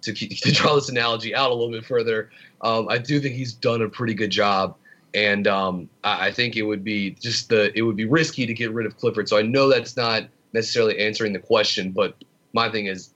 To, 0.04 0.14
to 0.14 0.52
draw 0.52 0.76
this 0.76 0.90
analogy 0.90 1.36
out 1.36 1.52
a 1.52 1.54
little 1.54 1.72
bit 1.72 1.86
further, 1.86 2.30
um, 2.62 2.88
I 2.90 2.98
do 2.98 3.20
think 3.20 3.36
he's 3.36 3.54
done 3.54 3.82
a 3.82 3.90
pretty 3.90 4.14
good 4.14 4.30
job 4.30 4.76
and 5.14 5.48
um, 5.48 5.90
I, 6.04 6.28
I 6.28 6.32
think 6.32 6.56
it 6.56 6.64
would 6.64 6.84
be 6.84 7.12
just 7.12 7.50
the 7.50 7.76
it 7.78 7.82
would 7.82 7.96
be 7.96 8.06
risky 8.06 8.46
to 8.46 8.54
get 8.54 8.72
rid 8.72 8.86
of 8.86 8.98
Clifford. 8.98 9.28
So 9.28 9.38
I 9.38 9.42
know 9.42 9.70
that's 9.70 9.98
not 9.98 10.24
necessarily 10.54 11.00
answering 11.00 11.34
the 11.34 11.40
question, 11.40 11.92
but 11.92 12.16
my 12.54 12.70
thing 12.70 12.86
is, 12.86 13.14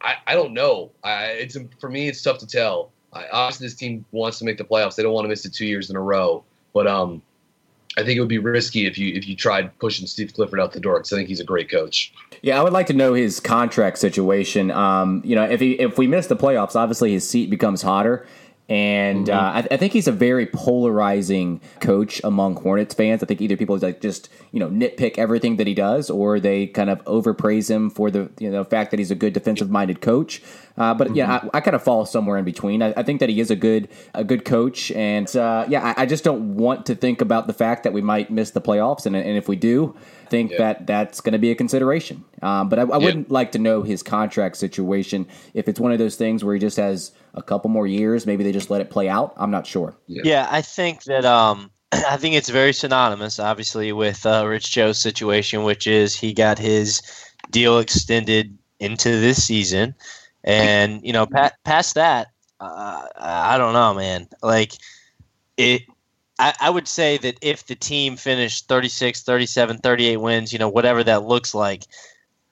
I, 0.00 0.16
I 0.26 0.34
don't 0.34 0.52
know. 0.52 0.90
I, 1.04 1.26
it's 1.26 1.56
for 1.80 1.90
me, 1.90 2.08
it's 2.08 2.22
tough 2.22 2.38
to 2.38 2.46
tell. 2.46 2.92
I, 3.12 3.26
obviously, 3.32 3.66
this 3.66 3.74
team 3.74 4.04
wants 4.12 4.38
to 4.38 4.44
make 4.44 4.58
the 4.58 4.64
playoffs. 4.64 4.96
They 4.96 5.02
don't 5.02 5.12
want 5.12 5.24
to 5.24 5.28
miss 5.28 5.44
it 5.44 5.52
two 5.52 5.66
years 5.66 5.90
in 5.90 5.96
a 5.96 6.00
row. 6.00 6.44
But 6.72 6.86
um, 6.86 7.22
I 7.96 8.02
think 8.02 8.16
it 8.16 8.20
would 8.20 8.28
be 8.28 8.38
risky 8.38 8.86
if 8.86 8.98
you 8.98 9.14
if 9.14 9.26
you 9.26 9.34
tried 9.34 9.76
pushing 9.78 10.06
Steve 10.06 10.32
Clifford 10.34 10.60
out 10.60 10.72
the 10.72 10.80
door 10.80 10.98
because 10.98 11.12
I 11.12 11.16
think 11.16 11.28
he's 11.28 11.40
a 11.40 11.44
great 11.44 11.70
coach. 11.70 12.12
Yeah, 12.42 12.60
I 12.60 12.62
would 12.62 12.72
like 12.72 12.86
to 12.88 12.92
know 12.92 13.14
his 13.14 13.40
contract 13.40 13.98
situation. 13.98 14.70
Um, 14.70 15.22
you 15.24 15.34
know, 15.34 15.44
if 15.44 15.60
he 15.60 15.72
if 15.72 15.96
we 15.96 16.06
miss 16.06 16.26
the 16.26 16.36
playoffs, 16.36 16.76
obviously 16.76 17.12
his 17.12 17.28
seat 17.28 17.48
becomes 17.48 17.82
hotter 17.82 18.26
And 18.68 19.30
uh, 19.30 19.52
I, 19.54 19.66
I 19.70 19.76
think 19.76 19.92
he's 19.92 20.08
a 20.08 20.12
very 20.12 20.44
polarizing 20.44 21.60
coach 21.80 22.20
among 22.24 22.56
Hornets 22.56 22.94
fans. 22.94 23.22
I 23.22 23.26
think 23.26 23.40
either 23.40 23.56
people 23.56 23.78
like 23.78 24.00
just 24.00 24.28
you 24.50 24.58
know 24.58 24.68
nitpick 24.68 25.18
everything 25.18 25.56
that 25.56 25.68
he 25.68 25.74
does, 25.74 26.10
or 26.10 26.40
they 26.40 26.66
kind 26.66 26.90
of 26.90 27.00
overpraise 27.06 27.70
him 27.70 27.90
for 27.90 28.10
the 28.10 28.28
you 28.40 28.50
know 28.50 28.64
fact 28.64 28.90
that 28.90 28.98
he's 28.98 29.12
a 29.12 29.14
good 29.14 29.32
defensive 29.32 29.70
minded 29.70 30.00
coach. 30.00 30.42
Uh, 30.76 30.92
but 30.92 31.14
yeah, 31.14 31.40
I, 31.52 31.58
I 31.58 31.60
kind 31.60 31.74
of 31.76 31.82
fall 31.82 32.04
somewhere 32.04 32.36
in 32.38 32.44
between. 32.44 32.82
I, 32.82 32.92
I 32.96 33.02
think 33.02 33.20
that 33.20 33.28
he 33.28 33.38
is 33.40 33.50
a 33.52 33.56
good 33.56 33.88
a 34.14 34.24
good 34.24 34.44
coach, 34.44 34.90
and 34.92 35.34
uh, 35.36 35.64
yeah, 35.68 35.94
I, 35.96 36.02
I 36.02 36.06
just 36.06 36.24
don't 36.24 36.56
want 36.56 36.86
to 36.86 36.96
think 36.96 37.20
about 37.20 37.46
the 37.46 37.54
fact 37.54 37.84
that 37.84 37.92
we 37.92 38.02
might 38.02 38.30
miss 38.30 38.50
the 38.50 38.60
playoffs, 38.60 39.06
and, 39.06 39.14
and 39.14 39.38
if 39.38 39.48
we 39.48 39.54
do, 39.56 39.94
think 40.28 40.50
Yeah. 40.50 40.58
that 40.58 40.86
that's 40.88 41.20
going 41.20 41.32
to 41.34 41.38
be 41.38 41.52
a 41.52 41.54
consideration. 41.54 42.24
Um, 42.42 42.68
but 42.68 42.78
I, 42.80 42.82
I 42.82 42.98
wouldn't 42.98 43.30
like 43.30 43.52
to 43.52 43.58
know 43.58 43.82
his 43.82 44.02
contract 44.02 44.56
situation. 44.56 45.26
If 45.54 45.68
it's 45.68 45.78
one 45.80 45.92
of 45.92 45.98
those 45.98 46.16
things 46.16 46.42
where 46.44 46.52
he 46.54 46.60
just 46.60 46.76
has 46.76 47.12
a 47.36 47.42
couple 47.42 47.70
more 47.70 47.86
years, 47.86 48.26
maybe 48.26 48.42
they 48.42 48.52
just 48.52 48.70
let 48.70 48.80
it 48.80 48.90
play 48.90 49.08
out. 49.08 49.34
I'm 49.36 49.50
not 49.50 49.66
sure. 49.66 49.94
Yeah, 50.06 50.48
I 50.50 50.62
think 50.62 51.04
that 51.04 51.24
um, 51.24 51.70
I 51.92 52.16
think 52.16 52.34
it's 52.34 52.48
very 52.48 52.72
synonymous, 52.72 53.38
obviously, 53.38 53.92
with 53.92 54.24
uh, 54.26 54.44
Rich 54.46 54.70
Cho's 54.70 54.98
situation, 54.98 55.62
which 55.62 55.86
is 55.86 56.14
he 56.14 56.32
got 56.32 56.58
his 56.58 57.02
deal 57.50 57.78
extended 57.78 58.56
into 58.80 59.08
this 59.08 59.44
season, 59.44 59.94
and 60.44 61.04
you 61.04 61.12
know, 61.12 61.26
pa- 61.26 61.52
past 61.64 61.94
that, 61.94 62.28
uh, 62.60 63.06
I 63.16 63.58
don't 63.58 63.74
know, 63.74 63.94
man. 63.94 64.28
Like 64.42 64.72
it. 65.56 65.82
I, 66.38 66.52
I 66.60 66.68
would 66.68 66.86
say 66.86 67.16
that 67.16 67.38
if 67.40 67.66
the 67.66 67.74
team 67.74 68.16
finished 68.16 68.68
36, 68.68 69.22
37, 69.22 69.78
38 69.78 70.18
wins, 70.18 70.52
you 70.52 70.58
know, 70.58 70.68
whatever 70.68 71.02
that 71.02 71.24
looks 71.24 71.54
like, 71.54 71.84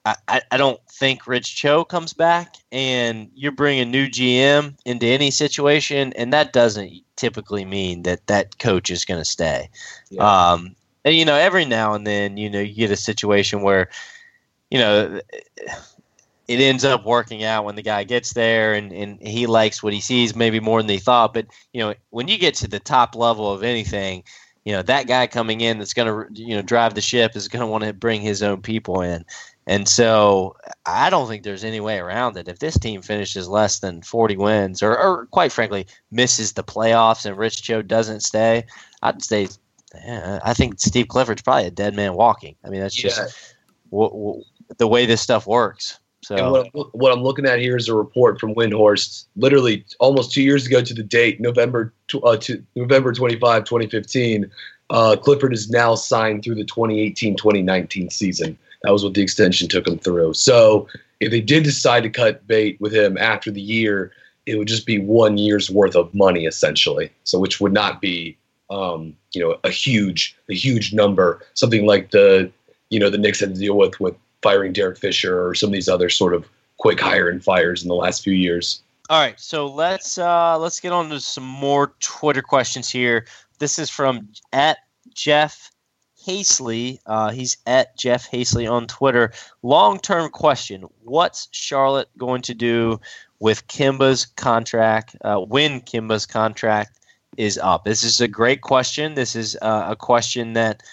I, 0.05 0.41
I, 0.51 0.57
don't 0.57 0.79
think 0.87 1.25
Rich 1.25 1.55
Cho 1.55 1.83
comes 1.83 2.13
back, 2.13 2.57
and 2.71 3.31
you're 3.33 3.51
bringing 3.51 3.89
new 3.89 4.07
GM 4.07 4.77
into 4.85 5.07
any 5.07 5.31
situation, 5.31 6.13
and 6.13 6.31
that 6.31 6.53
doesn't 6.53 6.93
typically 7.15 7.65
mean 7.65 8.03
that 8.03 8.27
that 8.27 8.59
coach 8.59 8.91
is 8.91 9.03
going 9.03 9.19
to 9.19 9.25
stay. 9.25 9.69
Yeah. 10.11 10.51
Um, 10.51 10.75
and 11.03 11.15
you 11.15 11.25
know, 11.25 11.35
every 11.35 11.65
now 11.65 11.93
and 11.93 12.05
then, 12.05 12.37
you 12.37 12.49
know, 12.49 12.59
you 12.59 12.75
get 12.75 12.91
a 12.91 12.97
situation 12.97 13.61
where, 13.61 13.89
you 14.69 14.77
know, 14.77 15.21
it 16.47 16.59
ends 16.59 16.85
up 16.85 17.05
working 17.05 17.43
out 17.43 17.65
when 17.65 17.75
the 17.75 17.81
guy 17.81 18.03
gets 18.03 18.33
there 18.33 18.73
and, 18.73 18.91
and 18.91 19.25
he 19.25 19.47
likes 19.47 19.81
what 19.81 19.93
he 19.93 20.01
sees 20.01 20.35
maybe 20.35 20.59
more 20.59 20.81
than 20.81 20.89
he 20.89 20.97
thought. 20.97 21.33
But 21.33 21.47
you 21.73 21.81
know, 21.81 21.95
when 22.11 22.27
you 22.27 22.37
get 22.37 22.53
to 22.55 22.67
the 22.67 22.79
top 22.79 23.15
level 23.15 23.51
of 23.51 23.63
anything, 23.63 24.23
you 24.63 24.73
know 24.73 24.81
that 24.83 25.07
guy 25.07 25.27
coming 25.27 25.61
in 25.61 25.77
that's 25.77 25.93
going 25.93 26.07
to 26.07 26.41
you 26.41 26.55
know 26.55 26.61
drive 26.61 26.93
the 26.95 27.01
ship 27.01 27.35
is 27.35 27.47
going 27.47 27.61
to 27.61 27.67
want 27.67 27.83
to 27.83 27.93
bring 27.93 28.21
his 28.21 28.43
own 28.43 28.61
people 28.61 29.01
in. 29.01 29.25
And 29.67 29.87
so 29.87 30.55
I 30.85 31.09
don't 31.09 31.27
think 31.27 31.43
there's 31.43 31.63
any 31.63 31.79
way 31.79 31.97
around 31.97 32.37
it. 32.37 32.47
If 32.47 32.59
this 32.59 32.77
team 32.77 33.01
finishes 33.01 33.47
less 33.47 33.79
than 33.79 34.03
40 34.03 34.37
wins, 34.37 34.83
or, 34.83 34.95
or 34.97 35.25
quite 35.27 35.51
frankly 35.51 35.87
misses 36.11 36.53
the 36.53 36.63
playoffs, 36.63 37.25
and 37.25 37.37
Rich 37.37 37.63
Cho 37.63 37.81
doesn't 37.81 38.21
stay, 38.21 38.65
I'd 39.01 39.23
say 39.23 39.47
yeah, 40.03 40.39
I 40.43 40.53
think 40.53 40.79
Steve 40.79 41.07
Clifford's 41.07 41.41
probably 41.41 41.67
a 41.67 41.71
dead 41.71 41.95
man 41.95 42.15
walking. 42.15 42.55
I 42.65 42.69
mean, 42.69 42.81
that's 42.81 42.95
just 42.95 43.19
w- 43.91 44.09
w- 44.09 44.43
the 44.77 44.87
way 44.87 45.05
this 45.05 45.21
stuff 45.21 45.47
works. 45.47 45.99
So 46.21 46.35
And 46.35 46.51
what, 46.51 46.61
I'm- 46.65 46.89
what 46.93 47.11
I'm 47.13 47.23
looking 47.23 47.45
at 47.45 47.59
here 47.59 47.77
is 47.77 47.87
a 47.87 47.93
report 47.95 48.39
from 48.39 48.53
Windhorst, 48.55 49.25
literally 49.35 49.85
almost 49.99 50.31
two 50.31 50.41
years 50.41 50.65
ago 50.65 50.81
to 50.81 50.93
the 50.93 51.03
date, 51.03 51.39
November 51.39 51.93
tw- 52.07 52.23
uh, 52.23 52.35
to 52.37 52.63
November 52.75 53.13
25, 53.13 53.63
2015. 53.63 54.49
Uh, 54.89 55.15
Clifford 55.15 55.53
is 55.53 55.69
now 55.69 55.95
signed 55.95 56.43
through 56.43 56.55
the 56.55 56.65
2018-2019 56.65 58.11
season. 58.11 58.57
That 58.85 58.91
was 58.91 59.03
what 59.03 59.15
the 59.15 59.21
extension 59.21 59.67
took 59.67 59.87
him 59.87 59.97
through. 59.97 60.35
So 60.35 60.87
if 61.19 61.31
they 61.31 61.41
did 61.41 61.63
decide 61.63 62.03
to 62.03 62.09
cut 62.09 62.45
bait 62.45 62.79
with 62.79 62.93
him 62.93 63.17
after 63.17 63.49
the 63.49 63.61
year, 63.61 64.11
it 64.45 64.57
would 64.57 64.67
just 64.67 64.85
be 64.85 64.99
one 64.99 65.37
year's 65.37 65.71
worth 65.71 65.95
of 65.95 66.13
money 66.13 66.45
essentially. 66.45 67.11
So 67.23 67.39
which 67.39 67.59
would 67.59 67.73
not 67.73 67.99
be, 67.99 68.37
um, 68.69 69.15
you 69.33 69.41
know, 69.41 69.57
a 69.63 69.71
huge 69.71 70.37
a 70.49 70.53
huge 70.53 70.93
number. 70.93 71.41
Something 71.55 71.85
like 71.85 72.11
the 72.11 72.51
you 72.89 72.99
know 72.99 73.09
the 73.09 73.17
Knicks 73.17 73.39
had 73.39 73.55
to 73.55 73.59
deal 73.59 73.75
with 73.75 73.99
with 73.99 74.15
firing 74.43 74.71
Derek 74.71 74.99
Fisher 74.99 75.47
or 75.47 75.55
some 75.55 75.69
of 75.69 75.73
these 75.73 75.89
other 75.89 76.09
sort 76.09 76.35
of 76.35 76.45
quick 76.77 76.99
hire 76.99 77.29
and 77.29 77.43
fires 77.43 77.81
in 77.81 77.87
the 77.87 77.95
last 77.95 78.23
few 78.23 78.33
years. 78.33 78.83
All 79.09 79.19
right, 79.19 79.39
so 79.39 79.65
let's 79.65 80.17
uh, 80.17 80.57
let's 80.59 80.79
get 80.79 80.91
on 80.91 81.09
to 81.09 81.19
some 81.19 81.43
more 81.43 81.93
Twitter 81.99 82.41
questions 82.41 82.89
here. 82.89 83.25
This 83.57 83.79
is 83.79 83.89
from 83.89 84.29
at 84.53 84.77
Jeff 85.13 85.71
Hasley. 86.25 86.99
Uh, 87.05 87.31
he's 87.31 87.57
at 87.65 87.97
Jeff 87.97 88.29
Hasley 88.29 88.69
on 88.69 88.87
Twitter. 88.87 89.31
Long 89.63 89.99
term 89.99 90.29
question: 90.29 90.85
What's 91.03 91.47
Charlotte 91.51 92.09
going 92.17 92.41
to 92.43 92.53
do 92.53 92.99
with 93.39 93.67
Kemba's 93.67 94.25
contract 94.25 95.15
uh, 95.21 95.37
when 95.37 95.81
Kemba's 95.81 96.25
contract 96.25 96.99
is 97.37 97.57
up? 97.57 97.85
This 97.85 98.03
is 98.03 98.21
a 98.21 98.27
great 98.27 98.61
question. 98.61 99.15
This 99.15 99.35
is 99.35 99.57
uh, 99.61 99.87
a 99.89 99.95
question 99.95 100.53
that, 100.53 100.83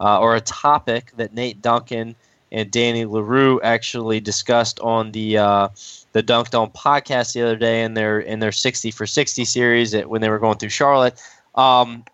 uh, 0.00 0.20
or 0.20 0.36
a 0.36 0.40
topic 0.40 1.12
that 1.16 1.34
Nate 1.34 1.60
Duncan 1.60 2.14
and 2.50 2.70
Danny 2.70 3.04
Leroux 3.04 3.60
actually 3.62 4.20
discussed 4.20 4.80
on 4.80 5.12
the 5.12 5.38
uh, 5.38 5.68
the 6.12 6.22
Dunked 6.22 6.58
On 6.58 6.70
podcast 6.70 7.34
the 7.34 7.42
other 7.42 7.56
day 7.56 7.82
in 7.82 7.94
their 7.94 8.20
in 8.20 8.38
their 8.38 8.52
sixty 8.52 8.90
for 8.90 9.06
sixty 9.06 9.44
series 9.44 9.92
that 9.92 10.08
when 10.08 10.20
they 10.20 10.30
were 10.30 10.38
going 10.38 10.58
through 10.58 10.70
Charlotte. 10.70 11.22
Um, 11.54 12.04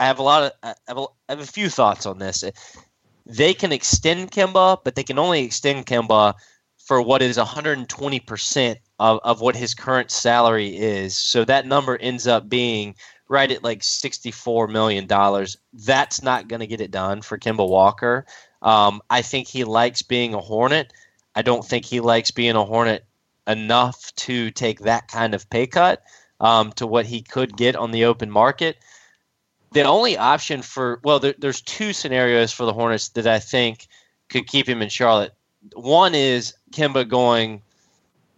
I 0.00 0.06
have 0.06 0.18
a 0.18 0.22
lot 0.22 0.42
of 0.44 0.52
I 0.62 0.74
have 0.88 0.96
a, 0.96 1.02
I 1.28 1.32
have 1.32 1.40
a 1.40 1.46
few 1.46 1.68
thoughts 1.68 2.06
on 2.06 2.18
this. 2.18 2.42
They 3.26 3.52
can 3.52 3.70
extend 3.70 4.32
Kemba, 4.32 4.78
but 4.82 4.94
they 4.94 5.04
can 5.04 5.18
only 5.18 5.44
extend 5.44 5.84
Kemba 5.86 6.34
for 6.78 7.02
what 7.02 7.20
is 7.20 7.36
120 7.36 8.20
percent 8.20 8.78
of, 8.98 9.20
of 9.22 9.42
what 9.42 9.54
his 9.54 9.74
current 9.74 10.10
salary 10.10 10.74
is. 10.74 11.18
So 11.18 11.44
that 11.44 11.66
number 11.66 11.98
ends 11.98 12.26
up 12.26 12.48
being 12.48 12.94
right 13.28 13.50
at 13.50 13.62
like 13.62 13.84
64 13.84 14.68
million 14.68 15.06
dollars. 15.06 15.58
That's 15.74 16.22
not 16.22 16.48
going 16.48 16.60
to 16.60 16.66
get 16.66 16.80
it 16.80 16.90
done 16.90 17.20
for 17.20 17.38
Kemba 17.38 17.68
Walker. 17.68 18.24
Um, 18.62 19.02
I 19.10 19.20
think 19.20 19.48
he 19.48 19.64
likes 19.64 20.00
being 20.00 20.32
a 20.32 20.40
Hornet. 20.40 20.94
I 21.34 21.42
don't 21.42 21.64
think 21.64 21.84
he 21.84 22.00
likes 22.00 22.30
being 22.30 22.56
a 22.56 22.64
Hornet 22.64 23.04
enough 23.46 24.14
to 24.16 24.50
take 24.50 24.80
that 24.80 25.08
kind 25.08 25.34
of 25.34 25.48
pay 25.50 25.66
cut 25.66 26.02
um, 26.40 26.72
to 26.72 26.86
what 26.86 27.04
he 27.04 27.20
could 27.20 27.54
get 27.54 27.76
on 27.76 27.90
the 27.90 28.06
open 28.06 28.30
market. 28.30 28.78
The 29.72 29.82
only 29.82 30.16
option 30.16 30.62
for 30.62 31.00
well, 31.04 31.20
there, 31.20 31.34
there's 31.38 31.60
two 31.60 31.92
scenarios 31.92 32.52
for 32.52 32.64
the 32.64 32.72
Hornets 32.72 33.10
that 33.10 33.26
I 33.26 33.38
think 33.38 33.86
could 34.28 34.46
keep 34.46 34.68
him 34.68 34.82
in 34.82 34.88
Charlotte. 34.88 35.32
One 35.74 36.14
is 36.14 36.54
Kemba 36.72 37.08
going 37.08 37.62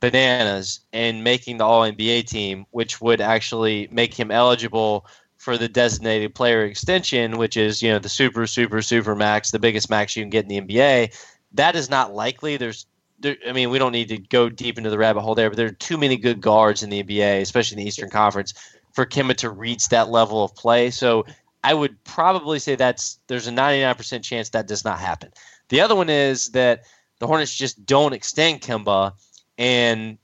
bananas 0.00 0.80
and 0.92 1.24
making 1.24 1.58
the 1.58 1.64
All 1.64 1.82
NBA 1.82 2.26
team, 2.26 2.66
which 2.72 3.00
would 3.00 3.20
actually 3.20 3.88
make 3.90 4.12
him 4.12 4.30
eligible 4.30 5.06
for 5.38 5.56
the 5.56 5.68
designated 5.68 6.34
player 6.34 6.64
extension, 6.64 7.38
which 7.38 7.56
is 7.56 7.82
you 7.82 7.90
know 7.90 7.98
the 7.98 8.08
super 8.08 8.46
super 8.46 8.82
super 8.82 9.14
max, 9.14 9.50
the 9.50 9.58
biggest 9.58 9.88
max 9.88 10.14
you 10.16 10.22
can 10.22 10.30
get 10.30 10.44
in 10.44 10.48
the 10.48 10.60
NBA. 10.60 11.14
That 11.54 11.76
is 11.76 11.88
not 11.88 12.14
likely. 12.14 12.56
There's 12.56 12.86
there, 13.20 13.36
I 13.48 13.52
mean, 13.52 13.70
we 13.70 13.78
don't 13.78 13.92
need 13.92 14.08
to 14.08 14.18
go 14.18 14.48
deep 14.48 14.76
into 14.76 14.90
the 14.90 14.98
rabbit 14.98 15.22
hole 15.22 15.34
there, 15.34 15.48
but 15.48 15.56
there 15.56 15.66
are 15.66 15.70
too 15.70 15.96
many 15.96 16.16
good 16.16 16.40
guards 16.40 16.82
in 16.82 16.90
the 16.90 17.02
NBA, 17.02 17.40
especially 17.40 17.76
in 17.76 17.84
the 17.84 17.88
Eastern 17.88 18.10
Conference, 18.10 18.52
for 18.92 19.06
Kemba 19.06 19.36
to 19.36 19.50
reach 19.50 19.88
that 19.88 20.10
level 20.10 20.44
of 20.44 20.54
play. 20.54 20.90
So 20.90 21.26
I 21.64 21.74
would 21.74 22.02
probably 22.04 22.58
say 22.58 22.74
that's 22.74 23.18
there's 23.26 23.46
a 23.46 23.52
99% 23.52 24.22
chance 24.22 24.50
that 24.50 24.68
does 24.68 24.84
not 24.84 24.98
happen. 24.98 25.30
The 25.68 25.80
other 25.80 25.94
one 25.94 26.10
is 26.10 26.50
that 26.50 26.82
the 27.18 27.26
Hornets 27.26 27.54
just 27.54 27.84
don't 27.86 28.12
extend 28.12 28.60
Kemba 28.60 29.12
and 29.58 30.18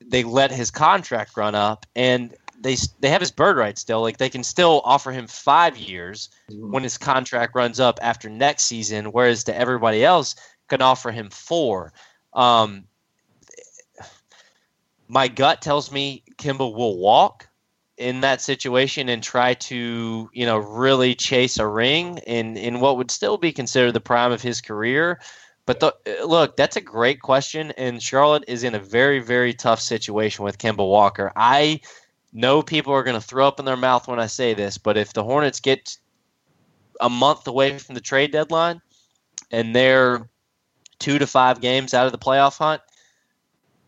they 0.00 0.22
let 0.22 0.50
his 0.52 0.70
contract 0.70 1.36
run 1.36 1.54
up 1.54 1.86
and 1.96 2.34
they 2.60 2.76
they 3.00 3.10
have 3.10 3.20
his 3.20 3.30
bird 3.30 3.56
right 3.56 3.76
still. 3.78 4.00
Like 4.00 4.16
they 4.16 4.30
can 4.30 4.44
still 4.44 4.80
offer 4.84 5.12
him 5.12 5.26
five 5.26 5.76
years 5.76 6.30
when 6.48 6.82
his 6.82 6.96
contract 6.96 7.54
runs 7.54 7.80
up 7.80 7.98
after 8.00 8.30
next 8.30 8.64
season, 8.64 9.06
whereas 9.06 9.44
to 9.44 9.56
everybody 9.56 10.04
else 10.04 10.36
can 10.68 10.80
offer 10.80 11.10
him 11.10 11.30
four. 11.30 11.92
Um, 12.32 12.84
my 15.08 15.28
gut 15.28 15.62
tells 15.62 15.92
me 15.92 16.22
Kemba 16.38 16.72
will 16.72 16.98
walk 16.98 17.48
in 17.96 18.20
that 18.20 18.40
situation 18.42 19.08
and 19.08 19.22
try 19.22 19.54
to, 19.54 20.28
you 20.32 20.46
know, 20.46 20.58
really 20.58 21.14
chase 21.14 21.58
a 21.58 21.66
ring 21.66 22.18
in 22.18 22.56
in 22.56 22.80
what 22.80 22.96
would 22.96 23.10
still 23.10 23.38
be 23.38 23.52
considered 23.52 23.92
the 23.92 24.00
prime 24.00 24.32
of 24.32 24.42
his 24.42 24.60
career. 24.60 25.20
But 25.64 25.80
the, 25.80 25.94
look, 26.24 26.56
that's 26.56 26.76
a 26.76 26.80
great 26.80 27.20
question, 27.22 27.72
and 27.72 28.00
Charlotte 28.00 28.44
is 28.46 28.62
in 28.62 28.76
a 28.76 28.78
very, 28.78 29.18
very 29.18 29.52
tough 29.52 29.80
situation 29.80 30.44
with 30.44 30.58
Kemba 30.58 30.86
Walker. 30.86 31.32
I 31.34 31.80
know 32.32 32.62
people 32.62 32.92
are 32.92 33.02
going 33.02 33.20
to 33.20 33.26
throw 33.26 33.48
up 33.48 33.58
in 33.58 33.64
their 33.64 33.76
mouth 33.76 34.06
when 34.06 34.20
I 34.20 34.26
say 34.26 34.54
this, 34.54 34.78
but 34.78 34.96
if 34.96 35.12
the 35.12 35.24
Hornets 35.24 35.58
get 35.58 35.96
a 37.00 37.08
month 37.10 37.48
away 37.48 37.76
from 37.78 37.96
the 37.96 38.00
trade 38.00 38.30
deadline 38.30 38.80
and 39.50 39.74
they're 39.74 40.28
two 40.98 41.18
to 41.18 41.26
five 41.26 41.60
games 41.60 41.94
out 41.94 42.06
of 42.06 42.12
the 42.12 42.18
playoff 42.18 42.58
hunt, 42.58 42.82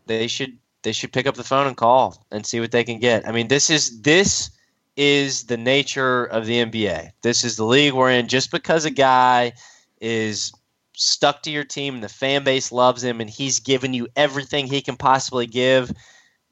they 0.07 0.27
should 0.27 0.59
they 0.83 0.93
should 0.93 1.13
pick 1.13 1.27
up 1.27 1.35
the 1.35 1.45
phone 1.45 1.67
and 1.67 1.77
call 1.77 2.27
and 2.31 2.47
see 2.47 2.61
what 2.61 2.71
they 2.71 2.85
can 2.85 2.99
get. 2.99 3.27
I 3.27 3.33
mean, 3.33 3.49
this 3.49 3.71
is 3.71 4.01
this 4.03 4.51
is 4.97 5.45
the 5.45 5.57
nature 5.57 6.25
of 6.25 6.47
the 6.47 6.65
NBA. 6.65 7.13
This 7.23 7.45
is 7.45 7.57
the 7.57 7.65
league 7.65 7.93
we're 7.93 8.11
in. 8.11 8.29
Just 8.29 8.51
because 8.51 8.85
a 8.85 8.91
guy 8.91 9.53
is 10.01 10.53
stuck 10.95 11.43
to 11.43 11.51
your 11.51 11.65
team 11.65 11.95
and 11.95 12.03
the 12.03 12.09
fan 12.09 12.43
base 12.43 12.73
loves 12.73 13.03
him 13.03 13.21
and 13.21 13.31
he's 13.31 13.61
given 13.61 13.95
you 13.95 14.09
everything 14.17 14.67
he 14.67 14.81
can 14.81 14.97
possibly 14.97 15.47
give 15.47 15.93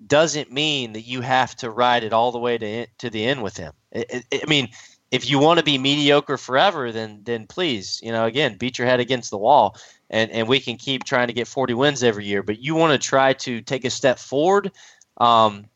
doesn't 0.06 0.52
mean 0.52 0.92
that 0.92 1.02
you 1.02 1.20
have 1.20 1.56
to 1.56 1.70
ride 1.70 2.04
it 2.04 2.12
all 2.12 2.30
the 2.30 2.38
way 2.38 2.56
to 2.58 2.86
to 2.98 3.10
the 3.10 3.24
end 3.24 3.42
with 3.42 3.56
him. 3.56 3.72
I, 3.94 4.04
I, 4.12 4.40
I 4.42 4.46
mean, 4.48 4.68
if 5.10 5.28
you 5.30 5.38
want 5.38 5.58
to 5.58 5.64
be 5.64 5.78
mediocre 5.78 6.36
forever, 6.36 6.92
then 6.92 7.20
then 7.24 7.46
please, 7.46 8.00
you 8.02 8.12
know, 8.12 8.24
again, 8.24 8.56
beat 8.56 8.78
your 8.78 8.86
head 8.86 9.00
against 9.00 9.30
the 9.30 9.38
wall, 9.38 9.76
and 10.10 10.30
and 10.30 10.48
we 10.48 10.60
can 10.60 10.76
keep 10.76 11.04
trying 11.04 11.28
to 11.28 11.32
get 11.32 11.46
40 11.46 11.74
wins 11.74 12.02
every 12.02 12.24
year. 12.24 12.42
But 12.42 12.58
you 12.58 12.74
want 12.74 13.00
to 13.00 13.08
try 13.08 13.32
to 13.34 13.60
take 13.60 13.84
a 13.84 13.90
step 13.90 14.18
forward. 14.18 14.72
Um, 15.18 15.66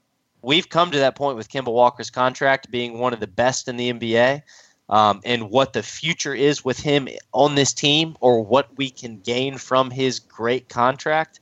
we've 0.43 0.69
come 0.69 0.91
to 0.91 0.99
that 0.99 1.17
point 1.17 1.37
with 1.37 1.49
Kemba 1.49 1.73
Walker's 1.73 2.11
contract 2.11 2.71
being 2.71 2.99
one 2.99 3.13
of 3.13 3.21
the 3.21 3.27
best 3.27 3.69
in 3.69 3.77
the 3.77 3.93
NBA. 3.93 4.43
Um, 4.89 5.21
and 5.25 5.51
what 5.51 5.73
the 5.73 5.85
future 5.85 6.35
is 6.35 6.65
with 6.65 6.81
him 6.81 7.09
on 7.33 7.55
this 7.55 7.73
team, 7.73 8.17
or 8.21 8.45
what 8.45 8.77
we 8.77 8.91
can 8.91 9.21
gain 9.21 9.57
from 9.57 9.89
his 9.89 10.19
great 10.19 10.69
contract, 10.69 11.39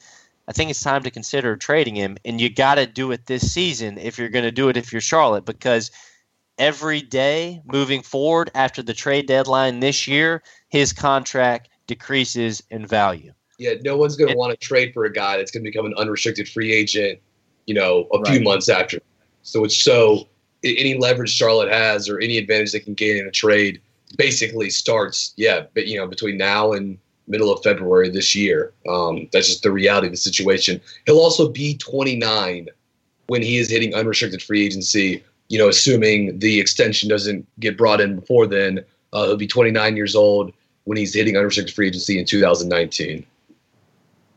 I 0.46 0.52
think 0.52 0.70
it's 0.70 0.82
time 0.82 1.02
to 1.04 1.10
consider 1.10 1.56
trading 1.56 1.96
him. 1.96 2.18
And 2.26 2.38
you 2.38 2.50
got 2.50 2.74
to 2.74 2.86
do 2.86 3.10
it 3.10 3.24
this 3.24 3.50
season 3.50 3.96
if 3.96 4.18
you're 4.18 4.28
going 4.28 4.44
to 4.44 4.52
do 4.52 4.68
it 4.68 4.76
if 4.76 4.92
you're 4.92 5.00
Charlotte, 5.00 5.46
because 5.46 5.90
every 6.58 7.00
day 7.00 7.62
moving 7.66 8.02
forward 8.02 8.50
after 8.54 8.82
the 8.82 8.94
trade 8.94 9.26
deadline 9.26 9.80
this 9.80 10.06
year, 10.06 10.42
his 10.68 10.92
contract 10.92 11.68
decreases 11.86 12.62
in 12.70 12.86
value. 12.86 13.32
Yeah, 13.58 13.74
no 13.82 13.96
one's 13.96 14.16
going 14.16 14.30
to 14.30 14.36
want 14.36 14.52
to 14.52 14.56
trade 14.56 14.92
for 14.94 15.04
a 15.04 15.12
guy 15.12 15.36
that's 15.36 15.50
going 15.50 15.64
to 15.64 15.70
become 15.70 15.86
an 15.86 15.94
unrestricted 15.94 16.48
free 16.48 16.72
agent, 16.72 17.18
you 17.66 17.74
know, 17.74 18.08
a 18.12 18.18
right. 18.18 18.32
few 18.32 18.40
months 18.40 18.68
after. 18.68 18.98
So 19.42 19.64
it's 19.64 19.76
so 19.76 20.28
any 20.62 20.96
leverage 20.96 21.30
Charlotte 21.30 21.72
has 21.72 22.08
or 22.08 22.20
any 22.20 22.38
advantage 22.38 22.72
they 22.72 22.80
can 22.80 22.94
gain 22.94 23.16
in 23.16 23.26
a 23.26 23.30
trade 23.30 23.80
basically 24.16 24.70
starts, 24.70 25.34
yeah, 25.36 25.66
but 25.74 25.86
you 25.86 25.98
know, 25.98 26.06
between 26.06 26.36
now 26.36 26.72
and 26.72 26.98
middle 27.28 27.52
of 27.52 27.62
February 27.62 28.08
this 28.08 28.34
year. 28.34 28.72
Um, 28.88 29.28
that's 29.32 29.48
just 29.48 29.62
the 29.62 29.70
reality 29.70 30.06
of 30.06 30.12
the 30.12 30.16
situation. 30.16 30.80
He'll 31.06 31.18
also 31.18 31.48
be 31.48 31.76
29 31.76 32.68
when 33.26 33.42
he 33.42 33.58
is 33.58 33.70
hitting 33.70 33.94
unrestricted 33.94 34.42
free 34.42 34.64
agency 34.64 35.22
you 35.48 35.58
know, 35.58 35.68
assuming 35.68 36.38
the 36.38 36.60
extension 36.60 37.08
doesn't 37.08 37.46
get 37.58 37.76
brought 37.76 38.00
in 38.00 38.16
before 38.16 38.46
then, 38.46 38.84
uh, 39.12 39.24
he'll 39.24 39.36
be 39.36 39.46
29 39.46 39.96
years 39.96 40.14
old 40.14 40.52
when 40.84 40.98
he's 40.98 41.14
hitting 41.14 41.36
unrestricted 41.36 41.74
free 41.74 41.88
agency 41.88 42.18
in 42.18 42.24
2019. 42.24 43.24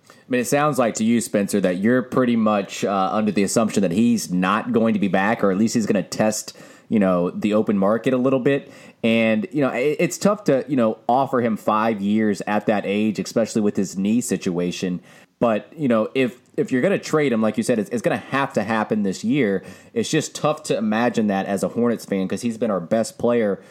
I 0.09 0.13
mean, 0.27 0.41
it 0.41 0.47
sounds 0.47 0.79
like 0.79 0.93
to 0.95 1.03
you, 1.03 1.19
Spencer, 1.19 1.59
that 1.59 1.77
you're 1.77 2.01
pretty 2.01 2.37
much 2.37 2.85
uh, 2.85 3.09
under 3.11 3.33
the 3.33 3.43
assumption 3.43 3.81
that 3.81 3.91
he's 3.91 4.31
not 4.31 4.71
going 4.71 4.93
to 4.93 4.99
be 4.99 5.09
back, 5.09 5.43
or 5.43 5.51
at 5.51 5.57
least 5.57 5.73
he's 5.73 5.85
going 5.85 6.01
to 6.01 6.09
test, 6.09 6.55
you 6.87 6.99
know, 6.99 7.31
the 7.31 7.53
open 7.53 7.77
market 7.77 8.13
a 8.13 8.17
little 8.17 8.39
bit. 8.39 8.71
And 9.03 9.47
you 9.51 9.59
know, 9.59 9.69
it, 9.69 9.97
it's 9.99 10.17
tough 10.17 10.45
to 10.45 10.63
you 10.69 10.77
know 10.77 10.99
offer 11.09 11.41
him 11.41 11.57
five 11.57 11.99
years 11.99 12.41
at 12.47 12.67
that 12.67 12.85
age, 12.85 13.19
especially 13.19 13.61
with 13.61 13.75
his 13.75 13.97
knee 13.97 14.21
situation. 14.21 15.01
But 15.39 15.71
you 15.75 15.89
know, 15.89 16.09
if 16.15 16.39
if 16.57 16.71
you're 16.71 16.81
going 16.81 16.97
to 16.97 17.03
trade 17.03 17.31
him, 17.31 17.41
like 17.41 17.57
you 17.57 17.63
said, 17.63 17.79
it's, 17.79 17.89
it's 17.89 18.01
going 18.01 18.19
to 18.19 18.25
have 18.27 18.53
to 18.53 18.63
happen 18.63 19.03
this 19.03 19.23
year. 19.23 19.63
It's 19.93 20.09
just 20.09 20.35
tough 20.35 20.63
to 20.63 20.77
imagine 20.77 21.27
that 21.27 21.45
as 21.45 21.63
a 21.63 21.69
Hornets 21.69 22.05
fan 22.05 22.27
because 22.27 22.41
he's 22.41 22.57
been 22.57 22.71
our 22.71 22.81
best 22.81 23.17
player, 23.17 23.61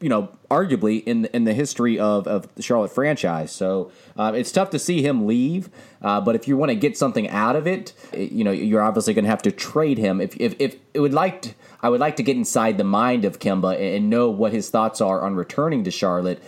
you 0.00 0.08
know, 0.08 0.30
arguably 0.50 1.04
in 1.04 1.26
in 1.26 1.44
the 1.44 1.52
history 1.52 1.98
of 1.98 2.26
of 2.26 2.52
the 2.54 2.62
Charlotte 2.62 2.92
franchise. 2.92 3.52
So 3.52 3.92
uh, 4.16 4.32
it's 4.34 4.50
tough 4.50 4.70
to 4.70 4.78
see 4.78 5.02
him 5.02 5.26
leave. 5.26 5.68
Uh, 6.00 6.20
but 6.20 6.34
if 6.34 6.48
you 6.48 6.56
want 6.56 6.70
to 6.70 6.76
get 6.76 6.96
something 6.96 7.28
out 7.28 7.56
of 7.56 7.66
it, 7.66 7.92
you 8.16 8.42
know, 8.42 8.50
you're 8.50 8.82
obviously 8.82 9.12
going 9.12 9.24
to 9.24 9.30
have 9.30 9.42
to 9.42 9.52
trade 9.52 9.98
him. 9.98 10.20
If 10.20 10.34
if 10.40 10.54
if 10.58 10.76
it 10.94 11.00
would 11.00 11.14
like. 11.14 11.42
To, 11.42 11.54
I 11.82 11.88
would 11.88 12.00
like 12.00 12.16
to 12.16 12.22
get 12.22 12.36
inside 12.36 12.76
the 12.76 12.84
mind 12.84 13.24
of 13.24 13.38
Kemba 13.38 13.96
and 13.96 14.10
know 14.10 14.28
what 14.28 14.52
his 14.52 14.68
thoughts 14.68 15.00
are 15.00 15.22
on 15.22 15.34
returning 15.34 15.84
to 15.84 15.90
Charlotte. 15.90 16.42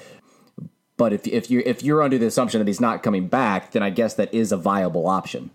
But 0.98 1.12
if 1.12 1.26
if 1.26 1.50
you're 1.50 1.62
if 1.62 1.82
you're 1.82 2.02
under 2.02 2.18
the 2.18 2.26
assumption 2.26 2.58
that 2.58 2.68
he's 2.68 2.80
not 2.80 3.02
coming 3.02 3.28
back, 3.28 3.72
then 3.72 3.82
I 3.82 3.90
guess 3.90 4.14
that 4.14 4.32
is 4.34 4.52
a 4.52 4.56
viable 4.56 5.06
option. 5.06 5.50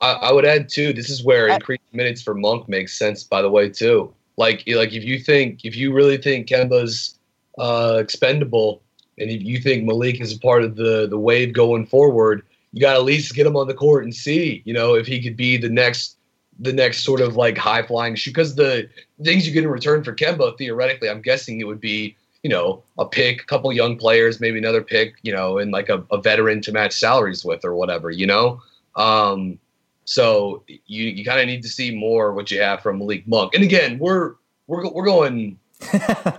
I, 0.00 0.12
I 0.12 0.32
would 0.32 0.44
add 0.44 0.68
too. 0.68 0.92
This 0.92 1.10
is 1.10 1.24
where 1.24 1.48
increased 1.48 1.82
minutes 1.92 2.22
for 2.22 2.34
Monk 2.34 2.68
makes 2.68 2.96
sense. 2.96 3.24
By 3.24 3.42
the 3.42 3.50
way, 3.50 3.68
too. 3.68 4.12
Like 4.36 4.64
like 4.66 4.92
if 4.92 5.04
you 5.04 5.18
think 5.18 5.64
if 5.64 5.76
you 5.76 5.92
really 5.92 6.16
think 6.16 6.48
Kemba's 6.48 7.18
uh, 7.58 7.98
expendable, 8.00 8.82
and 9.18 9.30
if 9.30 9.42
you 9.42 9.58
think 9.58 9.84
Malik 9.84 10.20
is 10.20 10.34
a 10.34 10.38
part 10.38 10.62
of 10.64 10.76
the 10.76 11.06
the 11.08 11.18
wave 11.18 11.52
going 11.52 11.86
forward, 11.86 12.44
you 12.72 12.80
got 12.80 12.94
to 12.94 12.98
at 12.98 13.04
least 13.04 13.34
get 13.34 13.46
him 13.46 13.56
on 13.56 13.68
the 13.68 13.74
court 13.74 14.04
and 14.04 14.14
see, 14.14 14.62
you 14.64 14.74
know, 14.74 14.94
if 14.94 15.06
he 15.06 15.22
could 15.22 15.36
be 15.36 15.56
the 15.56 15.68
next 15.68 16.16
the 16.58 16.72
next 16.72 17.02
sort 17.02 17.20
of 17.20 17.36
like 17.36 17.58
high 17.58 17.82
flying 17.82 18.14
shoe. 18.14 18.30
Because 18.30 18.54
the 18.54 18.88
things 19.22 19.46
you 19.46 19.52
get 19.52 19.64
in 19.64 19.70
return 19.70 20.04
for 20.04 20.14
Kemba, 20.14 20.56
theoretically, 20.58 21.08
I'm 21.08 21.22
guessing 21.22 21.60
it 21.60 21.66
would 21.66 21.80
be 21.80 22.16
you 22.44 22.50
know, 22.50 22.82
a 22.98 23.06
pick, 23.06 23.40
a 23.40 23.44
couple 23.46 23.72
young 23.72 23.96
players, 23.96 24.38
maybe 24.38 24.58
another 24.58 24.82
pick, 24.82 25.14
you 25.22 25.32
know, 25.32 25.56
and 25.56 25.72
like 25.72 25.88
a, 25.88 26.04
a 26.10 26.20
veteran 26.20 26.60
to 26.60 26.72
match 26.72 26.92
salaries 26.92 27.42
with 27.42 27.64
or 27.64 27.74
whatever, 27.74 28.10
you 28.10 28.26
know? 28.26 28.60
Um, 28.96 29.58
so 30.04 30.62
you, 30.66 31.04
you 31.04 31.24
kind 31.24 31.40
of 31.40 31.46
need 31.46 31.62
to 31.62 31.68
see 31.68 31.94
more 31.94 32.32
what 32.32 32.50
you 32.50 32.60
have 32.60 32.82
from 32.82 32.98
Malik 32.98 33.26
Monk. 33.26 33.54
And 33.54 33.64
again, 33.64 33.98
we're, 33.98 34.34
we're, 34.66 34.88
we're 34.90 35.04
going, 35.04 35.58
I, 35.92 36.38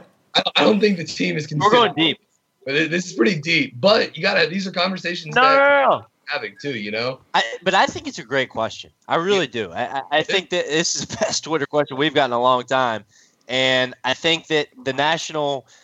I, 0.55 0.63
don't 0.63 0.79
think 0.79 0.97
the 0.97 1.03
team 1.03 1.37
is 1.37 1.47
We're 1.51 1.71
going 1.71 1.93
deep. 1.95 2.19
This 2.65 3.05
is 3.05 3.13
pretty 3.13 3.39
deep, 3.39 3.79
but 3.79 4.15
you 4.15 4.23
gotta, 4.23 4.47
these 4.47 4.65
are 4.65 4.71
conversations 4.71 5.35
no, 5.35 5.41
that 5.41 5.57
no, 5.57 5.89
no, 5.89 6.05
having 6.25 6.55
too, 6.59 6.77
you 6.77 6.91
know? 6.91 7.19
I, 7.33 7.43
but 7.63 7.73
I 7.73 7.85
think 7.85 8.07
it's 8.07 8.19
a 8.19 8.23
great 8.23 8.49
question. 8.49 8.91
I 9.07 9.17
really 9.17 9.45
yeah. 9.45 9.67
do. 9.67 9.71
I, 9.71 10.01
I 10.11 10.23
think 10.23 10.49
that 10.49 10.65
this 10.65 10.95
is 10.95 11.05
the 11.05 11.17
best 11.21 11.43
Twitter 11.43 11.65
question 11.65 11.97
we've 11.97 12.13
gotten 12.13 12.31
in 12.31 12.37
a 12.37 12.41
long 12.41 12.63
time. 12.63 13.05
And 13.47 13.93
I 14.03 14.15
think 14.15 14.47
that 14.47 14.69
the 14.83 14.93
national– 14.93 15.67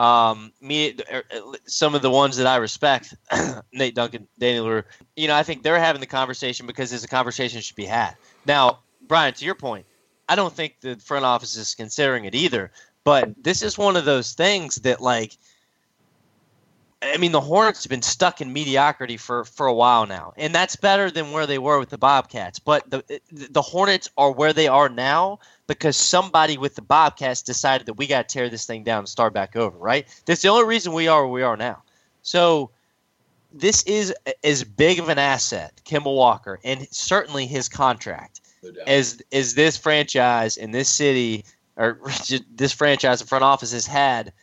um, 0.00 0.50
me, 0.62 0.96
er, 1.12 1.22
er, 1.30 1.40
some 1.66 1.94
of 1.94 2.00
the 2.00 2.10
ones 2.10 2.38
that 2.38 2.46
I 2.46 2.56
respect, 2.56 3.14
Nate 3.74 3.94
Duncan, 3.94 4.26
Daniel 4.38 4.82
you 5.14 5.28
know, 5.28 5.34
I 5.34 5.42
think 5.42 5.62
they're 5.62 5.78
having 5.78 6.00
the 6.00 6.06
conversation 6.06 6.66
because 6.66 6.88
there's 6.88 7.04
a 7.04 7.08
conversation 7.08 7.60
should 7.60 7.76
be 7.76 7.84
had. 7.84 8.16
Now, 8.46 8.78
Brian, 9.06 9.34
to 9.34 9.44
your 9.44 9.54
point, 9.54 9.84
I 10.26 10.36
don't 10.36 10.54
think 10.54 10.76
the 10.80 10.96
front 10.96 11.26
office 11.26 11.54
is 11.54 11.74
considering 11.74 12.24
it 12.24 12.34
either. 12.34 12.72
But 13.04 13.42
this 13.42 13.62
is 13.62 13.76
one 13.76 13.96
of 13.96 14.06
those 14.06 14.32
things 14.32 14.76
that, 14.76 15.02
like, 15.02 15.36
I 17.02 17.16
mean, 17.16 17.32
the 17.32 17.40
Hornets 17.40 17.82
have 17.84 17.90
been 17.90 18.02
stuck 18.02 18.42
in 18.42 18.52
mediocrity 18.52 19.16
for, 19.16 19.44
for 19.44 19.66
a 19.66 19.72
while 19.72 20.06
now, 20.06 20.34
and 20.36 20.54
that's 20.54 20.76
better 20.76 21.10
than 21.10 21.32
where 21.32 21.46
they 21.46 21.58
were 21.58 21.78
with 21.78 21.88
the 21.88 21.96
Bobcats. 21.96 22.58
But 22.58 22.90
the 22.90 23.20
the 23.32 23.62
Hornets 23.62 24.10
are 24.18 24.30
where 24.30 24.52
they 24.52 24.68
are 24.68 24.90
now 24.90 25.38
because 25.66 25.96
somebody 25.96 26.58
with 26.58 26.74
the 26.74 26.82
Bobcats 26.82 27.40
decided 27.40 27.86
that 27.86 27.94
we 27.94 28.06
got 28.06 28.28
to 28.28 28.32
tear 28.32 28.48
this 28.50 28.66
thing 28.66 28.84
down 28.84 28.98
and 28.98 29.08
start 29.08 29.32
back 29.32 29.56
over, 29.56 29.78
right? 29.78 30.06
That's 30.26 30.42
the 30.42 30.48
only 30.48 30.66
reason 30.66 30.92
we 30.92 31.08
are 31.08 31.24
where 31.24 31.32
we 31.32 31.42
are 31.42 31.56
now. 31.56 31.82
So 32.22 32.70
this 33.50 33.82
is 33.84 34.14
as 34.44 34.62
big 34.62 34.98
of 34.98 35.08
an 35.08 35.18
asset, 35.18 35.80
Kemba 35.86 36.14
Walker, 36.14 36.60
and 36.64 36.86
certainly 36.90 37.46
his 37.46 37.68
contract, 37.68 38.42
no 38.62 38.70
as 38.86 39.22
as 39.32 39.54
this 39.54 39.78
franchise 39.78 40.58
in 40.58 40.70
this 40.70 40.90
city 40.90 41.46
or 41.78 41.98
this 42.54 42.72
franchise, 42.72 43.20
the 43.20 43.26
front 43.26 43.44
office 43.44 43.72
has 43.72 43.86
had 43.86 44.34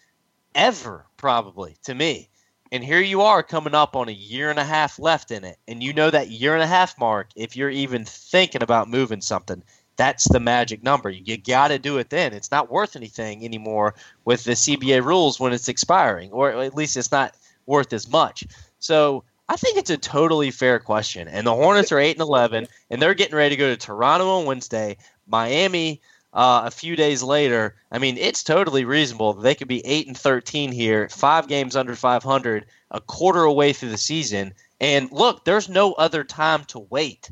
ever, 0.55 1.05
probably 1.17 1.77
to 1.83 1.93
me. 1.93 2.29
And 2.72 2.84
here 2.84 2.99
you 2.99 3.22
are 3.22 3.43
coming 3.43 3.76
up 3.76 3.95
on 3.95 4.09
a 4.09 4.13
year 4.13 4.49
and 4.49 4.59
a 4.59 4.63
half 4.63 4.99
left 4.99 5.32
in 5.32 5.43
it. 5.43 5.57
And 5.68 5.82
you 5.82 5.93
know 5.93 6.09
that 6.09 6.30
year 6.30 6.53
and 6.53 6.63
a 6.63 6.68
half 6.68 6.99
mark, 6.99 7.30
if 7.36 7.55
you're 7.55 7.70
even 7.70 8.05
thinking 8.05 8.63
about 8.63 8.89
moving 8.89 9.22
something, 9.22 9.63
that's 9.95 10.28
the 10.28 10.39
magic 10.39 10.84
number. 10.84 11.09
You 11.09 11.38
got 11.38 11.70
to 11.70 11.80
do 11.80 11.97
it 11.97 12.09
then. 12.09 12.34
It's 12.34 12.51
not 12.51 12.72
worth 12.72 12.95
anything 12.95 13.43
anymore 13.43 13.95
with 14.26 14.43
the 14.43 14.51
CBA 14.51 15.03
rules 15.03 15.39
when 15.39 15.53
it's 15.53 15.68
expiring, 15.70 16.32
or 16.32 16.51
at 16.51 16.76
least 16.76 16.97
it's 16.97 17.11
not 17.11 17.36
worth 17.65 17.91
as 17.93 18.09
much. 18.09 18.45
So 18.80 19.23
I 19.49 19.56
think 19.56 19.77
it's 19.77 19.89
a 19.89 19.98
totally 19.98 20.52
fair 20.52 20.80
question. 20.80 21.27
And 21.27 21.48
the 21.48 21.56
Hornets 21.56 21.91
are 21.91 21.99
eight 21.99 22.15
and 22.15 22.22
eleven, 22.22 22.68
and 22.89 23.02
they're 23.02 23.14
getting 23.14 23.35
ready 23.35 23.56
to 23.56 23.60
go 23.60 23.69
to 23.69 23.77
Toronto 23.77 24.30
on 24.30 24.45
Wednesday, 24.45 24.98
Miami 25.26 26.02
uh, 26.38 26.61
a 26.65 26.72
few 26.72 26.95
days 26.95 27.22
later. 27.22 27.76
I 27.91 27.99
mean, 27.99 28.18
it's 28.18 28.43
totally 28.43 28.85
reasonable. 28.85 29.34
They 29.34 29.55
could 29.55 29.68
be 29.68 29.85
eight 29.85 30.07
and 30.07 30.18
thirteen 30.18 30.72
here, 30.72 31.09
five 31.09 31.49
games 31.49 31.76
under 31.76 31.95
five 31.95 32.23
hundred, 32.23 32.68
a 32.91 33.01
quarter 33.01 33.43
away 33.43 33.73
through 33.73 33.89
the 33.89 33.97
season. 33.97 34.53
And 34.80 35.11
look, 35.11 35.43
there's 35.43 35.68
no 35.68 35.93
other 35.93 36.23
time 36.23 36.64
to 36.65 36.80
wait 36.80 37.30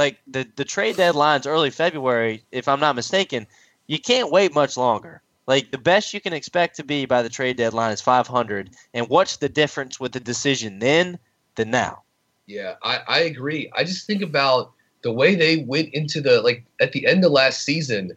like 0.00 0.18
the 0.26 0.46
the 0.56 0.64
trade 0.64 0.96
deadline's 0.96 1.46
early 1.46 1.70
February, 1.70 2.42
if 2.50 2.68
I'm 2.68 2.80
not 2.80 2.96
mistaken. 2.96 3.46
You 3.86 3.98
can't 3.98 4.30
wait 4.30 4.54
much 4.54 4.76
longer. 4.76 5.22
Like 5.46 5.70
the 5.70 5.78
best 5.78 6.14
you 6.14 6.20
can 6.20 6.32
expect 6.32 6.76
to 6.76 6.84
be 6.84 7.06
by 7.06 7.22
the 7.22 7.28
trade 7.28 7.56
deadline 7.56 7.92
is 7.92 8.00
500. 8.00 8.70
And 8.94 9.08
what's 9.08 9.38
the 9.38 9.48
difference 9.48 9.98
with 9.98 10.12
the 10.12 10.20
decision 10.20 10.78
then 10.78 11.18
than 11.56 11.70
now? 11.70 12.04
Yeah, 12.46 12.74
I, 12.82 13.00
I 13.08 13.18
agree. 13.20 13.70
I 13.74 13.82
just 13.84 14.06
think 14.06 14.22
about 14.22 14.72
the 15.02 15.12
way 15.12 15.34
they 15.34 15.58
went 15.58 15.92
into 15.92 16.20
the 16.20 16.40
like 16.40 16.64
at 16.80 16.92
the 16.92 17.06
end 17.06 17.24
of 17.24 17.32
last 17.32 17.62
season. 17.62 18.16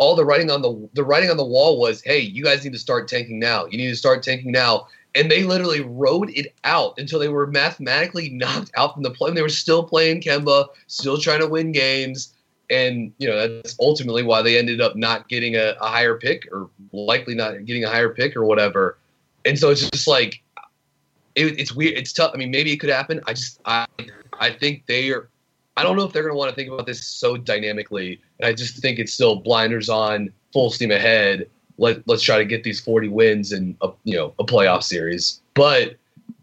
All 0.00 0.16
the 0.16 0.24
writing 0.24 0.50
on 0.50 0.62
the 0.62 0.88
the 0.94 1.04
writing 1.04 1.30
on 1.30 1.36
the 1.36 1.44
wall 1.44 1.78
was, 1.78 2.02
"Hey, 2.02 2.18
you 2.18 2.42
guys 2.42 2.64
need 2.64 2.72
to 2.72 2.78
start 2.78 3.06
tanking 3.06 3.38
now. 3.38 3.66
You 3.66 3.78
need 3.78 3.90
to 3.90 3.96
start 3.96 4.22
tanking 4.24 4.50
now." 4.50 4.88
and 5.14 5.30
they 5.30 5.42
literally 5.42 5.80
rode 5.80 6.30
it 6.30 6.54
out 6.64 6.94
until 6.98 7.18
they 7.18 7.28
were 7.28 7.46
mathematically 7.46 8.30
knocked 8.30 8.70
out 8.76 8.94
from 8.94 9.02
the 9.02 9.10
play. 9.10 9.32
They 9.32 9.42
were 9.42 9.48
still 9.48 9.82
playing 9.82 10.22
Kemba, 10.22 10.68
still 10.86 11.18
trying 11.18 11.40
to 11.40 11.48
win 11.48 11.72
games, 11.72 12.34
and 12.70 13.12
you 13.18 13.28
know 13.28 13.48
that's 13.48 13.76
ultimately 13.80 14.22
why 14.22 14.42
they 14.42 14.58
ended 14.58 14.80
up 14.80 14.96
not 14.96 15.28
getting 15.28 15.56
a, 15.56 15.74
a 15.80 15.86
higher 15.88 16.16
pick, 16.16 16.48
or 16.52 16.70
likely 16.92 17.34
not 17.34 17.64
getting 17.64 17.84
a 17.84 17.88
higher 17.88 18.10
pick, 18.10 18.36
or 18.36 18.44
whatever. 18.44 18.98
And 19.44 19.58
so 19.58 19.70
it's 19.70 19.88
just 19.90 20.06
like 20.06 20.42
it, 21.34 21.58
it's 21.58 21.72
weird. 21.72 21.98
It's 21.98 22.12
tough. 22.12 22.32
I 22.34 22.36
mean, 22.36 22.50
maybe 22.50 22.72
it 22.72 22.78
could 22.78 22.90
happen. 22.90 23.20
I 23.26 23.32
just 23.32 23.60
I 23.64 23.86
I 24.38 24.50
think 24.50 24.86
they 24.86 25.10
are. 25.10 25.28
I 25.80 25.82
don't 25.82 25.96
know 25.96 26.04
if 26.04 26.12
they're 26.12 26.22
going 26.22 26.34
to 26.34 26.38
want 26.38 26.50
to 26.50 26.54
think 26.54 26.70
about 26.70 26.84
this 26.84 27.02
so 27.06 27.38
dynamically. 27.38 28.20
And 28.38 28.46
I 28.46 28.52
just 28.52 28.76
think 28.76 28.98
it's 28.98 29.14
still 29.14 29.36
blinders 29.36 29.88
on, 29.88 30.30
full 30.52 30.70
steam 30.70 30.90
ahead. 30.90 31.48
Let 31.78 32.06
let's 32.06 32.22
try 32.22 32.36
to 32.36 32.44
get 32.44 32.64
these 32.64 32.80
40 32.80 33.08
wins 33.08 33.52
and 33.52 33.74
a, 33.80 33.90
you 34.04 34.14
know 34.14 34.34
a 34.38 34.44
playoff 34.44 34.82
series. 34.82 35.40
But 35.54 35.96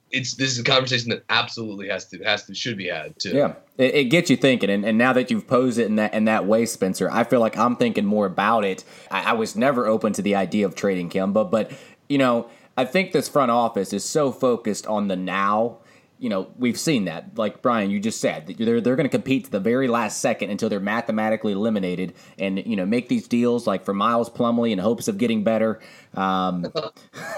it's 0.10 0.34
this 0.34 0.50
is 0.50 0.58
a 0.58 0.64
conversation 0.64 1.12
that 1.12 1.24
absolutely 1.30 1.88
has 1.90 2.06
to 2.06 2.24
has 2.24 2.46
to 2.46 2.56
should 2.56 2.78
be 2.78 2.88
had 2.88 3.20
too. 3.20 3.34
Yeah, 3.36 3.54
it, 3.78 3.94
it 3.94 4.04
gets 4.06 4.32
you 4.32 4.38
thinking, 4.38 4.72
and, 4.72 4.84
and 4.84 4.98
now 4.98 5.14
that 5.14 5.30
you've 5.30 5.46
posed 5.46 5.78
it 5.78 5.86
in 5.86 5.98
that 5.98 6.16
in 6.16 6.26
that 6.26 6.48
way, 6.48 6.66
Spencer, 6.66 7.08
I 7.12 7.24
feel 7.24 7.40
like 7.40 7.56
I'm 7.56 7.76
thinking 7.76 8.06
more 8.06 8.26
about 8.26 8.66
it. 8.66 8.84
I, 9.12 9.32
I 9.32 9.34
was 9.34 9.56
never 9.56 9.86
open 9.86 10.14
to 10.14 10.24
the 10.24 10.34
idea 10.34 10.66
of 10.66 10.74
trading 10.74 11.12
Kemba, 11.12 11.52
but 11.52 11.72
you 12.10 12.18
know, 12.18 12.50
I 12.76 12.86
think 12.86 13.12
this 13.12 13.30
front 13.30 13.52
office 13.52 13.94
is 13.94 14.04
so 14.04 14.32
focused 14.32 14.88
on 14.88 15.08
the 15.08 15.16
now 15.16 15.78
you 16.20 16.30
know, 16.30 16.52
we've 16.58 16.80
seen 16.80 17.06
that. 17.06 17.38
Like 17.38 17.62
Brian, 17.62 17.92
you 17.92 18.00
just 18.00 18.20
said, 18.20 18.48
they're 18.48 18.82
they're 18.82 18.96
going 18.96 19.06
to 19.06 19.10
compete 19.10 19.46
to 19.46 19.52
the 19.52 19.60
very 19.60 19.88
last 19.88 20.20
second 20.20 20.50
until 20.50 20.70
they're 20.70 20.80
mathematically 20.80 21.54
eliminated, 21.54 22.14
and 22.40 22.66
you 22.66 22.76
know, 22.76 22.86
make 22.86 23.10
these 23.10 23.28
deals 23.28 23.68
like 23.68 23.86
for 23.86 23.94
Miles 23.94 24.30
Plumlee 24.30 24.72
in 24.72 24.80
hopes 24.80 25.08
of 25.08 25.18
getting 25.18 25.44
better. 25.44 25.80
Um, 26.16 26.68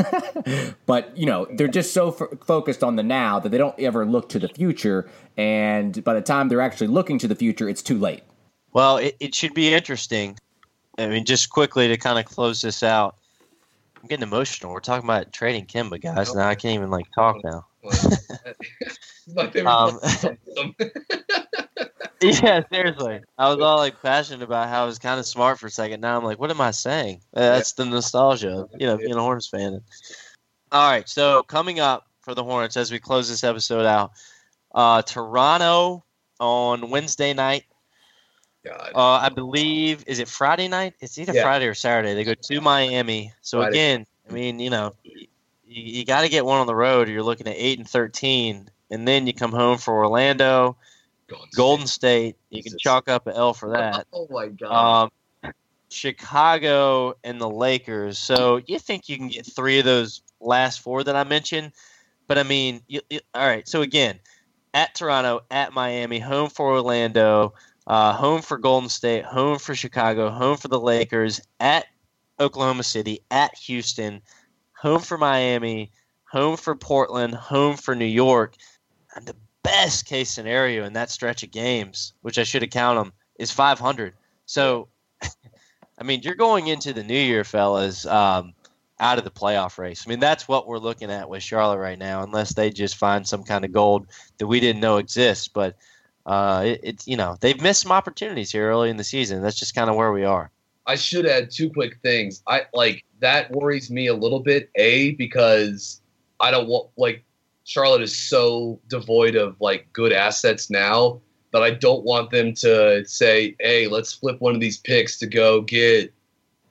but 0.85 1.18
you 1.18 1.26
know, 1.26 1.47
they're 1.51 1.68
just 1.68 1.93
so 1.93 2.10
f- 2.10 2.39
focused 2.45 2.84
on 2.84 2.95
the 2.95 3.03
now 3.03 3.39
that 3.39 3.49
they 3.49 3.57
don't 3.57 3.77
ever 3.80 4.06
look 4.06 4.30
to 4.30 4.39
the 4.39 4.49
future. 4.49 5.10
And 5.38 6.03
by 6.03 6.14
the 6.14 6.22
time 6.22 6.49
they're 6.49 6.61
actually 6.61 6.88
looking 6.88 7.18
to 7.19 7.27
the 7.27 7.35
future, 7.35 7.68
it's 7.69 7.81
too 7.81 7.97
late. 7.97 8.23
Well, 8.73 8.97
it, 8.97 9.15
it 9.19 9.35
should 9.35 9.53
be 9.53 9.73
interesting. 9.73 10.38
I 10.97 11.07
mean, 11.07 11.26
just 11.26 11.49
quickly 11.49 11.88
to 11.88 11.97
kind 11.97 12.19
of 12.19 12.26
close 12.26 12.61
this 12.61 12.84
out. 12.84 13.15
I'm 14.01 14.07
getting 14.07 14.23
emotional. 14.23 14.72
We're 14.72 14.80
talking 14.80 15.06
about 15.06 15.34
trading 15.34 15.65
Kemba, 15.65 16.01
guys. 16.01 16.34
Now 16.34 16.47
I 16.47 16.56
can't 16.56 16.76
even 16.76 16.89
like 16.89 17.07
talk 17.14 17.38
now. 17.43 17.65
My 17.84 19.49
favorite. 19.51 19.65
Um, 20.60 20.76
yeah, 22.22 22.61
seriously. 22.72 23.22
I 23.38 23.49
was 23.53 23.60
all 23.61 23.77
like 23.77 24.01
passionate 24.01 24.43
about 24.43 24.68
how 24.69 24.84
I 24.84 24.85
was 24.85 24.99
kind 24.99 25.19
of 25.19 25.26
smart 25.26 25.60
for 25.60 25.68
a 25.68 25.72
second. 25.72 26.01
Now 26.01 26.18
I'm 26.18 26.23
like, 26.23 26.39
what 26.39 26.49
am 26.51 26.60
I 26.61 26.72
saying? 26.72 27.22
Uh, 27.34 27.41
That's 27.41 27.73
the 27.73 27.85
nostalgia, 27.85 28.68
you 28.77 28.88
know, 28.88 28.97
being 28.97 29.14
a 29.15 29.22
Hornets 29.22 29.47
fan. 29.47 29.81
All 30.72 30.91
right, 30.91 31.07
so 31.07 31.43
coming 31.43 31.80
up 31.80 32.07
for 32.22 32.34
the 32.35 32.43
Hornets 32.43 32.76
as 32.77 32.91
we 32.91 32.99
close 32.99 33.30
this 33.30 33.43
episode 33.43 33.85
out, 33.85 34.11
uh, 34.73 35.01
Toronto 35.03 36.03
on 36.39 36.89
Wednesday 36.89 37.34
night. 37.34 37.64
God. 38.65 38.91
Uh, 38.93 39.19
I 39.22 39.30
believe 39.30 40.03
is 40.06 40.19
it 40.19 40.27
Friday 40.27 40.68
night? 40.68 40.93
It's 40.99 41.18
either 41.18 41.34
Yeah. 41.34 41.43
Friday 41.43 41.68
or 41.68 41.73
Saturday. 41.73 42.14
They 42.14 42.23
go 42.23 42.34
to 42.34 42.61
Miami. 42.61 43.34
So 43.41 43.60
Friday. 43.60 43.69
again, 43.69 44.06
I 44.30 44.34
mean, 44.34 44.60
you 44.60 44.69
know, 44.69 44.93
you, 45.69 45.99
you 45.99 46.05
got 46.05 46.21
to 46.21 46.29
get 46.29 46.45
one 46.45 46.59
on 46.59 46.67
the 46.67 46.75
road. 46.75 47.07
Or 47.07 47.11
you're 47.11 47.23
looking 47.23 47.47
at 47.47 47.55
eight 47.57 47.79
and 47.79 47.87
thirteen, 47.87 48.69
and 48.89 49.07
then 49.07 49.27
you 49.27 49.33
come 49.33 49.51
home 49.51 49.77
for 49.77 49.93
Orlando, 50.03 50.77
Golden 51.29 51.49
Golden 51.55 51.87
State. 51.87 52.35
You 52.49 52.63
can 52.63 52.77
chalk 52.77 53.07
up 53.09 53.27
an 53.27 53.35
L 53.35 53.53
for 53.53 53.71
that. 53.71 54.07
Oh 54.13 54.27
my 54.29 54.47
God. 54.47 55.03
Um, 55.03 55.09
Chicago 55.91 57.15
and 57.23 57.39
the 57.41 57.49
Lakers. 57.49 58.19
So 58.19 58.61
you 58.67 58.79
think 58.79 59.09
you 59.09 59.17
can 59.17 59.27
get 59.27 59.45
three 59.45 59.79
of 59.79 59.85
those 59.85 60.21
last 60.39 60.81
four 60.81 61.03
that 61.03 61.15
I 61.15 61.23
mentioned? 61.23 61.71
But 62.27 62.37
I 62.37 62.43
mean, 62.43 62.81
you, 62.87 63.01
you- 63.09 63.21
all 63.33 63.45
right. 63.47 63.67
So 63.67 63.81
again, 63.81 64.19
at 64.73 64.93
Toronto, 64.95 65.41
at 65.49 65.73
Miami, 65.73 66.19
home 66.19 66.49
for 66.49 66.71
Orlando, 66.73 67.53
uh, 67.87 68.13
home 68.13 68.41
for 68.41 68.57
Golden 68.57 68.89
State, 68.89 69.25
home 69.25 69.57
for 69.57 69.73
Chicago, 69.73 70.29
home 70.29 70.57
for 70.57 70.67
the 70.67 70.79
Lakers, 70.79 71.41
at 71.59 71.85
Oklahoma 72.39 72.83
City, 72.83 73.19
at 73.31 73.55
Houston, 73.57 74.21
home 74.80 75.01
for 75.01 75.18
Miami, 75.18 75.91
home 76.23 76.56
for 76.56 76.73
Portland, 76.73 77.35
home 77.35 77.76
for 77.76 77.95
New 77.95 78.06
York. 78.06 78.56
And 79.15 79.26
the 79.26 79.35
best 79.61 80.06
case 80.06 80.31
scenario 80.31 80.85
in 80.85 80.93
that 80.93 81.11
stretch 81.11 81.43
of 81.43 81.51
games, 81.51 82.14
which 82.22 82.38
I 82.38 82.43
should 82.43 82.61
have 82.61 82.72
counted 82.72 83.01
them, 83.01 83.14
is 83.38 83.51
500. 83.51 84.14
So, 84.45 84.88
I 85.22 86.03
mean, 86.03 86.22
you're 86.23 86.35
going 86.35 86.68
into 86.68 86.93
the 86.93 87.03
new 87.03 87.19
year, 87.19 87.43
fellas, 87.43 88.06
um, 88.06 88.53
out 89.01 89.18
of 89.18 89.26
the 89.26 89.31
playoff 89.31 89.77
race. 89.77 90.06
I 90.06 90.10
mean, 90.10 90.19
that's 90.19 90.47
what 90.47 90.65
we're 90.65 90.77
looking 90.77 91.11
at 91.11 91.30
with 91.30 91.43
Charlotte 91.43 91.80
right 91.80 91.99
now, 91.99 92.23
unless 92.23 92.53
they 92.53 92.69
just 92.69 92.95
find 92.95 93.27
some 93.27 93.43
kind 93.43 93.65
of 93.65 93.73
gold 93.73 94.07
that 94.38 94.47
we 94.47 94.61
didn't 94.61 94.81
know 94.81 94.97
exists. 94.97 95.49
But 95.49 95.76
uh, 96.26 96.64
it, 96.65 96.80
it's 96.84 97.07
you 97.07 97.18
know 97.18 97.38
they've 97.39 97.61
missed 97.61 97.81
some 97.81 97.91
opportunities 97.91 98.51
here 98.51 98.69
early 98.69 98.89
in 98.89 98.97
the 98.97 99.03
season. 99.03 99.41
That's 99.41 99.60
just 99.60 99.76
kind 99.76 99.89
of 99.89 99.95
where 99.95 100.11
we 100.11 100.23
are. 100.23 100.51
I 100.85 100.95
should 100.95 101.26
add 101.26 101.51
two 101.51 101.69
quick 101.69 101.99
things. 102.01 102.41
I 102.47 102.64
like 102.73 103.06
that 103.19 103.51
worries 103.51 103.89
me 103.89 104.07
a 104.07 104.13
little 104.13 104.39
bit. 104.39 104.69
A 104.75 105.11
because 105.11 106.01
I 106.39 106.51
don't 106.51 106.67
want 106.67 106.89
like 106.97 107.23
Charlotte 107.63 108.01
is 108.01 108.15
so 108.15 108.79
devoid 108.87 109.35
of 109.35 109.55
like 109.59 109.91
good 109.93 110.11
assets 110.11 110.69
now 110.69 111.21
that 111.51 111.63
I 111.63 111.71
don't 111.71 112.03
want 112.03 112.31
them 112.31 112.53
to 112.55 113.03
say, 113.05 113.55
"Hey, 113.59 113.87
let's 113.87 114.13
flip 114.13 114.39
one 114.39 114.55
of 114.55 114.61
these 114.61 114.77
picks 114.77 115.17
to 115.19 115.27
go 115.27 115.61
get, 115.61 116.13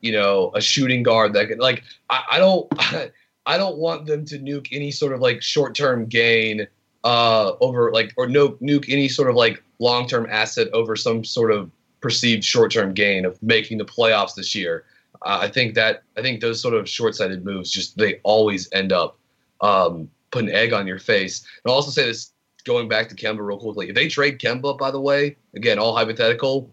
you 0.00 0.12
know, 0.12 0.50
a 0.54 0.60
shooting 0.60 1.02
guard 1.02 1.32
that 1.34 1.48
can 1.48 1.58
like." 1.58 1.82
I, 2.10 2.24
I 2.32 2.38
don't, 2.38 2.66
I 3.46 3.56
don't 3.56 3.78
want 3.78 4.06
them 4.06 4.24
to 4.26 4.38
nuke 4.38 4.68
any 4.72 4.90
sort 4.90 5.12
of 5.12 5.20
like 5.20 5.42
short 5.42 5.74
term 5.74 6.06
gain 6.06 6.66
uh 7.04 7.52
over 7.60 7.92
like 7.92 8.12
or 8.16 8.26
no 8.26 8.50
nuke 8.54 8.86
any 8.88 9.08
sort 9.08 9.30
of 9.30 9.36
like 9.36 9.62
long 9.78 10.08
term 10.08 10.26
asset 10.28 10.66
over 10.72 10.96
some 10.96 11.22
sort 11.22 11.52
of 11.52 11.70
perceived 12.00 12.44
short 12.44 12.72
term 12.72 12.92
gain 12.92 13.24
of 13.24 13.40
making 13.42 13.78
the 13.78 13.84
playoffs 13.84 14.34
this 14.34 14.54
year. 14.54 14.84
Uh, 15.23 15.39
I 15.43 15.49
think 15.49 15.74
that 15.74 16.03
I 16.16 16.23
think 16.23 16.40
those 16.40 16.61
sort 16.61 16.74
of 16.74 16.89
short 16.89 17.15
sighted 17.15 17.45
moves 17.45 17.70
just 17.70 17.97
they 17.99 18.20
always 18.23 18.69
end 18.73 18.93
up 18.93 19.19
um, 19.61 20.09
putting 20.31 20.51
egg 20.51 20.73
on 20.73 20.86
your 20.86 20.99
face. 20.99 21.40
And 21.65 21.70
I'll 21.70 21.77
also 21.77 21.90
say 21.90 22.05
this 22.07 22.32
going 22.65 22.89
back 22.89 23.09
to 23.09 23.15
Kemba 23.15 23.40
real 23.45 23.59
quickly. 23.59 23.89
If 23.89 23.95
they 23.95 24.09
trade 24.09 24.39
Kemba, 24.39 24.78
by 24.78 24.90
the 24.90 25.01
way, 25.01 25.36
again 25.55 25.78
all 25.78 25.97
hypothetical, 25.97 26.70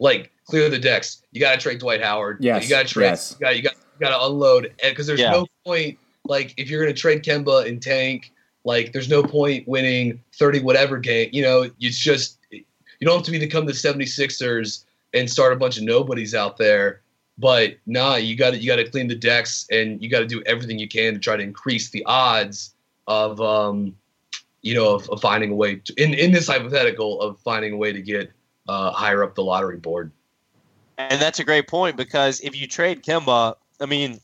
like 0.00 0.30
clear 0.46 0.68
the 0.70 0.78
decks. 0.78 1.22
You 1.32 1.40
got 1.40 1.54
to 1.54 1.60
trade 1.60 1.78
Dwight 1.78 2.02
Howard. 2.02 2.38
Yes, 2.40 2.64
you 2.64 2.70
got 2.70 2.86
to 2.86 2.92
trade. 2.92 3.06
yes. 3.06 3.36
You 3.38 3.44
got 3.46 3.56
you 3.56 3.62
got 3.62 3.74
you 3.74 4.06
got 4.06 4.18
to 4.18 4.24
unload 4.26 4.72
because 4.82 5.06
there's 5.06 5.20
Yeah. 5.20 5.32
no 5.32 5.46
point. 5.64 5.98
Like 6.24 6.54
if 6.56 6.70
you're 6.70 6.82
going 6.82 6.94
to 6.94 7.00
trade 7.00 7.22
Kemba 7.22 7.68
and 7.68 7.82
tank, 7.82 8.32
like 8.64 8.92
there's 8.92 9.08
no 9.08 9.22
point 9.22 9.66
winning 9.68 10.20
30 10.36 10.60
whatever 10.60 10.98
game. 10.98 11.28
You 11.32 11.42
know, 11.42 11.70
it's 11.80 11.98
just 11.98 12.38
you 12.50 12.62
don't 13.02 13.16
have 13.18 13.26
to 13.26 13.38
become 13.38 13.66
the 13.66 13.72
76ers 13.72 14.84
and 15.14 15.28
start 15.28 15.52
a 15.52 15.56
bunch 15.56 15.76
of 15.76 15.82
nobodies 15.84 16.34
out 16.34 16.56
there. 16.56 17.01
But 17.38 17.76
nah, 17.86 18.16
you 18.16 18.36
got 18.36 18.50
to 18.50 18.58
you 18.58 18.66
got 18.66 18.76
to 18.76 18.88
clean 18.88 19.08
the 19.08 19.14
decks 19.14 19.66
and 19.70 20.02
you 20.02 20.08
got 20.08 20.20
to 20.20 20.26
do 20.26 20.42
everything 20.46 20.78
you 20.78 20.88
can 20.88 21.14
to 21.14 21.20
try 21.20 21.36
to 21.36 21.42
increase 21.42 21.90
the 21.90 22.04
odds 22.04 22.74
of 23.06 23.40
um, 23.40 23.96
you 24.60 24.74
know 24.74 24.94
of, 24.94 25.08
of 25.10 25.20
finding 25.20 25.50
a 25.50 25.54
way 25.54 25.76
to, 25.76 25.94
in 26.02 26.14
in 26.14 26.30
this 26.30 26.46
hypothetical 26.46 27.20
of 27.20 27.38
finding 27.40 27.72
a 27.72 27.76
way 27.76 27.92
to 27.92 28.02
get 28.02 28.30
uh, 28.68 28.90
higher 28.92 29.22
up 29.22 29.34
the 29.34 29.42
lottery 29.42 29.78
board. 29.78 30.12
And 30.98 31.20
that's 31.20 31.38
a 31.38 31.44
great 31.44 31.66
point 31.66 31.96
because 31.96 32.40
if 32.40 32.60
you 32.60 32.68
trade 32.68 33.02
Kemba, 33.02 33.56
I 33.80 33.86
mean, 33.86 34.20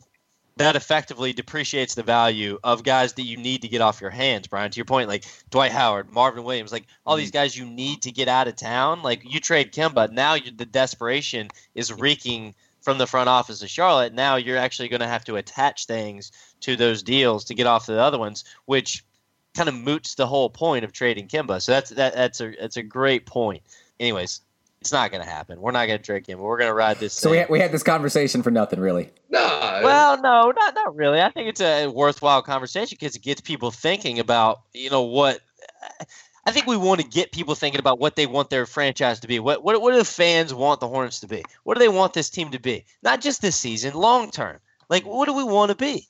that 0.59 0.76
effectively 0.76 1.32
depreciates 1.32 1.94
the 1.94 2.02
value 2.02 2.59
of 2.62 2.82
guys 2.82 3.14
that 3.14 3.22
you 3.22 3.36
need 3.36 3.62
to 3.62 3.68
get 3.68 3.80
off 3.80 4.01
your 4.01 4.10
hands, 4.10 4.47
Brian. 4.47 4.70
To 4.70 4.76
your 4.76 4.85
point, 4.85 5.09
like 5.09 5.24
Dwight 5.51 5.72
Howard, 5.72 6.12
Marvin 6.12 6.44
Williams, 6.44 6.72
like 6.72 6.86
all 7.06 7.16
these 7.16 7.30
guys 7.30 7.56
you 7.56 7.64
need 7.64 8.02
to 8.02 8.12
get 8.12 8.28
out 8.28 8.48
of 8.48 8.56
town. 8.56 9.02
Like 9.02 9.22
you 9.24 9.40
trade 9.40 9.72
Kemba, 9.72 10.10
now 10.12 10.36
the 10.36 10.66
desperation 10.66 11.48
is 11.74 11.93
reeking 11.93 12.55
from 12.89 12.97
the 12.97 13.06
front 13.06 13.28
office 13.28 13.62
of 13.62 13.69
Charlotte. 13.69 14.15
Now 14.15 14.36
you're 14.36 14.56
actually 14.56 14.89
going 14.89 15.02
to 15.02 15.06
have 15.06 15.23
to 15.27 15.36
attach 15.36 15.85
things 15.85 16.32
to 16.60 16.74
those 16.74 17.02
deals 17.02 17.44
to 17.44 17.55
get 17.55 17.66
off 17.66 17.85
the 17.85 18.01
other 18.01 18.19
ones, 18.19 18.44
which 18.65 19.05
kind 19.55 19.69
of 19.69 19.74
moots 19.74 20.15
the 20.15 20.27
whole 20.27 20.48
point 20.48 20.86
of 20.86 20.93
trading 20.93 21.28
Kemba. 21.28 21.60
So 21.60 21.73
that's 21.73 21.90
that, 21.90 22.15
that's 22.15 22.40
a 22.40 22.55
that's 22.59 22.78
a 22.78 22.82
great 22.82 23.27
point. 23.27 23.62
Anyways, 24.01 24.40
it's 24.81 24.90
not 24.90 25.10
going 25.10 25.23
to 25.23 25.28
happen. 25.28 25.60
We're 25.60 25.73
not 25.73 25.85
going 25.85 25.98
to 25.98 26.02
trade 26.02 26.24
Kemba. 26.24 26.39
We're 26.39 26.56
going 26.56 26.70
to 26.70 26.74
ride 26.74 26.97
this. 26.97 27.12
So 27.12 27.31
we 27.31 27.36
had, 27.36 27.51
we 27.51 27.60
had 27.60 27.73
this 27.73 27.82
conversation 27.82 28.43
for 28.43 28.51
nothing, 28.51 28.81
really. 28.81 29.10
No. 29.28 29.81
Well, 29.85 30.23
no, 30.23 30.51
not 30.51 30.74
not 30.74 30.97
really. 30.97 31.20
I 31.20 31.31
think 31.31 31.51
it's 31.51 31.60
a 31.60 31.89
worthwhile 31.89 32.40
conversation 32.40 32.97
because 32.98 33.16
it 33.16 33.23
gets 33.23 33.43
people 33.43 33.70
thinking 33.70 34.19
about 34.19 34.62
you 34.73 34.89
know 34.89 35.02
what. 35.02 35.40
I 36.47 36.52
think 36.52 36.66
we 36.66 36.77
want 36.77 37.01
to 37.01 37.06
get 37.06 37.32
people 37.32 37.55
thinking 37.55 37.81
about 37.81 37.98
what 37.98 38.16
they 38.16 38.27
want 38.27 38.51
their 38.51 38.66
franchise 38.66 39.20
to 39.20 39.28
be. 39.28 39.39
What 39.39 39.62
what 39.62 39.81
what 39.81 39.93
do 39.93 39.98
the 39.98 40.05
fans 40.05 40.55
want 40.55 40.81
the 40.81 40.89
Hornets 40.89 41.20
to 41.20 41.28
be? 41.28 41.44
What 41.65 41.74
do 41.74 41.81
they 41.81 41.89
want 41.89 42.15
this 42.15 42.31
team 42.31 42.51
to 42.52 42.60
be? 42.60 42.85
Not 43.02 43.20
just 43.20 43.43
this 43.43 43.56
season, 43.56 43.94
long 43.94 44.31
term. 44.31 44.59
Like 44.89 45.05
what 45.05 45.27
do 45.27 45.35
we 45.35 45.44
want 45.44 45.70
to 45.70 45.77
be? 45.77 46.09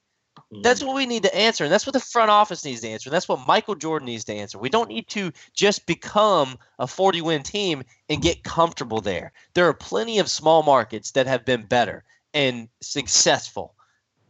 Mm-hmm. 0.53 0.63
That's 0.63 0.83
what 0.83 0.95
we 0.95 1.07
need 1.07 1.25
to 1.25 1.37
answer, 1.37 1.65
and 1.65 1.73
that's 1.73 1.87
what 1.87 1.93
the 1.93 2.01
front 2.01 2.31
office 2.31 2.65
needs 2.65 2.81
to 2.83 2.89
answer. 2.89 3.11
And 3.11 3.15
that's 3.15 3.29
what 3.29 3.47
Michael 3.47 3.75
Jordan 3.75 4.07
needs 4.07 4.25
to 4.25 4.35
answer. 4.35 4.59
We 4.59 4.71
don't 4.71 4.89
need 4.89 5.09
to 5.09 5.33
just 5.53 5.87
become 5.87 6.57
a 6.79 6.87
40 6.87 7.21
win 7.23 7.43
team 7.43 7.83
and 8.09 8.23
get 8.23 8.45
comfortable 8.45 9.01
there. 9.01 9.33
There 9.55 9.69
are 9.69 9.75
plenty 9.75 10.19
of 10.19 10.31
small 10.31 10.63
markets 10.63 11.13
that 11.13 11.27
have 11.27 11.45
been 11.45 11.63
better 11.63 12.05
and 12.33 12.69
successful 12.81 13.75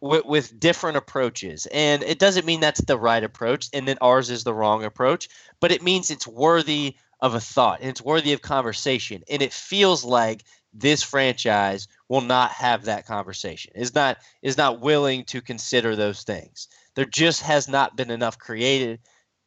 with, 0.01 0.25
with 0.25 0.61
different 0.61 0.97
approaches. 0.97 1.67
And 1.67 2.03
it 2.03 2.19
doesn't 2.19 2.47
mean 2.47 2.61
that's 2.61 2.81
the 2.83 2.99
right 2.99 3.23
approach 3.23 3.69
and 3.73 3.89
that 3.89 3.99
ours 4.01 4.31
is 4.31 4.45
the 4.45 4.55
wrong 4.55 4.85
approach, 4.85 5.29
but 5.61 5.73
it 5.73 5.83
means 5.83 6.11
it's 6.11 6.27
worthy 6.27 6.97
of 7.21 7.35
a 7.35 7.41
thought 7.41 7.81
and 7.81 7.91
it's 7.91 8.03
worthy 8.03 8.33
of 8.33 8.43
conversation. 8.43 9.23
And 9.31 9.43
it 9.43 9.53
feels 9.53 10.05
like 10.05 10.45
this 10.73 11.03
franchise 11.03 11.89
will 12.09 12.21
not 12.21 12.51
have 12.53 12.85
that 12.85 13.07
conversation. 13.07 13.73
Is 13.75 13.95
not 13.95 14.19
is 14.43 14.57
not 14.57 14.81
willing 14.81 15.25
to 15.25 15.41
consider 15.41 15.97
those 15.97 16.23
things. 16.23 16.69
There 16.95 17.05
just 17.05 17.43
has 17.43 17.69
not 17.69 17.97
been 17.97 18.11
enough 18.11 18.39
creative 18.39 18.99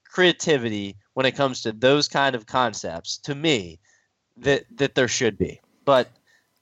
creativity 0.06 0.98
when 1.14 1.26
it 1.26 1.36
comes 1.36 1.62
to 1.62 1.72
those 1.72 2.08
kind 2.08 2.36
of 2.36 2.46
concepts 2.46 3.18
to 3.20 3.36
me 3.36 3.80
that 4.38 4.66
that 4.78 4.96
there 4.96 5.08
should 5.08 5.38
be. 5.38 5.62
But 5.86 6.10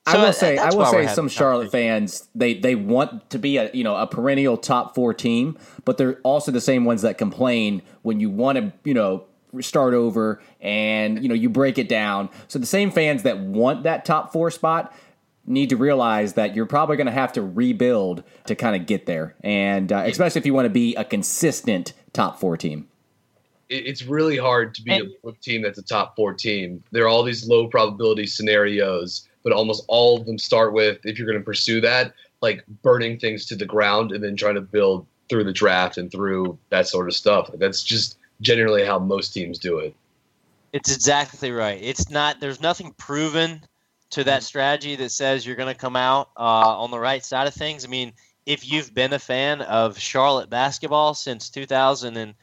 I 0.09 0.13
so 0.13 0.21
will 0.21 0.33
say, 0.33 0.57
I 0.57 0.73
will 0.73 0.85
say, 0.85 1.07
some 1.07 1.29
Charlotte 1.29 1.71
fans 1.71 2.27
they 2.35 2.53
they 2.55 2.75
want 2.75 3.29
to 3.29 3.39
be 3.39 3.57
a 3.57 3.71
you 3.73 3.83
know 3.83 3.95
a 3.95 4.07
perennial 4.07 4.57
top 4.57 4.95
four 4.95 5.13
team, 5.13 5.57
but 5.85 5.97
they're 5.97 6.19
also 6.23 6.51
the 6.51 6.61
same 6.61 6.85
ones 6.85 7.01
that 7.03 7.17
complain 7.17 7.81
when 8.01 8.19
you 8.19 8.29
want 8.29 8.57
to 8.57 8.73
you 8.83 8.93
know 8.93 9.25
start 9.61 9.93
over 9.93 10.41
and 10.61 11.21
you 11.23 11.29
know 11.29 11.35
you 11.35 11.49
break 11.49 11.77
it 11.77 11.89
down. 11.89 12.29
So 12.47 12.59
the 12.59 12.65
same 12.65 12.91
fans 12.91 13.23
that 13.23 13.39
want 13.39 13.83
that 13.83 14.05
top 14.05 14.31
four 14.31 14.51
spot 14.51 14.93
need 15.45 15.69
to 15.69 15.77
realize 15.77 16.33
that 16.33 16.55
you're 16.55 16.67
probably 16.67 16.95
going 16.95 17.07
to 17.07 17.11
have 17.11 17.33
to 17.33 17.41
rebuild 17.41 18.23
to 18.45 18.55
kind 18.55 18.75
of 18.79 18.85
get 18.85 19.05
there, 19.07 19.35
and 19.41 19.91
uh, 19.91 20.03
especially 20.05 20.39
if 20.39 20.45
you 20.45 20.53
want 20.53 20.65
to 20.65 20.69
be 20.69 20.95
a 20.95 21.03
consistent 21.03 21.93
top 22.13 22.39
four 22.39 22.55
team. 22.57 22.87
it's 23.69 24.03
really 24.03 24.35
hard 24.37 24.73
to 24.75 24.81
be 24.81 24.91
And- 24.91 25.09
a 25.25 25.31
team 25.43 25.61
that's 25.61 25.77
a 25.77 25.83
top 25.83 26.15
four 26.15 26.33
team. 26.33 26.83
There 26.91 27.03
are 27.03 27.07
all 27.07 27.21
these 27.23 27.47
low 27.47 27.67
probability 27.67 28.25
scenarios, 28.25 29.27
but 29.43 29.53
almost 29.53 29.83
all 29.87 30.19
of 30.19 30.25
them 30.25 30.37
start 30.37 30.73
with 30.73 30.99
if 31.05 31.17
you're 31.17 31.27
going 31.27 31.39
to 31.39 31.45
pursue 31.45 31.81
that, 31.81 32.13
like 32.41 32.63
burning 32.81 33.19
things 33.19 33.45
to 33.47 33.55
the 33.55 33.65
ground 33.65 34.11
and 34.11 34.23
then 34.23 34.35
trying 34.35 34.55
to 34.55 34.61
build 34.61 35.05
through 35.29 35.43
the 35.43 35.53
draft 35.53 35.97
and 35.97 36.11
through 36.11 36.57
that 36.69 36.87
sort 36.87 37.07
of 37.07 37.13
stuff. 37.13 37.49
That's 37.55 37.83
just 37.83 38.17
generally 38.41 38.85
how 38.85 38.99
most 38.99 39.33
teams 39.33 39.59
do 39.59 39.79
it. 39.79 39.95
It's 40.73 40.93
exactly 40.93 41.51
right. 41.51 41.79
It's 41.81 42.09
not. 42.09 42.39
There's 42.39 42.61
nothing 42.61 42.93
proven 42.97 43.61
to 44.11 44.23
that 44.23 44.43
strategy 44.43 44.95
that 44.95 45.11
says 45.11 45.45
you're 45.45 45.55
going 45.55 45.73
to 45.73 45.79
come 45.79 45.95
out 45.95 46.29
uh, 46.37 46.79
on 46.79 46.91
the 46.91 46.99
right 46.99 47.23
side 47.23 47.47
of 47.47 47.53
things. 47.53 47.85
I 47.85 47.87
mean, 47.87 48.13
if 48.45 48.71
you've 48.71 48.93
been 48.93 49.13
a 49.13 49.19
fan 49.19 49.61
of 49.61 49.99
Charlotte 49.99 50.49
basketball 50.49 51.13
since 51.13 51.49
2000 51.49 52.17
and 52.17 52.33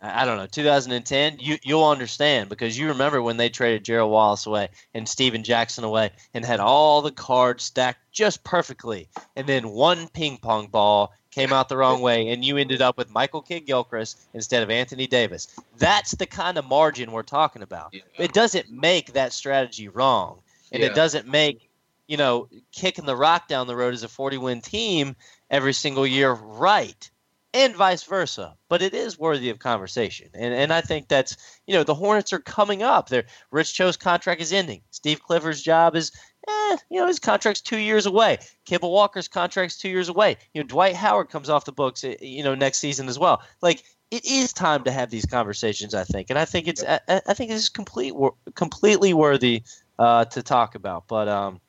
I 0.00 0.24
don't 0.24 0.36
know 0.36 0.46
2010, 0.46 1.38
you 1.40 1.56
you'll 1.62 1.84
understand 1.84 2.48
because 2.48 2.78
you 2.78 2.88
remember 2.88 3.22
when 3.22 3.36
they 3.36 3.48
traded 3.48 3.84
Gerald 3.84 4.10
Wallace 4.12 4.46
away 4.46 4.68
and 4.94 5.08
Stephen 5.08 5.42
Jackson 5.42 5.84
away 5.84 6.10
and 6.34 6.44
had 6.44 6.60
all 6.60 7.02
the 7.02 7.10
cards 7.10 7.64
stacked 7.64 8.00
just 8.12 8.44
perfectly, 8.44 9.08
and 9.34 9.46
then 9.46 9.70
one 9.70 10.08
ping 10.08 10.38
pong 10.38 10.68
ball 10.68 11.12
came 11.30 11.52
out 11.52 11.68
the 11.68 11.76
wrong 11.76 12.00
way, 12.00 12.28
and 12.28 12.44
you 12.44 12.56
ended 12.56 12.80
up 12.80 12.96
with 12.96 13.10
Michael 13.10 13.42
Kidd 13.42 13.66
Gilchrist 13.66 14.18
instead 14.32 14.62
of 14.62 14.70
Anthony 14.70 15.06
Davis. 15.06 15.48
That's 15.76 16.12
the 16.12 16.24
kind 16.26 16.56
of 16.56 16.64
margin 16.66 17.12
we're 17.12 17.22
talking 17.22 17.60
about. 17.62 17.94
It 18.18 18.32
doesn't 18.32 18.70
make 18.70 19.12
that 19.12 19.34
strategy 19.34 19.88
wrong, 19.88 20.40
and 20.72 20.82
Yeah. 20.82 20.88
it 20.88 20.94
doesn't 20.94 21.26
make 21.26 21.68
you 22.06 22.16
know 22.16 22.48
kicking 22.72 23.04
the 23.06 23.16
rock 23.16 23.48
down 23.48 23.66
the 23.66 23.76
road 23.76 23.92
as 23.92 24.02
a 24.02 24.08
40 24.08 24.38
win 24.38 24.60
team 24.60 25.16
every 25.50 25.72
single 25.72 26.06
year 26.06 26.32
right 26.32 27.10
and 27.56 27.74
vice 27.74 28.02
versa 28.02 28.54
but 28.68 28.82
it 28.82 28.92
is 28.94 29.18
worthy 29.18 29.48
of 29.50 29.58
conversation. 29.58 30.28
And 30.34 30.52
and 30.52 30.72
i 30.72 30.80
think 30.80 31.08
that's 31.08 31.36
you 31.66 31.74
know 31.74 31.84
the 31.84 31.94
hornets 31.94 32.32
are 32.32 32.38
coming 32.38 32.82
up. 32.82 33.08
Their 33.08 33.24
rich 33.50 33.74
cho's 33.74 33.96
contract 33.96 34.40
is 34.40 34.52
ending. 34.52 34.82
Steve 34.90 35.22
clifford's 35.22 35.62
job 35.62 35.96
is 35.96 36.12
eh, 36.48 36.76
you 36.90 37.00
know 37.00 37.06
his 37.06 37.18
contract's 37.18 37.62
two 37.62 37.78
years 37.78 38.06
away. 38.06 38.38
Kemba 38.68 38.90
walker's 38.90 39.28
contract's 39.28 39.78
two 39.78 39.88
years 39.88 40.08
away. 40.08 40.36
You 40.52 40.62
know 40.62 40.68
dwight 40.68 40.94
howard 40.96 41.30
comes 41.30 41.48
off 41.48 41.64
the 41.64 41.72
books 41.72 42.04
eh, 42.04 42.16
you 42.20 42.44
know 42.44 42.54
next 42.54 42.78
season 42.78 43.08
as 43.08 43.18
well. 43.18 43.42
Like 43.62 43.82
it 44.10 44.24
is 44.24 44.52
time 44.52 44.84
to 44.84 44.92
have 44.92 45.10
these 45.10 45.26
conversations 45.26 45.94
i 45.94 46.04
think. 46.04 46.30
And 46.30 46.38
i 46.38 46.44
think 46.44 46.68
it's 46.68 46.84
i, 46.84 47.00
I 47.08 47.34
think 47.34 47.50
this 47.50 47.62
is 47.62 47.68
complete 47.68 48.14
completely 48.54 49.14
worthy 49.14 49.62
uh, 49.98 50.26
to 50.26 50.42
talk 50.42 50.74
about. 50.74 51.08
But 51.08 51.28
um 51.28 51.60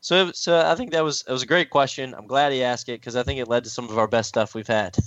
so, 0.00 0.30
so 0.32 0.60
I 0.60 0.74
think 0.74 0.92
that 0.92 1.02
was 1.02 1.24
it 1.26 1.32
was 1.32 1.42
a 1.42 1.46
great 1.46 1.70
question. 1.70 2.14
I'm 2.14 2.26
glad 2.26 2.52
he 2.52 2.62
asked 2.62 2.88
it 2.88 3.00
because 3.00 3.16
I 3.16 3.22
think 3.24 3.40
it 3.40 3.48
led 3.48 3.64
to 3.64 3.70
some 3.70 3.88
of 3.88 3.98
our 3.98 4.06
best 4.06 4.28
stuff 4.28 4.54
we've 4.54 4.66
had. 4.66 4.96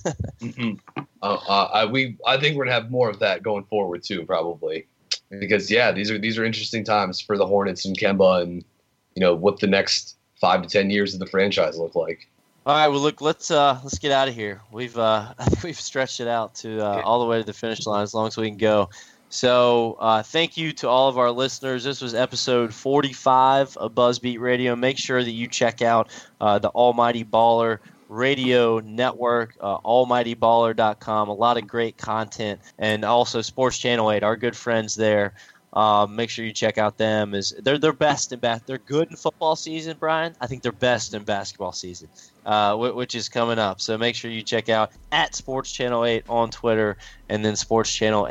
Uh, 1.23 1.37
uh, 1.47 1.69
I, 1.71 1.85
we, 1.85 2.17
I 2.25 2.37
think 2.37 2.57
we're 2.57 2.63
gonna 2.65 2.73
have 2.73 2.89
more 2.89 3.07
of 3.07 3.19
that 3.19 3.43
going 3.43 3.63
forward 3.65 4.01
too, 4.03 4.25
probably, 4.25 4.87
because 5.29 5.69
yeah, 5.69 5.91
these 5.91 6.09
are 6.09 6.17
these 6.17 6.39
are 6.39 6.43
interesting 6.43 6.83
times 6.83 7.21
for 7.21 7.37
the 7.37 7.45
Hornets 7.45 7.85
and 7.85 7.95
Kemba, 7.95 8.41
and 8.41 8.65
you 9.13 9.19
know 9.19 9.35
what 9.35 9.59
the 9.59 9.67
next 9.67 10.17
five 10.39 10.63
to 10.63 10.67
ten 10.67 10.89
years 10.89 11.13
of 11.13 11.19
the 11.19 11.27
franchise 11.27 11.77
look 11.77 11.93
like. 11.93 12.27
all 12.65 12.75
right, 12.75 12.87
well, 12.87 13.01
look, 13.01 13.21
let's 13.21 13.51
uh, 13.51 13.79
let's 13.83 13.99
get 13.99 14.11
out 14.11 14.27
of 14.27 14.33
here. 14.33 14.61
We've 14.71 14.97
uh, 14.97 15.35
I 15.37 15.45
think 15.45 15.61
we've 15.61 15.79
stretched 15.79 16.21
it 16.21 16.27
out 16.27 16.55
to 16.55 16.83
uh, 16.83 17.03
all 17.05 17.19
the 17.19 17.27
way 17.27 17.37
to 17.37 17.45
the 17.45 17.53
finish 17.53 17.85
line 17.85 18.01
as 18.01 18.15
long 18.15 18.25
as 18.25 18.35
we 18.35 18.49
can 18.49 18.57
go. 18.57 18.89
So, 19.33 19.95
uh, 20.01 20.23
thank 20.23 20.57
you 20.57 20.73
to 20.73 20.89
all 20.89 21.07
of 21.07 21.17
our 21.17 21.31
listeners. 21.31 21.85
This 21.85 22.01
was 22.01 22.13
episode 22.13 22.73
45 22.73 23.77
of 23.77 23.93
Buzzbeat 23.95 24.39
Radio. 24.41 24.75
Make 24.75 24.97
sure 24.97 25.23
that 25.23 25.31
you 25.31 25.47
check 25.47 25.81
out 25.81 26.09
uh, 26.41 26.59
the 26.59 26.67
Almighty 26.67 27.23
Baller 27.23 27.79
Radio 28.09 28.79
Network, 28.79 29.55
uh, 29.61 29.77
almightyballer.com. 29.79 31.29
A 31.29 31.33
lot 31.33 31.57
of 31.57 31.65
great 31.65 31.95
content, 31.97 32.59
and 32.77 33.05
also 33.05 33.41
Sports 33.41 33.77
Channel 33.77 34.11
8, 34.11 34.21
our 34.21 34.35
good 34.35 34.55
friends 34.55 34.95
there. 34.95 35.33
Um, 35.71 36.17
make 36.17 36.29
sure 36.29 36.43
you 36.43 36.51
check 36.51 36.77
out 36.77 36.97
them. 36.97 37.33
Is 37.33 37.53
they're 37.63 37.77
they're 37.77 37.93
best 37.93 38.33
in 38.33 38.39
bas- 38.39 38.63
They're 38.65 38.79
good 38.79 39.09
in 39.09 39.15
football 39.15 39.55
season, 39.55 39.95
Brian. 39.97 40.35
I 40.41 40.47
think 40.47 40.61
they're 40.61 40.73
best 40.73 41.13
in 41.13 41.23
basketball 41.23 41.71
season, 41.71 42.09
uh, 42.45 42.75
wh- 42.75 42.93
which 42.97 43.15
is 43.15 43.29
coming 43.29 43.57
up. 43.57 43.79
So 43.79 43.97
make 43.97 44.15
sure 44.15 44.29
you 44.29 44.41
check 44.41 44.67
out 44.67 44.91
at 45.13 45.33
Sports 45.33 45.71
Channel 45.71 46.03
8 46.03 46.25
on 46.27 46.51
Twitter, 46.51 46.97
and 47.29 47.45
then 47.45 47.55
Sports 47.55 47.93
Channel 47.95 48.27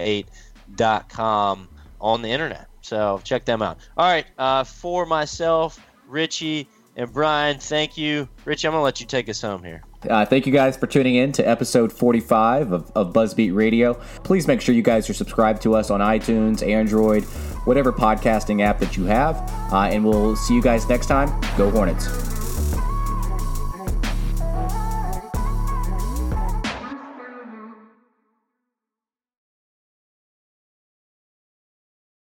8.com 0.77 1.69
on 2.01 2.23
the 2.23 2.29
internet. 2.29 2.67
So 2.83 3.21
check 3.25 3.45
them 3.45 3.63
out. 3.63 3.79
All 3.97 4.11
right, 4.11 4.27
uh, 4.39 4.65
for 4.65 5.07
myself, 5.07 5.85
Richie, 6.09 6.69
and 6.97 7.13
Brian, 7.13 7.59
thank 7.59 7.97
you. 7.97 8.29
Richie, 8.45 8.67
I'm 8.67 8.73
gonna 8.73 8.83
let 8.83 9.01
you 9.01 9.07
take 9.07 9.29
us 9.29 9.41
home 9.41 9.63
here. 9.63 9.83
Uh, 10.09 10.25
thank 10.25 10.47
you 10.47 10.53
guys 10.53 10.77
for 10.77 10.87
tuning 10.87 11.17
in 11.17 11.31
to 11.33 11.47
episode 11.47 11.93
45 11.93 12.73
of, 12.73 12.91
of 12.95 13.13
Buzzbeat 13.13 13.55
Radio. 13.55 13.95
Please 14.25 14.47
make 14.47 14.61
sure 14.61 14.75
you 14.75 14.83
guys 14.83 15.11
are 15.11 15.15
subscribed 15.15 15.61
to 15.63 15.75
us 15.75 15.91
on 15.91 16.01
iTunes, 16.01 16.67
Android, 16.67 17.25
whatever 17.65 17.93
podcasting 17.93 18.63
app 18.63 18.79
that 18.79 18.97
you 18.97 19.05
have. 19.05 19.37
Uh, 19.71 19.91
and 19.93 20.05
we'll 20.05 20.37
see 20.37 20.55
you 20.55 20.63
guys 20.63 20.89
next 20.89 21.07
time. 21.07 21.29
Go 21.59 21.71
Hornets. 21.71 22.40